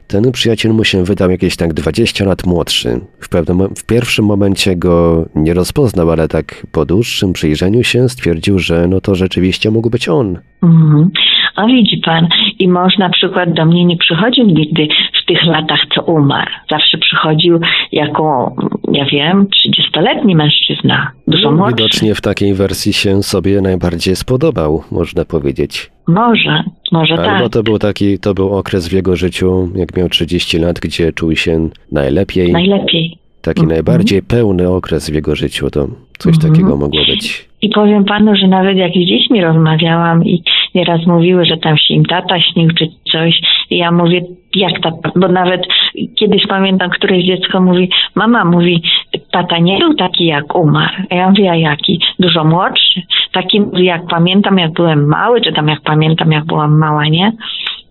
ten 0.07 0.31
przyjaciel 0.31 0.73
mu 0.73 0.83
się 0.83 1.03
wydał 1.03 1.31
jakieś 1.31 1.55
tak 1.55 1.73
20 1.73 2.25
lat 2.25 2.45
młodszy. 2.45 2.99
W, 3.19 3.29
pewnym, 3.29 3.75
w 3.75 3.85
pierwszym 3.85 4.25
momencie 4.25 4.75
go 4.75 5.25
nie 5.35 5.53
rozpoznał, 5.53 6.11
ale 6.11 6.27
tak 6.27 6.65
po 6.71 6.85
dłuższym 6.85 7.33
przyjrzeniu 7.33 7.83
się 7.83 8.09
stwierdził, 8.09 8.59
że 8.59 8.87
no 8.87 9.01
to 9.01 9.15
rzeczywiście 9.15 9.71
mógł 9.71 9.89
być 9.89 10.09
on. 10.09 10.37
Mhm. 10.63 11.09
A 11.55 11.65
widzi 11.65 11.97
pan, 11.97 12.27
i 12.59 12.67
mąż 12.67 12.97
na 12.97 13.09
przykład 13.09 13.53
do 13.53 13.65
mnie 13.65 13.85
nie 13.85 13.97
przychodził 13.97 14.45
nigdy 14.45 14.87
w 15.21 15.25
tych 15.25 15.45
latach, 15.45 15.79
co 15.95 16.01
umarł. 16.01 16.51
Zawsze 16.69 16.97
przychodził 16.97 17.59
jako, 17.91 18.55
ja 18.91 19.05
wiem, 19.05 19.47
30-letni 19.47 20.35
mężczyzna, 20.35 20.78
dużo 21.27 21.51
młodszy. 21.51 21.75
Widocznie 21.75 22.15
w 22.15 22.21
takiej 22.21 22.53
wersji 22.53 22.93
się 22.93 23.23
sobie 23.23 23.61
najbardziej 23.61 24.15
spodobał, 24.15 24.83
można 24.91 25.25
powiedzieć. 25.25 25.91
Może, 26.07 26.63
może 26.91 27.13
Albo 27.13 27.43
tak. 27.43 27.53
to 27.53 27.63
był 27.63 27.79
taki, 27.79 28.19
to 28.19 28.33
był 28.33 28.57
okres 28.57 28.87
w 28.87 28.91
jego 28.91 29.15
życiu, 29.15 29.69
jak 29.75 29.97
miał 29.97 30.09
30 30.09 30.59
lat, 30.59 30.79
gdzie 30.79 31.13
czuł 31.13 31.35
się 31.35 31.69
najlepiej. 31.91 32.51
Najlepiej. 32.51 33.17
Taki 33.41 33.61
Mhm. 33.61 33.75
najbardziej 33.75 34.21
pełny 34.21 34.69
okres 34.69 35.09
w 35.09 35.13
jego 35.13 35.35
życiu, 35.35 35.69
to 35.69 35.87
coś 36.17 36.35
Mhm. 36.35 36.53
takiego 36.53 36.77
mogło 36.77 36.99
być. 37.05 37.49
I 37.61 37.69
powiem 37.69 38.05
panu, 38.05 38.35
że 38.35 38.47
nawet 38.47 38.77
jak 38.77 38.91
z 38.91 39.05
dziećmi 39.07 39.41
rozmawiałam 39.41 40.25
i 40.25 40.43
nieraz 40.75 41.05
mówiły, 41.07 41.45
że 41.45 41.57
tam 41.57 41.77
się 41.77 41.93
im 41.93 42.05
tata 42.05 42.39
śnił 42.41 42.69
czy 42.77 42.87
coś, 43.11 43.41
i 43.69 43.77
ja 43.77 43.91
mówię, 43.91 44.21
jak 44.55 44.79
tata, 44.81 45.11
bo 45.15 45.27
nawet 45.27 45.61
kiedyś 46.15 46.47
pamiętam, 46.47 46.89
któreś 46.89 47.25
dziecko 47.25 47.61
mówi, 47.61 47.89
mama 48.15 48.45
mówi, 48.45 48.81
tata 49.31 49.57
nie 49.59 49.77
był 49.79 49.93
taki 49.93 50.25
jak 50.25 50.55
umarł. 50.55 50.93
A 51.09 51.15
ja 51.15 51.29
mówię, 51.29 51.51
a 51.51 51.55
jaki? 51.55 52.01
Dużo 52.19 52.43
młodszy. 52.43 53.01
Taki 53.31 53.61
jak 53.73 54.07
pamiętam, 54.07 54.57
jak 54.57 54.71
byłem 54.73 55.07
mały, 55.07 55.41
czy 55.41 55.53
tam 55.53 55.67
jak 55.67 55.81
pamiętam, 55.81 56.31
jak 56.31 56.45
byłam 56.45 56.77
mała, 56.77 57.07
nie? 57.07 57.31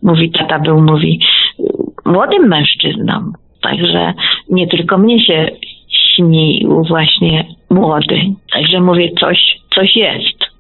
Mówi, 0.03 0.31
tata 0.31 0.59
był, 0.59 0.81
mówi, 0.83 1.21
młodym 2.07 2.49
mężczyzną. 2.49 3.33
Także 3.61 4.13
nie 4.51 4.67
tylko 4.67 4.99
mnie 4.99 5.27
się 5.27 5.51
śnił 5.89 6.85
właśnie 6.89 7.45
młody. 7.71 8.21
Także 8.53 8.81
mówię, 8.81 9.11
coś, 9.21 9.39
coś 9.75 9.97
jest. 9.97 10.59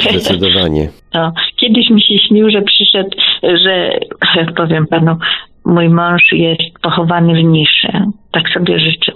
Zdecydowanie. 0.00 0.88
No, 1.14 1.32
kiedyś 1.56 1.90
mi 1.90 2.02
się 2.02 2.18
śnił, 2.18 2.50
że 2.50 2.62
przyszedł, 2.62 3.10
że 3.42 3.98
powiem 4.56 4.86
panu, 4.86 5.16
mój 5.64 5.88
mąż 5.88 6.32
jest 6.32 6.78
pochowany 6.82 7.34
w 7.34 7.44
niszy. 7.44 7.88
Tak 8.32 8.48
sobie 8.48 8.80
życzę. 8.80 9.12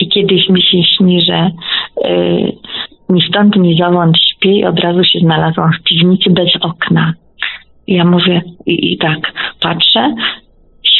I 0.00 0.08
kiedyś 0.08 0.48
mi 0.48 0.62
się 0.62 0.82
śni, 0.96 1.20
że 1.24 1.50
y, 2.06 2.52
ni 3.08 3.22
stąd, 3.28 3.56
ni 3.56 3.78
zowąd 3.78 4.16
śpię 4.18 4.52
i 4.52 4.64
od 4.64 4.80
razu 4.80 5.04
się 5.04 5.18
znalazłam 5.18 5.72
w 5.72 5.82
piwnicy 5.82 6.30
bez 6.30 6.56
okna. 6.60 7.12
Ja 7.86 8.04
mówię, 8.04 8.42
i, 8.66 8.92
i 8.92 8.98
tak 8.98 9.32
patrzę, 9.60 10.14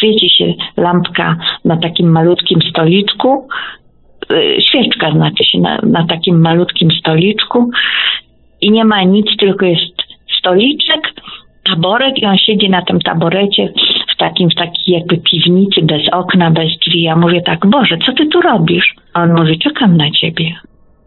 świeci 0.05 0.31
się 0.31 0.55
lampka 0.77 1.37
na 1.65 1.77
takim 1.77 2.11
malutkim 2.11 2.63
stoliczku, 2.71 3.49
y, 4.33 4.57
świeczka 4.61 5.11
znaczy 5.11 5.45
się 5.45 5.59
na, 5.59 5.79
na 5.83 6.07
takim 6.07 6.41
malutkim 6.41 6.91
stoliczku 6.91 7.71
i 8.61 8.71
nie 8.71 8.85
ma 8.85 9.03
nic, 9.03 9.27
tylko 9.39 9.67
jest 9.67 10.03
stoliczek, 10.39 11.13
taborek 11.65 12.19
i 12.19 12.27
on 12.27 12.39
siedzi 12.39 12.71
na 12.71 12.83
tym 12.83 13.01
taborecie 13.01 13.73
w 14.15 14.17
takim, 14.17 14.51
w 14.51 14.55
takiej 14.55 14.95
jakby 14.95 15.17
piwnicy, 15.17 15.83
bez 15.83 16.09
okna, 16.13 16.51
bez 16.51 16.79
drzwi. 16.79 17.03
Ja 17.03 17.17
mówię 17.17 17.43
tak, 17.43 17.67
Boże, 17.67 17.99
co 18.07 18.13
ty 18.13 18.27
tu 18.27 18.41
robisz? 18.41 18.95
A 19.15 19.23
on 19.23 19.35
mówi, 19.35 19.59
czekam 19.59 19.97
na 19.97 20.11
ciebie. 20.11 20.55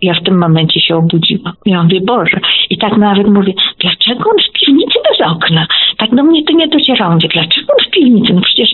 Ja 0.01 0.13
w 0.13 0.23
tym 0.23 0.37
momencie 0.37 0.79
się 0.79 0.95
obudziłam. 0.95 1.53
Ja 1.65 1.83
mówię, 1.83 2.01
Boże. 2.01 2.39
I 2.69 2.77
tak 2.77 2.97
nawet 2.97 3.27
mówię, 3.27 3.53
dlaczego 3.79 4.29
on 4.29 4.35
w 4.49 4.59
piwnicy 4.59 4.96
bez 5.09 5.27
okna? 5.27 5.67
Tak 5.97 6.15
do 6.15 6.23
mnie 6.23 6.43
to 6.43 6.53
nie 6.53 6.67
docierało. 6.67 7.13
Mówię, 7.13 7.29
dlaczego 7.33 7.73
w 7.87 7.89
piwnicy? 7.89 8.33
No 8.33 8.41
przecież, 8.41 8.69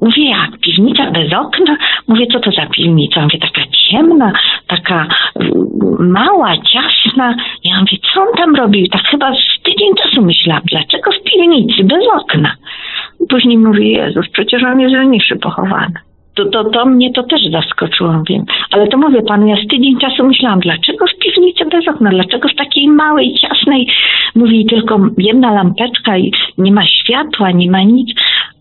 mówię, 0.00 0.30
jak, 0.30 0.58
piwnica 0.60 1.10
bez 1.10 1.32
okna? 1.32 1.76
Mówię, 2.08 2.26
co 2.32 2.40
to 2.40 2.50
za 2.50 2.66
piwnica? 2.66 3.22
Mówię, 3.22 3.38
taka 3.38 3.62
ciemna, 3.70 4.32
taka, 4.66 5.06
mała, 5.98 6.52
ciasna. 6.56 7.34
Ja 7.64 7.80
mówię, 7.80 7.98
co 8.14 8.20
on 8.20 8.28
tam 8.36 8.54
robił? 8.54 8.86
Tak 8.86 9.02
chyba 9.02 9.32
z 9.34 9.62
tydzień 9.62 9.94
czasu 10.02 10.22
myślałam, 10.22 10.62
dlaczego 10.64 11.10
w 11.12 11.22
piwnicy, 11.22 11.84
bez 11.84 12.04
okna? 12.22 12.56
Później 13.28 13.58
mówi, 13.58 13.92
Jezus, 13.92 14.28
przecież 14.28 14.62
on 14.62 14.80
jest 14.80 14.94
w 14.94 15.04
niszy 15.04 15.36
pochowany. 15.36 15.94
To, 16.36 16.44
to, 16.44 16.64
to 16.64 16.86
mnie 16.86 17.12
to 17.12 17.22
też 17.22 17.40
zaskoczyło, 17.50 18.22
wiem. 18.28 18.44
Ale 18.72 18.88
to 18.88 18.98
mówię 18.98 19.22
panu, 19.22 19.46
ja 19.46 19.56
z 19.56 19.68
tydzień 19.68 19.98
czasu 19.98 20.26
myślałam, 20.26 20.60
dlaczego 20.60 21.06
w 21.06 21.18
piwnicy 21.18 21.64
bez 21.64 21.88
okna, 21.88 22.10
dlaczego 22.10 22.48
w 22.48 22.54
takiej 22.54 22.88
małej, 22.88 23.34
ciasnej, 23.34 23.88
mówi 24.36 24.66
tylko 24.66 25.00
jedna 25.18 25.52
lampeczka 25.52 26.18
i 26.18 26.32
nie 26.58 26.72
ma 26.72 26.82
światła, 26.86 27.50
nie 27.50 27.70
ma 27.70 27.82
nic, 27.82 28.10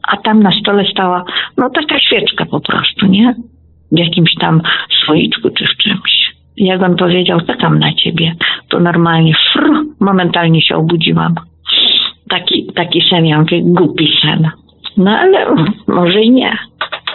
a 0.08 0.18
tam 0.18 0.44
na 0.44 0.52
stole 0.62 0.86
stała, 0.92 1.24
no 1.58 1.70
taka 1.70 2.00
świeczka 2.00 2.46
po 2.46 2.60
prostu, 2.60 3.06
nie? 3.06 3.36
W 3.92 3.98
jakimś 4.00 4.36
tam 4.40 4.62
słoiczku 5.06 5.50
czy 5.50 5.66
w 5.66 5.78
czymś. 5.78 6.36
Jak 6.58 6.82
on 6.84 6.96
powiedział, 6.96 7.42
czekam 7.42 7.80
na 7.80 7.94
ciebie, 7.94 8.36
to 8.70 8.80
normalnie 8.80 9.34
fr, 9.34 9.70
momentalnie 10.00 10.62
się 10.62 10.76
obudziłam. 10.76 11.36
Taki, 12.30 12.66
taki 12.76 13.02
sen, 13.10 13.26
ja 13.26 13.40
mówię, 13.40 13.62
głupi 13.64 14.08
sen. 14.22 14.50
No 14.98 15.12
ale 15.12 15.46
może 15.88 16.22
i 16.22 16.32
nie. 16.32 16.58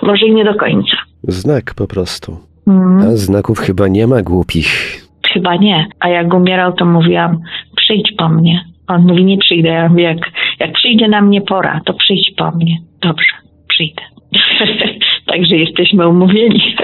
Może 0.03 0.27
i 0.27 0.35
nie 0.35 0.45
do 0.45 0.55
końca. 0.55 0.97
Znak 1.23 1.75
po 1.75 1.87
prostu. 1.87 2.37
Mm, 2.67 2.99
A 2.99 3.17
znaków 3.17 3.59
chyba 3.59 3.89
nie 3.89 4.07
ma 4.07 4.23
głupich. 4.23 5.01
chyba 5.33 5.57
nie. 5.57 5.87
A 6.01 6.09
jak 6.09 6.35
umierał, 6.35 6.73
to 6.73 6.85
mówiłam, 6.85 7.39
przyjdź 7.91 8.13
po 8.19 8.29
mnie. 8.29 8.65
On 8.87 9.03
mówi, 9.03 9.25
nie 9.25 9.39
przyjdę. 9.39 9.69
Ja 9.69 9.89
mówię, 9.89 10.05
jak, 10.05 10.19
jak 10.61 10.73
przyjdzie 10.73 11.09
na 11.09 11.23
mnie 11.23 11.41
pora, 11.41 11.81
to 11.85 11.95
przyjdź 11.95 12.33
po 12.37 12.51
mnie. 12.51 12.77
Dobrze, 13.03 13.33
przyjdę. 13.69 14.03
Także 15.27 15.57
jesteśmy 15.57 16.09
umówieni. 16.09 16.77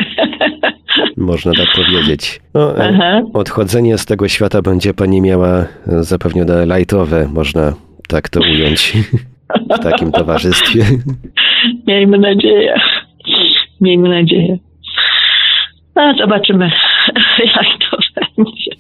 Można 1.17 1.53
tak 1.53 1.67
powiedzieć. 1.77 2.41
No, 2.55 2.79
e, 2.79 3.25
odchodzenie 3.35 3.99
z 3.99 4.07
tego 4.07 4.29
świata 4.29 4.63
będzie 4.63 4.95
pani 4.95 5.21
miała 5.21 5.59
e, 5.59 5.67
zapewnione 5.87 6.67
lajtowe, 6.67 7.29
można 7.35 7.73
tak 8.09 8.29
to 8.29 8.41
ująć 8.41 8.93
w 9.77 9.79
takim 9.79 10.13
towarzystwie. 10.13 10.85
Miejmy 11.87 12.19
nadzieję. 12.19 12.75
Miejmy 13.81 14.09
nadzieję. 14.09 14.59
No, 15.97 16.15
zobaczymy, 16.19 16.71
jak 17.39 17.67
to 17.91 17.97
będzie. 18.37 18.71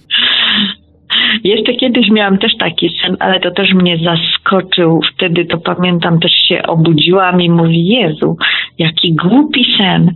Jeszcze 1.44 1.74
kiedyś 1.74 2.10
miałam 2.10 2.38
też 2.38 2.52
taki 2.58 2.90
sen, 3.02 3.16
ale 3.20 3.40
to 3.40 3.50
też 3.50 3.74
mnie 3.74 3.98
zaskoczył. 3.98 5.00
Wtedy 5.14 5.44
to 5.44 5.58
pamiętam, 5.58 6.20
też 6.20 6.32
się 6.48 6.62
obudziłam 6.62 7.40
i 7.40 7.50
mówi, 7.50 7.86
Jezu, 7.86 8.36
jaki 8.78 9.14
głupi 9.14 9.66
sen. 9.78 10.14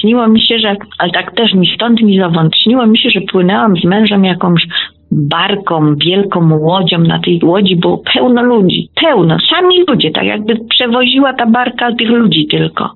Śniło 0.00 0.28
mi 0.28 0.40
się, 0.40 0.58
że, 0.58 0.76
ale 0.98 1.10
tak 1.10 1.34
też 1.34 1.54
mi 1.54 1.66
stąd 1.74 2.02
mi 2.02 2.18
zowąd, 2.18 2.56
śniło 2.56 2.86
mi 2.86 2.98
się, 2.98 3.10
że 3.10 3.20
płynęłam 3.20 3.76
z 3.76 3.84
mężem 3.84 4.24
jakąś 4.24 4.66
barką, 5.12 5.96
wielką 5.96 6.58
łodzią. 6.58 6.98
Na 6.98 7.18
tej 7.18 7.40
łodzi 7.44 7.76
było 7.76 8.02
pełno 8.14 8.42
ludzi. 8.42 8.88
Pełno, 9.02 9.36
sami 9.50 9.84
ludzie, 9.88 10.10
tak 10.10 10.24
jakby 10.24 10.56
przewoziła 10.70 11.32
ta 11.32 11.46
barka 11.46 11.92
tych 11.92 12.10
ludzi 12.10 12.46
tylko. 12.46 12.90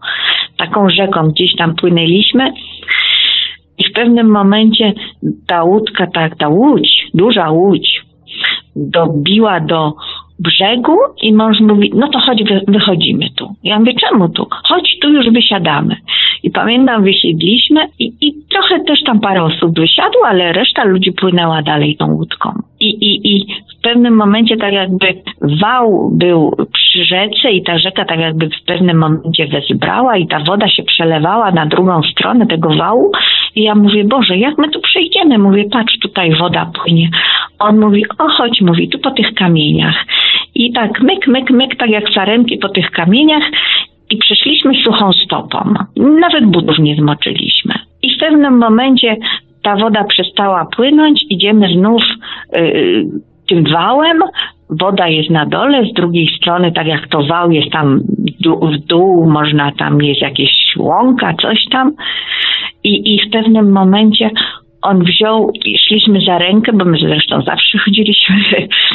Taką 0.59 0.91
rzeką 0.91 1.29
gdzieś 1.29 1.57
tam 1.57 1.75
płynęliśmy. 1.75 2.53
I 3.79 3.85
w 3.85 3.93
pewnym 3.93 4.31
momencie 4.31 4.93
ta 5.47 5.65
łódka, 5.65 6.07
ta, 6.07 6.31
ta 6.31 6.49
łódź, 6.49 7.07
duża 7.15 7.51
łódź, 7.51 8.01
dobiła 8.77 9.61
do 9.61 9.93
brzegu 10.39 10.97
i 11.23 11.33
mąż 11.33 11.61
mówi, 11.61 11.91
no 11.95 12.09
to 12.09 12.19
chodź, 12.19 12.45
wy- 12.45 12.65
wychodzimy 12.69 13.27
tu. 13.37 13.55
Ja 13.65 13.79
mówię, 13.79 13.93
czemu 13.95 14.29
tu? 14.29 14.47
Chodź, 14.69 14.99
tu 15.03 15.09
już 15.13 15.31
wysiadamy. 15.31 15.97
I 16.43 16.51
pamiętam, 16.51 17.05
wysiedliśmy 17.05 17.89
i, 17.99 18.13
i 18.21 18.35
trochę 18.51 18.85
też 18.85 19.03
tam 19.07 19.21
parę 19.21 19.43
osób 19.43 19.79
wysiadło, 19.79 20.21
ale 20.27 20.53
reszta 20.53 20.85
ludzi 20.85 21.13
płynęła 21.13 21.63
dalej 21.63 21.97
tą 21.97 22.13
łódką. 22.15 22.63
I, 22.81 22.89
i, 22.89 23.37
I 23.37 23.47
w 23.79 23.83
pewnym 23.83 24.17
momencie 24.17 24.57
tak 24.57 24.73
jakby 24.73 25.07
wał 25.61 26.11
był 26.13 26.53
przy 26.73 27.05
rzece 27.05 27.51
i 27.53 27.63
ta 27.63 27.79
rzeka 27.79 28.05
tak 28.05 28.21
jakby 28.21 28.49
w 28.49 28.65
pewnym 28.67 28.99
momencie 28.99 29.47
wezbrała 29.47 30.17
i 30.17 30.27
ta 30.27 30.41
woda 30.41 30.69
się 30.69 30.83
przelewała 30.83 31.53
na 31.53 31.67
drugą 31.67 32.03
stronę 32.03 32.47
tego 32.47 32.69
wału 32.69 33.13
i 33.57 33.63
ja 33.63 33.75
mówię, 33.75 34.05
Boże, 34.05 34.37
jak 34.37 34.59
my 34.59 34.71
tu 34.71 34.81
przejdziemy? 34.81 35.39
Mówię, 35.39 35.65
patrz, 35.73 35.99
tutaj 35.99 36.35
woda 36.35 36.71
płynie. 36.83 37.09
On 37.59 37.81
mówi, 37.81 38.05
o 38.19 38.29
chodź, 38.29 38.61
mówi, 38.61 38.89
tu 38.89 38.99
po 38.99 39.11
tych 39.11 39.35
kamieniach. 39.35 40.05
I 40.55 40.73
tak 40.73 41.01
myk, 41.01 41.27
myk, 41.27 41.51
myk, 41.51 41.77
tak 41.77 41.91
jak 41.91 42.11
sarenki 42.15 42.59
po 42.59 42.69
tych 42.69 42.91
kamieniach 42.91 43.43
i 44.11 44.17
przeszliśmy 44.17 44.75
suchą 44.85 45.13
stopą. 45.13 45.75
Nawet 45.97 46.47
butów 46.47 46.79
nie 46.79 46.97
zmoczyliśmy. 46.97 47.75
I 48.03 48.15
w 48.17 48.19
pewnym 48.19 48.59
momencie 48.59 49.17
ta 49.67 49.77
woda 49.77 50.05
przestała 50.05 50.67
płynąć, 50.77 51.25
idziemy 51.31 51.69
znów 51.69 52.03
yy, 52.53 53.05
tym 53.49 53.65
wałem, 53.73 54.23
woda 54.71 55.09
jest 55.09 55.31
na 55.31 55.47
dole, 55.47 55.85
z 55.85 55.93
drugiej 55.93 56.29
strony, 56.37 56.73
tak 56.73 56.87
jak 56.87 57.09
to 57.09 57.23
wał 57.23 57.51
jest 57.51 57.71
tam 57.73 58.01
w 58.63 58.87
dół, 58.87 59.31
można 59.31 59.73
tam 59.73 60.03
jest 60.03 60.21
jakieś 60.21 60.51
łąka, 60.77 61.35
coś 61.43 61.65
tam. 61.71 61.93
I, 62.85 63.15
I 63.15 63.29
w 63.29 63.31
pewnym 63.31 63.73
momencie 63.73 64.31
on 64.83 65.05
wziął 65.05 65.53
szliśmy 65.87 66.21
za 66.21 66.39
rękę, 66.39 66.73
bo 66.73 66.85
my 66.85 66.99
zresztą 66.99 67.43
zawsze 67.43 67.79
chodziliśmy 67.79 68.37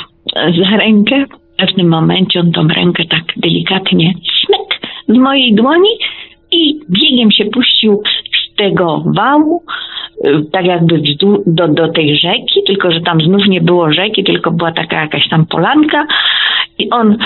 za 0.62 0.78
rękę. 0.78 1.26
W 1.54 1.56
pewnym 1.58 1.88
momencie 1.88 2.40
on 2.40 2.52
tą 2.52 2.68
rękę 2.68 3.04
tak 3.06 3.24
delikatnie 3.38 4.14
smyk 4.14 4.92
z 5.08 5.18
mojej 5.18 5.56
dłoni 5.56 5.90
i 6.52 6.80
biegiem 6.90 7.32
się 7.32 7.46
puścił 7.46 8.02
tego 8.62 9.04
wału, 9.06 9.64
y, 10.26 10.46
tak 10.52 10.66
jakby 10.66 11.02
do, 11.48 11.68
do 11.68 11.88
tej 11.88 12.16
rzeki, 12.16 12.64
tylko 12.68 12.92
że 12.92 13.02
tam 13.02 13.22
znów 13.22 13.48
nie 13.48 13.62
było 13.62 13.94
rzeki, 13.94 14.24
tylko 14.24 14.52
była 14.52 14.72
taka 14.72 15.02
jakaś 15.02 15.30
tam 15.30 15.46
polanka 15.46 16.06
i 16.80 16.90
on 16.90 17.12
y, 17.12 17.18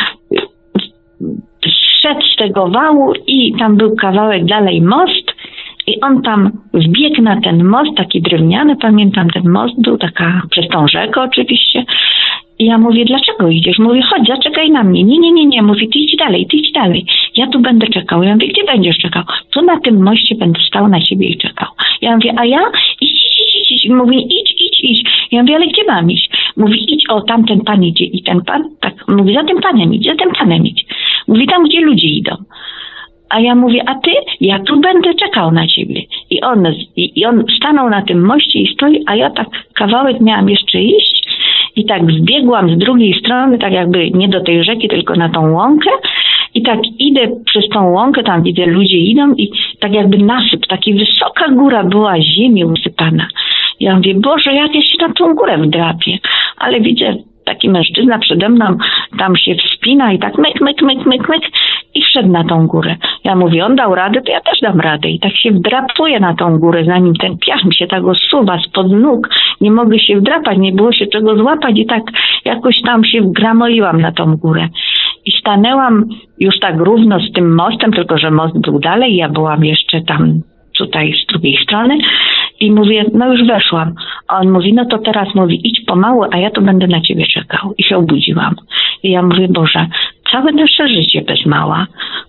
zszedł 1.68 2.22
z 2.34 2.36
tego 2.36 2.68
wału 2.68 3.14
i 3.28 3.54
tam 3.60 3.78
był 3.78 3.96
kawałek 3.96 4.46
dalej 4.46 4.82
most 4.82 5.36
i 5.88 6.02
on 6.02 6.22
tam 6.22 6.52
wbiegł 6.74 7.22
na 7.22 7.42
ten 7.42 7.64
most, 7.64 7.98
taki 7.98 8.22
drewniany, 8.22 8.76
pamiętam 8.76 9.30
ten 9.30 9.50
most 9.50 9.82
był, 9.82 9.98
taka 9.98 10.42
przez 10.50 10.68
tą 10.68 10.88
rzekę 10.88 11.22
oczywiście. 11.22 11.86
I 12.60 12.66
ja 12.66 12.78
mówię, 12.78 13.06
dlaczego 13.06 13.50
idziesz? 13.50 13.80
Mówię, 13.80 14.02
chodź, 14.02 14.28
zaczekaj 14.28 14.72
na 14.72 14.84
mnie. 14.84 15.04
Nie, 15.04 15.20
nie, 15.20 15.32
nie, 15.32 15.46
nie. 15.46 15.62
Mówi, 15.62 15.90
ty 15.90 16.00
idź 16.00 16.16
dalej, 16.16 16.48
ty 16.52 16.58
idź 16.58 16.72
dalej. 16.72 17.06
Ja 17.38 17.48
tu 17.48 17.60
będę 17.60 17.88
czekał. 17.88 18.24
Ja 18.24 18.34
mówię, 18.34 18.48
gdzie 18.48 18.64
będziesz 18.64 18.98
czekał? 18.98 19.24
Tu 19.54 19.62
na 19.62 19.80
tym 19.80 20.04
moście 20.04 20.36
będę 20.36 20.60
stał 20.68 20.88
na 20.88 21.02
ciebie 21.02 21.28
i 21.28 21.38
czekał. 21.38 21.68
Ja 22.02 22.16
mówię, 22.16 22.34
a 22.38 22.46
ja? 22.46 22.60
Idź, 23.02 23.12
idź, 23.12 23.56
idź, 23.62 23.72
idź. 23.72 23.90
Mówi, 23.90 24.18
idź, 24.18 24.56
idź, 24.62 24.80
idź. 24.84 25.10
Ja 25.32 25.42
mówię, 25.42 25.56
ale 25.56 25.68
gdzie 25.68 25.84
mam 25.88 26.12
iść? 26.12 26.30
Mówi, 26.58 26.94
idź, 26.94 27.10
o, 27.10 27.22
tamten 27.22 27.62
pan 27.62 27.84
idzie 27.84 28.06
i 28.06 28.24
ten 28.24 28.42
pan, 28.42 28.64
tak, 28.80 29.08
mówi, 29.08 29.34
za 29.34 29.44
tym 29.44 29.62
panem 29.62 29.94
idź, 29.94 30.06
za 30.06 30.16
tym 30.16 30.32
panem 30.32 30.66
idź. 30.66 30.86
Mówi, 31.28 31.48
tam, 31.48 31.64
gdzie 31.64 31.82
ludzie 31.82 32.08
idą. 32.08 32.36
A 33.30 33.40
ja 33.40 33.56
mówię, 33.56 33.90
a 33.90 33.96
ty? 33.96 34.12
Ja 34.42 34.60
tu 34.60 34.80
będę 34.80 35.14
czekał 35.14 35.52
na 35.52 35.68
ciebie. 35.68 36.02
I 36.30 36.42
on, 36.42 36.68
i 36.96 37.26
on 37.26 37.44
stanął 37.58 37.90
na 37.90 38.02
tym 38.02 38.26
moście 38.26 38.60
i 38.60 38.74
stoi, 38.74 39.04
a 39.08 39.16
ja 39.16 39.30
tak 39.30 39.48
kawałek 39.74 40.22
miałam 40.22 40.50
jeszcze 40.50 40.82
iść 40.82 41.26
i 41.76 41.86
tak 41.86 42.12
zbiegłam 42.12 42.76
z 42.76 42.78
drugiej 42.78 43.20
strony, 43.20 43.58
tak 43.58 43.74
jakby 43.74 44.12
nie 44.12 44.30
do 44.30 44.42
tej 44.42 44.64
rzeki, 44.64 44.88
tylko 44.88 45.16
na 45.16 45.30
tą 45.30 45.52
łąkę 45.52 45.90
i 46.54 46.62
tak 46.62 46.80
idę 47.00 47.22
przez 47.46 47.70
tą 47.70 47.92
łąkę, 47.92 48.24
tam 48.24 48.44
widzę, 48.44 48.66
ludzie 48.66 48.98
idą 48.98 49.34
i 49.34 49.52
tak 49.80 49.94
jakby 49.94 50.18
nasyp, 50.18 50.68
taka 50.68 50.92
wysoka 51.00 51.52
góra 51.52 51.84
była 51.84 52.22
ziemi 52.22 52.66
usypana. 52.66 53.28
Ja 53.80 53.96
mówię, 53.96 54.14
Boże, 54.14 54.54
jak 54.54 54.76
ja 54.76 54.82
się 54.82 54.98
na 55.08 55.14
tą 55.14 55.34
górę 55.34 55.58
wdrapię, 55.58 56.18
ale 56.58 56.82
widzę, 56.82 57.16
taki 57.46 57.70
mężczyzna 57.70 58.20
przede 58.20 58.50
mną 58.50 58.78
tam 59.20 59.36
się 59.36 59.56
wspina 59.56 60.14
i 60.14 60.20
tak 60.20 60.38
myk, 60.38 60.62
myk, 60.62 60.82
myk, 60.82 61.06
myk, 61.06 61.30
myk 61.30 61.42
i 61.96 62.02
wszedł 62.02 62.30
na 62.30 62.44
tą 62.44 62.68
górę. 62.68 62.96
Ja 63.24 63.36
mówię, 63.36 63.66
on 63.66 63.76
dał 63.76 63.96
radę, 63.96 64.22
to 64.22 64.32
ja 64.32 64.42
też 64.42 64.60
dam 64.62 64.80
radę. 64.80 65.10
I 65.10 65.20
tak 65.20 65.36
się 65.36 65.52
wdrapuję 65.52 66.20
na 66.20 66.34
tą 66.34 66.60
górę, 66.60 66.84
zanim 66.86 67.14
ten 67.16 67.38
piach 67.38 67.64
mi 67.64 67.76
się 67.76 67.88
tak 67.88 68.04
osuwa 68.04 68.60
spod 68.60 68.92
nóg. 68.92 69.30
Nie 69.62 69.72
mogę 69.72 70.00
się 70.00 70.18
wdrapać, 70.18 70.58
nie 70.58 70.72
było 70.72 70.92
się 70.92 71.08
czego 71.08 71.38
złapać 71.38 71.80
i 71.80 71.86
tak 71.86 72.04
jakoś 72.46 72.82
tam 72.86 73.04
się 73.04 73.22
wgramoiłam 73.22 74.02
na 74.02 74.12
tą 74.12 74.36
górę. 74.36 74.68
I 75.26 75.32
stanęłam 75.32 76.06
już 76.40 76.60
tak 76.60 76.76
równo 76.78 77.20
z 77.20 77.32
tym 77.32 77.56
mostem, 77.56 77.94
tylko 77.94 78.18
że 78.18 78.32
most 78.32 78.62
był 78.62 78.80
dalej, 78.80 79.16
ja 79.16 79.30
byłam 79.30 79.66
jeszcze 79.66 80.02
tam 80.02 80.42
tutaj 80.78 81.14
z 81.24 81.26
drugiej 81.26 81.58
strony 81.64 81.98
i 82.60 82.72
mówię, 82.72 83.06
no 83.14 83.34
już 83.34 83.48
weszłam. 83.48 83.94
A 84.28 84.40
on 84.40 84.52
mówi, 84.52 84.74
no 84.74 84.86
to 84.86 84.98
teraz 84.98 85.36
mówi, 85.36 85.68
idź 85.68 85.82
pomału, 85.88 86.24
a 86.32 86.38
ja 86.38 86.50
tu 86.50 86.62
będę 86.62 86.88
na 86.88 87.02
ciebie 87.02 87.26
czekał. 87.28 87.74
I 87.78 87.84
się 87.84 87.98
obudziłam. 87.98 88.56
I 89.04 89.12
ja 89.12 89.22
mówię, 89.22 89.48
Boże, 89.50 89.88
całe 90.32 90.52
nasze 90.52 90.88
życie 90.88 91.22
bez 91.22 91.46
mała. 91.46 91.88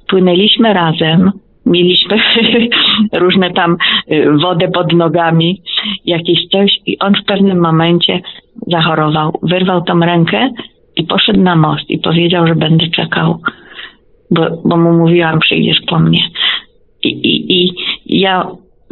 Płynęliśmy 0.09 0.73
razem, 0.73 1.33
mieliśmy 1.67 2.17
różne 3.23 3.51
tam 3.51 3.77
y, 4.11 4.39
wodę 4.43 4.69
pod 4.69 4.93
nogami, 4.93 5.63
jakieś 6.05 6.39
coś 6.53 6.73
i 6.87 6.99
on 6.99 7.15
w 7.15 7.25
pewnym 7.25 7.61
momencie 7.61 8.21
zachorował. 8.67 9.39
Wyrwał 9.43 9.83
tą 9.83 10.01
rękę 10.01 10.51
i 10.97 11.05
poszedł 11.05 11.41
na 11.41 11.57
most 11.57 11.91
i 11.91 11.99
powiedział, 11.99 12.47
że 12.47 12.55
będę 12.55 12.87
czekał, 12.89 13.41
bo, 14.31 14.47
bo 14.65 14.77
mu 14.77 14.93
mówiłam, 14.93 15.39
przyjdziesz 15.39 15.81
po 15.89 15.99
mnie. 15.99 16.21
I, 17.09 17.53
i, 17.63 17.75
I 18.07 18.21
ja 18.21 18.47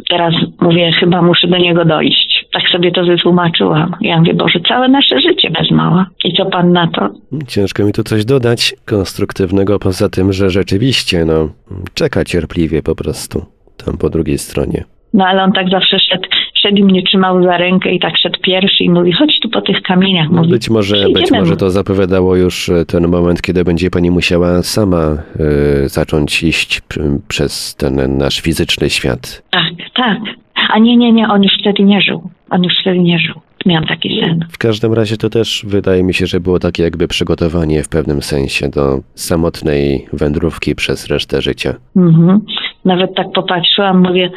teraz 0.09 0.33
mówię, 0.61 0.91
chyba 0.99 1.21
muszę 1.21 1.47
do 1.47 1.57
niego 1.57 1.85
dojść. 1.85 2.45
Tak 2.53 2.63
sobie 2.71 2.91
to 2.91 3.03
wytłumaczyłam. 3.03 3.95
Ja 4.01 4.19
mówię, 4.19 4.33
Boże, 4.33 4.59
całe 4.67 4.87
nasze 4.87 5.19
życie 5.19 5.49
bez 5.49 5.71
mała. 5.71 6.05
I 6.23 6.33
co 6.33 6.45
pan 6.45 6.71
na 6.71 6.87
to? 6.87 7.09
Ciężko 7.47 7.83
mi 7.83 7.93
tu 7.93 8.03
coś 8.03 8.25
dodać 8.25 8.75
konstruktywnego, 8.85 9.79
poza 9.79 10.09
tym, 10.09 10.33
że 10.33 10.49
rzeczywiście, 10.49 11.25
no, 11.25 11.49
czeka 11.93 12.23
cierpliwie 12.23 12.81
po 12.83 12.95
prostu 12.95 13.45
tam 13.85 13.97
po 13.97 14.09
drugiej 14.09 14.37
stronie. 14.37 14.83
No 15.13 15.25
ale 15.25 15.43
on 15.43 15.51
tak 15.51 15.69
zawsze 15.69 15.99
szedł, 15.99 16.27
i 16.69 16.83
mnie 16.83 17.03
trzymał 17.03 17.43
za 17.43 17.57
rękę 17.57 17.91
i 17.91 17.99
tak 17.99 18.17
szedł 18.17 18.39
pierwszy 18.41 18.83
i 18.83 18.89
mówi, 18.89 19.11
chodź 19.11 19.39
tu 19.41 19.49
po 19.49 19.61
tych 19.61 19.81
kamieniach. 19.81 20.29
Mówi, 20.29 20.49
Być 20.49 20.69
może, 20.69 21.09
być 21.13 21.31
może 21.31 21.57
to 21.57 21.71
zapowiadało 21.71 22.35
już 22.35 22.69
e, 22.69 22.85
ten 22.85 23.07
moment, 23.07 23.41
kiedy 23.41 23.63
będzie 23.63 23.89
pani 23.89 24.11
musiała 24.11 24.63
sama 24.63 24.97
e, 25.03 25.89
zacząć 25.89 26.43
iść 26.43 26.81
przez 27.27 27.75
ten 27.75 28.17
nasz 28.17 28.41
fizyczny 28.41 28.89
świat. 28.89 29.43
Tak, 29.51 29.73
tak. 29.93 30.19
A 30.69 30.79
nie, 30.79 30.97
nie, 30.97 31.11
nie, 31.11 31.27
on 31.27 31.43
już 31.43 31.51
wtedy 31.61 31.83
nie 31.83 32.01
żył. 32.01 32.29
On 32.49 32.63
już 32.63 32.73
wtedy 32.81 32.99
nie 32.99 33.19
żył. 33.19 33.35
Miałam 33.65 33.85
taki 33.87 34.21
sen. 34.23 34.45
W 34.51 34.57
każdym 34.57 34.93
razie 34.93 35.17
to 35.17 35.29
też 35.29 35.65
wydaje 35.67 36.03
mi 36.03 36.13
się, 36.13 36.25
że 36.25 36.39
było 36.39 36.59
takie 36.59 36.83
jakby 36.83 37.07
przygotowanie 37.07 37.83
w 37.83 37.89
pewnym 37.89 38.21
sensie 38.21 38.69
do 38.69 38.99
samotnej 39.15 40.05
wędrówki 40.13 40.75
przez 40.75 41.07
resztę 41.07 41.41
życia. 41.41 41.73
Mhm. 41.95 42.41
Nawet 42.85 43.15
tak 43.15 43.27
popatrzyłam, 43.31 44.03
mówię, 44.07 44.29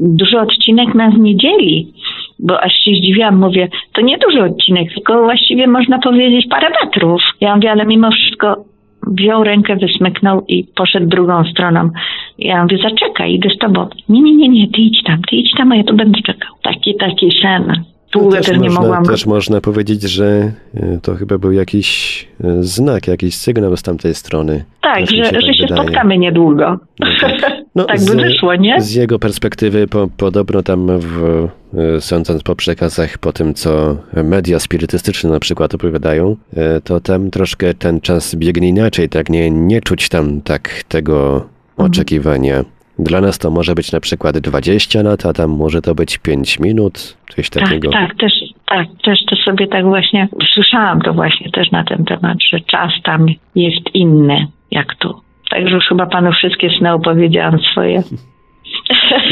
duży 0.00 0.40
odcinek 0.40 0.94
nas 0.94 1.14
nie 1.18 1.36
dzieli, 1.36 1.92
bo 2.38 2.60
aż 2.60 2.72
się 2.72 2.90
zdziwiłam, 2.90 3.38
mówię, 3.38 3.68
to 3.92 4.00
nie 4.00 4.18
duży 4.18 4.42
odcinek, 4.42 4.94
tylko 4.94 5.22
właściwie 5.22 5.66
można 5.66 5.98
powiedzieć 5.98 6.46
parę 6.50 6.68
metrów. 6.84 7.22
Ja 7.40 7.56
mówię, 7.56 7.70
ale 7.70 7.86
mimo 7.86 8.10
wszystko 8.10 8.64
wziął 9.06 9.44
rękę, 9.44 9.76
wysmyknął 9.76 10.44
i 10.48 10.64
poszedł 10.76 11.06
drugą 11.06 11.44
stroną. 11.44 11.90
Ja 12.38 12.62
mówię, 12.62 12.78
zaczekaj, 12.82 13.34
idę 13.34 13.48
z 13.50 13.58
tobą. 13.58 13.88
Nie, 14.08 14.20
nie, 14.20 14.34
nie, 14.34 14.48
nie, 14.48 14.68
ty 14.68 14.80
idź 14.80 15.02
tam, 15.02 15.22
ty 15.30 15.36
idź 15.36 15.50
tam, 15.56 15.72
a 15.72 15.76
ja 15.76 15.84
tu 15.84 15.96
będę 15.96 16.20
czekał. 16.22 16.50
Taki, 16.62 16.94
taki 16.94 17.32
sen. 17.42 17.84
Długo 18.12 18.36
też, 18.36 18.48
nie 18.48 18.58
można, 18.58 18.80
mogłam. 18.80 19.04
też 19.04 19.26
można 19.26 19.60
powiedzieć, 19.60 20.02
że 20.02 20.52
e, 20.74 20.98
to 21.02 21.14
chyba 21.14 21.38
był 21.38 21.52
jakiś 21.52 22.28
e, 22.44 22.62
znak, 22.62 23.08
jakiś 23.08 23.34
sygnał 23.36 23.76
z 23.76 23.82
tamtej 23.82 24.14
strony. 24.14 24.64
tak, 24.82 24.98
Też 25.00 25.10
że, 25.10 25.16
się 25.16 25.22
tak 25.32 25.40
że 25.42 25.54
się 25.54 25.66
spotkamy 25.74 26.18
niedługo. 26.18 26.78
No 27.00 27.06
tak. 27.20 27.40
No, 27.74 27.84
tak 27.84 27.96
by 27.98 28.04
z- 28.04 28.14
wyszło, 28.14 28.54
nie? 28.54 28.80
Z 28.80 28.94
jego 28.94 29.18
perspektywy, 29.18 29.86
po, 29.86 30.08
podobno 30.16 30.62
tam, 30.62 30.86
w, 30.98 31.48
e, 31.96 32.00
sądząc 32.00 32.42
po 32.42 32.56
przekazach, 32.56 33.18
po 33.18 33.32
tym 33.32 33.54
co 33.54 33.96
media 34.24 34.58
spirytystyczne 34.60 35.30
na 35.30 35.40
przykład 35.40 35.74
opowiadają, 35.74 36.36
to 36.84 37.00
tam 37.00 37.30
troszkę 37.30 37.74
ten 37.74 38.00
czas 38.00 38.34
biegnie 38.34 38.68
inaczej, 38.68 39.08
tak 39.08 39.28
nie, 39.30 39.50
nie 39.50 39.80
czuć 39.80 40.08
tam 40.08 40.40
tak 40.40 40.84
tego 40.88 41.34
Mhm. 41.34 41.90
oczekiwania. 41.90 42.64
Dla 43.04 43.20
nas 43.20 43.38
to 43.38 43.50
może 43.50 43.74
być 43.74 43.92
na 43.92 44.00
przykład 44.00 44.38
20 44.38 45.02
lat, 45.02 45.26
a 45.26 45.32
tam 45.32 45.50
może 45.50 45.82
to 45.82 45.94
być 45.94 46.18
5 46.18 46.58
minut, 46.60 47.16
coś 47.36 47.50
Tak, 47.50 47.62
takiego. 47.62 47.90
tak, 47.90 48.14
też, 48.16 48.32
tak, 48.66 48.86
też 49.04 49.18
to 49.30 49.36
sobie 49.36 49.66
tak 49.66 49.84
właśnie 49.84 50.28
słyszałam 50.54 51.00
to 51.00 51.12
właśnie 51.12 51.50
też 51.50 51.70
na 51.70 51.84
ten 51.84 52.04
temat, 52.04 52.38
że 52.52 52.60
czas 52.60 52.90
tam 53.04 53.26
jest 53.54 53.94
inny 53.94 54.46
jak 54.70 54.94
tu. 54.94 55.20
Także 55.50 55.74
już 55.74 55.84
chyba 55.88 56.06
panu 56.06 56.32
wszystkie 56.32 56.70
sny 56.78 56.92
opowiedziałam 56.92 57.58
swoje. 57.72 58.02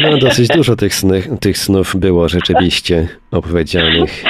No 0.02 0.16
dosyć 0.18 0.48
dużo 0.48 0.76
tych, 0.76 0.94
sny, 0.94 1.22
tych 1.40 1.58
snów 1.58 1.96
było 1.96 2.28
rzeczywiście 2.28 3.08
opowiedzianych. 3.30 4.24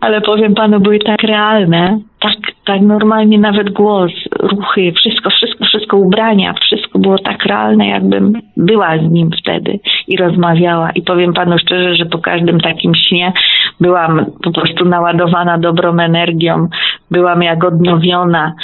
Ale 0.00 0.20
powiem 0.20 0.54
panu, 0.54 0.80
były 0.80 0.98
tak 0.98 1.22
realne, 1.22 1.98
tak, 2.20 2.36
tak 2.64 2.80
normalnie 2.80 3.38
nawet 3.38 3.70
głos, 3.70 4.12
ruchy, 4.40 4.92
wszystko, 4.92 5.30
wszystko, 5.30 5.64
wszystko, 5.64 5.96
ubrania, 5.96 6.54
wszystko 6.60 6.98
było 6.98 7.18
tak 7.18 7.44
realne, 7.44 7.88
jakbym 7.88 8.32
była 8.56 8.98
z 8.98 9.10
nim 9.10 9.30
wtedy 9.40 9.78
i 10.08 10.16
rozmawiała. 10.16 10.90
I 10.90 11.02
powiem 11.02 11.32
panu 11.32 11.58
szczerze, 11.58 11.96
że 11.96 12.06
po 12.06 12.18
każdym 12.18 12.60
takim 12.60 12.94
śnie 12.94 13.32
byłam 13.80 14.26
po 14.42 14.50
prostu 14.52 14.84
naładowana 14.84 15.58
dobrą 15.58 15.98
energią, 15.98 16.68
byłam 17.10 17.42
jak 17.42 17.64
odnowiona 17.64 18.54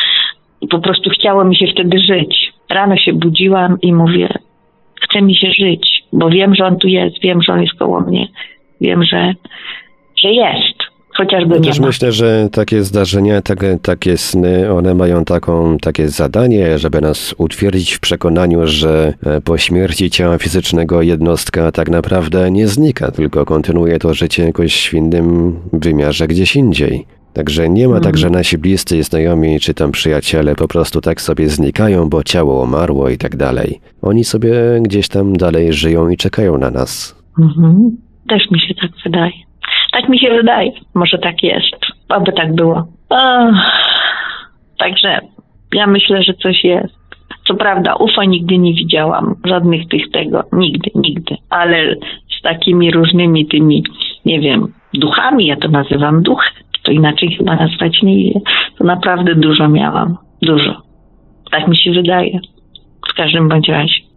i 0.61 0.69
po 0.69 0.79
prostu 0.79 1.11
chciało 1.11 1.45
mi 1.45 1.57
się 1.57 1.67
wtedy 1.67 1.99
żyć. 1.99 2.53
Rano 2.71 2.97
się 2.97 3.13
budziłam 3.13 3.77
i 3.83 3.93
mówię, 3.93 4.29
chce 5.01 5.23
mi 5.23 5.37
się 5.37 5.51
żyć, 5.59 6.05
bo 6.13 6.31
wiem, 6.31 6.55
że 6.55 6.67
on 6.67 6.79
tu 6.79 6.89
jest, 6.89 7.23
wiem, 7.23 7.43
że 7.43 7.53
on 7.53 7.63
jest 7.63 7.79
koło 7.79 8.01
mnie, 8.01 8.27
wiem, 8.81 9.05
że, 9.05 9.35
że 10.23 10.31
jest. 10.31 10.92
Chociaż 11.17 11.45
go 11.45 11.55
Ja 11.55 11.61
nie 11.61 11.69
też 11.69 11.81
ma. 11.81 11.87
myślę, 11.87 12.13
że 12.13 12.49
takie 12.53 12.83
zdarzenia, 12.83 13.43
takie, 13.43 13.79
takie 13.83 14.17
sny, 14.17 14.73
one 14.73 14.95
mają 14.95 15.25
taką, 15.25 15.79
takie 15.79 16.09
zadanie, 16.09 16.79
żeby 16.79 17.01
nas 17.01 17.35
utwierdzić 17.39 17.93
w 17.93 18.01
przekonaniu, 18.01 18.67
że 18.67 19.15
e, 19.27 19.41
po 19.41 19.59
śmierci 19.59 20.11
ciała 20.11 20.39
fizycznego 20.39 21.03
jednostka 21.03 21.73
tak 21.73 21.91
naprawdę 21.91 22.51
nie 22.51 22.69
znika, 22.69 23.11
tylko 23.11 23.45
kontynuuje 23.45 23.99
to 23.99 24.15
życie 24.15 24.45
jakoś 24.45 24.89
w 24.89 24.95
innym 24.95 25.57
wymiarze 25.73 26.29
gdzieś 26.29 26.57
indziej. 26.57 27.07
Także 27.33 27.69
nie 27.69 27.89
ma 27.89 28.01
tak, 28.01 28.19
że 28.19 28.31
nasi 28.31 28.59
bliscy 28.59 29.03
znajomi 29.03 29.61
czy 29.61 29.75
tam 29.75 29.93
przyjaciele 29.93 30.55
po 30.55 30.69
prostu 30.69 31.01
tak 31.01 31.21
sobie 31.21 31.49
znikają, 31.49 32.09
bo 32.09 32.23
ciało 32.23 32.63
umarło 32.63 33.09
i 33.09 33.19
tak 33.19 33.37
dalej. 33.37 33.81
Oni 34.03 34.25
sobie 34.25 34.53
gdzieś 34.83 35.09
tam 35.09 35.37
dalej 35.37 35.73
żyją 35.73 36.09
i 36.09 36.17
czekają 36.17 36.59
na 36.59 36.71
nas. 36.71 37.23
Mhm. 37.39 37.97
Też 38.29 38.51
mi 38.51 38.61
się 38.61 38.75
tak 38.75 38.91
wydaje. 39.05 39.33
Tak 39.93 40.09
mi 40.09 40.19
się 40.19 40.31
wydaje. 40.31 40.73
Może 40.95 41.19
tak 41.19 41.43
jest. 41.43 41.77
Oby 42.09 42.33
tak 42.33 42.55
było. 42.55 42.87
Ach. 43.11 43.83
Także 44.79 45.21
ja 45.75 45.87
myślę, 45.87 46.23
że 46.23 46.35
coś 46.35 46.65
jest. 46.65 46.95
Co 47.45 47.55
prawda 47.55 47.95
UFO 47.95 48.25
nigdy 48.25 48.59
nie 48.59 48.75
widziałam. 48.75 49.35
Żadnych 49.45 49.89
tych 49.89 50.11
tego. 50.11 50.45
Nigdy, 50.53 50.91
nigdy. 50.95 51.37
Ale 51.51 51.97
z 52.39 52.43
takimi 52.43 52.91
różnymi 52.91 53.47
tymi, 53.47 53.85
nie 54.25 54.41
wiem, 54.41 54.73
duchami, 54.95 55.47
ja 55.47 55.57
to 55.57 55.69
nazywam 55.69 56.23
duch, 56.23 56.45
to 56.83 56.93
inaczej 56.93 57.37
chyba 57.39 57.57
nazwać 57.57 58.03
nie 58.03 58.21
idzie. 58.21 58.41
To 58.79 58.85
naprawdę 58.85 59.35
dużo 59.35 59.69
miałam. 59.69 60.17
Dużo. 60.43 60.83
Tak 61.51 61.69
mi 61.69 61.77
się 61.77 61.91
wydaje. 61.91 62.39
W 63.13 63.15
każdym 63.15 63.49
bądź 63.49 63.69
razie. 63.69 64.12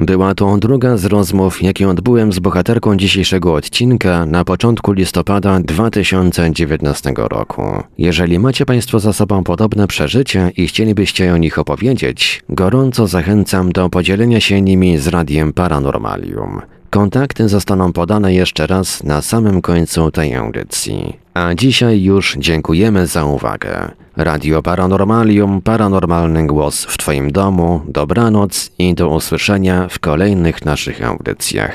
Była 0.00 0.34
to 0.34 0.56
druga 0.56 0.96
z 0.96 1.04
rozmów, 1.04 1.62
jakie 1.62 1.88
odbyłem 1.88 2.32
z 2.32 2.38
bohaterką 2.38 2.96
dzisiejszego 2.96 3.54
odcinka 3.54 4.26
na 4.26 4.44
początku 4.44 4.92
listopada 4.92 5.60
2019 5.60 7.12
roku. 7.16 7.62
Jeżeli 7.98 8.38
macie 8.38 8.66
Państwo 8.66 9.00
za 9.00 9.12
sobą 9.12 9.44
podobne 9.44 9.86
przeżycia 9.86 10.50
i 10.50 10.66
chcielibyście 10.66 11.34
o 11.34 11.36
nich 11.36 11.58
opowiedzieć, 11.58 12.42
gorąco 12.48 13.06
zachęcam 13.06 13.72
do 13.72 13.90
podzielenia 13.90 14.40
się 14.40 14.62
nimi 14.62 14.98
z 14.98 15.08
Radiem 15.08 15.52
Paranormalium. 15.52 16.60
Kontakty 16.90 17.48
zostaną 17.48 17.92
podane 17.92 18.34
jeszcze 18.34 18.66
raz 18.66 19.02
na 19.04 19.22
samym 19.22 19.62
końcu 19.62 20.10
tej 20.10 20.34
audycji. 20.34 21.16
A 21.40 21.54
dzisiaj 21.54 22.02
już 22.02 22.36
dziękujemy 22.38 23.06
za 23.06 23.24
uwagę. 23.24 23.90
Radio 24.16 24.62
Paranormalium, 24.62 25.62
paranormalny 25.62 26.46
głos 26.46 26.84
w 26.84 26.98
Twoim 26.98 27.32
domu, 27.32 27.80
dobranoc 27.88 28.70
i 28.78 28.94
do 28.94 29.08
usłyszenia 29.08 29.88
w 29.88 29.98
kolejnych 29.98 30.64
naszych 30.64 31.04
audycjach. 31.04 31.72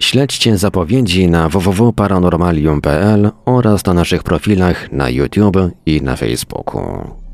Śledźcie 0.00 0.58
zapowiedzi 0.58 1.28
na 1.28 1.48
www.paranormalium.pl 1.48 3.30
oraz 3.44 3.86
na 3.86 3.94
naszych 3.94 4.22
profilach 4.22 4.92
na 4.92 5.10
YouTube 5.10 5.58
i 5.86 6.02
na 6.02 6.16
Facebooku. 6.16 7.27